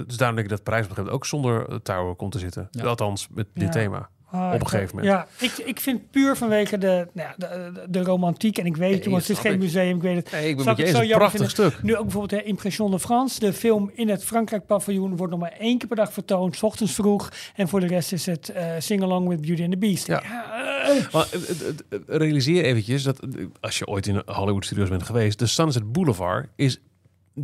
Dus 0.07 0.16
daarom 0.16 0.37
denk 0.37 0.49
ik 0.51 0.55
dat 0.57 0.64
Parijs 0.64 0.85
op 0.85 0.91
een 0.91 0.97
gegeven 0.97 1.19
moment 1.21 1.43
ook 1.43 1.66
zonder 1.66 1.69
eh, 1.69 1.77
Tower 1.97 2.14
komt 2.14 2.33
te 2.33 2.39
zitten. 2.39 2.69
Ja. 2.71 2.85
Althans, 2.85 3.29
met 3.31 3.47
dit 3.55 3.62
Ja. 3.64 3.71
thema. 3.71 4.09
Ah, 4.31 4.53
op 4.55 4.61
een 4.61 4.68
gegeven 4.68 4.97
moment. 4.97 5.14
Ja, 5.14 5.47
ik, 5.47 5.53
ik 5.59 5.81
vind 5.81 6.11
puur 6.11 6.37
vanwege 6.37 6.79
de, 6.79 7.07
nou 7.12 7.29
ja, 7.29 7.35
de, 7.37 7.70
de, 7.74 7.85
de 7.91 8.03
romantiek. 8.03 8.59
En 8.59 8.66
ik 8.66 8.76
weet, 8.76 9.05
jongens, 9.05 9.29
het 9.29 9.37
is 9.37 9.43
geen 9.43 9.53
ik. 9.53 9.59
museum. 9.59 9.97
Ik 9.97 10.03
weet 10.03 10.16
het. 10.16 10.31
Nee, 10.33 10.49
ik 10.49 10.57
ben 10.57 10.68
het 10.68 10.79
Een 10.79 10.87
zo 10.87 10.93
jammer 11.05 11.16
prachtig 11.16 11.51
stuk. 11.51 11.83
Nu 11.83 11.97
ook 11.97 12.03
bijvoorbeeld 12.03 12.41
hè, 12.41 12.47
Impression 12.47 12.91
de 12.91 12.99
France. 12.99 13.41
De 13.41 13.53
film 13.53 13.91
in 13.95 14.09
het 14.09 14.24
Frankrijk-paviljoen 14.24 15.16
wordt 15.16 15.33
nog 15.33 15.41
maar 15.41 15.53
één 15.59 15.79
keer 15.79 15.89
per 15.89 15.97
dag 15.97 16.12
vertoond. 16.12 16.57
's 16.57 16.62
ochtends 16.62 16.95
vroeg. 16.95 17.29
En 17.55 17.68
voor 17.68 17.81
de 17.81 17.87
rest 17.87 18.12
is 18.12 18.26
het 18.26 18.49
eh 18.49 18.66
Sing 18.79 19.03
Along 19.03 19.29
with 19.29 19.41
Beauty 19.41 19.62
and 19.62 19.70
the 19.70 19.79
Beast. 19.79 20.07
Ja. 20.07 20.22
eh, 20.22 21.12
Maar, 21.12 21.26
eh, 21.33 21.41
eh, 21.41 21.68
eh, 21.89 21.99
realiseer 22.07 22.64
eventjes 22.64 23.03
dat 23.03 23.18
eh, 23.20 23.45
als 23.61 23.79
je 23.79 23.87
ooit 23.87 24.07
in 24.07 24.22
Hollywood 24.26 24.64
Studios 24.64 24.89
bent 24.89 25.03
geweest, 25.03 25.39
de 25.39 25.47
Sunset 25.47 25.93
Boulevard 25.93 26.49
is 26.57 26.81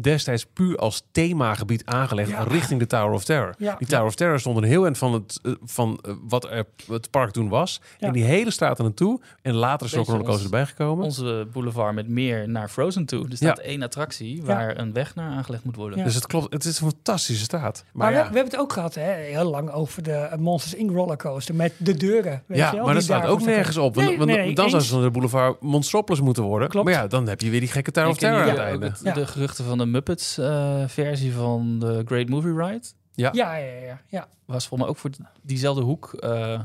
destijds 0.00 0.46
puur 0.52 0.76
als 0.76 1.02
themagebied 1.12 1.84
aangelegd 1.86 2.30
Ja. 2.30 2.42
richting 2.42 2.80
de 2.80 2.86
Tower 2.86 3.12
of 3.14 3.24
Terror. 3.24 3.54
Ja. 3.58 3.74
Die 3.78 3.88
Tower 3.88 4.06
of 4.06 4.14
Terror 4.14 4.40
stond 4.40 4.56
een 4.56 4.62
heel 4.64 4.84
eind 4.84 4.98
van 4.98 5.12
het, 5.12 5.38
eh, 5.42 5.52
van 5.64 5.98
eh, 6.02 6.12
wat 6.28 6.44
er 6.44 6.64
het 6.86 7.10
park 7.10 7.30
toen 7.30 7.48
was. 7.48 7.80
Ja. 7.98 8.06
En 8.06 8.12
die 8.12 8.24
hele 8.24 8.50
straat 8.50 8.78
er 8.78 8.84
naartoe. 8.84 9.20
En 9.42 9.54
later 9.54 9.86
is 9.86 9.92
er 9.92 9.98
ook 9.98 10.06
rollercoaster 10.06 10.44
erbij 10.44 10.66
gekomen. 10.66 11.04
Onze 11.04 11.46
boulevard 11.52 11.94
met 11.94 12.08
meer 12.08 12.48
naar 12.48 12.68
Frozen 12.68 13.04
toe. 13.06 13.28
Er 13.30 13.36
staat 13.36 13.58
één 13.58 13.82
attractie 13.82 14.42
waar 14.42 14.78
een 14.78 14.92
weg 14.92 15.14
naar 15.14 15.30
aangelegd 15.30 15.64
moet 15.64 15.76
worden. 15.76 15.98
Ja. 15.98 16.04
Dus 16.04 16.14
het 16.14 16.26
klopt, 16.26 16.52
het 16.52 16.64
is 16.64 16.80
een 16.80 16.86
fantastische 16.90 17.44
straat. 17.44 17.84
Maar, 17.84 17.92
Maar, 17.92 18.08
we, 18.12 18.14
ja, 18.14 18.28
we 18.30 18.34
hebben 18.34 18.52
het 18.52 18.60
ook 18.60 18.72
gehad, 18.72 18.94
hè, 18.94 19.12
heel 19.12 19.50
lang, 19.50 19.70
over 19.70 20.02
de 20.02 20.12
eh, 20.12 20.38
Monsters 20.38 20.74
Inc. 20.74 20.90
rollercoaster 20.90 21.54
met 21.54 21.72
de 21.76 21.94
deuren. 21.96 22.42
Weet 22.46 22.58
ja 22.58 22.70
je 22.70 22.76
wel, 22.76 22.84
maar 22.84 22.94
dat 22.94 23.02
staat 23.02 23.26
ook 23.26 23.42
nergens 23.42 23.76
op. 23.76 23.94
Want, 23.94 24.08
Nee, 24.08 24.16
want 24.18 24.30
nee, 24.30 24.38
nee, 24.38 24.54
dan 24.54 24.70
zou 24.70 24.82
ze 24.82 25.00
de 25.00 25.10
boulevard 25.10 25.60
Monstropolis 25.60 26.20
moeten 26.20 26.42
worden. 26.42 26.68
Klopt. 26.68 26.86
Maar 26.86 26.94
ja, 26.94 27.06
dan 27.06 27.28
heb 27.28 27.40
je 27.40 27.50
weer 27.50 27.60
die 27.60 27.68
gekke 27.68 27.90
Tower 27.90 28.10
of 28.10 28.16
Terror 28.16 28.40
aan 28.42 28.48
het 28.48 28.58
einde. 28.58 28.92
De 29.14 29.26
geruchten 29.26 29.64
van 29.64 29.78
de 29.78 29.83
Muppets 29.86 30.38
eh, 30.38 30.82
versie 30.86 31.32
van 31.32 31.78
de 31.78 32.02
Great 32.06 32.28
Movie 32.28 32.52
Ride. 32.56 32.86
Ja, 33.14 33.30
ja, 33.32 33.54
ja. 33.56 33.64
ja, 33.86 34.00
ja. 34.08 34.26
Was 34.44 34.66
volgens 34.68 34.80
mij 34.80 34.88
ook 34.88 34.96
voor 34.96 35.10
diezelfde 35.42 35.82
hoek 35.82 36.12
eh, 36.14 36.60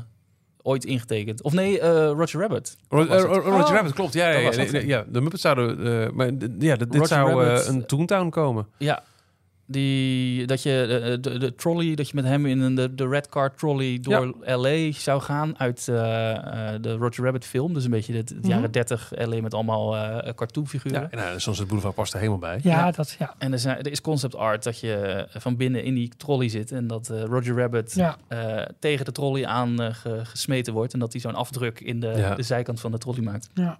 ooit 0.62 0.84
ingetekend. 0.84 1.42
Of 1.42 1.52
nee, 1.52 1.80
eh, 1.80 1.88
Roger 1.90 2.40
Rabbit. 2.40 2.76
Ro- 2.88 3.06
eh, 3.06 3.20
Roger 3.22 3.52
Oh. 3.52 3.70
Rabbit, 3.70 3.92
klopt. 3.92 4.12
Ja, 4.12 4.28
ja, 4.28 4.38
ja, 4.52 4.78
ja, 4.80 5.04
de 5.08 5.20
Muppets 5.20 5.42
zouden... 5.42 6.02
eh, 6.06 6.10
maar 6.10 6.26
ja, 6.58 6.76
dit 6.76 6.92
Roger 6.94 7.06
zou 7.06 7.44
eh, 7.46 7.66
een 7.66 7.86
Toontown 7.86 8.28
komen. 8.28 8.66
Ja. 8.78 9.02
Die, 9.72 10.46
dat 10.46 10.62
je 10.62 10.84
de, 10.88 11.30
de, 11.30 11.38
de 11.38 11.54
trolley, 11.54 11.94
dat 11.94 12.08
je 12.08 12.14
met 12.14 12.24
hem 12.24 12.46
in 12.46 12.60
een, 12.60 12.74
de, 12.74 12.94
de 12.94 13.08
red 13.08 13.28
car 13.28 13.54
trolley 13.54 13.98
door 14.00 14.34
LA 14.44 14.92
zou 14.92 15.20
gaan 15.20 15.58
uit 15.58 15.88
eh, 15.88 16.30
eh, 16.74 16.82
de 16.82 16.92
Roger 16.92 17.24
Rabbit 17.24 17.44
film. 17.44 17.74
Dus 17.74 17.84
een 17.84 17.90
beetje 17.90 18.14
het, 18.14 18.28
het 18.28 18.38
Mhm. 18.40 18.48
jaren 18.48 18.70
30 18.72 19.10
LA 19.14 19.40
met 19.40 19.54
allemaal 19.54 19.96
eh 19.96 20.34
cartoonfiguren. 20.34 21.00
Ja, 21.00 21.08
en 21.10 21.18
nou, 21.18 21.40
soms 21.40 21.58
het 21.58 21.66
boulevard 21.66 21.94
past 21.94 22.12
er 22.12 22.18
helemaal 22.18 22.38
bij. 22.40 22.58
Ja, 22.62 22.76
Ja. 22.86 22.90
dat, 22.90 23.16
ja. 23.18 23.34
En 23.38 23.52
er, 23.52 23.58
zijn, 23.58 23.78
er 23.78 23.90
is 23.90 24.00
concept 24.00 24.34
art 24.36 24.62
dat 24.64 24.80
je 24.80 25.26
van 25.30 25.56
binnen 25.56 25.84
in 25.84 25.94
die 25.94 26.12
trolley 26.16 26.48
zit 26.48 26.72
en 26.72 26.86
dat 26.86 27.08
eh, 27.10 27.22
Roger 27.22 27.56
Rabbit 27.56 27.94
Ja, 27.94 28.16
eh, 28.28 28.62
tegen 28.78 29.04
de 29.04 29.12
trolley 29.12 29.46
aan 29.46 29.80
eh, 29.82 29.94
ge- 29.94 30.20
gesmeten 30.24 30.72
wordt 30.72 30.92
en 30.92 30.98
dat 30.98 31.12
hij 31.12 31.20
zo'n 31.20 31.34
afdruk 31.34 31.80
in 31.80 32.00
de, 32.00 32.12
Ja. 32.16 32.34
de 32.34 32.42
zijkant 32.42 32.80
van 32.80 32.90
de 32.90 32.98
trolley 32.98 33.22
maakt. 33.22 33.48
ja. 33.54 33.78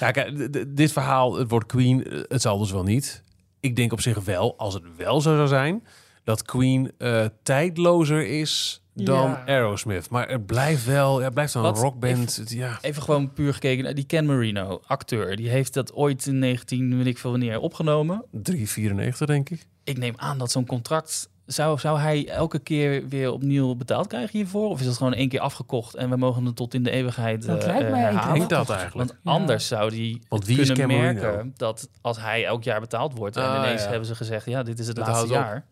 Ja, 0.00 0.10
kijk, 0.10 0.36
d- 0.36 0.52
d- 0.52 0.64
dit 0.76 0.92
verhaal, 0.92 1.34
het 1.38 1.50
woord 1.50 1.66
Queen, 1.66 2.04
eh, 2.04 2.18
het 2.28 2.42
zal 2.42 2.58
dus 2.58 2.72
wel 2.72 2.82
niet. 2.82 3.22
Ik 3.66 3.76
denk 3.76 3.92
op 3.92 4.00
zich 4.00 4.18
wel, 4.24 4.58
als 4.58 4.74
het 4.74 4.82
wel 4.96 5.20
zo 5.20 5.34
zou 5.36 5.48
zijn, 5.48 5.84
dat 6.24 6.42
Queen 6.42 6.92
eh, 6.98 7.24
tijdlozer 7.42 8.26
is 8.26 8.82
dan 8.94 9.28
Ja. 9.30 9.42
Aerosmith. 9.46 10.10
Maar 10.10 10.28
het 10.28 10.46
blijft 10.46 10.84
wel, 10.84 11.18
ja, 11.18 11.24
het 11.24 11.34
blijft 11.34 11.52
dan 11.52 11.64
een 11.64 11.72
Wat? 11.72 11.82
rockband. 11.82 12.36
Het- 12.36 12.50
ja. 12.50 12.78
Even 12.80 13.02
gewoon 13.02 13.32
puur 13.32 13.54
gekeken 13.54 13.84
naar 13.84 13.94
die 13.94 14.04
Ken 14.06 14.26
Marino, 14.26 14.80
acteur. 14.86 15.36
Die 15.36 15.48
heeft 15.48 15.74
dat 15.74 15.92
ooit 15.94 16.26
in 16.26 16.38
19, 16.38 16.96
weet 16.96 17.06
ik 17.06 17.18
veel 17.18 17.30
wanneer, 17.30 17.58
opgenomen. 17.60 18.24
3,94 18.32 19.26
denk 19.26 19.50
ik. 19.50 19.66
Ik 19.84 19.98
neem 19.98 20.14
aan 20.16 20.38
dat 20.38 20.50
zo'n 20.50 20.66
contract... 20.66 21.28
Zou, 21.46 21.78
zou 21.78 21.98
hij 21.98 22.28
elke 22.28 22.58
keer 22.58 23.08
weer 23.08 23.32
opnieuw 23.32 23.74
betaald 23.74 24.06
krijgen 24.06 24.30
hiervoor? 24.38 24.68
Of 24.68 24.80
is 24.80 24.86
dat 24.86 24.96
gewoon 24.96 25.14
één 25.14 25.28
keer 25.28 25.40
afgekocht 25.40 25.94
en 25.94 26.10
we 26.10 26.16
mogen 26.16 26.44
het 26.44 26.56
tot 26.56 26.74
in 26.74 26.82
de 26.82 26.90
eeuwigheid 26.90 27.46
Dat 27.46 27.64
eh, 27.64 27.66
lijkt 27.66 27.90
mij 27.90 28.00
eh, 28.00 28.06
één 28.08 28.08
keer 28.08 28.08
Ik 28.08 28.14
herhalen? 28.20 28.38
denk 28.38 28.50
dat 28.50 28.70
eigenlijk. 28.76 29.08
Want 29.10 29.20
Ja. 29.24 29.30
anders 29.32 29.66
zou 29.68 29.92
is 29.94 30.72
kunnen 30.72 30.86
merken 31.00 31.52
dat 31.56 31.88
als 32.00 32.20
hij 32.20 32.44
elk 32.44 32.62
jaar 32.64 32.80
betaald 32.80 33.16
wordt... 33.18 33.36
en 33.36 33.42
Ah, 33.42 33.56
ineens 33.64 33.82
ja. 33.82 33.88
hebben 33.88 34.06
ze 34.06 34.14
gezegd, 34.14 34.46
ja, 34.46 34.62
dit 34.62 34.78
is 34.78 34.86
het 34.86 34.96
Dat 34.96 35.06
laatste 35.06 35.24
op. 35.26 35.30
jaar. 35.32 35.66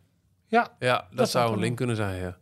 ja. 0.49 0.69
ja, 0.79 0.95
dat, 1.09 1.17
dat 1.19 1.31
zou 1.31 1.53
een 1.53 1.59
link 1.59 1.77
kunnen 1.77 1.97
zijn, 1.97 2.21
ja. 2.21 2.37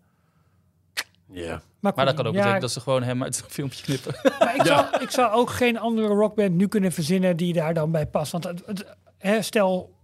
Ja. 1.30 1.62
Maar 1.80 2.04
dat 2.04 2.14
kan 2.14 2.26
ook 2.26 2.32
ja, 2.32 2.38
betekenen 2.38 2.60
dat 2.60 2.70
ze 2.70 2.80
gewoon 2.80 3.02
hem 3.02 3.22
uit 3.22 3.36
het 3.36 3.46
filmpje 3.52 3.82
knippen. 3.82 4.14
Maar 4.38 4.54
ik, 4.56 4.62
zou, 4.66 4.86
ik 5.00 5.10
zou 5.10 5.32
ook 5.32 5.50
geen 5.50 5.78
andere 5.78 6.06
rockband 6.06 6.52
nu 6.52 6.66
kunnen 6.68 6.92
verzinnen 6.92 7.36
die 7.36 7.52
daar 7.52 7.74
dan 7.74 7.90
bij 7.90 8.06
past. 8.06 8.32
Want 8.32 8.44
het, 8.44 8.62
het, 8.66 8.86
hè, 9.18 9.42
stel 9.42 9.94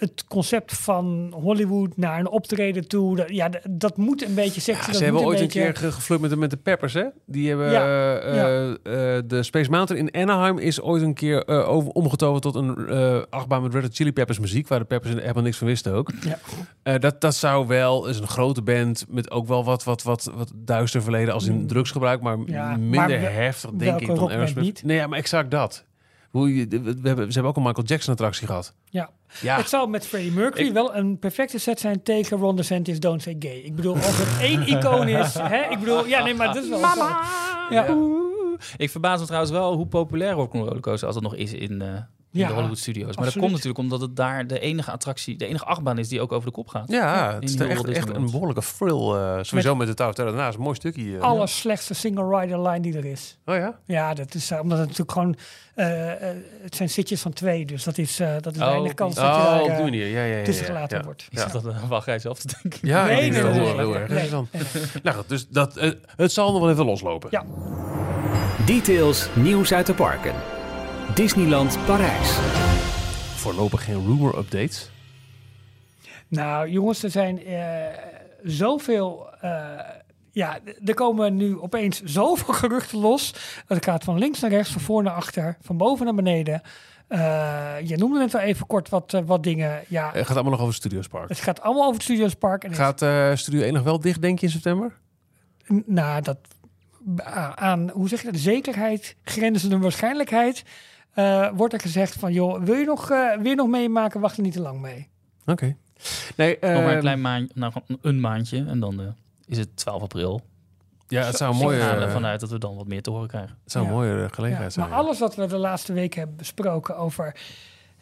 het 0.00 0.24
concept 0.28 0.76
van 0.76 1.32
Hollywood 1.34 1.96
naar 1.96 2.18
een 2.18 2.28
optreden 2.28 2.88
toe, 2.88 3.16
dat, 3.16 3.28
ja, 3.28 3.50
dat 3.70 3.96
moet 3.96 4.24
een 4.26 4.34
beetje 4.34 4.60
sexy. 4.60 4.90
Ja, 4.90 4.96
ze 4.96 5.04
hebben 5.04 5.22
ooit 5.22 5.40
een 5.40 5.44
beetje- 5.46 5.62
keer 5.62 5.76
ge- 5.76 5.92
geflirt 5.92 6.20
met 6.20 6.30
de, 6.30 6.36
met 6.36 6.50
de 6.50 6.56
Peppers, 6.56 6.92
hè? 6.94 7.04
Die 7.26 7.48
hebben 7.48 7.70
Ja, 7.72 8.18
eh, 8.18 8.34
ja. 8.34 8.76
eh, 8.82 9.22
de 9.26 9.42
Space 9.42 9.70
Mountain 9.70 10.08
in 10.10 10.20
Anaheim 10.22 10.58
is 10.58 10.80
ooit 10.80 11.02
een 11.02 11.14
keer 11.14 11.44
eh, 11.44 11.68
over, 11.68 11.90
omgetoverd 11.90 12.42
tot 12.42 12.54
een 12.54 12.88
eh 12.88 13.18
achtbaan 13.30 13.62
met 13.62 13.74
Red 13.74 13.82
Hot 13.82 13.94
Chili 13.94 14.12
Peppers 14.12 14.38
muziek, 14.38 14.68
waar 14.68 14.78
de 14.78 14.84
Peppers 14.84 15.14
er 15.14 15.20
helemaal 15.20 15.42
niks 15.42 15.56
van 15.56 15.66
wisten 15.66 15.92
ook. 15.94 16.10
Ja. 16.24 16.38
Eh, 16.82 16.98
dat, 16.98 17.20
dat 17.20 17.34
zou 17.34 17.66
wel, 17.66 18.06
is 18.06 18.18
een 18.18 18.28
grote 18.28 18.62
band 18.62 19.04
met 19.08 19.30
ook 19.30 19.46
wel 19.46 19.64
wat, 19.64 19.84
wat, 19.84 20.02
wat, 20.02 20.30
wat 20.34 20.52
duister 20.54 21.02
verleden 21.02 21.34
als 21.34 21.46
in 21.46 21.54
Mm. 21.60 21.66
drugsgebruik, 21.66 22.20
maar 22.20 22.38
Ja, 22.46 22.76
minder 22.76 23.20
maar 23.20 23.32
heftig 23.32 23.70
denk 23.70 24.00
ik 24.00 24.06
dan 24.06 24.30
Aerosmith. 24.30 24.64
niet? 24.64 24.82
Nee, 24.84 24.96
ja, 24.96 25.06
maar 25.06 25.18
exact 25.18 25.50
dat. 25.50 25.84
Hoe 26.30 26.56
je, 26.56 26.66
we, 26.68 26.76
hebben, 27.08 27.26
ze 27.26 27.32
hebben 27.32 27.44
ook 27.44 27.56
een 27.56 27.62
Michael 27.62 27.86
Jackson 27.86 28.12
attractie 28.12 28.46
gehad. 28.46 28.74
Ja. 28.90 29.10
Ja, 29.40 29.56
Het 29.56 29.68
zou 29.68 29.88
met 29.88 30.06
Freddie 30.06 30.32
Mercury 30.32 30.66
Ik- 30.66 30.72
wel 30.72 30.94
een 30.94 31.18
perfecte 31.18 31.58
set 31.58 31.80
zijn 31.80 32.02
tegen 32.02 32.36
Ron 32.38 32.56
DeSantis 32.56 33.00
Don't 33.00 33.22
Say 33.22 33.36
Gay. 33.38 33.56
Ik 33.58 33.74
bedoel, 33.76 33.94
als 33.94 34.16
het 34.18 34.40
één 34.40 34.66
icoon 34.66 35.08
is, 35.08 35.34
hè? 35.34 35.70
Ik 35.70 35.78
bedoel, 35.78 36.06
ja, 36.06 36.24
nee, 36.24 36.34
maar 36.34 36.54
dat 36.54 36.62
is 36.64 36.68
wel 36.68 36.78
zo. 36.78 37.08
Ja. 37.70 37.96
Ik 38.76 38.90
verbaas 38.90 39.20
me 39.20 39.24
trouwens 39.26 39.52
wel 39.52 39.74
hoe 39.74 39.86
populair 39.86 40.32
Rock'n'Roller 40.32 40.66
Rollercoaster 40.66 41.06
als 41.06 41.16
het 41.16 41.24
nog 41.24 41.34
is 41.34 41.52
in, 41.52 41.82
eh, 41.82 41.88
in 42.32 42.40
Ja, 42.40 42.46
de 42.48 42.52
Hollywood 42.54 42.78
Studios. 42.78 43.16
Maar 43.16 43.24
dat 43.24 43.36
komt 43.36 43.50
natuurlijk 43.50 43.78
omdat 43.78 44.00
het 44.00 44.16
daar 44.16 44.46
de 44.46 44.60
enige 44.60 44.90
attractie, 44.90 45.36
de 45.36 45.46
enige 45.46 45.64
achtbaan 45.64 45.98
is 45.98 46.08
die 46.08 46.20
ook 46.20 46.32
over 46.32 46.46
de 46.46 46.52
kop 46.54 46.68
gaat. 46.68 46.84
ja, 46.90 47.28
in 47.28 47.34
het 47.34 47.42
is 47.88 47.96
echt, 47.96 48.08
een 48.08 48.30
behoorlijke 48.30 48.62
thrill. 48.78 49.14
eh, 49.14 49.38
sowieso 49.42 49.74
met, 49.76 49.86
de 49.86 49.94
Tower 49.94 50.08
of 50.10 50.14
Terror. 50.14 50.32
Daarna 50.34 50.48
is 50.48 50.54
een 50.54 50.60
mooi 50.62 50.74
stukje. 50.74 51.16
eh. 51.16 51.22
Allerslechtste 51.22 51.94
single 51.94 52.38
rider 52.40 52.60
line 52.68 52.80
die 52.80 52.96
er 52.96 53.04
is. 53.04 53.38
Oh 53.46 53.54
ja? 53.54 53.78
Ja, 53.84 54.14
dat 54.14 54.34
is 54.34 54.50
eh, 54.50 54.60
omdat 54.60 54.78
het 54.78 54.86
natuurlijk 54.88 55.12
gewoon, 55.12 55.36
het 56.62 56.74
zijn 56.76 56.88
sitjes 56.88 57.20
van 57.20 57.32
twee, 57.32 57.66
dus 57.66 57.84
dat 57.84 57.98
is, 57.98 58.20
eh, 58.20 58.32
dat 58.40 58.54
is 58.54 58.60
Oh, 58.62 58.68
weinig 58.68 58.94
kans 58.94 59.14
dat 59.14 59.24
je 59.24 59.30
Oh, 59.30 59.44
daar 59.44 59.60
op 59.62 59.66
die 59.74 59.82
manier. 59.84 60.06
Ja, 60.06 60.24
ja, 60.24 60.36
ja. 60.36 60.44
tussen 60.44 60.66
ja, 60.66 60.72
gelaten 60.72 60.98
ja. 60.98 61.04
wordt. 61.04 61.26
Ik 61.30 61.38
zat 61.38 61.52
dat 61.52 61.66
uh, 61.66 61.88
wacht 61.88 62.06
jij 62.06 62.18
zelf 62.18 62.38
te 62.38 62.56
denken. 62.62 62.88
Ja, 62.88 63.04
Nee, 63.04 63.14
nee, 63.20 63.30
nee, 63.30 63.42
dat 63.42 63.54
nee, 63.54 63.60
heel 63.66 63.74
nee, 63.90 63.94
erg 63.94 64.08
nee, 64.08 64.18
interessant. 64.22 64.52
nee, 64.52 64.62
nee. 64.74 64.82
Nou 65.02 65.16
goed, 65.16 65.28
dus 65.28 65.48
dat, 65.48 65.74
het 66.16 66.32
zal 66.32 66.52
nog 66.52 66.60
wel 66.60 66.70
even 66.70 66.84
loslopen. 66.84 67.28
Ja. 67.30 67.44
Details 68.66 69.28
nieuws 69.34 69.72
uit 69.72 69.86
de 69.86 69.94
parken. 69.94 70.34
Disneyland 71.14 71.78
Parijs. 71.86 72.30
Voorlopig 73.34 73.84
geen 73.84 74.06
rumor 74.06 74.38
updates. 74.38 74.90
Nou, 76.28 76.68
jongens, 76.70 77.02
er 77.02 77.10
zijn 77.10 77.44
eh, 77.44 77.86
zoveel. 78.42 79.28
eh, 79.40 79.50
ja, 80.32 80.58
er 80.84 80.94
komen 80.94 81.36
nu 81.36 81.58
opeens 81.60 82.02
zoveel 82.02 82.54
geruchten 82.62 82.98
los. 82.98 83.34
Het 83.66 83.84
gaat 83.84 84.04
van 84.04 84.18
links 84.18 84.40
naar 84.40 84.50
rechts, 84.50 84.70
van 84.72 84.80
voor 84.80 85.02
naar 85.02 85.12
achter, 85.14 85.56
van 85.62 85.76
boven 85.76 86.04
naar 86.04 86.14
beneden. 86.14 86.62
Eh, 87.08 87.74
je 87.84 87.96
noemde 87.96 88.18
net 88.18 88.34
al 88.34 88.40
even 88.40 88.66
kort 88.66 88.88
wat, 88.88 89.22
wat 89.26 89.42
dingen. 89.42 89.82
Ja, 89.88 90.10
Het 90.12 90.26
gaat 90.26 90.34
allemaal 90.34 90.52
nog 90.52 90.60
over 90.60 90.74
Studios 90.74 91.06
Park. 91.08 91.28
het 91.28 91.40
gaat 91.40 91.60
allemaal 91.60 91.82
over 91.82 91.94
het 91.94 92.02
Studios 92.02 92.34
Park. 92.34 92.64
En 92.64 92.70
het- 92.70 92.78
Gaat 92.78 93.02
eh, 93.02 93.30
Studio 93.34 93.62
1 93.62 93.72
nog 93.72 93.82
wel 93.82 94.00
dicht, 94.00 94.22
denk 94.22 94.38
je, 94.38 94.46
in 94.46 94.52
september? 94.52 94.98
n- 95.72 95.82
nou, 95.86 96.22
dat 96.22 96.38
aan, 97.54 97.90
hoe 97.90 98.08
zeg 98.08 98.22
je 98.22 98.30
dat, 98.30 98.40
zekerheid, 98.40 99.16
grenzende 99.24 99.78
waarschijnlijkheid. 99.78 100.62
Eh, 101.14 101.48
wordt 101.54 101.74
er 101.74 101.80
gezegd 101.80 102.14
van, 102.14 102.32
joh, 102.32 102.62
wil 102.62 102.74
je 102.74 102.84
nog, 102.84 103.10
eh, 103.10 103.36
weer 103.36 103.56
nog 103.56 103.68
meemaken? 103.68 104.20
Wacht 104.20 104.36
er 104.36 104.42
niet 104.42 104.52
te 104.52 104.60
lang 104.60 104.80
mee. 104.80 105.08
Oké. 105.46 105.76
Nee, 106.36 106.56
Nog 106.60 106.70
maar 106.72 106.82
een 106.84 106.88
ehm, 106.90 107.00
klein 107.00 107.20
maandje, 107.20 107.54
nou, 107.54 107.72
een 108.02 108.20
maandje 108.20 108.64
en 108.68 108.80
dan 108.80 109.00
eh, 109.00 109.06
is 109.46 109.58
het 109.58 109.76
12 109.76 110.02
april. 110.02 110.40
ja, 111.08 111.24
het 111.24 111.36
zou 111.36 111.50
een 111.50 111.56
Ik 111.56 111.62
mooie, 111.62 111.80
ga 111.80 111.96
eh, 111.96 112.02
ervan 112.02 112.26
uit 112.26 112.40
dat 112.40 112.50
we 112.50 112.58
dan 112.58 112.76
wat 112.76 112.86
meer 112.86 113.02
te 113.02 113.10
horen 113.10 113.28
krijgen. 113.28 113.56
het 113.62 113.72
zou 113.72 113.84
een 113.86 113.90
mooie 113.92 114.20
Ja, 114.20 114.28
gelegenheid 114.28 114.72
zijn. 114.72 114.88
maar 114.88 114.98
alles 114.98 115.18
wat 115.18 115.34
we 115.34 115.46
de 115.46 115.56
laatste 115.56 115.92
weken 115.92 116.18
hebben 116.18 116.36
besproken 116.36 116.96
over 116.96 117.36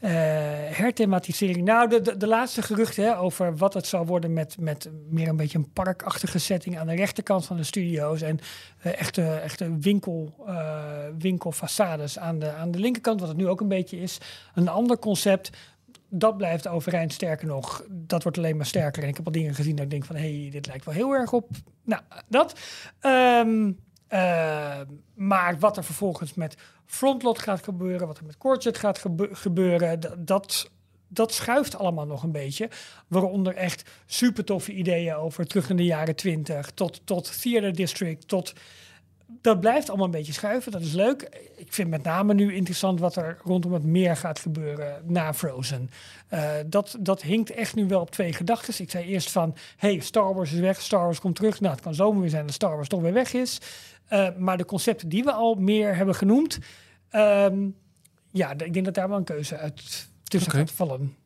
eh, 0.01 0.11
herthematisering. 0.77 1.65
Nou, 1.65 1.89
de, 1.89 2.17
de, 2.17 2.27
laatste 2.27 2.63
geruchten 2.63 3.05
hè, 3.05 3.19
over 3.19 3.57
wat 3.57 3.75
het 3.75 3.87
zou 3.87 4.07
worden 4.07 4.33
met, 4.33 4.57
met 4.61 4.91
meer 5.09 5.29
een 5.29 5.37
beetje 5.37 5.59
een 5.59 5.73
parkachtige 5.73 6.39
setting 6.39 6.79
aan 6.79 6.87
de 6.87 6.95
rechterkant 6.95 7.47
van 7.47 7.57
de 7.57 7.63
studio's. 7.63 8.23
En 8.23 8.39
eh, 8.79 9.01
echte, 9.01 9.23
echte 9.23 9.79
winkel, 9.79 10.35
eh, 10.47 11.05
winkelfaçades 11.19 12.19
aan 12.19 12.39
de, 12.39 12.53
aan 12.53 12.71
de 12.71 12.79
linkerkant, 12.79 13.21
wat 13.21 13.29
het 13.29 13.39
nu 13.39 13.49
ook 13.49 13.61
een 13.61 13.69
beetje 13.69 14.01
is. 14.01 14.19
Een 14.55 14.69
ander 14.69 14.99
concept. 14.99 15.51
Dat 16.09 16.37
blijft 16.37 16.69
overeind. 16.69 17.13
Sterker 17.13 17.47
nog, 17.47 17.85
dat 17.89 18.23
wordt 18.23 18.39
alleen 18.39 18.57
maar 18.57 18.67
sterker. 18.67 19.03
En 19.03 19.09
ik 19.09 19.17
heb 19.17 19.27
al 19.27 19.33
dingen 19.33 19.55
gezien 19.55 19.77
dat 19.77 19.85
ik 19.85 19.91
denk 19.91 20.05
van... 20.05 20.17
hé, 20.17 20.41
hey, 20.41 20.51
dit 20.51 20.67
lijkt 20.67 20.85
wel 20.85 20.95
heel 20.95 21.13
erg 21.13 21.33
op... 21.33 21.49
Nou, 21.85 22.03
dat. 22.29 22.59
Ehm, 23.01 23.71
eh, 24.09 24.81
maar 25.15 25.59
wat 25.59 25.77
er 25.77 25.85
vervolgens 25.85 26.35
met 26.35 26.57
Frontlot 26.89 27.39
gaat 27.39 27.63
gebeuren... 27.63 28.07
wat 28.07 28.19
er 28.19 28.25
met 28.25 28.39
Courgette 28.39 28.81
gaat 28.81 28.99
gebe- 28.99 29.29
gebeuren... 29.33 30.01
dat, 30.25 30.71
dat 31.09 31.33
schuift 31.33 31.77
allemaal 31.77 32.07
nog 32.07 32.23
een 32.23 32.33
beetje. 32.33 32.69
Waaronder 33.09 33.55
echt 33.55 33.91
super 34.07 34.45
toffe 34.45 34.73
ideeën 34.73 35.15
over 35.15 35.47
terug 35.47 35.71
in 35.71 35.77
de 35.77 35.85
jaren 35.85 36.17
20... 36.17 36.71
tot, 36.71 37.01
tot 37.05 37.43
Theater 37.43 37.75
District, 37.75 38.29
tot 38.29 38.53
dat 39.31 39.61
blijft 39.61 39.89
allemaal 39.89 40.07
een 40.07 40.13
beetje 40.13 40.33
schuiven. 40.33 40.73
Dat 40.73 40.81
is 40.81 40.93
leuk. 40.93 41.23
Ik 41.57 41.73
vind 41.73 41.91
met 41.91 42.03
name 42.03 42.35
nu 42.35 42.55
interessant 42.55 43.01
wat 43.01 43.17
er 43.17 43.39
rondom 43.45 43.73
het 43.73 43.85
meer 43.85 44.17
gaat 44.17 44.39
gebeuren 44.39 45.03
na 45.05 45.35
Frozen. 45.35 45.91
Eh, 46.29 46.51
dat, 46.67 46.97
dat 47.01 47.23
hinkt 47.23 47.51
echt 47.51 47.75
nu 47.75 47.87
wel 47.87 48.01
op 48.01 48.11
twee 48.11 48.33
gedachten. 48.33 48.75
Ik 48.79 48.91
zei 48.91 49.05
eerst 49.05 49.31
van, 49.31 49.57
hey, 49.77 49.99
Star 49.99 50.35
Wars 50.35 50.53
is 50.53 50.61
weg, 50.61 50.81
Star 50.81 51.05
Wars 51.05 51.21
komt 51.21 51.37
terug. 51.37 51.61
Nou, 51.61 51.75
het 51.75 51.83
kan 51.83 51.95
zomaar 51.95 52.21
weer 52.21 52.31
zijn 52.31 52.47
dat 52.47 52.55
Star 52.55 52.75
Wars 52.75 52.89
toch 52.89 53.01
weer 53.01 53.13
weg 53.13 53.33
is. 53.33 53.61
Eh, 54.09 54.29
maar 54.37 54.57
de 54.57 54.65
concepten 54.65 55.09
die 55.09 55.25
we 55.25 55.33
al 55.33 55.55
meer 55.55 55.97
hebben 55.97 56.15
genoemd... 56.15 56.59
ehm, 57.11 57.69
ja, 58.31 58.53
ik 58.53 58.73
denk 58.73 58.85
dat 58.85 58.95
daar 58.95 59.09
wel 59.09 59.19
een 59.19 59.25
keuze 59.25 59.57
uit 59.57 60.09
tussen 60.23 60.53
Oké. 60.53 60.61
gaat 60.61 60.71
vallen. 60.71 61.17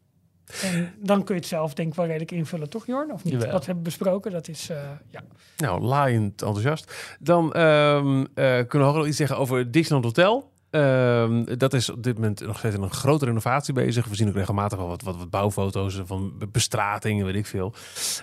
En 0.62 0.95
dan 0.99 1.24
kun 1.24 1.34
je 1.34 1.40
het 1.40 1.51
zelf 1.51 1.74
denk 1.74 1.88
ik 1.88 1.95
wel 1.95 2.07
redelijk 2.07 2.30
invullen, 2.30 2.68
toch 2.68 2.86
Jorn? 2.86 3.12
Of 3.12 3.24
niet? 3.24 3.32
Jawel. 3.32 3.51
Wat 3.51 3.61
we 3.61 3.64
hebben 3.66 3.84
besproken, 3.84 4.30
dat 4.30 4.49
is... 4.49 4.70
eh, 4.70 4.76
ja. 5.11 5.20
Nou, 5.57 5.80
laaiend 5.82 6.43
enthousiast. 6.43 7.16
Dan 7.18 7.53
ehm, 7.53 8.20
eh, 8.20 8.26
kunnen 8.68 8.88
we 8.88 8.95
ook 8.95 8.95
nog 8.95 9.07
iets 9.07 9.16
zeggen 9.16 9.36
over 9.36 9.70
Disneyland 9.70 10.05
Hotel. 10.05 10.51
Ehm, 10.73 11.45
dat 11.59 11.75
is 11.75 11.91
op 11.91 12.03
dit 12.03 12.14
moment 12.14 12.41
nog 12.41 12.59
steeds 12.59 12.75
in 12.75 12.83
een 12.83 12.91
grote 12.91 13.25
renovatie 13.25 13.75
bezig. 13.75 14.07
We 14.07 14.14
zien 14.14 14.29
ook 14.29 14.35
regelmatig 14.35 14.79
wel 14.79 14.89
wat, 14.89 15.03
wat, 15.03 15.31
bouwfoto's 15.31 16.01
van 16.05 16.33
bestratingen, 16.53 17.27
weet 17.27 17.35
ik 17.35 17.47
veel. 17.47 17.75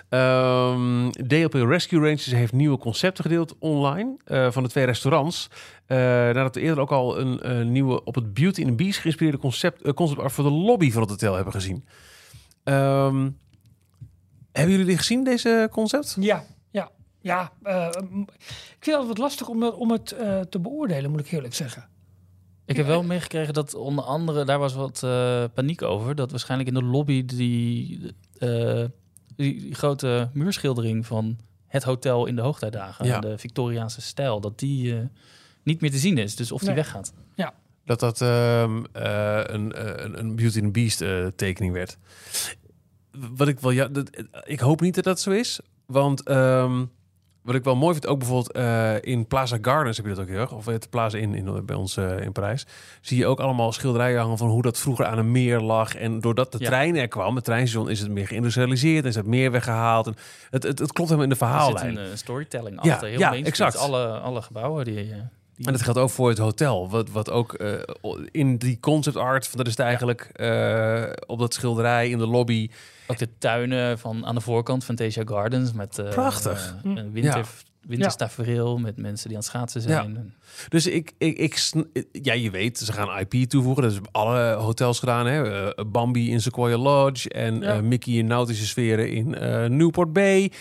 Ehm, 0.08 1.10
DLP 1.10 1.52
Rescue 1.52 1.98
Rangers 1.98 2.26
heeft 2.26 2.52
nieuwe 2.52 2.78
concepten 2.78 3.24
gedeeld 3.24 3.56
online 3.58 4.16
eh, 4.24 4.50
van 4.50 4.62
de 4.62 4.68
twee 4.68 4.84
restaurants. 4.84 5.48
Eh, 5.86 5.96
nadat 5.96 6.54
we 6.54 6.60
eerder 6.60 6.80
ook 6.80 6.90
al 6.90 7.20
een 7.20 7.72
nieuwe 7.72 8.04
op 8.04 8.14
het 8.14 8.34
Beauty 8.34 8.60
and 8.60 8.70
the 8.70 8.84
Beast 8.84 8.98
geïnspireerde 8.98 9.38
concept, 9.38 9.82
eh, 9.82 9.92
concept 9.92 10.32
voor 10.32 10.44
de 10.44 10.50
lobby 10.50 10.90
van 10.90 11.00
het 11.00 11.10
hotel 11.10 11.34
hebben 11.34 11.52
gezien. 11.52 11.84
Ehm, 12.64 13.30
hebben 14.52 14.76
jullie 14.76 14.98
gezien, 14.98 15.24
deze 15.24 15.68
concept? 15.70 16.16
Ja, 16.20 16.44
ja, 16.70 16.90
ja. 17.20 17.52
ik 18.78 18.80
vind 18.80 18.96
het 18.96 19.06
wat 19.06 19.18
lastig 19.18 19.48
om, 19.48 19.64
om 19.64 19.90
het 19.90 20.06
te 20.50 20.58
beoordelen, 20.60 21.10
moet 21.10 21.20
ik 21.20 21.32
eerlijk 21.32 21.54
zeggen. 21.54 21.98
Ik 22.70 22.76
heb 22.76 22.86
wel 22.86 23.02
meegekregen 23.02 23.54
dat 23.54 23.74
onder 23.74 24.04
andere, 24.04 24.44
daar 24.44 24.58
was 24.58 24.74
wat 24.74 25.02
eh, 25.02 25.44
paniek 25.54 25.82
over, 25.82 26.14
dat 26.14 26.30
waarschijnlijk 26.30 26.68
in 26.68 26.74
de 26.74 26.82
lobby 26.84 27.24
die, 27.24 28.00
eh, 28.38 28.84
die, 29.36 29.60
die 29.60 29.74
grote 29.74 30.30
muurschildering 30.32 31.06
van 31.06 31.38
het 31.66 31.82
hotel 31.82 32.26
in 32.26 32.36
de 32.36 32.42
hoogtijdagen, 32.42 33.06
Ja. 33.06 33.20
de 33.20 33.38
Victoriaanse 33.38 34.00
stijl, 34.00 34.40
dat 34.40 34.58
die 34.58 34.96
eh, 34.96 35.02
niet 35.62 35.80
meer 35.80 35.90
te 35.90 35.98
zien 35.98 36.18
is. 36.18 36.36
Dus 36.36 36.52
of 36.52 36.58
die 36.60 36.68
Nee. 36.68 36.76
weggaat. 36.76 37.12
Dat 37.84 38.00
dat 38.00 38.20
ehm, 38.20 38.84
eh, 38.92 39.40
een, 39.46 40.04
een, 40.04 40.18
een 40.18 40.36
Beauty 40.36 40.60
and 40.62 40.72
Beast 40.72 41.00
eh, 41.00 41.26
tekening 41.26 41.72
werd. 41.72 41.98
Wat 43.36 43.48
ik 43.48 43.60
wel, 43.60 43.70
ja, 43.70 43.88
dat, 43.88 44.10
ik 44.44 44.60
hoop 44.60 44.80
niet 44.80 44.94
dat 44.94 45.04
dat 45.04 45.20
zo 45.20 45.30
is. 45.30 45.60
Want 45.86 46.22
ehm, 46.22 46.84
wat 47.50 47.58
ik 47.58 47.64
wel 47.64 47.76
mooi 47.76 47.92
vind, 47.92 48.06
ook 48.06 48.18
bijvoorbeeld 48.18 48.52
eh, 48.52 48.94
in 49.00 49.26
Plaza 49.26 49.58
Gardens 49.62 49.96
heb 49.96 50.06
je 50.06 50.12
dat 50.14 50.22
ook 50.22 50.28
heel 50.28 50.38
erg. 50.38 50.52
Of 50.52 50.66
het 50.66 50.90
Plaza 50.90 51.18
in, 51.18 51.34
in 51.34 51.66
bij 51.66 51.76
ons 51.76 51.96
eh, 51.96 52.20
in 52.20 52.32
Parijs. 52.32 52.66
Zie 53.00 53.18
je 53.18 53.26
ook 53.26 53.40
allemaal 53.40 53.72
schilderijen 53.72 54.20
hangen 54.20 54.38
van 54.38 54.48
hoe 54.48 54.62
dat 54.62 54.78
vroeger 54.78 55.06
aan 55.06 55.18
een 55.18 55.30
meer 55.30 55.60
lag. 55.60 55.94
En 55.94 56.20
doordat 56.20 56.52
de 56.52 56.58
Ja. 56.60 56.66
trein 56.66 56.96
er 56.96 57.08
kwam, 57.08 57.34
het 57.34 57.44
treinstation, 57.44 57.90
is 57.90 58.00
het 58.00 58.10
meer 58.10 58.26
geïndustrialiseerd. 58.26 59.04
Is 59.04 59.14
het 59.14 59.26
meer 59.26 59.50
weggehaald. 59.50 60.06
En 60.06 60.14
het, 60.50 60.62
het, 60.62 60.78
het 60.78 60.92
klopt 60.92 61.10
helemaal 61.10 61.30
in 61.32 61.38
de 61.38 61.44
Er 61.44 61.50
zit 61.50 61.58
verhaallijn. 61.60 61.96
een 61.96 62.10
eh, 62.10 62.16
storytelling 62.16 62.78
Ja, 62.84 62.92
achter. 62.92 63.08
Heel 63.08 63.18
ja, 63.18 63.28
Main 63.30 63.46
Street, 63.46 63.60
exact. 63.68 63.84
Alle, 63.84 64.06
alle 64.06 64.42
gebouwen 64.42 64.84
die... 64.84 65.14
die 65.60 65.66
En 65.66 65.72
dat 65.72 65.82
geldt 65.82 65.98
ook 65.98 66.10
voor 66.10 66.28
het 66.28 66.38
hotel. 66.38 66.88
Wat, 66.90 67.10
wat 67.10 67.30
ook 67.30 67.52
eh, 67.54 67.72
in 68.30 68.56
die 68.56 68.80
concept 68.80 69.16
art, 69.16 69.46
van 69.46 69.56
dat 69.58 69.66
is 69.66 69.72
het 69.76 69.86
eigenlijk 69.86 70.20
eh, 70.32 71.04
op 71.26 71.38
dat 71.38 71.54
schilderij 71.54 72.08
in 72.10 72.18
de 72.18 72.26
lobby. 72.26 72.68
Ook 73.06 73.18
de 73.18 73.28
tuinen 73.38 73.98
van 73.98 74.26
aan 74.26 74.34
de 74.34 74.40
voorkant 74.40 74.84
van 74.84 74.96
Fantasia 74.96 75.22
Gardens 75.26 75.72
met 75.72 75.98
eh, 75.98 76.08
Prachtig. 76.08 76.76
eh, 76.84 76.90
een 76.94 77.12
winter, 77.12 77.36
Ja. 77.38 77.44
Winterstafereel 77.86 78.78
met 78.78 78.96
mensen 78.96 79.28
die 79.28 79.36
aan 79.36 79.42
het 79.42 79.50
schaatsen 79.52 79.80
zijn. 79.80 80.34
Dus 80.68 80.86
ik, 80.86 81.12
ik, 81.18 81.38
ik, 81.38 81.72
ja, 82.12 82.32
je 82.32 82.50
weet, 82.50 82.78
ze 82.78 82.92
gaan 82.92 83.18
IP 83.18 83.48
toevoegen. 83.48 83.82
Dat 83.82 83.92
is 83.92 83.98
alle 84.10 84.52
hotels 84.52 84.98
gedaan. 84.98 85.26
Hè? 85.26 85.64
Eh, 85.74 85.84
Bambi 85.86 86.30
in 86.30 86.40
Sequoia 86.40 86.76
Lodge 86.76 87.28
en 87.28 87.60
Ja. 87.60 87.74
eh, 87.74 87.80
Mickey 87.80 88.12
in 88.14 88.26
nautische 88.26 88.66
sferen 88.66 89.10
in 89.10 89.34
eh, 89.34 89.64
Newport 89.64 90.12
Bay. 90.12 90.52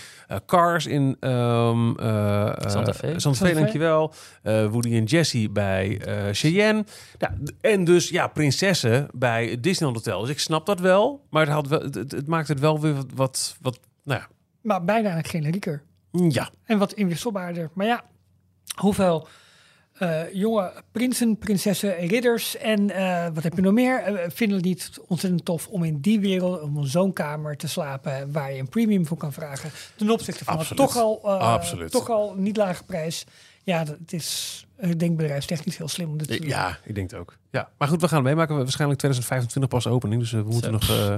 Cars 0.46 0.86
in 0.86 1.18
ehm 1.20 1.96
eh, 2.00 2.48
eh, 2.48 2.70
Santa 2.70 2.94
Fe. 2.94 3.06
Santa 3.08 3.20
Santa 3.20 3.46
Fe, 3.46 3.54
dankjewel. 3.54 4.14
Eh, 4.44 4.66
Woody 4.68 4.96
en 4.96 5.04
Jessie 5.04 5.50
bij 5.50 6.00
eh 6.02 6.24
Cheyenne. 6.32 6.84
Ja, 7.18 7.38
en 7.62 7.84
dus 7.84 8.10
ja, 8.10 8.28
prinsessen 8.28 9.08
bij 9.14 9.58
Disneyland 9.60 9.98
Hotel. 10.06 10.22
Dus 10.22 10.30
ik 10.30 10.40
snap 10.40 10.66
dat 10.66 10.80
wel. 10.80 11.26
Maar 11.30 11.42
het, 11.46 11.54
had 11.54 11.68
wel, 11.68 11.80
het, 11.82 12.28
maakt 12.28 12.48
het 12.48 12.60
wel 12.60 12.80
weer 12.80 12.94
wat, 12.94 13.06
wat, 13.16 13.58
wat 13.62 13.80
nou 14.04 14.22
Maar 14.62 14.84
bijna 14.86 15.18
een 15.18 15.26
generieker. 15.26 15.84
Ja. 16.12 16.50
En 16.64 16.78
wat 16.78 16.94
inwisselbaarder. 16.94 17.70
Maar 17.74 17.86
ja, 17.86 18.04
hoeveel 18.76 19.28
eh, 19.94 20.34
jonge 20.34 20.84
prinsen, 20.92 21.38
prinsessen, 21.38 21.96
ridders 21.98 22.58
en 22.58 22.90
eh, 22.92 23.28
wat 23.34 23.44
heb 23.44 23.56
je 23.56 23.62
nog 23.62 23.74
meer? 23.74 24.00
eh, 24.04 24.30
vinden 24.30 24.58
het 24.58 24.66
niet 24.66 25.00
ontzettend 25.08 25.46
tof 25.46 25.68
om 25.68 25.84
in 25.84 26.00
die 26.00 26.20
wereld, 26.20 26.62
om 26.62 26.86
zo'n 26.86 27.14
kamer 27.14 27.58
te 27.58 27.68
slapen 27.68 28.32
waar 28.32 28.54
je 28.54 28.60
een 28.60 28.70
premium 28.70 29.06
voor 29.06 29.18
kan 29.18 29.34
vragen. 29.34 29.72
Ten 29.96 30.10
opzichte 30.10 30.44
van 30.44 30.54
Absoluut. 30.58 30.78
toch 30.78 30.98
al, 30.98 31.22
eh, 31.24 31.40
Absoluut. 31.40 31.92
toch 31.92 32.10
al 32.10 32.34
niet 32.38 32.58
lage 32.58 32.84
prijs. 32.84 33.26
Ja, 33.64 33.80
het 33.80 34.14
is, 34.14 34.66
ik 34.78 35.00
denk 35.00 35.18
bedrijfstechnisch 35.18 35.78
heel 35.78 35.88
slim 35.88 36.10
om 36.10 36.18
dit 36.18 36.28
te 36.28 36.40
doen. 36.40 36.48
Ja, 36.48 36.78
ik 36.84 36.96
denk 36.96 37.12
het 37.12 37.20
ook. 37.20 37.38
Ja. 37.52 37.70
Maar 37.78 37.88
goed, 37.88 38.02
we 38.02 38.08
gaan 38.08 38.24
meemaken. 38.24 38.56
We 38.56 38.62
waarschijnlijk 38.62 39.00
2025 39.00 39.72
pas 39.72 39.88
opening. 39.94 40.22
Dus 40.22 40.32
we 40.32 40.44
moeten 40.44 40.72
nog, 40.72 40.90
eh 40.90 41.16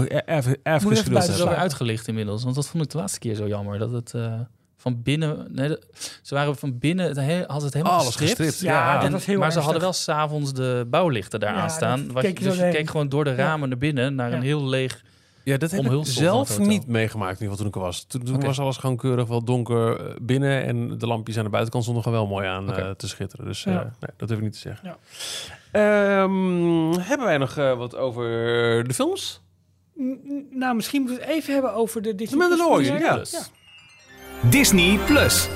nog 0.00 0.08
e- 0.08 0.22
even, 0.26 0.56
even 0.62 0.74
even 0.74 0.96
geduld 0.96 1.12
buiten 1.12 1.56
uitgelicht 1.56 2.08
inmiddels. 2.08 2.42
Want 2.42 2.54
dat 2.54 2.68
vond 2.68 2.84
ik 2.84 2.90
de 2.90 2.98
laatste 2.98 3.18
keer 3.18 3.34
zo 3.34 3.46
jammer. 3.46 3.78
Dat 3.78 3.90
het 3.90 4.14
eh, 4.14 4.32
van 4.76 5.02
binnen... 5.02 5.46
Nee, 5.50 5.68
de- 5.68 5.82
ze 6.22 6.34
waren 6.34 6.56
van 6.56 6.78
binnen... 6.78 7.06
Het 7.06 7.16
he, 7.16 7.38
hadden 7.46 7.64
het 7.64 7.74
helemaal 7.74 7.98
Alles 7.98 8.06
gestript. 8.16 8.30
gestript. 8.36 8.60
Ja, 8.60 9.02
Ja, 9.02 9.02
En- 9.26 9.38
maar 9.38 9.52
ze 9.52 9.60
hadden 9.60 9.80
wel 9.80 9.92
s'avonds 9.92 10.52
de 10.52 10.86
bouwlichten 10.90 11.40
daar 11.40 11.54
Ja, 11.54 11.60
aan 11.60 11.70
staan. 11.70 12.12
Wat 12.12 12.22
je- 12.22 12.32
dus 12.32 12.56
je 12.56 12.68
keek 12.68 12.90
gewoon 12.90 13.08
door 13.08 13.24
de 13.24 13.34
ramen 13.34 13.68
naar 13.68 13.78
binnen... 13.78 14.14
naar 14.14 14.32
een 14.32 14.42
heel 14.42 14.64
leeg... 14.64 15.02
Ja, 15.42 15.56
dat 15.56 15.70
heb 15.70 15.84
ik 15.92 16.06
zelf 16.06 16.58
niet 16.58 16.86
meegemaakt 16.86 17.40
in 17.40 17.46
ieder 17.46 17.56
geval 17.56 17.56
toen 17.56 17.66
ik 17.66 17.74
er 17.74 17.80
was. 17.80 18.04
Toen, 18.04 18.40
was 18.40 18.60
alles 18.60 18.76
gewoon 18.76 18.96
keurig 18.96 19.26
wel 19.28 19.44
donker 19.44 20.00
eh, 20.00 20.14
binnen. 20.22 20.64
En 20.64 20.98
de 20.98 21.06
lampjes 21.06 21.36
aan 21.38 21.44
de 21.44 21.50
buitenkant 21.50 21.82
stonden 21.84 22.04
gewoon 22.04 22.18
wel 22.18 22.28
mooi 22.28 22.46
aan 22.46 22.74
eh, 22.74 22.90
te 22.90 23.08
schitteren. 23.08 23.46
Dus 23.46 23.62
Ja. 23.62 23.72
nee, 23.72 24.10
dat 24.16 24.28
heb 24.28 24.38
ik 24.38 24.44
niet 24.44 24.52
te 24.52 24.58
zeggen. 24.58 24.88
Ja. 24.88 24.96
Ehm, 25.72 26.92
hebben 27.00 27.26
wij 27.26 27.38
nog 27.38 27.54
wat 27.54 27.96
over 27.96 28.24
de 28.88 28.94
films? 28.94 29.40
Nou, 30.50 30.74
misschien 30.74 31.00
moeten 31.02 31.18
we 31.20 31.24
het 31.26 31.34
even 31.34 31.52
hebben 31.52 31.74
over 31.74 32.02
de 32.02 32.14
Disney 32.14 32.38
Mandalorian, 32.38 32.98
ja. 32.98 33.14
première. 33.14 33.42
Disney 34.50 34.98
Plus. 35.06 35.48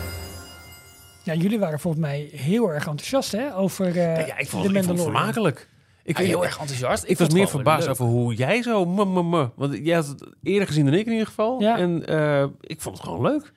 Ja, 1.22 1.34
jullie 1.34 1.58
waren 1.58 1.80
volgens 1.80 2.02
mij 2.02 2.28
heel 2.32 2.68
erg 2.72 2.86
enthousiast 2.86 3.32
hè, 3.32 3.56
over 3.56 3.86
eh 3.86 3.94
Ja, 3.94 4.02
ik 4.04 4.16
vond, 4.16 4.28
de 4.38 4.38
ik 4.38 4.48
vond 4.48 4.64
het 4.64 4.72
Mandalorian. 4.72 5.12
vermakelijk. 5.12 5.68
Ik, 6.04 6.18
Ja, 6.18 6.24
heel 6.24 6.44
erg 6.44 6.58
enthousiast. 6.58 7.04
Ik, 7.06 7.18
was 7.18 7.28
meer 7.28 7.48
verbaasd 7.48 7.80
leuk. 7.82 7.90
over 7.90 8.04
hoe 8.04 8.34
jij 8.34 8.62
zo... 8.62 8.94
Want 9.56 9.78
jij 9.82 9.94
had 9.94 10.06
het 10.06 10.24
eerder 10.42 10.66
gezien 10.66 10.84
dan 10.84 10.94
ik 10.94 11.06
in 11.06 11.12
ieder 11.12 11.26
geval. 11.26 11.60
Ja. 11.60 11.78
En 11.78 12.06
eh, 12.06 12.44
ik 12.60 12.80
vond 12.80 12.96
het 12.96 13.06
gewoon 13.06 13.22
leuk. 13.22 13.52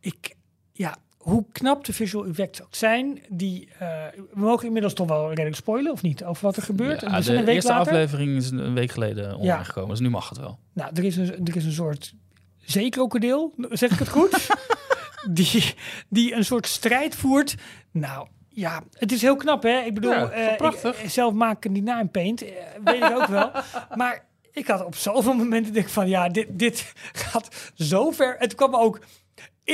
Ik, 0.00 0.34
ja, 0.72 0.96
hoe 1.18 1.44
knap 1.52 1.84
de 1.84 1.92
visual 1.92 2.26
effects 2.26 2.62
ook 2.62 2.74
zijn, 2.74 3.22
die, 3.28 3.68
eh, 3.78 3.88
we 4.14 4.40
mogen 4.40 4.66
inmiddels 4.66 4.94
toch 4.94 5.08
wel 5.08 5.28
redelijk 5.28 5.56
spoilen, 5.56 5.92
of 5.92 6.02
niet? 6.02 6.24
Over 6.24 6.42
wat 6.44 6.56
er 6.56 6.62
gebeurt. 6.62 7.00
Ja, 7.00 7.06
En 7.14 7.22
de 7.22 7.34
een 7.36 7.44
week 7.44 7.54
eerste 7.54 7.72
later. 7.72 7.92
aflevering 7.92 8.36
is 8.36 8.50
een 8.50 8.74
week 8.74 8.90
geleden 8.90 9.36
online 9.36 9.64
gekomen. 9.64 9.90
Dus 9.90 10.00
nu 10.00 10.10
mag 10.10 10.28
het 10.28 10.38
wel. 10.38 10.58
Nou, 10.72 10.90
er 10.94 11.04
is 11.04 11.16
een, 11.16 11.46
er 11.46 11.56
is 11.56 11.64
een 11.64 11.72
soort 11.72 12.14
zeekrokodil, 12.58 13.54
zeg 13.70 13.90
ik 13.92 13.98
het 13.98 14.08
goed? 14.08 14.46
die, 15.30 15.74
die 16.08 16.34
een 16.34 16.44
soort 16.44 16.66
strijd 16.66 17.14
voert. 17.14 17.54
Nou, 17.92 18.26
ja, 18.48 18.82
het 18.92 19.12
is 19.12 19.22
heel 19.22 19.36
knap, 19.36 19.62
hè? 19.62 19.78
Ik 19.80 19.94
bedoel, 19.94 20.10
Ja, 20.12 20.30
eh, 20.30 20.56
prachtig. 20.56 21.02
ik- 21.02 21.10
zelf 21.10 21.32
maak 21.32 21.64
ik 21.64 21.70
niet 21.70 21.84
na 21.84 22.00
in 22.00 22.10
Paint, 22.10 22.42
eh, 22.42 22.50
weet 22.84 23.02
ik 23.02 23.16
ook 23.16 23.26
wel. 23.26 23.50
Maar 23.96 24.26
ik 24.52 24.66
had 24.66 24.84
op 24.84 24.94
zoveel 24.96 25.34
momenten 25.34 25.72
denk 25.72 25.86
ik 25.86 25.92
van, 25.92 26.08
ja, 26.08 26.28
dit, 26.28 26.46
dit 26.50 26.92
gaat 27.12 27.72
zo 27.74 28.10
ver. 28.10 28.36
Het 28.38 28.54
kwam 28.54 28.74
ook 28.74 29.00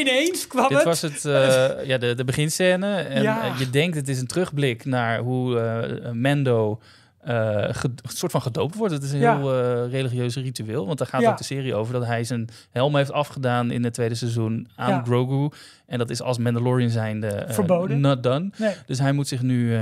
ineens, 0.00 0.46
kwam 0.46 0.68
Dit 0.68 0.76
het. 0.76 0.86
was 0.86 1.00
het, 1.02 1.24
eh, 1.24 1.84
ja, 1.86 1.98
de, 1.98 2.14
de 2.14 2.24
beginscène. 2.24 2.96
En 2.96 3.22
Ja. 3.22 3.44
eh, 3.52 3.58
je 3.58 3.70
denkt 3.70 3.96
het 3.96 4.08
is 4.08 4.20
een 4.20 4.26
terugblik 4.26 4.84
naar 4.84 5.18
hoe 5.18 6.10
Mando 6.12 6.80
eh, 7.20 7.34
ge- 7.70 7.86
een 8.02 8.10
soort 8.10 8.32
van 8.32 8.42
gedoopt 8.42 8.74
wordt. 8.74 8.92
Het 8.94 9.02
is 9.02 9.12
een 9.12 9.18
Ja. 9.18 9.36
heel 9.38 9.52
eh, 9.54 9.90
religieus 9.90 10.36
ritueel. 10.36 10.86
Want 10.86 10.98
daar 10.98 11.06
gaat 11.06 11.20
Ja. 11.20 11.30
ook 11.30 11.38
de 11.38 11.44
serie 11.44 11.74
over 11.74 11.92
dat 11.92 12.06
hij 12.06 12.24
zijn 12.24 12.48
helm 12.70 12.96
heeft 12.96 13.12
afgedaan 13.12 13.70
in 13.70 13.84
het 13.84 13.94
tweede 13.94 14.14
seizoen 14.14 14.68
aan 14.76 14.90
Ja. 14.90 15.02
Grogu. 15.04 15.48
En 15.86 15.98
dat 15.98 16.10
is 16.10 16.22
als 16.22 16.38
Mandalorian 16.38 16.90
zijnde 16.90 17.26
eh, 17.26 17.54
Verboden. 17.54 18.00
not 18.00 18.22
done. 18.22 18.50
Nee. 18.56 18.74
Dus 18.86 18.98
hij 18.98 19.12
moet 19.12 19.28
zich 19.28 19.42
nu 19.42 19.76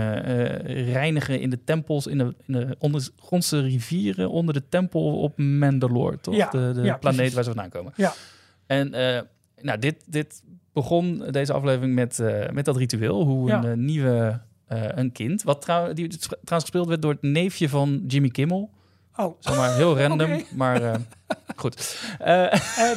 reinigen 0.93 1.41
in 1.41 1.51
de 1.51 1.65
tempels, 1.65 2.07
in 2.07 2.19
de, 2.19 2.35
in 2.47 2.53
de 2.53 2.77
ondergrondse 2.79 3.61
rivieren, 3.61 4.31
onder 4.31 4.55
de 4.55 4.63
tempel 4.69 5.21
op 5.21 5.39
Mandalore, 5.39 6.21
toch? 6.21 6.49
De 6.51 6.73
de 6.75 6.97
planeet 7.01 7.33
waar 7.33 7.45
ze 7.45 7.51
vandaan 7.51 7.71
komen. 7.71 7.93
Ja. 7.97 8.13
En 8.67 8.95
nou, 9.63 9.79
dit, 9.79 10.05
dit 10.07 10.43
begon 10.73 11.19
deze 11.31 11.53
aflevering 11.53 11.95
met, 11.95 12.19
eh, 12.19 12.49
met 12.51 12.65
dat 12.65 12.77
ritueel, 12.77 13.23
hoe 13.25 13.49
Ja. 13.49 13.59
een 13.65 13.71
eh, 13.71 13.77
nieuwe, 13.77 14.41
eh, 14.67 14.83
een 14.95 15.13
kind, 15.13 15.43
wat 15.43 15.61
trouw, 15.63 15.93
die 15.93 16.09
trouwens 16.19 16.45
gespeeld 16.47 16.89
werd 16.89 17.03
door 17.03 17.13
het 17.13 17.23
neefje 17.23 17.69
van 17.69 18.05
Jimmy 18.07 18.29
Kimmel. 18.29 18.71
Oh, 19.17 19.37
Zomaar 19.39 19.75
heel 19.75 19.99
random, 19.99 20.43
maar 20.57 21.01
goed. 21.57 21.77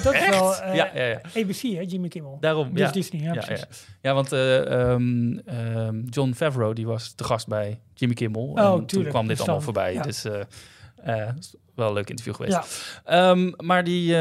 Dat 0.03 0.13
is 0.13 0.29
wel 0.29 0.53
ja, 0.53 0.89
ja, 0.93 1.03
ja. 1.03 1.21
ABC, 1.35 1.61
hè, 1.61 1.83
Jimmy 1.87 2.07
Kimmel. 2.07 2.37
Daarom, 2.39 2.69
Dus 2.71 2.79
ja. 2.79 2.91
Disney, 2.91 3.21
ja, 3.21 3.33
Ja, 3.33 3.45
precies. 3.45 3.65
ja. 4.01 4.13
want 4.13 4.31
eh, 4.31 4.91
ehm, 4.91 5.37
ehm, 5.37 6.01
John 6.09 6.31
Favreau 6.33 6.73
die 6.73 6.85
was 6.87 7.13
te 7.13 7.23
gast 7.23 7.47
bij 7.47 7.79
Jimmy 7.93 8.15
Kimmel. 8.15 8.57
en 8.57 8.85
toen 8.85 9.03
kwam 9.07 9.27
dit 9.27 9.37
Dus 9.37 9.45
allemaal 9.45 9.63
voorbij. 9.63 10.01
Dus 10.01 10.25
is 11.37 11.55
wel 11.75 11.87
een 11.87 11.93
leuk 11.93 12.09
interview 12.09 12.35
geweest. 12.35 12.53
Ja. 13.05 13.29
Ehm, 13.29 13.51
maar 13.57 13.83
die, 13.83 14.15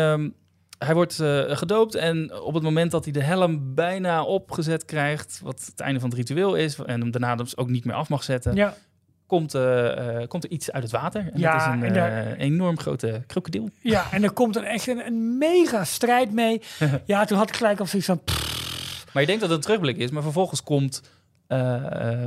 hij 0.85 0.95
wordt 0.95 1.21
eh, 1.21 1.43
gedoopt 1.57 1.95
en 1.95 2.41
op 2.41 2.55
het 2.55 2.63
moment 2.63 2.91
dat 2.91 3.05
hij 3.05 3.13
de 3.13 3.23
helm 3.23 3.75
bijna 3.75 4.25
opgezet 4.25 4.85
krijgt, 4.85 5.41
wat 5.43 5.65
het 5.67 5.81
einde 5.81 6.01
van 6.01 6.09
het 6.09 6.19
ritueel 6.19 6.55
is, 6.55 6.79
en 6.79 7.01
hem 7.01 7.11
daarna 7.11 7.35
dus 7.37 7.57
ook 7.57 7.69
niet 7.69 7.85
meer 7.85 7.95
af 7.95 8.09
mag 8.09 8.23
zetten, 8.23 8.55
Ja, 8.55 8.75
komt, 9.27 9.55
eh, 9.55 10.21
eh, 10.23 10.29
komt 10.29 10.45
er 10.45 10.51
iets 10.51 10.71
uit 10.73 10.83
het 10.83 10.93
water. 10.93 11.21
En 11.33 11.41
Ja, 11.41 11.53
dat 11.53 11.61
is 11.61 11.67
een 11.67 11.83
en 11.85 11.93
daar- 11.95 12.33
enorm 12.37 12.79
grote 12.79 13.23
krokodil. 13.27 13.69
ja, 13.81 14.05
en 14.13 14.23
er 14.23 14.33
komt 14.33 14.57
een 14.57 14.65
echt 14.65 14.87
een, 14.87 15.07
een 15.07 15.39
mega 15.39 15.85
strijd 15.85 16.33
mee. 16.33 16.63
Ja, 17.07 17.25
toen 17.25 17.39
had 17.39 17.49
ik 17.49 17.57
gelijk 17.57 17.81
op 17.81 17.87
zoiets 17.87 18.09
van... 18.09 18.21
pff, 18.25 19.05
Maar 19.13 19.23
je 19.23 19.29
denkt 19.29 19.43
dat 19.43 19.51
het 19.51 19.59
een 19.59 19.65
terugblik 19.65 19.97
is, 19.97 20.11
maar 20.11 20.23
vervolgens 20.23 20.63
komt 20.63 21.03
eh 21.47 22.25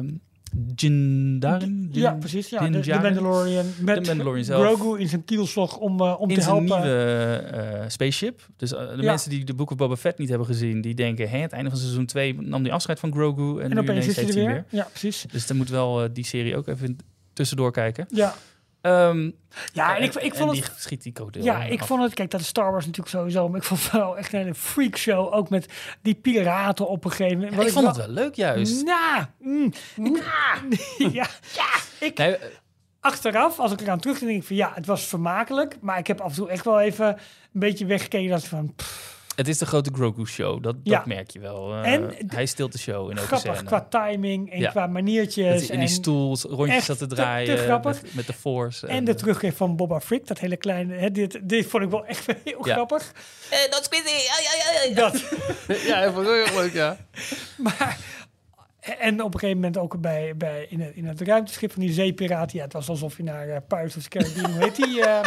Jindarin? 0.76 1.88
Jin- 1.92 2.02
ja, 2.02 2.12
precies. 2.14 2.50
Ja, 2.50 2.60
Din 2.60 2.72
de, 2.72 2.80
de? 2.80 3.00
Mandalorian 3.02 3.66
met 3.82 3.96
De 4.04 4.08
Mandalorian 4.08 4.46
zelf. 4.46 4.64
Grogu 4.66 5.00
in 5.00 5.08
zijn 5.10 5.24
kielzog 5.26 5.78
om, 5.78 6.00
eh, 6.02 6.16
om 6.22 6.30
in 6.30 6.36
te 6.36 6.42
zijn 6.42 6.56
helpen. 6.68 6.82
nieuwe 6.88 7.36
eh, 7.36 7.84
spaceship. 7.88 8.48
Dus 8.58 8.74
eh, 8.74 8.80
de 8.80 8.96
Ja. 9.02 9.10
mensen 9.10 9.30
die 9.30 9.44
de 9.46 9.54
Book 9.54 9.72
of 9.72 9.78
Boba 9.78 9.96
Fett 9.96 10.18
niet 10.18 10.30
hebben 10.30 10.48
gezien, 10.48 10.82
die 10.82 10.94
denken, 10.96 11.30
hè, 11.30 11.38
het 11.38 11.52
einde 11.52 11.70
van 11.70 11.80
seizoen 11.80 12.06
2 12.06 12.42
nam 12.42 12.64
die 12.64 12.74
afscheid 12.74 13.00
van 13.00 13.12
Grogu 13.14 13.58
en, 13.60 13.64
en 13.70 13.70
nu 13.76 13.80
opeens 13.80 14.08
is 14.08 14.16
hij 14.16 14.28
er 14.28 14.34
weer. 14.34 14.50
hem 14.50 14.64
Ja, 14.70 14.84
precies. 14.90 15.26
Dus 15.32 15.48
dan 15.48 15.58
moet 15.58 15.70
wel 15.70 16.14
die 16.14 16.26
serie 16.26 16.58
ook 16.58 16.68
even 16.68 16.98
tussendoor 17.34 17.72
kijken. 17.72 18.06
Ja, 18.10 18.36
Ehm, 18.82 19.32
Ja, 19.74 19.96
en 19.98 20.04
ik, 20.04 20.14
ik 20.16 20.36
vond 20.36 20.52
die 20.52 20.62
het... 20.64 20.74
schiet 20.78 21.04
die 21.04 21.12
krokodil 21.12 21.44
Ja, 21.44 21.64
ik 21.64 21.82
af. 21.82 21.88
vond 21.88 22.02
het... 22.04 22.14
Kijk, 22.14 22.32
dat 22.32 22.40
is 22.42 22.48
Star 22.48 22.72
Wars 22.72 22.86
natuurlijk 22.86 23.16
sowieso. 23.16 23.50
Maar 23.50 23.58
ik 23.60 23.64
vond 23.66 23.84
het 23.84 23.92
wel 23.92 24.18
echt 24.18 24.34
een 24.34 24.40
hele 24.40 24.54
freakshow. 24.56 25.34
Ook 25.34 25.50
met 25.50 25.74
die 26.02 26.16
piraten 26.16 26.88
op 26.88 27.06
een 27.06 27.12
gegeven 27.12 27.38
moment. 27.38 27.56
Ja, 27.56 27.62
ik 27.62 27.72
vond 27.72 27.88
het 27.88 27.98
wel 27.98 28.08
leuk 28.10 28.36
juist. 28.36 28.84
Nou, 28.86 29.26
mm, 29.40 29.74
ik- 30.04 30.24
ja, 30.98 31.28
ja, 31.56 31.68
ik, 32.00 32.18
Nee, 32.18 32.38
eh, 32.38 32.48
achteraf, 33.00 33.60
als 33.60 33.72
ik 33.72 33.82
eraan 33.82 34.00
terug 34.00 34.20
denk 34.20 34.32
ik 34.42 34.44
van 34.48 34.56
ja, 34.56 34.72
het 34.76 34.86
was 34.86 35.04
vermakelijk. 35.04 35.78
Maar 35.82 35.98
ik 35.98 36.08
heb 36.08 36.22
af 36.22 36.30
en 36.30 36.36
toe 36.36 36.50
echt 36.50 36.66
wel 36.66 36.80
even 36.80 37.08
een 37.08 37.16
beetje 37.60 37.86
weggekeken. 37.86 38.30
Dat 38.30 38.44
van, 38.48 38.74
pff, 38.76 39.17
het 39.38 39.48
is 39.48 39.58
de 39.58 39.66
grote 39.66 39.90
Grogu-show, 39.94 40.64
dat, 40.64 40.76
Ja. 40.84 40.98
dat 40.98 41.06
merk 41.06 41.30
je 41.32 41.40
wel. 41.40 41.74
Eh, 41.74 41.94
En 41.94 42.12
hij 42.28 42.46
stilt 42.46 42.72
de 42.72 42.78
show 42.78 43.10
in 43.10 43.16
elke 43.18 43.28
grappig 43.28 43.54
scène. 43.56 43.68
qua 43.68 43.88
timing 43.90 44.52
en 44.52 44.60
Ja. 44.60 44.70
qua 44.70 44.88
maniertjes. 44.88 45.62
in 45.62 45.68
die 45.68 45.78
en, 45.80 45.88
stoel 45.90 46.38
rondjes 46.50 46.86
zat 46.86 46.98
te 46.98 47.04
te- 47.08 47.16
te 47.16 47.16
draaien 47.22 47.58
grappig. 47.58 48.02
met, 48.02 48.14
met 48.16 48.28
de 48.28 48.34
Force. 48.34 48.88
en 48.88 49.04
de 49.06 49.16
terugkeer 49.16 49.54
van 49.54 49.76
Boba 49.76 50.00
Frick, 50.00 50.28
dat 50.28 50.40
hele 50.40 50.58
kleine, 50.58 50.96
hè, 50.96 51.12
dit, 51.12 51.40
dit 51.44 51.66
vond 51.66 51.84
ik 51.84 51.90
wel 51.90 52.06
echt 52.06 52.26
heel 52.44 52.68
Ja. 52.68 52.74
grappig. 52.74 53.12
dat 53.70 53.80
is 53.82 53.88
Quizzy! 53.90 54.16
Ja, 54.16 54.40
ja, 54.44 54.72
ja, 54.74 54.90
ja. 54.90 54.96
Dat. 54.96 55.24
Ja, 55.88 56.02
ik 56.04 56.14
heel 56.14 56.34
erg 56.34 56.54
leuk, 56.56 56.74
ja. 56.74 56.98
Maar, 57.58 57.98
en 59.00 59.24
op 59.24 59.34
een 59.34 59.40
gegeven 59.40 59.62
moment 59.62 59.78
ook 59.78 60.02
bij, 60.02 60.34
bij 60.38 60.66
in, 60.70 60.80
het, 60.82 60.96
in 60.96 61.06
het 61.06 61.22
ruimteschip 61.22 61.72
van 61.72 61.82
die 61.82 61.92
zeepiraat. 61.92 62.52
Ja, 62.52 62.64
het 62.64 62.74
was 62.74 62.90
alsof 62.90 63.18
je 63.18 63.24
naar 63.24 63.48
uh, 63.48 63.56
Pirates 63.68 63.96
of 63.98 64.04
the 64.04 64.10
Caribbean, 64.10 64.52
hoe 64.52 64.64
heet 64.64 64.76
die? 64.76 65.02
ehm, 65.08 65.26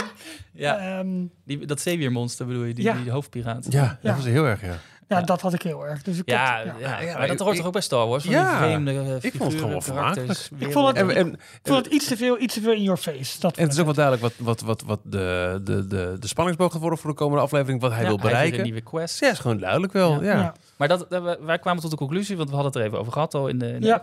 Ja, 0.52 0.98
ehm, 0.98 1.08
die, 1.44 1.66
dat 1.66 1.80
zeeweermonster 1.80 2.46
bedoel 2.46 2.64
je, 2.64 2.74
die, 2.74 2.84
Ja. 2.84 2.94
die 3.02 3.11
hoofdpiraat. 3.11 3.66
Ja, 3.72 3.82
Ja. 3.82 3.98
dat 4.02 4.16
was 4.16 4.24
heel 4.24 4.46
erg, 4.46 4.61
ja. 4.64 4.78
Ja, 5.11 5.18
Ja. 5.18 5.24
dat 5.24 5.40
had 5.40 5.52
ik 5.52 5.62
heel 5.62 5.86
erg. 5.86 6.02
Dus 6.02 6.18
ik 6.18 6.22
Ja, 6.30 6.56
had- 6.56 6.64
ja, 6.80 7.00
ja, 7.00 7.18
maar 7.18 7.26
dat 7.26 7.30
ik- 7.30 7.38
hoort 7.42 7.56
toch 7.56 7.66
ook 7.66 7.72
bij 7.72 7.82
Star 7.82 8.06
Wars? 8.08 8.24
Van 8.24 8.32
Ja, 8.32 8.48
die 8.48 8.66
vreemde 8.68 8.90
eh, 8.92 9.14
ik 9.20 9.32
vond 9.36 9.52
het 9.52 9.61
gewoon 9.61 9.82
karakters, 9.82 10.48
Ik 10.58 10.72
vond 10.72 10.86
het- 10.86 10.96
En, 10.96 11.11
en, 11.16 11.32
Ik 11.32 11.38
vond 11.62 11.84
het 11.84 11.94
iets 11.94 12.06
te 12.06 12.16
veel, 12.16 12.38
iets 12.40 12.54
te 12.54 12.61
veel 12.61 12.72
in 12.72 12.82
your 12.82 12.98
face. 13.00 13.40
Dat 13.40 13.56
en 13.56 13.62
het 13.62 13.72
is 13.72 13.78
ook 13.78 13.84
wel 13.84 13.94
duidelijk 13.94 14.22
wat, 14.24 14.32
wat, 14.46 14.61
wat, 14.61 14.82
wat 14.86 15.00
de, 15.04 15.61
de, 15.64 15.86
de, 15.86 16.16
de 16.18 16.26
spanningsboog 16.26 16.72
gaat 16.72 16.80
worden 16.80 16.98
voor 16.98 17.11
de 17.11 17.16
komende 17.16 17.42
aflevering. 17.42 17.80
Wat 17.80 17.90
hij 17.92 18.00
Ja, 18.02 18.06
wil 18.06 18.16
bereiken. 18.18 18.58
een 18.58 18.64
nieuwe 18.64 18.80
quest. 18.80 19.20
Ja, 19.20 19.30
is 19.30 19.38
gewoon 19.38 19.58
duidelijk 19.58 19.92
wel. 19.92 20.22
Ja. 20.22 20.32
Ja. 20.38 20.54
Maar 20.76 20.88
dat, 20.88 21.06
dat- 21.08 21.38
wij- 21.40 21.58
kwamen 21.58 21.82
tot 21.82 21.90
de 21.90 21.96
conclusie, 21.96 22.36
want 22.36 22.48
we 22.48 22.54
hadden 22.54 22.72
het 22.72 22.80
er 22.80 22.86
even 22.86 22.98
over 23.00 23.12
gehad 23.12 23.34
al 23.34 23.48
in 23.48 23.58
de, 23.58 23.72
in 23.72 23.80
de 23.80 23.86
Ja. 23.86 24.02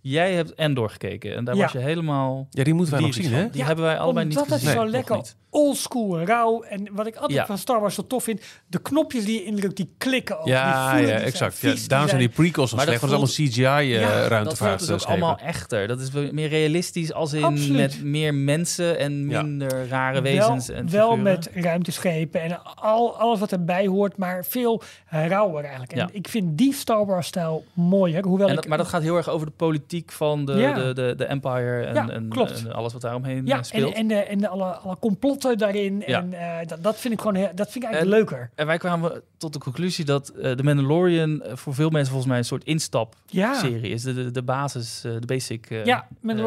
Jij 0.00 0.34
hebt 0.34 0.54
Endor 0.54 0.90
gekeken 0.90 1.36
en 1.36 1.44
daar 1.44 1.54
Ja. 1.56 1.62
was 1.62 1.72
je 1.72 1.78
helemaal... 1.78 2.46
Ja, 2.50 2.64
die 2.64 2.74
moeten 2.74 2.94
wij 2.94 3.02
nog 3.02 3.14
zien, 3.14 3.32
hè? 3.32 3.48
Die 3.50 3.60
Ja, 3.60 3.66
hebben 3.66 3.84
wij 3.84 3.98
allebei 3.98 4.26
niet 4.26 4.38
gezien. 4.38 4.52
het 4.52 4.62
zo 4.62 4.82
nog 4.82 4.90
lekker 4.90 5.20
oldschool, 5.50 6.20
rauw. 6.20 6.62
En 6.62 6.88
wat 6.92 7.06
ik 7.06 7.14
altijd 7.14 7.32
Ja. 7.38 7.46
van 7.46 7.58
Star 7.58 7.80
Wars 7.80 7.94
zo 7.94 8.06
tof 8.06 8.24
vind, 8.24 8.42
de 8.66 8.78
knopjes 8.82 9.24
die 9.24 9.34
je 9.34 9.44
indrukt, 9.44 9.76
die 9.76 9.94
klikken 9.98 10.40
ook. 10.40 10.46
Ja, 10.46 10.96
ja, 10.98 11.06
die 11.06 11.12
exact. 11.14 11.56
Zijn 11.56 11.72
Ja, 11.72 11.78
vies, 11.78 11.88
daarom 11.88 12.08
zijn 12.08 12.20
die 12.20 12.28
prequels 12.28 12.70
zo 12.70 12.76
Maar 12.76 12.84
slecht, 12.84 13.00
dat 13.00 13.10
want 13.10 13.28
is 13.28 13.38
allemaal 13.38 13.54
Ja, 13.56 13.78
CGI 13.78 13.92
dat 13.92 14.30
uh, 14.30 14.44
Dat 14.44 14.58
voelt 14.58 14.78
dus 14.78 14.90
ook 14.90 15.08
allemaal 15.08 15.38
echter. 15.38 15.88
Dat 15.88 16.00
is 16.00 16.10
wel 16.10 16.28
meer 16.32 16.48
realistisch 16.48 17.12
als 17.12 17.32
in 17.32 17.44
Absoluut. 17.44 17.76
met 17.76 18.02
meer 18.04 18.34
mensen 18.34 18.98
en 18.98 19.28
Ja. 19.28 19.42
minder 19.42 19.88
rare 19.88 20.12
wel, 20.20 20.32
wezens 20.32 20.68
en 20.68 20.90
wel 20.90 21.16
met 21.16 21.50
ruimteschepen 21.54 22.40
en 22.42 22.62
al, 22.64 23.16
alles 23.18 23.38
wat 23.40 23.52
erbij 23.52 23.86
hoort, 23.86 24.16
maar 24.16 24.44
veel 24.44 24.82
rauwer 25.10 25.60
eigenlijk. 25.62 25.92
En 25.92 25.98
Ja. 25.98 26.08
ik 26.12 26.28
vind 26.28 26.58
die 26.58 26.74
Star 26.74 27.06
Wars-stijl 27.06 27.64
mooi. 27.72 28.14
Hè? 28.14 28.20
Hoewel 28.20 28.46
En 28.46 28.52
ik, 28.54 28.58
dat, 28.60 28.68
maar 28.68 28.78
dat 28.78 28.88
gaat 28.88 29.02
heel 29.02 29.16
erg 29.16 29.28
over 29.28 29.46
de 29.46 29.52
politiek 29.56 29.86
van 30.12 30.44
de, 30.44 30.52
Ja. 30.52 30.72
de, 30.74 30.92
de, 30.94 31.14
de 31.16 31.24
Empire 31.24 31.84
en, 31.84 31.94
Ja, 31.94 32.08
en, 32.08 32.30
en 32.30 32.72
alles 32.72 32.92
wat 32.92 33.02
daaromheen 33.02 33.46
ja, 33.46 33.52
eh, 33.52 33.58
en, 33.58 33.64
speelt. 33.64 33.94
en, 33.94 34.08
de, 34.08 34.14
en 34.14 34.38
de 34.38 34.48
alle, 34.48 34.64
alle 34.64 34.96
complotten 34.98 35.58
daarin. 35.58 36.04
En 36.04 36.32
eh, 36.32 36.66
dat, 36.66 36.82
dat 36.82 36.98
vind 36.98 37.14
ik 37.14 37.20
gewoon 37.20 37.34
heel, 37.34 37.50
dat 37.54 37.70
vind 37.70 37.84
ik 37.84 37.90
eigenlijk 37.90 38.20
En- 38.22 38.28
leuker. 38.30 38.50
En 38.54 38.66
wij 38.66 38.78
kwamen 38.78 39.22
tot 39.36 39.52
de 39.52 39.58
conclusie 39.58 40.04
dat 40.04 40.28
eh 40.28 40.52
The 40.52 40.62
Mandalorian 40.62 41.42
voor 41.52 41.74
veel 41.74 41.90
mensen 41.90 42.08
volgens 42.08 42.28
mij 42.30 42.38
een 42.38 42.44
soort 42.44 42.64
instapserie 42.64 43.80
Ja, 43.88 43.94
is. 43.94 44.02
De, 44.02 44.14
de, 44.14 44.30
de 44.30 44.42
basis, 44.42 45.00
de 45.00 45.26
basic 45.26 45.66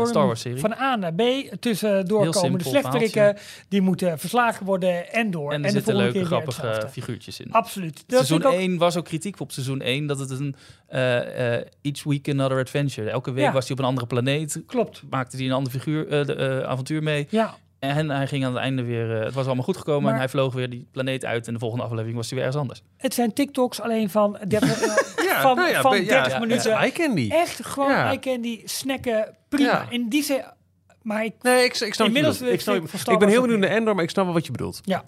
Star 0.05 0.25
Wars 0.25 0.41
serie. 0.41 0.59
Van 0.59 0.73
A 0.73 0.95
naar 0.95 1.13
B, 1.13 1.21
tussendoor 1.59 2.21
Heel 2.21 2.31
komen 2.31 2.57
de 2.59 2.63
slechterikken, 2.69 3.37
die 3.67 3.81
moeten 3.81 4.19
verslagen 4.19 4.65
worden 4.65 5.11
en 5.13 5.31
door. 5.31 5.51
En 5.51 5.57
er 5.61 5.67
de 5.67 5.69
zitten 5.73 5.95
leuke, 5.95 6.25
grappige 6.25 6.87
figuurtjes 6.91 7.39
in. 7.39 7.51
Absoluut. 7.51 7.93
Dat 7.93 8.03
Seizoen 8.07 8.41
vind 8.41 8.53
ik 8.53 8.59
ook- 8.59 8.65
1 8.65 8.77
was 8.77 8.97
ook 8.97 9.05
kritiek 9.05 9.39
op 9.39 9.51
seizoen 9.51 9.81
1 9.81 10.07
dat 10.07 10.19
het 10.19 10.29
een 10.29 10.55
eh, 10.91 11.55
eh, 11.57 11.65
each 11.81 12.03
week 12.03 12.29
another 12.29 12.59
adventure. 12.59 13.09
Elke 13.09 13.31
week 13.31 13.43
Ja. 13.45 13.51
was 13.51 13.63
hij 13.63 13.71
op 13.73 13.79
een 13.79 13.85
andere 13.85 14.07
planeet, 14.07 14.61
Klopt. 14.65 15.01
maakte 15.09 15.37
hij 15.37 15.45
een 15.45 15.51
ander 15.51 15.71
figuur, 15.71 16.07
eh, 16.07 16.25
de, 16.25 16.63
avontuur 16.67 17.03
mee. 17.03 17.27
Ja, 17.29 17.53
En 17.79 18.09
hij 18.09 18.27
ging 18.27 18.45
aan 18.45 18.53
het 18.53 18.61
einde 18.61 18.83
weer, 18.83 19.09
het 19.09 19.33
was 19.33 19.45
allemaal 19.45 19.63
goed 19.63 19.77
gekomen 19.77 20.03
Maar- 20.03 20.11
en 20.13 20.17
hij 20.19 20.29
vloog 20.29 20.53
weer 20.53 20.69
die 20.69 20.87
planeet 20.91 21.25
uit 21.25 21.47
en 21.47 21.53
de 21.53 21.59
volgende 21.59 21.83
aflevering 21.83 22.15
was 22.15 22.25
hij 22.29 22.35
weer 22.37 22.47
ergens 22.47 22.61
anders. 22.63 22.81
het 22.97 23.13
zijn 23.13 23.33
TikToks 23.33 23.81
alleen 23.81 24.09
van 24.09 24.37
30, 24.47 24.81
eh, 24.81 25.25
Ja, 25.25 25.41
van, 25.41 25.55
nou 25.55 25.69
ja, 25.69 25.81
van 25.81 25.91
be- 25.91 25.97
ja, 25.97 26.03
30 26.07 26.33
ja, 26.33 26.39
minuten. 26.39 26.71
Ja, 26.71 26.89
candy. 26.93 27.29
Echt 27.31 27.65
gewoon 27.65 27.89
Ja. 27.91 28.17
candy, 28.19 28.61
snacken, 28.65 29.35
prima. 29.49 29.69
Ja. 29.71 29.85
In 29.89 30.09
die 30.09 30.23
zin, 30.23 30.41
maar 31.01 31.23
ik, 31.25 31.33
Nee, 31.41 31.63
ik, 31.63 31.79
ik 31.79 31.93
snap 31.93 32.07
Inmiddels. 32.07 32.41
Ik, 32.41 32.61
snap, 32.61 32.75
ik 33.11 33.19
ben 33.19 33.27
heel 33.29 33.41
benieuwd 33.41 33.59
naar 33.59 33.69
Endor, 33.69 33.95
maar 33.95 34.03
ik 34.03 34.09
snap 34.09 34.25
wel 34.25 34.33
wat 34.33 34.45
je 34.45 34.51
bedoelt. 34.51 34.79
ja, 34.83 35.03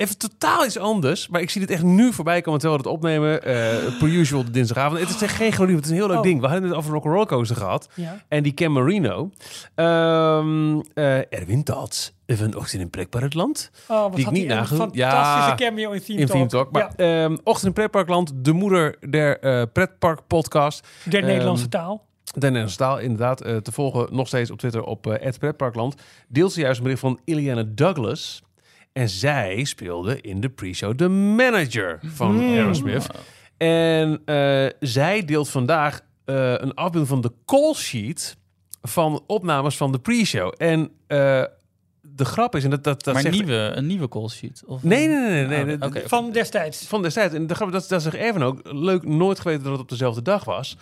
Even 0.00 0.18
totaal 0.18 0.64
iets 0.64 0.78
anders, 0.78 1.28
maar 1.28 1.40
ik 1.40 1.50
zie 1.50 1.60
dit 1.60 1.70
echt 1.70 1.82
nu 1.82 2.12
voorbij 2.12 2.40
komen 2.40 2.60
terwijl 2.60 2.80
we 2.82 2.88
het 2.88 2.96
opnemen. 2.96 3.42
eh 3.42 3.98
per 3.98 4.08
usual 4.08 4.44
de 4.44 4.50
dinsdagavond. 4.50 5.00
Het 5.00 5.08
is 5.08 5.22
echt 5.22 5.34
geen 5.34 5.52
glorie, 5.52 5.74
het 5.76 5.84
is 5.84 5.90
een 5.90 5.96
heel 5.96 6.06
leuk 6.06 6.16
Oh. 6.16 6.22
ding. 6.22 6.40
We 6.40 6.46
hadden 6.46 6.68
het 6.68 6.78
over 6.78 6.92
Rock 6.92 7.04
Rollercoaster 7.04 7.56
gehad. 7.56 7.88
ja. 7.94 8.22
En 8.28 8.42
die 8.42 8.54
Cam 8.54 8.72
Marino. 8.72 9.30
Eh 9.74 11.32
Erwin 11.34 11.62
Tots, 11.64 12.14
van 12.26 12.56
Ochtend 12.56 12.82
in 12.82 12.90
Plekbaar 12.90 13.26
Land. 13.28 13.70
Oh, 13.88 14.02
wat 14.02 14.14
Die 14.16 14.26
ik 14.26 14.30
niet 14.30 14.42
een 14.42 14.48
nagedoen. 14.48 14.78
fantastische 14.78 15.50
Ja, 15.50 15.54
cameo 15.54 15.90
in 15.90 16.02
Theme 16.02 16.18
In 16.20 16.26
Talk. 16.26 16.36
Theme 16.36 16.48
Talk. 16.48 16.72
Maar 16.72 16.92
ja, 16.96 17.22
ehm, 17.24 17.36
Ochtend 17.44 17.66
in 17.66 17.72
Pretparkland, 17.72 18.32
de 18.34 18.52
moeder 18.52 18.96
der 19.10 19.38
eh 19.38 19.62
pretpark 19.72 20.20
podcast. 20.26 20.86
der 21.04 21.22
Nederlandse 21.22 21.62
ehm, 21.62 21.72
taal. 21.72 22.04
De 22.24 22.40
Nederlandse 22.40 22.76
taal 22.76 22.98
inderdaad 22.98 23.38
te 23.38 23.72
volgen 23.72 24.06
nog 24.10 24.26
steeds 24.26 24.50
op 24.50 24.58
Twitter 24.58 24.82
op 24.82 25.06
eh 25.06 25.32
pretparkland. 25.38 25.94
Deelt 26.28 26.52
ze 26.52 26.60
juist 26.60 26.76
een 26.76 26.82
bericht 26.82 27.00
van 27.00 27.20
Iliana 27.24 27.64
Douglas. 27.66 28.42
En 28.92 29.08
zij 29.08 29.64
speelde 29.64 30.20
in 30.20 30.40
de 30.40 30.48
pre-show 30.48 30.98
de 30.98 31.08
manager 31.08 31.98
van 32.06 32.30
Hmm. 32.30 32.40
Aerosmith. 32.40 33.06
En 33.56 34.22
eh, 34.24 34.66
zij 34.80 35.24
deelt 35.24 35.48
vandaag 35.48 36.00
eh, 36.24 36.52
een 36.52 36.74
afbeelding 36.74 37.08
van 37.08 37.20
de 37.20 37.32
call 37.46 37.74
sheet 37.74 38.36
van 38.82 39.22
opnames 39.26 39.76
van 39.76 39.92
de 39.92 39.98
pre-show. 39.98 40.54
En 40.56 40.90
eh, 41.06 41.44
de 42.00 42.24
grap 42.24 42.56
is, 42.56 42.64
en 42.64 42.70
dat, 42.70 42.84
dat, 42.84 43.04
dat 43.04 43.14
maar 43.14 43.22
zegt... 43.22 43.34
nieuwe, 43.34 43.72
een 43.74 43.86
nieuwe 43.86 44.08
call 44.08 44.28
sheet? 44.28 44.62
Of 44.66 44.82
Nee, 44.82 45.08
nee, 45.08 45.46
nee. 45.46 45.46
nee, 45.46 45.64
nee, 45.64 46.02
Oh. 46.02 46.08
Van 46.08 46.32
destijds. 46.32 46.86
Van 46.86 47.02
destijds. 47.02 47.34
En 47.34 47.46
de 47.46 47.54
grap, 47.54 47.72
dat, 47.72 47.88
dat 47.88 48.02
zegt 48.02 48.16
Erwin 48.16 48.42
ook. 48.42 48.60
Leuk, 48.72 49.04
nooit 49.04 49.40
geweten 49.40 49.62
dat 49.62 49.72
het 49.72 49.80
op 49.80 49.88
dezelfde 49.88 50.22
dag 50.22 50.44
was. 50.44 50.76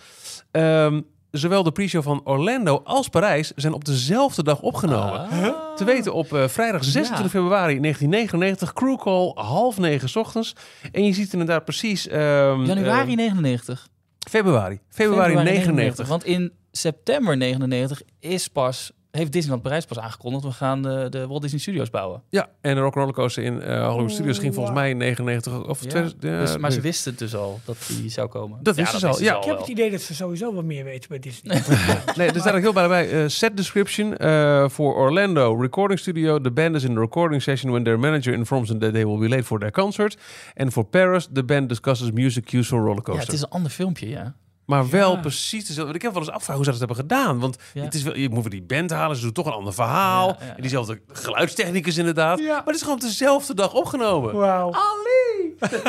Ehm, 0.51 1.01
zowel 1.31 1.63
de 1.63 1.71
pre-show 1.71 2.03
van 2.03 2.21
Orlando 2.23 2.81
als 2.83 3.07
Parijs 3.09 3.51
zijn 3.55 3.73
op 3.73 3.85
dezelfde 3.85 4.43
dag 4.43 4.61
opgenomen. 4.61 5.19
Ah. 5.19 5.75
Te 5.75 5.83
weten 5.83 6.13
op 6.13 6.33
eh, 6.33 6.47
vrijdag 6.47 6.83
26 6.83 7.25
Ja. 7.25 7.39
februari 7.39 7.79
1999. 7.79 8.73
Crew 8.73 8.97
call 8.97 9.31
half 9.45 9.77
negen 9.77 10.09
's 10.09 10.15
ochtends. 10.15 10.55
En 10.91 11.05
je 11.05 11.13
ziet 11.13 11.31
inderdaad 11.33 11.63
precies... 11.65 12.07
ehm, 12.07 12.63
Januari 12.65 13.11
eh, 13.11 13.17
99. 13.17 13.87
februari. 14.29 14.79
Februari 14.89 15.33
99. 15.35 16.07
Want 16.07 16.25
in 16.25 16.51
september 16.71 17.37
99 17.37 18.01
is 18.19 18.47
pas, 18.47 18.91
heeft 19.11 19.31
Disneyland 19.31 19.61
Parijs 19.63 19.85
pas 19.85 19.99
aangekondigd... 19.99 20.43
we 20.43 20.51
gaan 20.51 20.81
de, 20.81 21.07
de 21.09 21.27
Walt 21.27 21.41
Disney 21.41 21.59
Studios 21.59 21.89
bouwen. 21.89 22.21
Ja, 22.29 22.49
en 22.61 22.75
de 22.75 22.81
Rock 22.81 22.93
Roller 22.93 23.13
Coaster 23.13 23.43
in 23.43 23.61
eh 23.61 23.85
Hollywood 23.87 24.11
Studios 24.11 24.37
ging 24.37 24.53
volgens 24.53 24.75
mij 24.75 24.89
in 24.89 24.97
99 24.97 25.67
of 25.67 25.81
Ja. 25.83 25.87
2000. 25.89 26.23
ja, 26.23 26.39
dus, 26.39 26.57
maar 26.57 26.71
ze 26.71 26.81
wisten 26.81 27.17
dus 27.17 27.35
al 27.35 27.59
dat 27.65 27.77
die 27.87 28.09
zou 28.09 28.27
komen. 28.27 28.59
Dat 28.63 28.75
wisten 28.75 28.99
ze 28.99 29.07
al, 29.07 29.21
ja. 29.21 29.37
Ik 29.37 29.43
heb 29.43 29.57
het 29.57 29.67
idee 29.67 29.91
dat 29.91 30.01
ze 30.01 30.15
sowieso 30.15 30.53
wat 30.53 30.63
meer 30.63 30.83
weten 30.83 31.09
bij 31.09 31.19
Disney. 31.19 31.61
Nee, 32.15 32.31
er 32.31 32.39
staat 32.39 32.53
ook 32.53 32.59
heel 32.61 32.73
bij. 32.73 33.09
eh, 33.23 33.27
set 33.27 33.57
description 33.57 34.17
eh, 34.17 34.69
voor 34.69 34.95
Orlando 34.95 35.53
recording 35.61 35.99
studio. 35.99 36.41
The 36.41 36.51
band 36.51 36.75
is 36.75 36.83
in 36.83 36.93
the 36.93 36.99
recording 36.99 37.41
session 37.41 37.71
when 37.71 37.83
their 37.83 37.99
manager 37.99 38.33
informs 38.33 38.67
them 38.67 38.79
that 38.79 38.93
they 38.93 39.05
will 39.05 39.17
be 39.19 39.29
late 39.29 39.43
for 39.43 39.59
their 39.59 39.71
concert. 39.71 40.17
En 40.53 40.71
voor 40.71 40.83
Paris, 40.85 41.27
the 41.33 41.43
band 41.43 41.69
discusses 41.69 42.11
music 42.11 42.45
cues 42.45 42.67
for 42.67 42.77
Ja, 42.79 42.83
rollercoaster. 42.85 43.23
het 43.25 43.33
is 43.33 43.41
een 43.41 43.49
ander 43.49 43.71
filmpje, 43.71 44.09
ja. 44.09 44.35
Maar 44.69 44.89
wel 44.89 45.11
Ja. 45.13 45.19
precies 45.19 45.67
dezelfde. 45.67 45.93
Ik 45.93 46.01
heb 46.01 46.11
wel 46.11 46.21
eens 46.21 46.31
afgevraagd 46.31 46.57
hoe 46.65 46.73
ze 46.73 46.79
dat 46.79 46.89
hebben 46.89 46.97
gedaan. 47.07 47.39
Want 47.39 47.57
Ja. 47.73 47.83
het 47.83 47.93
is 47.93 48.03
wel, 48.03 48.15
je 48.15 48.29
moet 48.29 48.41
weer 48.41 48.51
die 48.51 48.61
band 48.61 48.89
halen. 48.91 49.15
Ze 49.15 49.21
doen 49.21 49.31
toch 49.31 49.45
een 49.45 49.51
ander 49.51 49.73
verhaal. 49.73 50.27
Ja, 50.27 50.35
ja, 50.39 50.45
ja. 50.45 50.55
En 50.55 50.61
diezelfde 50.61 51.01
geluidstechnicus 51.07 51.97
inderdaad. 51.97 52.39
Ja. 52.39 52.45
Maar 52.55 52.65
het 52.65 52.75
is 52.75 52.81
gewoon 52.81 52.95
op 52.95 53.01
dezelfde 53.01 53.53
dag 53.53 53.73
opgenomen. 53.73 54.35
Wauw. 54.35 54.71
Ali! 54.73 55.55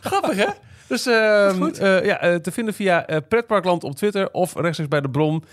Grappig, 0.00 0.36
hè? 0.36 0.46
Dus 0.88 1.06
ehm, 1.06 1.60
Goed. 1.62 1.78
eh, 1.78 2.04
ja, 2.04 2.18
eh, 2.20 2.34
te 2.34 2.52
vinden 2.52 2.74
via 2.74 3.06
eh, 3.06 3.16
Pretparkland 3.28 3.84
op 3.84 3.94
Twitter 3.96 4.30
of 4.32 4.54
rechtstreeks 4.54 4.90
bij 4.90 5.00
de 5.00 5.10
bron 5.10 5.44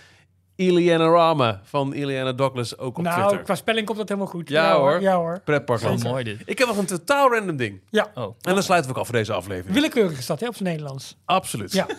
Iliana 0.56 1.06
Rama 1.10 1.62
van 1.64 1.94
Iliana 1.94 2.34
Douglas 2.34 2.78
ook 2.78 2.98
op 2.98 3.04
Nou, 3.04 3.20
Twitter. 3.20 3.42
qua 3.44 3.56
spelling 3.56 3.86
komt 3.86 3.98
dat 3.98 4.08
helemaal 4.10 4.30
goed. 4.30 4.50
Ja, 4.50 4.76
hoor. 4.78 5.02
Ja 5.02 5.16
hoor. 5.16 5.42
Pretparkland. 5.46 6.02
Wel 6.02 6.12
mooi 6.12 6.24
dit. 6.24 6.42
Ik 6.46 6.58
heb 6.58 6.68
nog 6.68 6.78
een 6.78 6.86
totaal 6.86 7.32
random 7.34 7.56
ding. 7.58 7.82
Ja. 7.90 8.12
Oh. 8.16 8.24
En 8.42 8.54
dan 8.54 8.64
sluiten 8.64 8.90
we 8.92 8.96
ook 8.96 9.02
af 9.02 9.08
voor 9.10 9.18
deze 9.18 9.34
aflevering. 9.34 9.74
Willekeurig 9.74 10.18
is 10.18 10.26
dat, 10.26 10.40
hè, 10.40 10.48
op 10.48 10.56
zijn 10.56 10.70
Nederlands. 10.70 11.18
Absoluut. 11.26 11.72
Ja. 11.74 11.86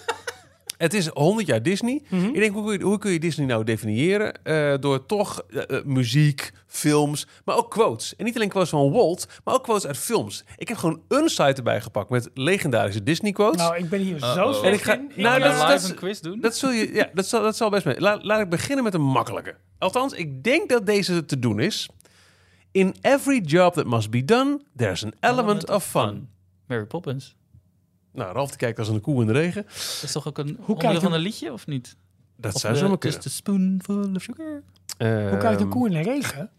Het 0.83 0.95
is 0.95 1.07
100 1.07 1.47
jaar 1.47 1.63
Disney. 1.63 2.03
Mhm. 2.09 2.25
Ik 2.25 2.35
denk, 2.35 2.53
hoe 2.55 2.65
kun, 2.65 2.79
je, 2.79 2.85
hoe 2.85 2.99
kun 2.99 3.11
je 3.11 3.19
Disney 3.19 3.47
nou 3.47 3.65
definiëren? 3.65 4.43
Eh, 4.45 4.75
door 4.81 5.07
toch 5.07 5.43
eh, 5.51 5.77
eh, 5.79 5.85
muziek, 5.85 6.53
films, 6.67 7.27
maar 7.45 7.57
ook 7.57 7.71
quotes. 7.71 8.17
En 8.17 8.25
niet 8.25 8.35
alleen 8.37 8.49
quotes 8.49 8.71
van 8.71 8.91
Walt, 8.93 9.27
maar 9.45 9.55
ook 9.55 9.63
quotes 9.63 9.87
uit 9.87 9.97
films. 9.99 10.45
Ik 10.57 10.69
heb 10.69 10.77
gewoon 10.77 11.01
een 11.09 11.29
site 11.29 11.43
erbij 11.45 11.81
gepakt 11.81 12.11
met 12.11 12.31
legendarische 12.35 13.03
Disney 13.03 13.33
quotes. 13.33 13.61
Nou, 13.61 13.77
ik 13.77 13.89
ben 13.89 14.01
hier 14.01 14.19
zo 14.19 14.27
Uh-oh. 14.27 14.53
slecht 14.55 14.63
En 14.65 14.73
ik 14.73 14.81
ga- 14.83 14.93
in. 14.95 15.23
nou, 15.23 15.37
Ik- 15.37 15.43
dat- 15.43 15.53
live 15.53 15.67
dat- 15.67 15.89
een 15.91 15.95
quiz 15.95 16.21
doen? 16.21 16.41
dat, 16.41 16.57
zul 16.57 16.71
je, 16.71 16.93
ja, 16.95 17.11
dat, 17.15 17.27
zal, 17.27 17.43
dat 17.43 17.57
zal 17.57 17.71
best 17.71 17.85
mee. 17.85 18.01
Laat, 18.01 18.25
laat 18.25 18.41
ik 18.41 18.49
beginnen 18.49 18.85
met 18.85 18.95
een 18.95 19.03
makkelijke. 19.03 19.55
Althans, 19.79 20.13
ik 20.13 20.43
denk 20.45 20.69
dat 20.69 20.87
deze 20.87 21.25
te 21.25 21.39
doen 21.39 21.61
is. 21.61 21.89
In 22.73 22.95
every 23.01 23.41
job 23.41 23.73
that 23.75 23.87
must 23.87 24.11
be 24.11 24.25
done, 24.25 24.61
there's 24.77 25.05
an 25.05 25.13
element 25.21 25.71
of 25.71 25.85
fun. 25.85 26.29
Mary 26.67 26.85
Poppins. 26.87 27.37
Nou, 28.13 28.33
Ralf 28.33 28.49
die 28.49 28.59
kijkt 28.59 28.79
als 28.79 28.89
een 28.89 29.01
koe 29.01 29.21
in 29.21 29.27
de 29.27 29.33
regen. 29.33 29.63
Dat 29.63 30.03
is 30.03 30.13
toch 30.13 30.29
ook 30.29 30.39
een 30.39 30.45
kijkt 30.47 30.69
onderdeel 30.69 31.01
van 31.01 31.11
een- 31.13 31.17
een 31.19 31.25
liedje, 31.25 31.53
of 31.53 31.67
niet? 31.67 31.97
Dat 32.37 32.55
Of 32.55 32.61
zou 32.61 32.75
zo 32.75 32.87
Just 32.87 32.99
kunnen. 32.99 33.19
a 33.27 33.29
spoonful 33.29 34.11
of 34.17 34.23
sugar. 34.23 34.63
Hoe 35.31 35.39
kijkt 35.39 35.45
een 35.45 35.67
Ehm, 35.67 35.69
koe 35.69 35.87
in 35.89 35.93
de 36.03 36.11
regen? 36.11 36.51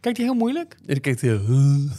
Kijkt 0.00 0.18
hij 0.18 0.26
heel 0.26 0.36
moeilijk? 0.36 0.76
En 0.86 0.94
ik 0.96 1.02
keek 1.02 1.20
heel... 1.20 1.40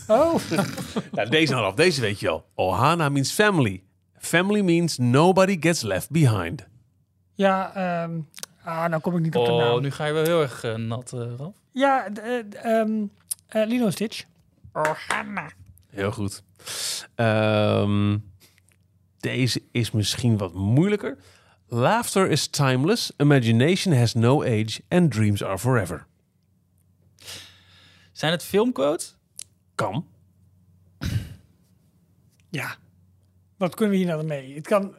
Oh, 0.07 0.35
Nou, 1.11 1.29
deze 1.29 1.53
Ralf, 1.53 1.73
deze 1.75 2.01
weet 2.01 2.19
je 2.19 2.29
al. 2.29 2.45
Ohana 2.55 3.09
means 3.09 3.31
family. 3.31 3.83
Family 4.17 4.61
means 4.61 4.97
nobody 4.97 5.57
gets 5.59 5.81
left 5.81 6.09
behind. 6.11 6.65
ja. 7.35 7.75
ehm 7.75 8.11
ah, 8.63 8.85
nou 8.85 9.01
kom 9.01 9.15
ik 9.15 9.21
niet 9.23 9.35
op 9.35 9.45
de 9.45 9.51
Oh, 9.51 9.57
naam. 9.57 9.81
nu 9.81 9.91
ga 9.91 10.05
je 10.05 10.13
wel 10.13 10.23
heel 10.23 10.41
erg 10.41 10.63
eh, 10.63 10.75
nat, 10.75 11.13
eh 11.13 11.19
Ralf. 11.37 11.55
Ja, 11.71 12.07
eh, 13.47 13.65
Lilo 13.67 13.89
Stitch. 13.89 14.23
Heel 15.89 16.11
goed. 16.11 16.43
Ehm, 17.15 18.17
deze 19.23 19.61
is 19.71 19.91
misschien 19.91 20.37
wat 20.37 20.53
moeilijker. 20.53 21.17
Laughter 21.67 22.29
is 22.29 22.47
timeless, 22.47 23.11
imagination 23.17 23.95
has 23.95 24.13
no 24.13 24.41
age 24.43 24.81
and 24.89 25.11
dreams 25.11 25.43
are 25.43 25.57
forever. 25.59 26.05
Zijn 28.11 28.31
het 28.31 28.43
filmquotes? 28.43 29.17
Kan. 29.75 30.05
Ja. 32.49 32.75
Wat 33.57 33.75
kunnen 33.75 33.93
we 33.93 33.99
hier 34.03 34.09
nou 34.11 34.23
mee? 34.25 34.55
Het 34.55 34.67
kan... 34.67 34.95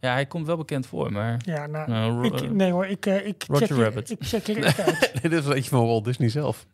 Ja, 0.00 0.12
hij 0.12 0.26
komt 0.26 0.46
wel 0.46 0.56
bekend 0.56 0.86
voor, 0.86 1.12
maar... 1.12 1.40
Ja, 1.44 1.66
nou... 1.66 1.90
Nou, 1.90 2.26
ik, 2.26 2.50
nee 2.50 2.70
hoor, 2.72 2.86
ik, 2.86 3.06
eh, 3.06 3.26
ik 3.26 3.44
Roger 3.46 3.66
check 3.66 3.76
hier- 3.76 3.84
Rabbit. 3.84 4.10
Ik 4.10 4.18
check 4.20 4.46
hier 4.46 4.64
even 4.66 4.84
uit. 4.84 5.00
Nee, 5.22 5.32
dit 5.32 5.44
is 5.44 5.50
eentje 5.54 5.70
van 5.70 5.86
Walt 5.86 6.04
Disney 6.04 6.28
zelf. 6.28 6.66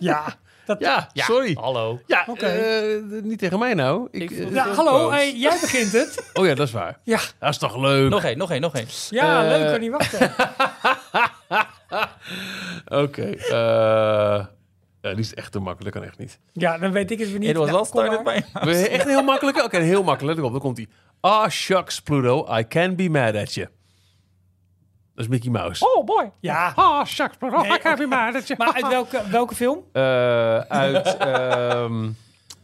Ja, 0.00 0.24
dat, 0.66 0.80
Ja, 0.80 1.08
ja, 1.12 1.24
sorry. 1.24 1.56
hallo. 1.60 2.00
Ja, 2.06 2.24
Oké. 2.28 2.46
eh, 2.46 3.22
niet 3.22 3.38
tegen 3.38 3.58
mij 3.58 3.74
nou. 3.74 4.08
Ik, 4.10 4.22
Ik 4.22 4.30
eh, 4.30 4.52
ja 4.52 4.68
hallo, 4.74 5.10
hey, 5.10 5.36
jij 5.36 5.56
begint 5.60 5.92
het. 5.92 6.24
oh 6.38 6.46
ja, 6.46 6.54
dat 6.54 6.66
is 6.66 6.72
waar. 6.72 6.98
Ja, 7.02 7.20
Dat 7.38 7.50
is 7.50 7.58
toch 7.58 7.76
leuk. 7.76 8.10
Nog 8.10 8.24
één, 8.24 8.38
nog 8.38 8.50
één, 8.50 8.60
nog 8.60 8.74
één. 8.74 8.86
ja 9.10 9.42
Eh, 9.42 9.48
leuk, 9.48 9.70
kan 9.70 9.80
niet 9.80 9.90
wachten. 9.90 10.32
Oké. 13.02 13.22
eh, 13.30 14.46
ja, 15.00 15.10
die 15.10 15.18
is 15.18 15.34
echt 15.34 15.52
te 15.52 15.58
makkelijk. 15.58 15.94
kan 15.94 16.04
echt 16.04 16.18
niet. 16.18 16.38
Ja, 16.52 16.78
dan 16.78 16.92
weet 16.92 17.10
ik 17.10 17.18
het 17.18 17.30
weer 17.30 17.38
niet. 17.38 17.48
It 17.48 17.56
was 17.56 17.70
Nou, 17.70 17.84
started 17.86 18.22
Echt 18.88 19.04
een 19.04 19.10
heel 19.10 19.22
makkelijke? 19.22 19.62
Oké, 19.64 19.78
heel 19.78 20.02
makkelijk. 20.02 20.36
Let 20.36 20.44
op, 20.46 20.52
dan 20.52 20.60
komt 20.60 20.76
hij. 20.76 20.86
Ah, 21.20 21.48
shucks, 21.48 22.00
Pluto, 22.00 22.56
I 22.58 22.66
can 22.68 22.96
be 22.96 23.08
mad 23.10 23.34
at 23.34 23.54
you. 23.54 23.68
Dat 25.14 25.24
is 25.24 25.28
Mickey 25.30 25.50
Mouse. 25.50 25.84
Oh 25.96 26.04
boy. 26.04 26.30
Ja, 26.40 26.72
Ah, 26.76 27.04
shucks, 27.06 27.36
Pluto, 27.36 27.60
Nee, 27.60 27.72
oké. 27.72 28.06
maar 28.06 28.72
uit 28.74 28.88
welke, 28.88 29.28
welke 29.30 29.54
film? 29.54 29.84
Eh, 29.92 30.58
uit... 30.58 31.16
ehm 31.16 32.10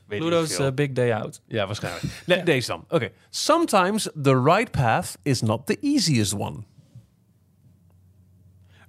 Pluto's 0.06 0.54
veel. 0.54 0.66
eh, 0.66 0.72
Big 0.72 0.92
Day 0.92 1.12
Out. 1.14 1.40
ja, 1.46 1.66
waarschijnlijk. 1.66 2.22
Nee, 2.26 2.42
Deze 2.42 2.66
dan. 2.66 2.84
Oké. 2.88 3.10
Sometimes 3.28 4.08
the 4.22 4.42
right 4.42 4.70
path 4.70 5.18
is 5.22 5.40
not 5.42 5.66
the 5.66 5.78
easiest 5.80 6.34
one. 6.34 6.56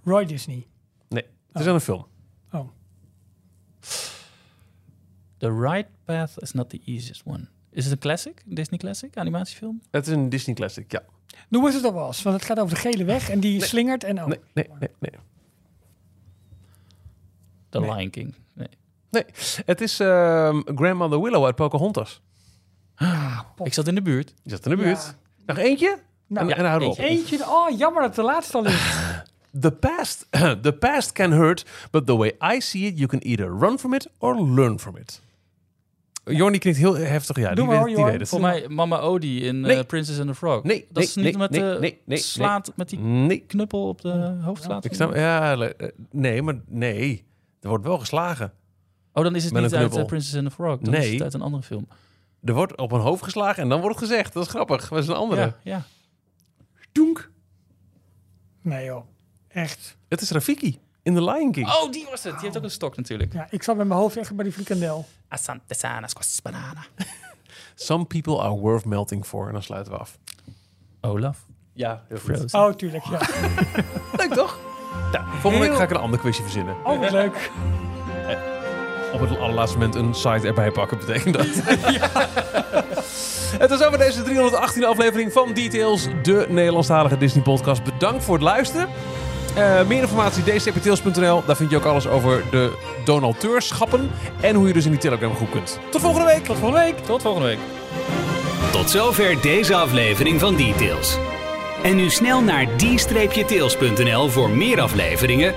Roy 0.04 0.26
Disney. 0.26 0.68
Nee, 1.10 1.26
het 1.52 1.62
is 1.62 1.68
aan 1.68 1.74
een 1.74 1.82
film. 1.82 2.06
Oh. 2.52 2.68
The 5.38 5.60
right 5.60 5.88
path 6.06 6.32
is 6.42 6.52
not 6.52 6.70
the 6.70 6.82
easiest 6.86 7.22
one. 7.26 7.50
Is 7.72 7.84
het 7.84 7.94
een 7.94 8.00
classic? 8.00 8.44
Een 8.48 8.56
Disney 8.56 8.80
classic? 8.80 9.18
Animatiefilm? 9.18 9.82
Het 9.92 10.08
is 10.08 10.14
een 10.14 10.30
Disney 10.30 10.56
classic, 10.56 10.92
ja. 10.92 11.04
Noem 11.48 11.66
eens 11.66 11.76
het 11.76 11.84
al 11.84 11.94
was, 11.94 12.22
want 12.22 12.36
het 12.36 12.46
gaat 12.46 12.60
over 12.60 12.76
de 12.76 12.82
gele 12.82 13.04
weg 13.04 13.30
en 13.30 13.40
die 13.40 13.64
slingert 13.64 14.04
en 14.04 14.20
oh. 14.20 14.26
Nee, 14.28 14.40
nee, 14.54 14.68
nee, 14.80 14.90
nee. 15.00 15.12
The 17.70 17.80
Nee. 17.80 17.90
Lion 17.96 18.10
King. 18.10 18.36
Nee. 18.54 18.68
Nee, 19.10 19.26
het 19.66 19.82
is 19.82 20.00
ehm, 20.00 20.62
Grandmother 20.76 21.22
Willow 21.22 21.46
uit 21.46 21.56
Pocahontas. 21.56 22.22
Ik 23.64 23.74
zat 23.74 23.88
in 23.88 23.96
de 23.96 24.02
buurt. 24.02 24.34
Je 24.44 24.50
zat 24.50 24.66
in 24.66 24.72
de 24.72 24.78
buurt. 24.78 25.04
Ja. 25.04 25.16
Nog 25.46 25.58
eentje? 25.58 26.00
Nou, 26.28 26.50
en, 26.50 26.58
en 26.58 26.66
houden 26.66 26.88
we 26.88 26.94
op. 26.94 27.00
Eentje, 27.00 27.50
oh 27.50 27.78
jammer 27.78 28.02
dat 28.02 28.16
de 28.16 28.22
laatste 28.22 28.58
al 28.58 28.66
is. 28.66 28.74
The 29.62 29.72
past, 29.72 30.28
the 30.68 30.74
past 30.80 31.12
can 31.12 31.32
hurt, 31.32 31.66
but 31.92 32.06
the 32.06 32.16
way 32.16 32.32
I 32.56 32.60
see 32.60 32.86
it, 32.86 32.98
you 32.98 33.08
can 33.08 33.20
either 33.28 33.50
run 33.50 33.80
from 33.80 33.94
it 33.94 34.08
or 34.18 34.42
learn 34.42 34.80
from 34.80 34.98
it. 34.98 35.22
Jorn, 36.24 36.52
die 36.52 36.62
klinkt 36.62 36.80
heel 36.80 36.96
heftig. 36.98 37.36
Ja, 37.38 37.48
Doe 37.54 37.56
die, 37.56 37.66
maar, 37.76 37.84
weet, 37.86 37.96
die 37.96 38.06
weet 38.06 38.20
het. 38.20 38.30
Volgens 38.30 38.52
mij 38.52 38.68
Mama 38.70 39.00
Odie 39.00 39.42
in 39.42 39.62
Nee. 39.62 39.78
eh, 39.78 39.86
Princess 39.86 40.20
and 40.20 40.28
the 40.28 40.36
Frog. 40.36 40.64
Nee, 40.64 40.80
dat 40.80 40.94
nee, 40.94 41.04
is 41.04 41.16
niet 41.16 41.24
nee, 41.26 41.38
met 41.38 41.50
nee, 41.50 41.60
de 41.62 41.78
nee, 41.80 42.02
nee, 42.06 42.18
slaat 42.18 42.72
met 42.76 42.90
die 42.90 43.00
Nee, 43.00 43.40
knuppel 43.40 43.88
op 43.88 44.02
de 44.02 44.38
hoofd 44.42 44.64
slaat. 44.64 44.86
ik 44.86 44.94
snap, 44.94 45.16
ja, 45.16 45.58
eh, 45.58 45.88
nee, 46.12 46.42
maar 46.42 46.60
nee. 46.68 47.26
Er 47.62 47.70
wordt 47.70 47.84
wel 47.84 48.00
geslagen. 48.00 48.54
Oh, 49.14 49.24
dan 49.24 49.36
is 49.36 49.44
het 49.44 49.54
Met 49.54 49.62
niet 49.62 49.76
uit 49.76 49.96
eh, 49.98 50.06
Princess 50.06 50.36
and 50.36 50.46
the 50.46 50.52
Frog. 50.52 50.80
Dan 50.80 50.94
is 50.94 51.00
Nee. 51.00 51.14
het 51.14 51.22
uit 51.22 51.34
een 51.34 51.42
andere 51.42 51.64
film. 51.64 51.88
Er 52.44 52.54
wordt 52.54 52.78
op 52.78 52.92
een 52.92 53.00
hoofd 53.00 53.24
geslagen 53.24 53.64
en 53.64 53.70
dan 53.70 53.82
wordt 53.82 54.00
het 54.00 54.08
gezegd. 54.10 54.34
Dat 54.34 54.44
is 54.44 54.50
grappig. 54.50 54.90
Dat 54.90 55.00
is 55.00 55.08
een 55.08 55.16
andere. 55.16 55.42
Ja, 55.42 55.56
ja. 55.64 55.84
Doenk. 56.92 57.32
Nee 58.62 58.86
joh, 58.86 59.06
echt. 59.48 59.98
Het 60.08 60.22
is 60.22 60.32
Rafiki 60.32 60.80
in 61.04 61.14
The 61.14 61.24
Lion 61.24 61.52
King. 61.52 61.68
Oh, 61.68 61.92
die 61.92 62.08
was 62.10 62.24
het. 62.24 62.34
Die 62.34 62.44
heeft 62.44 62.58
ook 62.58 62.64
een 62.64 62.72
stok 62.72 62.98
natuurlijk. 62.98 63.34
Ja, 63.34 63.48
ik 63.50 63.64
zat 63.64 63.78
met 63.78 63.88
mijn 63.88 64.00
hoofd 64.00 64.18
echt 64.18 64.36
bij 64.36 64.44
die 64.44 64.54
frikandel. 64.54 65.06
Asante 65.28 65.74
sana 65.74 66.08
squas 66.08 66.42
banana. 66.42 66.86
Some 67.76 68.06
people 68.06 68.40
are 68.40 68.54
worth 68.54 68.86
melting 68.86 69.26
for. 69.26 69.48
En 69.48 69.54
dan 69.54 69.64
sluiten 69.64 69.92
we 69.92 70.00
af. 70.00 70.18
Olaf. 71.02 71.38
Ja, 71.74 72.04
heel 72.08 72.18
Frozen. 72.18 72.60
Oh, 72.60 72.74
tuurlijk, 72.74 73.04
ja. 73.04 73.20
Leuk 74.18 74.34
toch? 74.34 74.60
Ja, 75.12 75.26
volgende 75.40 75.68
week 75.68 75.78
ga 75.78 75.84
ik 75.84 75.90
een 75.90 75.96
ander 75.98 76.20
quizje 76.20 76.42
verzinnen. 76.42 76.76
Oh, 76.84 77.00
wat 77.00 77.12
leuk. 77.12 77.52
Op 79.14 79.20
het 79.20 79.38
allerlaatste 79.38 79.78
moment 79.78 79.96
een 79.96 80.14
site 80.14 80.48
erbij 80.48 80.72
pakken 80.72 80.98
betekent 80.98 81.34
dat. 81.34 81.48
Het 83.60 83.70
was 83.70 83.84
over 83.84 83.98
deze 83.98 84.22
318 84.22 84.86
aflevering 84.86 85.32
van 85.32 85.54
Details, 85.54 86.08
de 86.24 86.46
Nederlandstalige 86.50 87.18
Disney 87.18 87.44
podcast. 87.44 87.84
Bedankt 87.84 88.24
voor 88.24 88.34
het 88.34 88.44
luisteren. 88.44 88.90
Eh, 89.54 89.88
meer 89.88 90.02
informatie 90.02 90.44
dcptails.nl. 90.44 91.44
Daar 91.46 91.56
vind 91.56 91.70
je 91.70 91.78
ook 91.78 91.86
alles 91.86 92.08
over 92.08 92.44
de 92.52 92.78
donateurschappen 93.06 94.12
en 94.42 94.56
hoe 94.56 94.68
je 94.68 94.74
dus 94.74 94.86
in 94.86 94.92
die 94.92 95.00
Telegram 95.00 95.36
groep 95.36 95.52
kunt. 95.52 95.80
Tot 95.90 96.02
volgende 96.02 96.26
week. 96.26 96.44
Tot 96.46 96.58
volgende 96.58 96.84
week. 96.84 96.98
Tot 96.98 97.22
volgende 97.22 97.48
week. 97.48 97.60
Tot 98.72 98.90
zover 98.90 99.42
deze 99.42 99.76
aflevering 99.76 100.40
van 100.40 100.56
Details. 100.56 101.18
En 101.84 101.96
nu 101.96 102.10
snel 102.10 102.42
naar 102.42 102.68
d-tails.nl 102.78 104.30
voor 104.30 104.50
meer 104.50 104.82
afleveringen, 104.82 105.54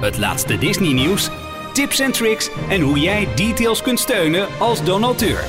het 0.00 0.18
laatste 0.18 0.58
Disney 0.58 0.92
nieuws, 0.92 1.30
tips 1.72 2.00
en 2.00 2.12
tricks 2.12 2.50
en 2.68 2.80
hoe 2.80 2.98
jij 2.98 3.28
Details 3.34 3.82
kunt 3.82 4.00
steunen 4.00 4.46
als 4.58 4.84
donateur. 4.84 5.44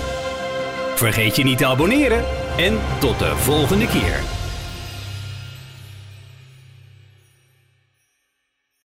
Vergeet 0.95 1.35
je 1.35 1.43
niet 1.43 1.57
te 1.57 1.65
abonneren 1.65 2.25
en 2.57 2.79
tot 2.99 3.19
de 3.19 3.35
volgende 3.35 3.87
keer. 3.87 4.36